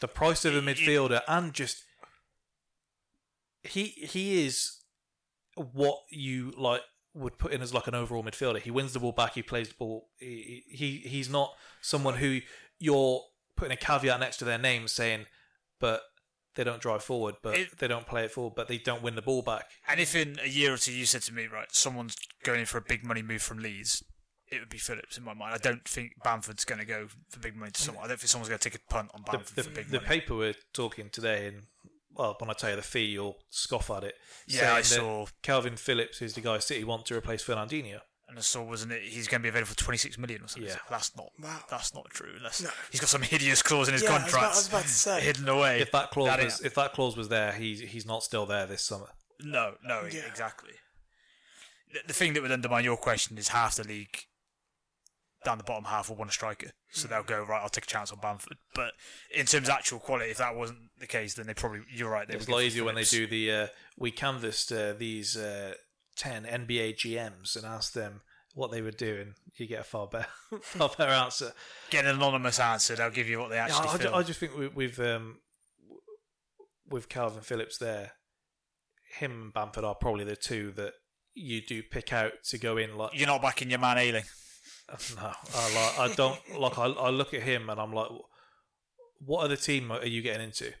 The 0.00 0.08
price 0.08 0.44
of 0.44 0.54
a 0.54 0.60
midfielder 0.60 1.22
and 1.28 1.52
just 1.52 1.84
he 3.62 3.84
he 3.84 4.44
is 4.44 4.80
what 5.56 5.98
you 6.10 6.52
like 6.56 6.82
would 7.14 7.38
put 7.38 7.52
in 7.52 7.62
as 7.62 7.72
like 7.72 7.86
an 7.86 7.94
overall 7.94 8.22
midfielder. 8.24 8.60
He 8.60 8.70
wins 8.70 8.92
the 8.92 9.00
ball 9.00 9.12
back. 9.12 9.34
He 9.34 9.42
plays 9.42 9.68
the 9.68 9.74
ball. 9.78 10.08
He, 10.18 10.64
he 10.68 10.96
he's 11.08 11.30
not 11.30 11.52
someone 11.80 12.14
who 12.16 12.40
you're 12.78 13.22
putting 13.56 13.72
a 13.72 13.76
caveat 13.76 14.18
next 14.20 14.38
to 14.38 14.44
their 14.44 14.58
name 14.58 14.88
saying, 14.88 15.26
but 15.80 16.02
they 16.56 16.64
don't 16.64 16.80
drive 16.80 17.02
forward, 17.02 17.36
but 17.42 17.56
It- 17.56 17.78
they 17.78 17.88
don't 17.88 18.06
play 18.06 18.24
it 18.24 18.30
forward, 18.32 18.54
but 18.56 18.68
they 18.68 18.78
don't 18.78 19.02
win 19.02 19.14
the 19.16 19.22
ball 19.22 19.42
back. 19.42 19.66
And 19.88 20.00
if 20.00 20.14
in 20.14 20.38
a 20.42 20.48
year 20.48 20.74
or 20.74 20.76
two 20.76 20.92
you 20.92 21.06
said 21.06 21.22
to 21.22 21.32
me, 21.32 21.46
right, 21.46 21.66
someone's 21.72 22.16
going 22.44 22.60
in 22.60 22.66
for 22.66 22.78
a 22.78 22.82
big 22.82 23.04
money 23.04 23.22
move 23.22 23.42
from 23.42 23.58
Leeds, 23.58 24.02
it 24.50 24.60
would 24.60 24.68
be 24.68 24.78
Phillips 24.78 25.16
in 25.18 25.24
my 25.24 25.34
mind. 25.34 25.54
I 25.54 25.58
don't 25.58 25.86
think 25.88 26.12
Bamford's 26.22 26.64
going 26.64 26.78
to 26.80 26.84
go 26.84 27.08
for 27.30 27.40
big 27.40 27.56
money 27.56 27.72
to 27.72 27.80
someone. 27.80 28.04
I 28.04 28.08
don't 28.08 28.20
think 28.20 28.28
someone's 28.28 28.48
going 28.48 28.58
to 28.60 28.70
take 28.70 28.78
a 28.80 28.92
punt 28.92 29.10
on 29.14 29.22
The, 29.26 29.32
Bamford 29.32 29.56
the, 29.56 29.62
for 29.64 29.70
big 29.70 29.88
the 29.88 29.96
money. 29.98 30.06
paper 30.06 30.34
we're 30.36 30.54
talking 30.72 31.10
today, 31.10 31.46
and 31.48 31.62
well, 32.16 32.36
when 32.38 32.50
I 32.50 32.52
tell 32.52 32.70
you 32.70 32.76
the 32.76 32.82
fee, 32.82 33.04
you'll 33.06 33.36
scoff 33.50 33.90
at 33.90 34.04
it. 34.04 34.14
Yeah, 34.46 34.74
I 34.74 34.82
saying 34.82 35.00
saw. 35.02 35.26
Calvin 35.42 35.76
Phillips 35.76 36.22
is 36.22 36.34
the 36.34 36.40
guy 36.40 36.58
City 36.58 36.84
want 36.84 37.06
to 37.06 37.16
replace 37.16 37.44
Fernandinho. 37.44 38.00
And 38.26 38.38
I 38.38 38.40
saw, 38.40 38.62
wasn't 38.62 38.92
it? 38.92 39.02
He's 39.02 39.28
going 39.28 39.40
to 39.40 39.42
be 39.42 39.48
available 39.50 39.68
for 39.68 39.76
twenty 39.76 39.98
six 39.98 40.16
million 40.16 40.42
or 40.42 40.48
something. 40.48 40.68
Yeah. 40.70 40.78
that's 40.88 41.14
not. 41.16 41.28
Wow. 41.42 41.60
That's 41.70 41.94
not 41.94 42.06
true. 42.10 42.32
Unless 42.38 42.62
No. 42.62 42.70
he's 42.90 43.00
got 43.00 43.10
some 43.10 43.22
hideous 43.22 43.62
clause 43.62 43.86
in 43.88 43.92
his 43.92 44.02
Yeah, 44.02 44.10
I 44.10 44.12
was 44.12 44.22
about- 44.22 44.28
I 44.28 44.30
contract 44.42 44.56
was 44.56 44.68
about 44.68 44.82
to 44.84 44.88
say. 44.88 45.20
hidden 45.20 45.48
away. 45.48 45.80
If 45.80 45.92
that 45.92 46.10
clause 46.10 46.28
That 46.28 46.42
was 46.42 46.54
is- 46.54 46.60
if 46.66 46.74
that 46.76 46.92
clause 46.94 47.16
was 47.16 47.28
there, 47.28 47.52
he's 47.52 47.80
he's 47.80 48.06
not 48.06 48.22
still 48.22 48.46
there 48.46 48.66
this 48.66 48.82
summer. 48.82 49.08
No, 49.40 49.74
no, 49.84 50.04
Yeah. 50.10 50.20
exactly. 50.26 50.72
The, 51.92 52.00
the 52.08 52.14
thing 52.14 52.32
that 52.32 52.42
would 52.42 52.50
undermine 52.52 52.84
your 52.84 52.96
question 52.96 53.36
is 53.38 53.48
half 53.48 53.76
the 53.76 53.84
league 53.84 54.24
down 55.44 55.58
the 55.58 55.64
bottom 55.64 55.84
half 55.84 56.08
will 56.08 56.16
want 56.16 56.30
a 56.30 56.32
striker, 56.32 56.70
so 56.90 57.06
they'll 57.08 57.22
go 57.22 57.42
right. 57.42 57.62
I'll 57.62 57.68
take 57.68 57.84
a 57.84 57.88
chance 57.88 58.10
on 58.12 58.18
Bamford. 58.20 58.56
But 58.74 58.92
in 59.34 59.46
terms 59.46 59.68
of 59.68 59.74
actual 59.74 59.98
quality, 59.98 60.30
if 60.30 60.38
that 60.38 60.56
wasn't 60.56 60.78
the 60.98 61.06
case, 61.06 61.34
then 61.34 61.46
they 61.46 61.54
probably 61.54 61.80
you're 61.94 62.10
right. 62.10 62.26
They 62.26 62.34
It 62.34 62.38
was 62.38 62.48
a 62.48 62.52
lot 62.52 62.62
easier 62.62 62.84
when 62.84 62.94
they 62.94 63.04
do 63.04 63.26
the. 63.26 63.50
Uh, 63.50 63.66
we 63.98 64.10
canvassed 64.10 64.72
uh, 64.72 64.94
these 64.94 65.36
uh, 65.36 65.74
ten 66.16 66.44
NBA 66.44 66.96
GMs 66.96 67.56
and 67.56 67.64
asked 67.64 67.94
them 67.94 68.22
what 68.54 68.70
they 68.70 68.80
were 68.82 68.90
doing. 68.90 69.34
You 69.56 69.66
get 69.66 69.80
a 69.80 69.84
far 69.84 70.06
better, 70.06 70.26
far 70.62 70.90
better 70.96 71.12
answer. 71.12 71.52
get 71.90 72.04
an 72.04 72.16
anonymous 72.16 72.58
answer. 72.58 72.96
They'll 72.96 73.10
give 73.10 73.28
you 73.28 73.38
what 73.38 73.50
they 73.50 73.56
Yeah, 73.56 73.66
actually 73.66 73.88
I, 73.88 73.92
ju- 73.92 73.98
feel. 73.98 74.14
I 74.14 74.22
just 74.22 74.40
think 74.40 74.56
we, 74.56 74.68
we've 74.68 74.98
um, 75.00 75.38
with 76.88 77.08
Calvin 77.08 77.42
Phillips 77.42 77.78
there, 77.78 78.12
him 79.18 79.30
and 79.42 79.52
Bamford 79.52 79.84
are 79.84 79.94
probably 79.94 80.24
the 80.24 80.36
two 80.36 80.72
that 80.72 80.92
you 81.34 81.60
do 81.60 81.82
pick 81.82 82.12
out 82.12 82.32
to 82.44 82.58
go 82.58 82.76
in. 82.76 82.96
Like 82.96 83.18
You're 83.18 83.26
not 83.26 83.42
backing 83.42 83.70
your 83.70 83.80
man 83.80 83.98
Ayling. 83.98 84.24
no, 85.16 85.32
I, 85.54 85.74
like, 85.74 85.98
I 85.98 86.14
don't 86.14 86.60
like. 86.60 86.78
I, 86.78 86.86
I 86.86 87.10
look 87.10 87.32
at 87.34 87.42
him 87.42 87.70
and 87.70 87.80
I'm 87.80 87.92
like, 87.92 88.08
what 89.24 89.44
other 89.44 89.56
team 89.56 89.90
are 89.90 90.06
you 90.06 90.22
getting 90.22 90.44
into? 90.46 90.72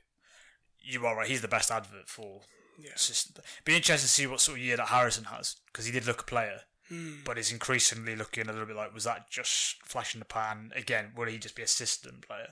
You 0.80 1.06
are 1.06 1.16
right. 1.16 1.28
He's 1.28 1.42
the 1.42 1.48
best 1.48 1.70
advert 1.70 2.08
for. 2.08 2.42
Yeah. 2.78 2.90
System. 2.96 3.44
Be 3.64 3.76
interesting 3.76 4.06
to 4.06 4.12
see 4.12 4.26
what 4.26 4.40
sort 4.40 4.58
of 4.58 4.64
year 4.64 4.76
that 4.76 4.88
Harrison 4.88 5.24
has 5.24 5.56
because 5.72 5.86
he 5.86 5.92
did 5.92 6.06
look 6.06 6.22
a 6.22 6.24
player, 6.24 6.60
Hmm. 6.88 7.18
but 7.24 7.38
is 7.38 7.52
increasingly 7.52 8.14
looking 8.16 8.48
a 8.48 8.52
little 8.52 8.66
bit 8.66 8.76
like 8.76 8.92
was 8.92 9.04
that 9.04 9.30
just 9.30 9.76
flash 9.84 10.12
in 10.14 10.18
the 10.18 10.26
pan 10.26 10.72
again? 10.74 11.12
Will 11.16 11.28
he 11.28 11.38
just 11.38 11.54
be 11.56 11.62
a 11.62 11.68
system 11.68 12.20
player? 12.26 12.48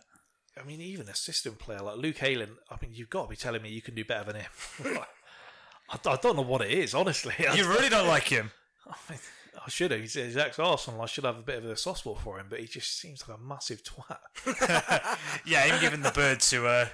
I 0.58 0.64
mean, 0.64 0.80
even 0.80 1.08
a 1.08 1.14
system 1.14 1.56
player 1.56 1.80
like 1.80 1.96
Luke 1.96 2.22
Ayling. 2.22 2.56
I 2.70 2.76
mean, 2.80 2.92
you've 2.94 3.10
got 3.10 3.24
to 3.24 3.30
be 3.30 3.36
telling 3.36 3.62
me 3.62 3.70
you 3.70 3.82
can 3.82 3.94
do 3.94 4.04
better 4.04 4.32
than 4.32 4.42
him. 4.42 4.50
I, 5.90 5.98
I 6.06 6.16
don't 6.16 6.36
know 6.36 6.42
what 6.42 6.62
it 6.62 6.70
is, 6.70 6.94
honestly. 6.94 7.34
You 7.38 7.68
really 7.68 7.88
don't 7.88 8.08
like 8.08 8.28
him. 8.28 8.52
I, 8.86 8.94
mean, 9.10 9.18
I 9.54 9.68
should 9.68 9.90
have. 9.90 10.00
He's, 10.00 10.14
he's 10.14 10.36
ex 10.36 10.58
Arsenal. 10.58 11.02
I 11.02 11.06
should 11.06 11.24
have 11.24 11.38
a 11.38 11.42
bit 11.42 11.58
of 11.58 11.64
a 11.66 11.76
soft 11.76 12.00
spot 12.00 12.20
for 12.20 12.38
him, 12.38 12.46
but 12.48 12.60
he 12.60 12.66
just 12.66 12.98
seems 12.98 13.26
like 13.26 13.38
a 13.38 13.40
massive 13.40 13.82
twat. 13.84 14.18
Yeah, 15.46 15.64
him 15.64 15.80
giving 15.80 16.00
the 16.00 16.10
bird 16.10 16.40
to 16.40 16.66
uh, 16.66 16.88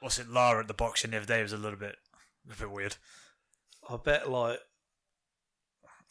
what's 0.00 0.18
it, 0.18 0.28
Lara 0.28 0.60
at 0.60 0.68
the 0.68 0.74
boxing 0.74 1.12
the 1.12 1.18
other 1.18 1.26
day 1.26 1.42
was 1.42 1.52
a 1.52 1.56
little 1.58 1.78
bit, 1.78 1.96
a 2.50 2.56
bit 2.56 2.70
weird. 2.70 2.96
I 3.88 3.96
bet, 3.96 4.28
like, 4.30 4.58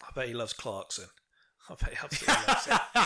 I 0.01 0.07
bet 0.15 0.27
he 0.27 0.33
loves 0.33 0.53
Clarkson. 0.53 1.07
I 1.69 1.75
bet 1.75 1.91
he 1.91 1.97
absolutely 2.01 2.47
loves 2.47 2.65
him. 2.65 2.79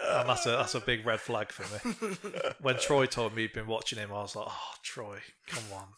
And 0.00 0.28
that's 0.28 0.46
a 0.46 0.50
that's 0.50 0.76
a 0.76 0.80
big 0.80 1.04
red 1.04 1.20
flag 1.20 1.50
for 1.50 1.64
me. 1.74 2.16
When 2.60 2.76
Troy 2.78 3.06
told 3.06 3.34
me 3.34 3.42
he'd 3.42 3.52
been 3.52 3.66
watching 3.66 3.98
him, 3.98 4.10
I 4.12 4.22
was 4.22 4.36
like, 4.36 4.46
"Oh, 4.48 4.74
Troy, 4.84 5.18
come 5.48 5.64
on, 5.74 5.88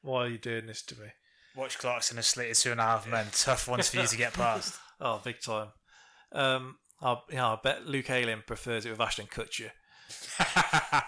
why 0.00 0.24
are 0.24 0.28
you 0.28 0.38
doing 0.38 0.66
this 0.66 0.80
to 0.84 0.98
me?" 0.98 1.08
Watch 1.56 1.78
Clarkson 1.78 2.16
has 2.16 2.26
slated 2.26 2.56
two 2.56 2.72
and 2.72 2.80
a 2.80 2.84
half 2.84 3.08
men. 3.08 3.26
Tough 3.32 3.68
ones 3.68 3.88
for 3.88 3.98
you 3.98 4.06
to 4.06 4.16
get 4.16 4.32
past. 4.34 4.78
Oh, 5.00 5.20
big 5.24 5.40
time. 5.40 5.68
Um, 6.32 6.76
I, 7.00 7.16
yeah, 7.30 7.48
I 7.48 7.58
bet 7.62 7.86
Luke 7.86 8.10
Ayling 8.10 8.42
prefers 8.46 8.86
it 8.86 8.90
with 8.90 9.00
Ashton 9.00 9.26
Kutcher. 9.26 9.70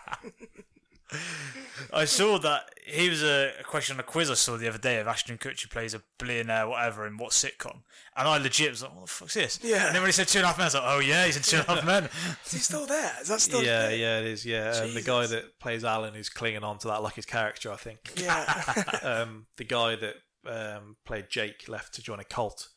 I 1.93 2.05
saw 2.05 2.39
that 2.39 2.71
he 2.87 3.09
was 3.09 3.23
a, 3.23 3.53
a 3.59 3.65
question 3.65 3.97
on 3.97 4.01
a 4.01 4.05
quiz 4.05 4.31
I 4.31 4.35
saw 4.35 4.57
the 4.57 4.69
other 4.69 4.79
day 4.79 4.99
of 4.99 5.09
Ashton 5.09 5.39
Kutcher 5.39 5.69
plays 5.69 5.95
a 5.95 6.03
billionaire 6.19 6.69
whatever 6.69 7.07
in 7.07 7.17
what 7.17 7.33
sitcom, 7.33 7.81
and 8.17 8.29
I 8.29 8.39
legit 8.39 8.71
was 8.71 8.83
like, 8.83 8.95
"What 8.95 9.07
the 9.07 9.11
fuck's 9.11 9.35
this?" 9.35 9.59
Yeah. 9.63 9.87
And 9.87 9.95
then 9.95 10.03
when 10.03 10.09
he 10.09 10.13
said 10.13 10.29
two 10.29 10.39
and 10.39 10.45
a 10.45 10.49
half 10.49 10.59
men, 10.59 10.65
I 10.65 10.67
was 10.67 10.75
like, 10.75 10.85
"Oh 10.87 10.99
yeah, 11.01 11.27
he's 11.27 11.37
in 11.37 11.43
two 11.43 11.57
and 11.57 11.69
a 11.69 11.75
half 11.75 11.85
men." 12.05 12.09
Is 12.45 12.53
he 12.53 12.59
still 12.59 12.87
there? 12.87 13.13
Is 13.21 13.29
that 13.29 13.41
still 13.41 13.63
yeah, 13.63 13.89
there? 13.89 13.97
yeah, 13.97 14.19
it 14.21 14.27
is. 14.27 14.47
Yeah, 14.47 14.71
um, 14.85 14.95
the 14.95 15.03
guy 15.03 15.27
that 15.27 15.59
plays 15.59 15.85
Alan 15.85 16.15
is 16.15 16.29
clinging 16.29 16.63
on 16.63 16.79
to 16.79 16.89
that 16.89 17.03
like 17.03 17.15
his 17.15 17.27
character. 17.27 17.73
I 17.73 17.77
think. 17.77 17.99
Yeah. 18.17 18.93
um, 19.03 19.47
the 19.57 19.65
guy 19.65 19.97
that 19.97 20.15
um, 20.47 20.97
played 21.05 21.29
Jake 21.31 21.69
left 21.69 21.95
to 21.95 22.03
join 22.03 22.21
a 22.21 22.25
cult. 22.25 22.69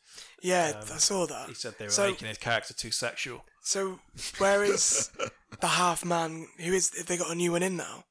yeah, 0.42 0.72
Um, 0.80 0.88
I 0.92 0.98
saw 0.98 1.26
that. 1.26 1.48
He 1.48 1.54
said 1.54 1.74
they 1.78 1.86
were 1.86 1.90
So- 1.90 2.10
making 2.10 2.28
his 2.28 2.38
character 2.38 2.74
too 2.74 2.90
sexual. 2.90 3.44
So 3.62 4.00
where 4.38 4.62
is 4.62 5.10
the 5.60 5.66
half 5.68 6.04
man? 6.04 6.48
Who 6.58 6.72
is? 6.72 6.94
Have 6.96 7.06
they 7.06 7.16
got 7.16 7.30
a 7.30 7.34
new 7.34 7.52
one 7.52 7.62
in 7.62 7.76
now, 7.76 8.04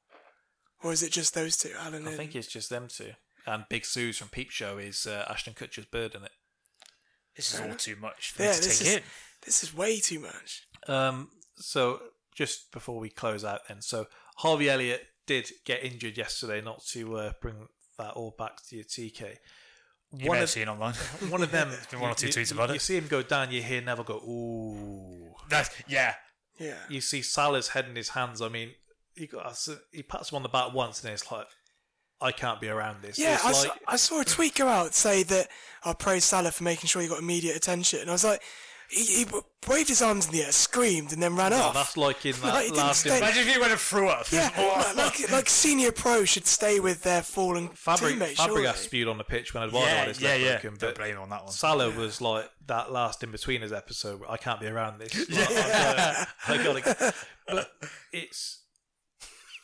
or 0.82 0.92
is 0.92 1.02
it 1.02 1.12
just 1.12 1.34
those 1.34 1.56
two? 1.56 1.72
Alan. 1.78 2.04
I 2.06 2.08
and- 2.08 2.16
think 2.16 2.34
it's 2.34 2.48
just 2.48 2.70
them 2.70 2.88
two. 2.88 3.12
And 3.46 3.64
Big 3.68 3.84
Suze 3.84 4.16
from 4.18 4.28
Peep 4.28 4.50
Show 4.50 4.78
is 4.78 5.06
uh, 5.06 5.26
Ashton 5.28 5.52
Kutcher's 5.54 5.84
bird 5.84 6.14
in 6.14 6.24
it. 6.24 6.32
This 7.36 7.52
is 7.52 7.60
all 7.60 7.74
too 7.74 7.94
much 7.96 8.30
for 8.32 8.42
Yeah, 8.42 8.50
me 8.50 8.54
to 8.56 8.62
this 8.62 8.78
take 8.78 8.88
is 8.88 8.94
in. 8.96 9.02
this 9.44 9.62
is 9.62 9.74
way 9.74 10.00
too 10.00 10.18
much. 10.20 10.66
Um, 10.88 11.28
so 11.56 12.00
just 12.34 12.72
before 12.72 12.98
we 12.98 13.10
close 13.10 13.44
out, 13.44 13.60
then, 13.68 13.82
so 13.82 14.06
Harvey 14.38 14.70
Elliott 14.70 15.02
did 15.26 15.50
get 15.66 15.84
injured 15.84 16.16
yesterday. 16.16 16.60
Not 16.62 16.84
to 16.92 17.16
uh, 17.18 17.32
bring 17.42 17.68
that 17.98 18.12
all 18.12 18.34
back 18.36 18.62
to 18.68 18.76
your 18.76 18.84
TK. 18.84 19.36
You 20.16 20.30
may 20.30 20.38
have 20.38 20.50
seen 20.50 20.68
online. 20.68 20.94
one 21.28 21.42
of 21.42 21.50
them. 21.50 21.70
There's 21.70 21.86
been 21.86 22.00
one 22.00 22.12
or 22.12 22.14
two 22.14 22.26
you, 22.28 22.32
tweets 22.32 22.50
you- 22.50 22.56
about 22.56 22.68
You 22.68 22.76
it. 22.76 22.82
see 22.82 22.96
him 22.96 23.06
go 23.08 23.22
down, 23.22 23.50
you 23.50 23.62
hear 23.62 23.80
Neville 23.80 24.04
go, 24.04 24.14
"Ooh." 24.18 25.34
That's 25.48 25.70
yeah. 25.88 26.14
Yeah. 26.58 26.76
You 26.88 27.00
see 27.00 27.20
Salah's 27.22 27.68
head 27.68 27.86
in 27.88 27.96
his 27.96 28.10
hands. 28.10 28.40
I 28.40 28.48
mean, 28.48 28.70
he 29.14 29.26
got 29.26 29.58
he 29.92 30.02
pats 30.02 30.30
him 30.30 30.36
on 30.36 30.42
the 30.42 30.48
back 30.48 30.72
once, 30.72 31.02
and 31.02 31.12
it's 31.12 31.30
like, 31.32 31.46
I 32.20 32.30
can't 32.30 32.60
be 32.60 32.68
around 32.68 33.02
this. 33.02 33.18
Yeah, 33.18 33.38
I, 33.42 33.46
like, 33.48 33.54
saw, 33.56 33.72
I 33.88 33.96
saw 33.96 34.20
a 34.20 34.24
tweet 34.24 34.54
go 34.54 34.68
out 34.68 34.94
say 34.94 35.24
that 35.24 35.48
I 35.84 35.92
praise 35.94 36.24
Salah 36.24 36.52
for 36.52 36.62
making 36.62 36.86
sure 36.86 37.02
he 37.02 37.08
got 37.08 37.18
immediate 37.18 37.56
attention. 37.56 38.00
And 38.00 38.08
I 38.08 38.12
was 38.12 38.24
like, 38.24 38.40
he, 38.90 39.04
he 39.24 39.26
waved 39.68 39.88
his 39.88 40.02
arms 40.02 40.26
in 40.26 40.32
the 40.32 40.42
air, 40.42 40.52
screamed, 40.52 41.12
and 41.12 41.22
then 41.22 41.34
ran 41.36 41.52
Oh, 41.52 41.56
off. 41.56 41.74
that's 41.74 41.96
like 41.96 42.24
in 42.26 42.32
Like, 42.42 42.42
that 42.42 42.62
he 42.62 42.68
didn't 42.70 42.76
last. 42.78 43.00
stay- 43.00 43.16
Imagine 43.18 43.42
if 43.48 43.54
he 43.54 43.58
went 43.60 43.72
and 43.72 43.80
threw 43.80 44.08
up. 44.08 44.30
Yeah, 44.30 44.50
like, 44.96 44.96
like 45.20 45.32
like 45.32 45.48
senior 45.48 45.92
pro 45.92 46.24
should 46.24 46.46
stay 46.46 46.80
with 46.80 47.02
their 47.02 47.22
fallen 47.22 47.68
Fabri- 47.70 48.10
teammates. 48.10 48.40
surely. 48.42 48.62
Fabregas 48.64 48.74
spewed 48.76 49.08
on 49.08 49.18
the 49.18 49.24
pitch 49.24 49.54
when 49.54 49.62
Eduardo 49.64 49.86
Yeah, 49.88 49.96
had 49.98 50.08
his 50.08 50.20
yeah, 50.20 50.28
leg 50.30 50.40
yeah. 50.42 50.52
broken, 50.52 50.70
Don't 50.78 50.80
but 50.90 50.96
blame 50.96 51.14
him 51.16 51.22
on 51.22 51.30
that 51.30 51.44
one. 51.44 51.52
Salah 51.52 51.90
was 51.90 52.20
like 52.20 52.50
that 52.66 52.92
last 52.92 53.22
in 53.22 53.30
between 53.30 53.62
his 53.62 53.72
episode. 53.72 54.20
I 54.28 54.36
can't 54.36 54.60
be 54.60 54.66
around 54.66 54.98
this. 55.00 55.14
Like, 55.30 55.50
uh, 55.50 56.24
I 56.48 56.56
gotta, 56.62 56.78
I 56.78 56.80
gotta, 56.80 57.14
but 57.46 57.70
it's 58.12 58.62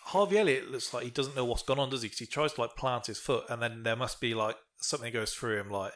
Harvey 0.06 0.38
Elliott 0.38 0.70
looks 0.70 0.92
like 0.92 1.04
he 1.04 1.10
doesn't 1.10 1.36
know 1.36 1.44
what's 1.44 1.62
gone 1.62 1.78
on, 1.78 1.90
does 1.90 2.02
he? 2.02 2.08
Because 2.08 2.18
he 2.18 2.26
tries 2.26 2.52
to 2.54 2.60
like 2.62 2.74
plant 2.76 3.06
his 3.06 3.18
foot, 3.18 3.44
and 3.48 3.62
then 3.62 3.82
there 3.84 3.96
must 3.96 4.20
be 4.20 4.34
like 4.34 4.56
something 4.80 5.12
goes 5.12 5.32
through 5.32 5.58
him, 5.60 5.70
like 5.70 5.92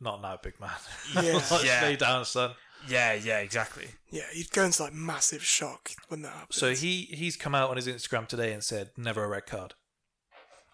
not 0.00 0.22
now, 0.22 0.38
big 0.42 0.58
man. 0.60 0.70
Yeah. 1.14 1.40
like, 1.50 1.64
Yeah. 1.64 1.80
Stay 1.80 1.96
down, 1.96 2.24
son. 2.24 2.52
Yeah, 2.88 3.12
yeah, 3.12 3.40
exactly. 3.40 3.88
Yeah, 4.10 4.22
he'd 4.32 4.50
go 4.52 4.64
into 4.64 4.82
like 4.82 4.94
massive 4.94 5.44
shock 5.44 5.90
when 6.08 6.22
that 6.22 6.32
happens. 6.32 6.56
So 6.56 6.72
he 6.72 7.02
he's 7.10 7.36
come 7.36 7.54
out 7.54 7.68
on 7.70 7.76
his 7.76 7.86
Instagram 7.86 8.26
today 8.26 8.52
and 8.54 8.64
said 8.64 8.90
never 8.96 9.22
a 9.24 9.28
red 9.28 9.44
card. 9.46 9.74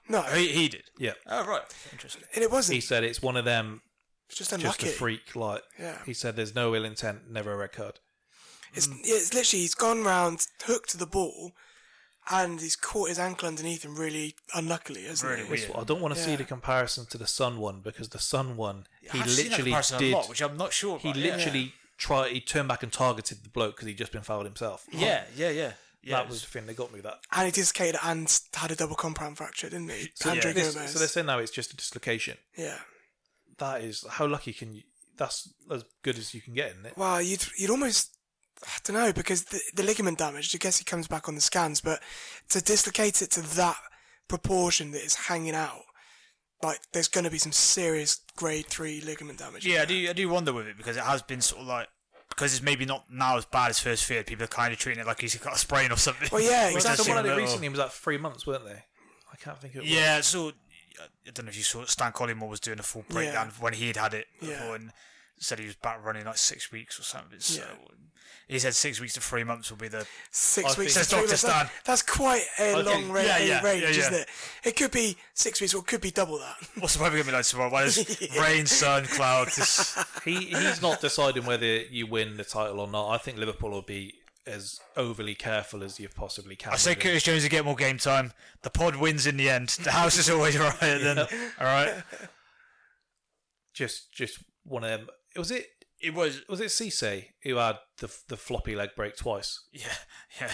no, 0.08 0.24
oh, 0.26 0.34
He, 0.34 0.48
he 0.48 0.68
did. 0.68 0.84
Yeah, 0.98 1.14
Oh, 1.26 1.44
right. 1.44 1.62
Interesting. 1.92 2.22
and 2.34 2.44
it 2.44 2.50
wasn't. 2.52 2.74
he 2.76 2.80
said 2.80 3.02
it's 3.02 3.20
one 3.20 3.36
of 3.36 3.44
them, 3.44 3.82
it's 4.28 4.38
just 4.38 4.56
just 4.56 4.82
a 4.84 4.86
freak. 4.86 5.34
Like 5.34 5.62
Yeah. 5.78 5.98
he 6.06 6.14
said, 6.14 6.36
there's 6.36 6.54
no 6.54 6.74
ill 6.76 6.84
intent, 6.84 7.28
never 7.30 7.52
a 7.52 7.56
red 7.56 7.72
card. 7.72 7.98
It's, 8.74 8.86
yeah, 8.88 9.16
it's 9.16 9.34
literally 9.34 9.62
he's 9.62 9.74
gone 9.74 10.04
round, 10.04 10.46
hooked 10.64 10.96
the 10.98 11.06
ball, 11.06 11.52
and 12.30 12.60
he's 12.60 12.76
caught 12.76 13.08
his 13.08 13.18
ankle 13.18 13.46
underneath 13.48 13.84
him 13.84 13.96
really 13.96 14.34
unluckily, 14.54 15.04
hasn't 15.04 15.30
Really 15.30 15.44
he? 15.44 15.50
weird. 15.50 15.70
I 15.76 15.84
don't 15.84 16.00
want 16.00 16.14
to 16.14 16.20
see 16.20 16.30
Yeah. 16.32 16.36
the 16.36 16.44
comparison 16.44 17.06
to 17.06 17.18
the 17.18 17.26
Son 17.26 17.58
one 17.58 17.80
because 17.80 18.08
the 18.10 18.18
Son 18.18 18.56
one 18.56 18.86
he 19.00 19.08
I've 19.20 19.30
seen 19.30 19.44
that 19.50 19.50
literally 19.50 19.70
comparison 19.70 19.98
did. 19.98 20.12
a 20.12 20.16
lot, 20.16 20.28
which 20.28 20.40
I'm 20.42 20.56
not 20.56 20.72
sure. 20.72 20.98
he 20.98 21.10
about, 21.10 21.20
yeah. 21.20 21.36
literally 21.36 21.74
tried. 21.98 22.32
He 22.32 22.40
turned 22.40 22.68
back 22.68 22.82
and 22.82 22.92
targeted 22.92 23.44
the 23.44 23.48
bloke 23.48 23.76
because 23.76 23.86
he'd 23.88 23.98
just 23.98 24.12
been 24.12 24.22
fouled 24.22 24.46
himself. 24.46 24.84
Yeah, 24.90 25.24
yeah, 25.36 25.50
yeah. 25.50 25.72
yeah 26.02 26.16
that 26.16 26.28
was 26.28 26.40
the 26.42 26.46
thing. 26.48 26.66
They 26.66 26.74
got 26.74 26.92
me 26.92 27.00
that. 27.00 27.20
And 27.32 27.46
he 27.46 27.52
dislocated 27.52 28.00
and 28.02 28.40
had 28.54 28.70
a 28.70 28.76
double 28.76 28.96
compound 28.96 29.36
fracture, 29.36 29.68
didn't 29.70 29.90
he? 29.90 30.10
Andre 30.24 30.52
This- 30.52 30.74
Gomes. 30.74 30.90
so 30.90 30.98
they're 30.98 31.08
saying 31.08 31.26
now 31.26 31.38
it's 31.38 31.50
just 31.52 31.72
a 31.72 31.76
dislocation. 31.76 32.38
yeah. 32.56 32.78
That 33.58 33.80
is 33.82 34.04
how 34.10 34.26
lucky 34.26 34.52
can 34.52 34.74
you? 34.74 34.82
That's 35.16 35.48
as 35.70 35.82
good 36.02 36.18
as 36.18 36.34
you 36.34 36.42
can 36.42 36.52
get, 36.52 36.72
isn't 36.72 36.84
it? 36.86 36.92
Well, 36.98 37.22
you'd 37.22 37.42
you'd 37.56 37.70
almost 37.70 38.15
I 38.64 38.78
don't 38.84 38.96
know 38.96 39.12
because 39.12 39.44
the, 39.44 39.60
the 39.74 39.82
ligament 39.82 40.18
damage. 40.18 40.54
I 40.54 40.58
guess 40.58 40.78
he 40.78 40.84
comes 40.84 41.06
back 41.08 41.28
on 41.28 41.34
the 41.34 41.40
scans, 41.40 41.80
but 41.80 42.00
to 42.50 42.60
dislocate 42.62 43.20
it 43.22 43.30
to 43.32 43.42
that 43.56 43.76
proportion 44.28 44.90
that 44.92 45.02
it's 45.02 45.14
hanging 45.28 45.54
out, 45.54 45.82
like 46.62 46.80
there's 46.92 47.08
going 47.08 47.24
to 47.24 47.30
be 47.30 47.38
some 47.38 47.52
serious 47.52 48.20
grade 48.36 48.66
three 48.66 49.00
ligament 49.00 49.38
damage. 49.38 49.66
Yeah, 49.66 49.82
I 49.82 49.84
do. 49.84 50.08
I 50.08 50.12
do 50.12 50.28
wonder 50.28 50.52
with 50.52 50.66
it 50.66 50.76
because 50.76 50.96
it 50.96 51.02
has 51.04 51.22
been 51.22 51.40
sort 51.40 51.62
of 51.62 51.68
like 51.68 51.88
because 52.30 52.52
it's 52.54 52.62
maybe 52.62 52.84
not 52.86 53.04
now 53.10 53.36
as 53.36 53.44
bad 53.44 53.70
as 53.70 53.78
first 53.78 54.04
feared. 54.04 54.26
People 54.26 54.44
are 54.44 54.48
kind 54.48 54.72
of 54.72 54.78
treating 54.78 55.00
it 55.02 55.06
like 55.06 55.20
he's 55.20 55.36
got 55.36 55.54
a 55.54 55.58
sprain 55.58 55.92
or 55.92 55.96
something. 55.96 56.28
Well, 56.32 56.40
yeah, 56.42 56.66
Which 56.68 56.76
exactly. 56.76 56.96
does 56.96 57.06
seem 57.06 57.14
Someone 57.14 57.24
a 57.24 57.28
had 57.28 57.32
it 57.32 57.34
little- 57.34 57.44
recently. 57.46 57.66
It 57.66 57.70
was 57.70 57.78
like 57.80 57.90
three 57.90 58.18
months, 58.18 58.46
weren't 58.46 58.64
they? 58.64 58.82
I 59.32 59.36
can't 59.38 59.58
think 59.60 59.74
of 59.74 59.80
it. 59.80 59.84
was. 59.84 59.90
Yeah, 59.92 60.20
so 60.22 60.48
I 60.98 61.30
don't 61.32 61.44
know 61.44 61.50
if 61.50 61.56
you 61.56 61.62
saw 61.62 61.84
Stan 61.84 62.12
Collymore 62.12 62.48
was 62.48 62.58
doing 62.60 62.78
a 62.78 62.82
full 62.82 63.04
breakdown 63.08 63.48
Yeah. 63.54 63.62
when 63.62 63.74
he'd 63.74 63.96
had 63.96 64.14
it 64.14 64.26
Yeah. 64.40 64.48
before 64.60 64.76
and 64.76 64.92
said 65.38 65.58
he 65.58 65.66
was 65.66 65.76
back 65.76 66.04
running 66.04 66.24
like 66.24 66.38
six 66.38 66.70
weeks 66.72 66.98
or 66.98 67.02
something. 67.02 67.40
So 67.40 67.62
Yeah. 67.62 67.68
Uh, 67.72 67.92
he 68.48 68.60
said 68.60 68.76
six 68.76 69.00
weeks 69.00 69.14
to 69.14 69.20
three 69.20 69.42
months 69.42 69.70
will 69.70 69.76
be 69.78 69.88
the 69.88 70.06
Six 70.30 70.76
I 70.76 70.78
weeks. 70.78 70.94
Says 70.94 71.08
Dr. 71.08 71.36
Stan. 71.36 71.50
that- 71.66 71.72
That's 71.84 72.02
quite 72.02 72.44
a 72.60 72.70
I 72.70 72.74
think- 72.74 72.86
long 72.86 73.16
yeah, 73.16 73.38
yeah, 73.38 73.60
range, 73.62 73.82
yeah, 73.82 73.88
yeah. 73.90 73.98
isn't 73.98 74.14
it? 74.14 74.28
It 74.62 74.76
could 74.76 74.92
be 74.92 75.16
six 75.34 75.60
weeks, 75.60 75.74
or 75.74 75.78
it 75.78 75.86
could 75.88 76.00
be 76.00 76.12
double 76.12 76.38
that. 76.38 76.54
what's 76.78 76.94
the 76.94 77.02
weather 77.02 77.16
going 77.16 77.24
to 77.26 77.30
be 77.32 77.36
like 77.36 77.44
tomorrow? 77.44 77.70
Well, 77.72 77.86
it's 77.88 78.36
rain, 78.40 78.66
sun, 78.66 79.04
cloud. 79.06 79.48
This, 79.48 79.98
He 80.24 80.46
he's 80.46 80.80
not 80.80 81.00
deciding 81.00 81.44
whether 81.44 81.66
you 81.66 82.06
win 82.06 82.36
the 82.36 82.44
title 82.44 82.78
or 82.78 82.86
not. 82.86 83.10
I 83.10 83.18
think 83.18 83.36
Liverpool 83.38 83.70
will 83.70 83.82
be 83.82 84.14
as 84.46 84.78
overly 84.96 85.34
careful 85.34 85.82
as 85.82 85.98
you 85.98 86.08
possibly 86.08 86.54
can. 86.54 86.72
I 86.72 86.76
say 86.76 86.92
with 86.92 86.98
it. 86.98 87.02
Curtis 87.02 87.22
Jones 87.24 87.42
will 87.42 87.50
get 87.50 87.64
more 87.64 87.74
game 87.74 87.98
time. 87.98 88.32
The 88.62 88.70
pod 88.70 88.94
wins 88.94 89.26
in 89.26 89.38
the 89.38 89.50
end. 89.50 89.70
The 89.70 89.90
house 89.90 90.18
is 90.18 90.30
always 90.30 90.56
right. 90.56 90.78
Then 90.80 91.18
all 91.18 91.26
right. 91.60 91.94
just 93.74 94.12
just 94.12 94.38
one 94.64 94.84
of 94.84 94.90
them. 94.90 95.08
Was 95.38 95.50
it 95.50 95.66
It 96.00 96.14
was 96.14 96.42
was 96.48 96.60
it 96.60 96.66
Cisse 96.66 97.26
who 97.42 97.56
had 97.56 97.78
the 97.98 98.14
the 98.28 98.36
floppy 98.36 98.74
leg 98.76 98.90
break 98.96 99.16
twice? 99.16 99.62
yeah, 99.72 99.86
yeah. 100.40 100.50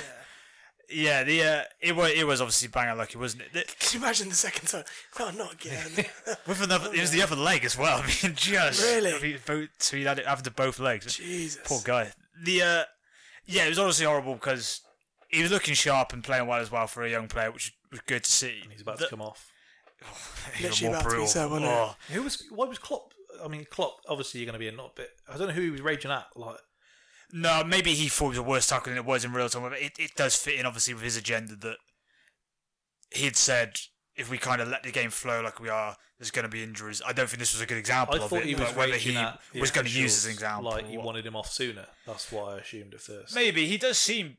Yeah, 0.95 1.25
the 1.25 1.43
uh, 1.43 1.63
it 1.81 1.97
was 1.97 2.13
it 2.13 2.27
was 2.27 2.41
obviously 2.43 2.69
bang 2.69 2.91
unlucky, 2.91 3.17
wasn't 3.17 3.43
it? 3.45 3.53
The- 3.55 3.65
Can 3.79 4.01
you 4.01 4.05
imagine 4.05 4.29
the 4.29 4.35
second 4.35 4.67
time? 4.69 4.85
No, 5.19 5.31
not 5.31 5.55
again. 5.55 5.87
With 6.47 6.61
another, 6.63 6.93
it 6.93 7.01
was 7.01 7.11
the 7.11 7.23
other 7.23 7.37
leg 7.37 7.65
as 7.65 7.79
well. 7.79 8.03
I 8.03 8.07
mean, 8.07 8.35
just 8.35 8.83
Really? 8.83 9.15
I 9.15 9.19
mean, 9.21 9.39
both, 9.47 9.69
so 9.79 9.97
he 9.97 10.03
had 10.05 10.19
it 10.19 10.27
having 10.27 10.45
to 10.45 10.51
both 10.51 10.79
legs. 10.79 11.17
Jesus. 11.17 11.61
Poor 11.65 11.81
guy. 11.83 12.13
The 12.45 12.63
uh, 12.63 12.83
yeah, 13.47 13.65
it 13.65 13.71
was 13.71 13.79
honestly 13.79 14.05
horrible 14.05 14.35
because 14.35 14.83
he 15.29 15.41
was 15.43 15.51
looking 15.51 15.73
sharp 15.75 16.13
and 16.13 16.23
playing 16.23 16.47
well 16.47 16.61
as 16.61 16.71
well 16.71 16.87
for 16.87 17.05
a 17.05 17.11
young 17.11 17.27
player, 17.27 17.51
which 17.51 17.73
was 17.91 18.01
good 18.01 18.25
to 18.25 18.31
see. 18.31 18.63
He's 18.71 18.83
about 18.83 18.99
The- 18.99 19.05
to 19.05 19.11
come 19.11 19.23
off. 19.23 19.51
even 20.59 20.71
Literally 20.71 20.89
more 20.93 20.97
about 20.97 21.03
to 21.03 21.09
be 21.09 21.11
brutal. 21.15 21.27
so, 21.29 21.49
wasn't 21.49 21.65
it? 21.65 21.71
Oh. 21.71 21.95
Who 22.11 22.23
was 22.23 22.45
why 22.51 22.67
was 22.67 22.79
Klopp? 22.79 23.15
I 23.45 23.49
mean, 23.49 23.67
Klopp. 23.71 24.01
Obviously, 24.09 24.41
you're 24.41 24.47
going 24.47 24.55
to 24.55 24.59
be 24.59 24.69
a 24.69 24.73
not 24.73 24.97
bit. 24.97 25.11
I 25.29 25.37
don't 25.37 25.49
know 25.49 25.55
who 25.55 25.63
he 25.63 25.71
was 25.71 25.81
raging 25.81 26.11
at. 26.11 26.27
Like, 26.37 26.59
No, 27.33 27.65
maybe 27.65 27.95
he 27.95 28.09
thought 28.09 28.27
it 28.27 28.29
was 28.31 28.39
a 28.39 28.43
worse 28.43 28.67
tackle 28.67 28.91
than 28.91 28.99
it 28.99 29.05
was 29.05 29.25
in 29.25 29.33
real 29.33 29.49
time. 29.49 29.63
But 29.63 29.81
it, 29.81 29.93
it 29.99 30.15
does 30.17 30.37
fit 30.37 30.59
in, 30.59 30.67
obviously, 30.67 30.95
with 30.95 31.03
his 31.03 31.17
agenda 31.17 31.57
that 31.57 31.77
he'd 33.11 33.37
said 33.37 33.77
if 34.17 34.31
we 34.31 34.39
kind 34.39 34.61
of 34.61 34.69
let 34.69 34.83
the 34.83 34.91
game 34.91 35.11
flow 35.11 35.41
like 35.41 35.59
we 35.59 35.69
are, 35.69 35.97
there's 36.19 36.31
going 36.31 36.45
to 36.45 36.49
be 36.51 36.63
injuries. 36.63 37.01
I 37.07 37.13
don't 37.13 37.29
think 37.29 37.41
this 37.41 37.55
was 37.55 37.63
a 37.63 37.67
good 37.67 37.79
example 37.79 38.21
I 38.21 38.25
of 38.25 38.33
it. 38.33 38.45
he 38.45 38.55
was 38.55 38.69
but 38.69 38.77
whether 38.77 38.97
he 38.97 39.17
at 39.17 39.41
the 39.53 39.61
was 39.61 39.71
going 39.71 39.87
to 39.87 39.93
use 39.93 40.19
as 40.19 40.27
an 40.27 40.33
example. 40.33 40.71
Like 40.71 40.87
he 40.87 40.99
wanted 40.99 41.27
him 41.27 41.35
off 41.35 41.51
sooner. 41.51 41.87
That's 42.07 42.31
what 42.31 42.53
I 42.53 42.59
assumed 42.59 42.95
at 42.95 43.01
first. 43.01 43.35
Maybe 43.35 43.67
he 43.67 43.79
does 43.79 43.99
seem 43.99 44.37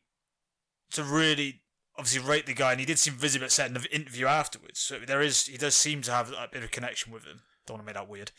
to 0.91 1.03
really 1.03 1.61
obviously 1.97 2.27
rate 2.27 2.45
the 2.45 2.53
guy, 2.53 2.71
and 2.71 2.79
he 2.79 2.85
did 2.85 2.99
seem 2.99 3.13
visible 3.15 3.45
upset 3.45 3.67
in 3.67 3.73
the 3.73 3.95
interview 3.95 4.27
afterwards. 4.27 4.79
So 4.79 4.99
there 4.99 5.21
is, 5.21 5.45
he 5.45 5.57
does 5.57 5.75
seem 5.75 6.01
to 6.03 6.11
have 6.11 6.31
a 6.31 6.47
bit 6.51 6.63
of 6.63 6.71
connection 6.71 7.11
with 7.11 7.25
him. 7.25 7.41
Don't 7.65 7.77
want 7.77 7.87
to 7.87 7.93
make 7.93 7.95
that 7.95 8.09
weird. 8.09 8.31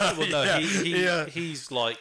well, 0.00 0.30
no, 0.30 0.42
Yeah, 0.44 0.58
he, 0.58 0.66
he 0.94 1.04
yeah. 1.04 1.26
he's 1.26 1.70
like 1.70 1.98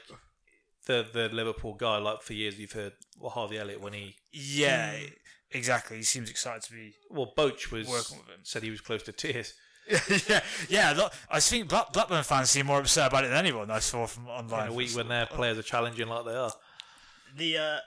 the 0.86 1.06
the 1.12 1.30
Liverpool 1.30 1.74
guy. 1.74 1.98
Like 1.98 2.22
for 2.22 2.34
years, 2.34 2.58
you've 2.60 2.72
heard 2.72 2.94
well, 3.20 3.32
Harvey 3.32 3.58
Elliott 3.58 3.82
when 3.82 3.94
he 3.94 4.16
yeah, 4.32 4.98
exactly. 5.52 5.98
He 5.98 6.04
seems 6.04 6.30
excited 6.30 6.64
to 6.64 6.72
be. 6.72 6.94
well, 7.10 7.34
Boach 7.38 7.72
was 7.72 7.88
Working 7.88 8.18
with 8.20 8.28
him. 8.36 8.42
said 8.44 8.64
he 8.64 8.72
was 8.72 8.82
close 8.82 9.04
to 9.04 9.12
tears. 9.12 9.54
yeah, 10.28 10.42
yeah. 10.68 10.94
Look, 10.98 11.14
I 11.30 11.40
think 11.40 11.70
Black, 11.70 11.94
Blackburn 11.94 12.24
fans 12.24 12.50
seem 12.50 12.66
more 12.66 12.80
upset 12.80 13.08
about 13.08 13.24
it 13.24 13.28
than 13.28 13.38
anyone 13.38 13.70
I 13.70 13.80
saw 13.80 14.08
from 14.08 14.28
online. 14.28 14.68
In 14.68 14.72
a 14.72 14.76
week 14.76 14.92
when 14.92 15.08
their 15.10 15.28
players 15.28 15.60
are 15.60 15.64
challenging 15.64 16.08
like 16.08 16.26
they 16.26 16.36
are. 16.36 16.52
The 17.38 17.58
uh, 17.58 17.78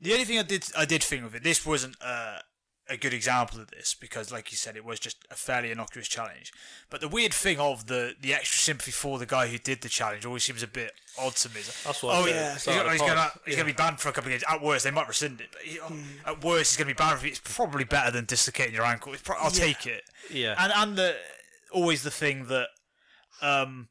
the 0.00 0.12
only 0.12 0.24
thing 0.24 0.38
I 0.38 0.42
did 0.44 0.64
I 0.78 0.84
did 0.86 1.02
think 1.02 1.24
of 1.24 1.34
it. 1.34 1.42
This 1.42 1.66
wasn't 1.66 1.96
uh, 2.00 2.38
a 2.88 2.96
good 2.96 3.12
example 3.12 3.60
of 3.60 3.68
this 3.70 3.94
because, 3.98 4.30
like 4.30 4.52
you 4.52 4.56
said, 4.56 4.76
it 4.76 4.84
was 4.84 5.00
just 5.00 5.16
a 5.30 5.34
fairly 5.34 5.70
innocuous 5.72 6.06
challenge. 6.06 6.52
But 6.88 7.00
the 7.00 7.08
weird 7.08 7.34
thing 7.34 7.58
of 7.58 7.86
the 7.86 8.14
the 8.20 8.32
extra 8.34 8.60
sympathy 8.60 8.92
for 8.92 9.18
the 9.18 9.26
guy 9.26 9.48
who 9.48 9.58
did 9.58 9.80
the 9.82 9.88
challenge 9.88 10.24
always 10.24 10.44
seems 10.44 10.62
a 10.62 10.68
bit 10.68 10.92
odd 11.18 11.34
to 11.36 11.48
me. 11.48 11.62
That's 11.84 12.02
what 12.02 12.14
I 12.14 12.18
oh 12.20 12.26
yeah, 12.26 12.52
he's, 12.54 12.64
gonna, 12.64 12.90
he's 12.92 13.00
gonna 13.00 13.30
he's 13.44 13.56
gonna 13.56 13.66
be 13.66 13.72
banned 13.72 13.98
for 14.00 14.08
a 14.08 14.12
couple 14.12 14.28
of 14.28 14.32
games. 14.32 14.44
At 14.48 14.62
worst, 14.62 14.84
they 14.84 14.90
might 14.92 15.08
rescind 15.08 15.40
it. 15.40 15.48
But 15.52 15.62
he, 15.62 15.78
at 16.24 16.44
worst, 16.44 16.72
he's 16.72 16.76
gonna 16.76 16.88
be 16.88 16.94
banned 16.94 17.18
for 17.18 17.26
it. 17.26 17.30
It's 17.30 17.40
probably 17.40 17.84
better 17.84 18.10
than 18.10 18.24
dislocating 18.24 18.74
your 18.74 18.84
ankle. 18.84 19.12
It's 19.12 19.22
pro- 19.22 19.36
I'll 19.36 19.52
Yeah. 19.52 19.58
take 19.66 19.86
it. 19.86 20.04
Yeah. 20.30 20.54
And 20.58 20.72
and 20.74 20.96
the 20.96 21.16
always 21.72 22.02
the 22.04 22.10
thing 22.12 22.46
that 22.46 22.68
um 23.42 23.88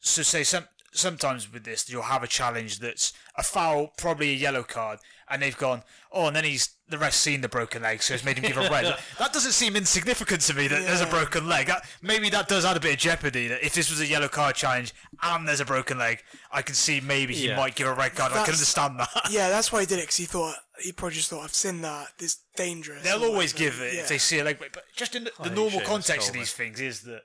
so 0.00 0.22
say 0.22 0.42
some 0.44 0.66
sometimes 0.92 1.52
with 1.52 1.64
this 1.64 1.88
you'll 1.90 2.02
have 2.02 2.22
a 2.22 2.26
challenge 2.28 2.78
that's 2.78 3.12
a 3.36 3.42
foul, 3.42 3.88
probably 3.98 4.30
a 4.30 4.34
yellow 4.34 4.62
card, 4.62 4.98
and 5.30 5.42
they've 5.42 5.56
gone, 5.56 5.82
oh, 6.12 6.26
and 6.26 6.36
then 6.36 6.44
he's 6.44 6.70
the 6.88 6.98
rest 6.98 7.20
seen 7.20 7.40
the 7.40 7.48
broken 7.48 7.82
leg, 7.82 8.02
so 8.02 8.12
it's 8.14 8.24
made 8.24 8.36
him 8.38 8.44
give 8.44 8.58
a 8.58 8.68
red. 8.68 8.84
that 9.18 9.32
doesn't 9.32 9.52
seem 9.52 9.74
insignificant 9.74 10.42
to 10.42 10.54
me 10.54 10.68
that 10.68 10.82
there's 10.86 11.00
a 11.00 11.06
broken 11.06 11.48
leg. 11.48 11.66
That, 11.68 11.86
maybe 12.02 12.28
that 12.30 12.46
does 12.46 12.64
add 12.64 12.76
a 12.76 12.80
bit 12.80 12.92
of 12.92 12.98
jeopardy. 12.98 13.48
That 13.48 13.64
if 13.64 13.74
this 13.74 13.88
was 13.90 14.00
a 14.00 14.06
yellow 14.06 14.28
card 14.28 14.54
challenge 14.54 14.94
and 15.22 15.48
there's 15.48 15.60
a 15.60 15.64
broken 15.64 15.98
leg, 15.98 16.22
I 16.52 16.60
can 16.62 16.74
see 16.74 17.00
maybe 17.00 17.34
he 17.34 17.48
Yeah. 17.48 17.56
might 17.56 17.74
give 17.74 17.86
a 17.88 17.94
red 17.94 18.14
card. 18.14 18.32
I 18.32 18.44
can 18.44 18.52
understand 18.52 19.00
that. 19.00 19.08
yeah, 19.30 19.48
that's 19.48 19.72
why 19.72 19.80
he 19.80 19.86
did 19.86 19.98
it 19.98 20.02
because 20.02 20.16
he 20.16 20.26
thought 20.26 20.56
he 20.82 20.92
probably 20.92 21.14
just 21.16 21.30
thought 21.30 21.42
I've 21.44 21.54
seen 21.54 21.80
that. 21.82 22.08
This 22.18 22.38
dangerous. 22.56 23.02
They'll 23.02 23.24
always 23.24 23.54
whatever. 23.54 23.76
give 23.76 23.80
it 23.82 23.94
Yeah. 23.94 24.00
if 24.00 24.08
they 24.08 24.18
see 24.18 24.38
a 24.40 24.44
leg 24.44 24.58
break, 24.58 24.72
but 24.72 24.84
just 24.94 25.14
in 25.14 25.24
the, 25.24 25.32
the 25.42 25.50
normal 25.50 25.80
Seamus 25.80 25.84
context 25.84 26.28
of 26.28 26.34
Coleman. 26.34 26.40
these 26.40 26.52
things 26.52 26.80
is 26.80 27.00
that 27.02 27.22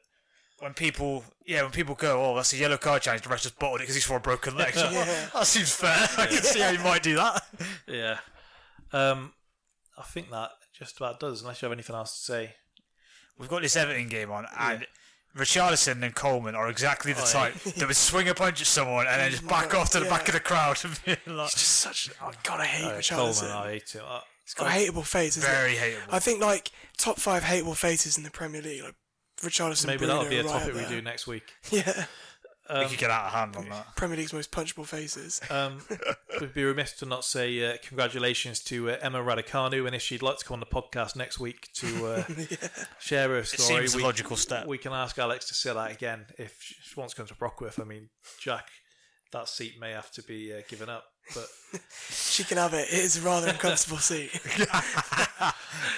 when 0.60 0.73
people, 0.73 1.23
yeah, 1.45 1.61
when 1.64 1.72
people 1.72 1.95
go, 1.95 2.22
oh, 2.23 2.36
that's 2.36 2.53
a 2.53 2.57
yellow 2.57 2.77
card 2.77 3.02
challenge, 3.02 3.23
the 3.23 3.30
rest 3.30 3.44
just 3.44 3.57
bottled 3.60 3.80
it 3.80 3.84
because 3.84 3.95
he's 3.95 4.06
for 4.06 4.18
a 4.18 4.19
broken 4.19 4.56
leg. 4.57 4.73
So, 4.73 4.90
Yeah. 4.91 5.27
That 5.34 5.48
seems 5.48 5.73
fair. 5.73 6.07
I 6.18 6.26
can 6.27 6.41
see 6.44 6.60
how 6.60 6.69
you 6.72 6.80
might 6.80 7.03
do 7.03 7.15
that. 7.15 7.44
Yeah. 7.88 8.18
Um, 8.91 9.34
I 9.98 10.03
think 10.03 10.30
that 10.31 10.52
just 10.73 10.98
about 10.98 11.19
does. 11.19 11.41
Unless 11.41 11.61
you 11.61 11.65
have 11.68 11.73
anything 11.73 11.95
else 11.95 12.18
to 12.18 12.23
say. 12.31 12.56
We've 13.38 13.49
got 13.49 13.61
this 13.61 13.76
Everton 13.76 14.10
game 14.10 14.31
on, 14.31 14.45
and 14.60 14.86
Richarlison 15.38 16.03
and 16.03 16.14
Coleman 16.15 16.56
are 16.56 16.69
exactly 16.69 17.14
the 17.14 17.22
Oh, 17.22 17.26
type 17.26 17.53
that 17.77 17.88
would 17.88 17.95
swing 17.95 18.27
a 18.30 18.34
punch 18.34 18.61
at 18.61 18.68
someone 18.68 19.07
and 19.07 19.22
then 19.22 19.31
just 19.31 19.48
back 19.48 19.73
off 19.76 19.91
to 19.91 19.99
the 19.99 20.06
back 20.10 20.27
of 20.27 20.34
the 20.34 20.40
crowd 20.40 20.77
and 20.84 20.99
be 21.06 21.11
like, 21.31 21.45
It's 21.48 21.53
just 21.56 21.68
such. 21.80 22.10
Oh 22.22 22.31
God, 22.44 22.60
I 22.61 22.65
hate 22.65 22.86
Uh, 22.86 22.98
Richarlison. 22.98 23.41
Coleman, 23.41 23.57
I 23.57 23.72
hate 23.73 23.90
him. 23.91 24.02
I, 24.06 24.22
He's 24.44 24.53
got 24.56 24.68
a 24.68 24.72
hateable 24.72 25.06
face. 25.06 25.38
Isn't 25.38 25.48
very 25.49 25.73
it? 25.73 25.77
hateable. 25.99 26.14
I 26.14 26.19
think 26.19 26.41
like 26.41 26.72
top 26.98 27.18
five 27.19 27.44
hateable 27.44 27.76
faces 27.76 28.18
in 28.18 28.23
the 28.23 28.31
Premier 28.31 28.61
League. 28.64 28.84
Like 28.84 28.95
Richarlison. 29.41 29.88
maybe 29.88 29.99
Bruno 29.99 30.24
that'll 30.24 30.30
be 30.30 30.38
a 30.38 30.44
right 30.44 30.52
topic 30.52 30.76
we 30.76 30.86
do 30.86 31.02
next 31.02 31.28
week. 31.28 31.53
Yeah. 31.72 32.82
we 32.82 32.86
could 32.86 32.99
get 32.99 33.10
out 33.10 33.26
of 33.26 33.32
hand 33.32 33.56
on 33.56 33.68
that. 33.70 33.95
Premier 33.95 34.16
League's 34.18 34.32
most 34.32 34.52
punchable 34.52 34.86
faces. 34.86 35.41
Um, 35.49 35.82
we'd 36.40 36.53
be 36.53 36.64
remiss 36.64 36.94
to 36.98 37.06
not 37.07 37.26
say 37.26 37.66
uh, 37.66 37.78
congratulations 37.82 38.60
to 38.66 38.91
uh, 38.91 38.98
Emma 39.02 39.20
Raducanu, 39.20 39.88
and 39.88 39.95
if 39.95 40.03
she'd 40.03 40.22
like 40.22 40.38
to 40.38 40.45
come 40.45 40.53
on 40.53 40.60
the 40.60 40.68
podcast 40.68 41.16
next 41.16 41.40
week 41.40 41.70
to 41.74 42.06
uh, 42.06 42.24
share 42.99 43.30
her 43.30 43.44
story, 43.44 43.88
seems 43.88 43.95
a 43.95 43.98
we, 43.98 44.03
logical 44.03 44.36
step. 44.36 44.68
We 44.68 44.78
can 44.78 44.94
ask 44.94 45.18
Alex 45.18 45.48
to 45.48 45.56
say 45.56 45.74
that 45.74 45.91
again 45.91 46.28
if 46.38 46.61
she 46.61 46.99
wants 46.99 47.16
to 47.16 47.18
come 47.18 47.28
to 47.28 47.36
Brockworth. 47.36 47.80
I 47.80 47.86
mean, 47.86 48.10
Jack, 48.40 48.68
that 49.32 49.49
seat 49.49 49.80
may 49.80 49.91
have 49.91 50.11
to 50.11 50.22
be 50.22 50.53
uh, 50.53 50.61
given 50.68 50.90
up, 50.90 51.06
but 51.34 51.48
she 52.10 52.44
can 52.44 52.58
have 52.58 52.74
it. 52.74 52.88
It 52.92 53.00
is 53.00 53.18
a 53.18 53.22
rather 53.22 53.50
uncomfortable 53.50 53.98
seat. 53.98 54.32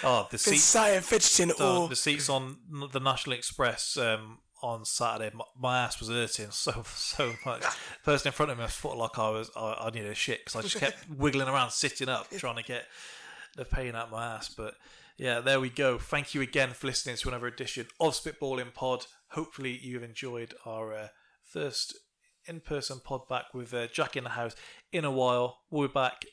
oh, 0.04 0.28
the 0.30 0.38
seat, 0.38 0.58
sat 0.58 1.04
fidgeting 1.04 1.50
the, 1.50 1.64
all. 1.64 1.88
the 1.88 1.96
seats 1.96 2.30
on 2.30 2.58
the 2.92 3.00
National 3.00 3.36
Express 3.36 3.98
um, 3.98 4.40
on 4.62 4.86
Saturday, 4.86 5.36
my, 5.36 5.44
my 5.60 5.80
ass 5.80 6.00
was 6.00 6.10
hurting 6.10 6.52
so 6.52 6.84
so 6.86 7.34
much. 7.46 7.64
person 8.04 8.30
in 8.30 8.34
front 8.34 8.52
of 8.52 8.58
me, 8.58 8.64
I 8.64 8.68
felt 8.68 8.98
like 8.98 9.18
I 9.18 9.30
was 9.30 9.52
I, 9.56 9.74
I 9.80 9.90
needed 9.90 10.12
a 10.12 10.16
shit 10.16 10.46
because 10.46 10.60
I 10.60 10.62
just 10.62 10.78
kept 10.78 11.10
wiggling 11.18 11.48
around, 11.48 11.72
sitting 11.72 12.10
up, 12.10 12.30
trying 12.32 12.58
to 12.58 12.64
get 12.64 12.86
the 13.56 13.66
pain 13.66 13.96
out 13.96 14.12
my 14.12 14.36
ass. 14.36 14.50
But 14.50 14.76
yeah, 15.18 15.40
there 15.40 15.60
we 15.60 15.70
go. 15.70 15.98
Thank 15.98 16.34
you 16.34 16.42
again 16.42 16.72
for 16.72 16.88
listening 16.88 17.18
to 17.18 17.30
another 17.30 17.48
edition 17.48 17.88
of 18.00 18.14
Spitballing 18.14 18.74
Pod. 18.74 19.06
Hopefully, 19.30 19.80
you've 19.82 20.04
enjoyed 20.04 20.54
our 20.66 20.94
uh, 20.94 21.08
first 21.44 21.98
in-person 22.46 23.02
pod 23.04 23.28
back 23.28 23.54
with 23.54 23.74
uh, 23.74 23.88
Jack 23.88 24.16
in 24.16 24.24
the 24.24 24.32
house 24.32 24.56
in 24.92 25.06
a 25.06 25.12
while. 25.12 25.60
We'll 25.70 25.88
be 25.88 25.94
back 25.94 26.26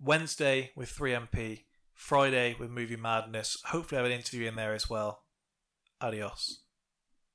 Wednesday 0.00 0.70
with 0.74 0.90
3MP, 0.96 1.64
Friday 1.94 2.56
with 2.58 2.70
Movie 2.70 2.96
Madness. 2.96 3.58
Hopefully, 3.66 3.98
I 3.98 4.02
have 4.02 4.10
an 4.10 4.18
interview 4.18 4.48
in 4.48 4.56
there 4.56 4.74
as 4.74 4.88
well. 4.88 5.22
Adios. 6.00 6.59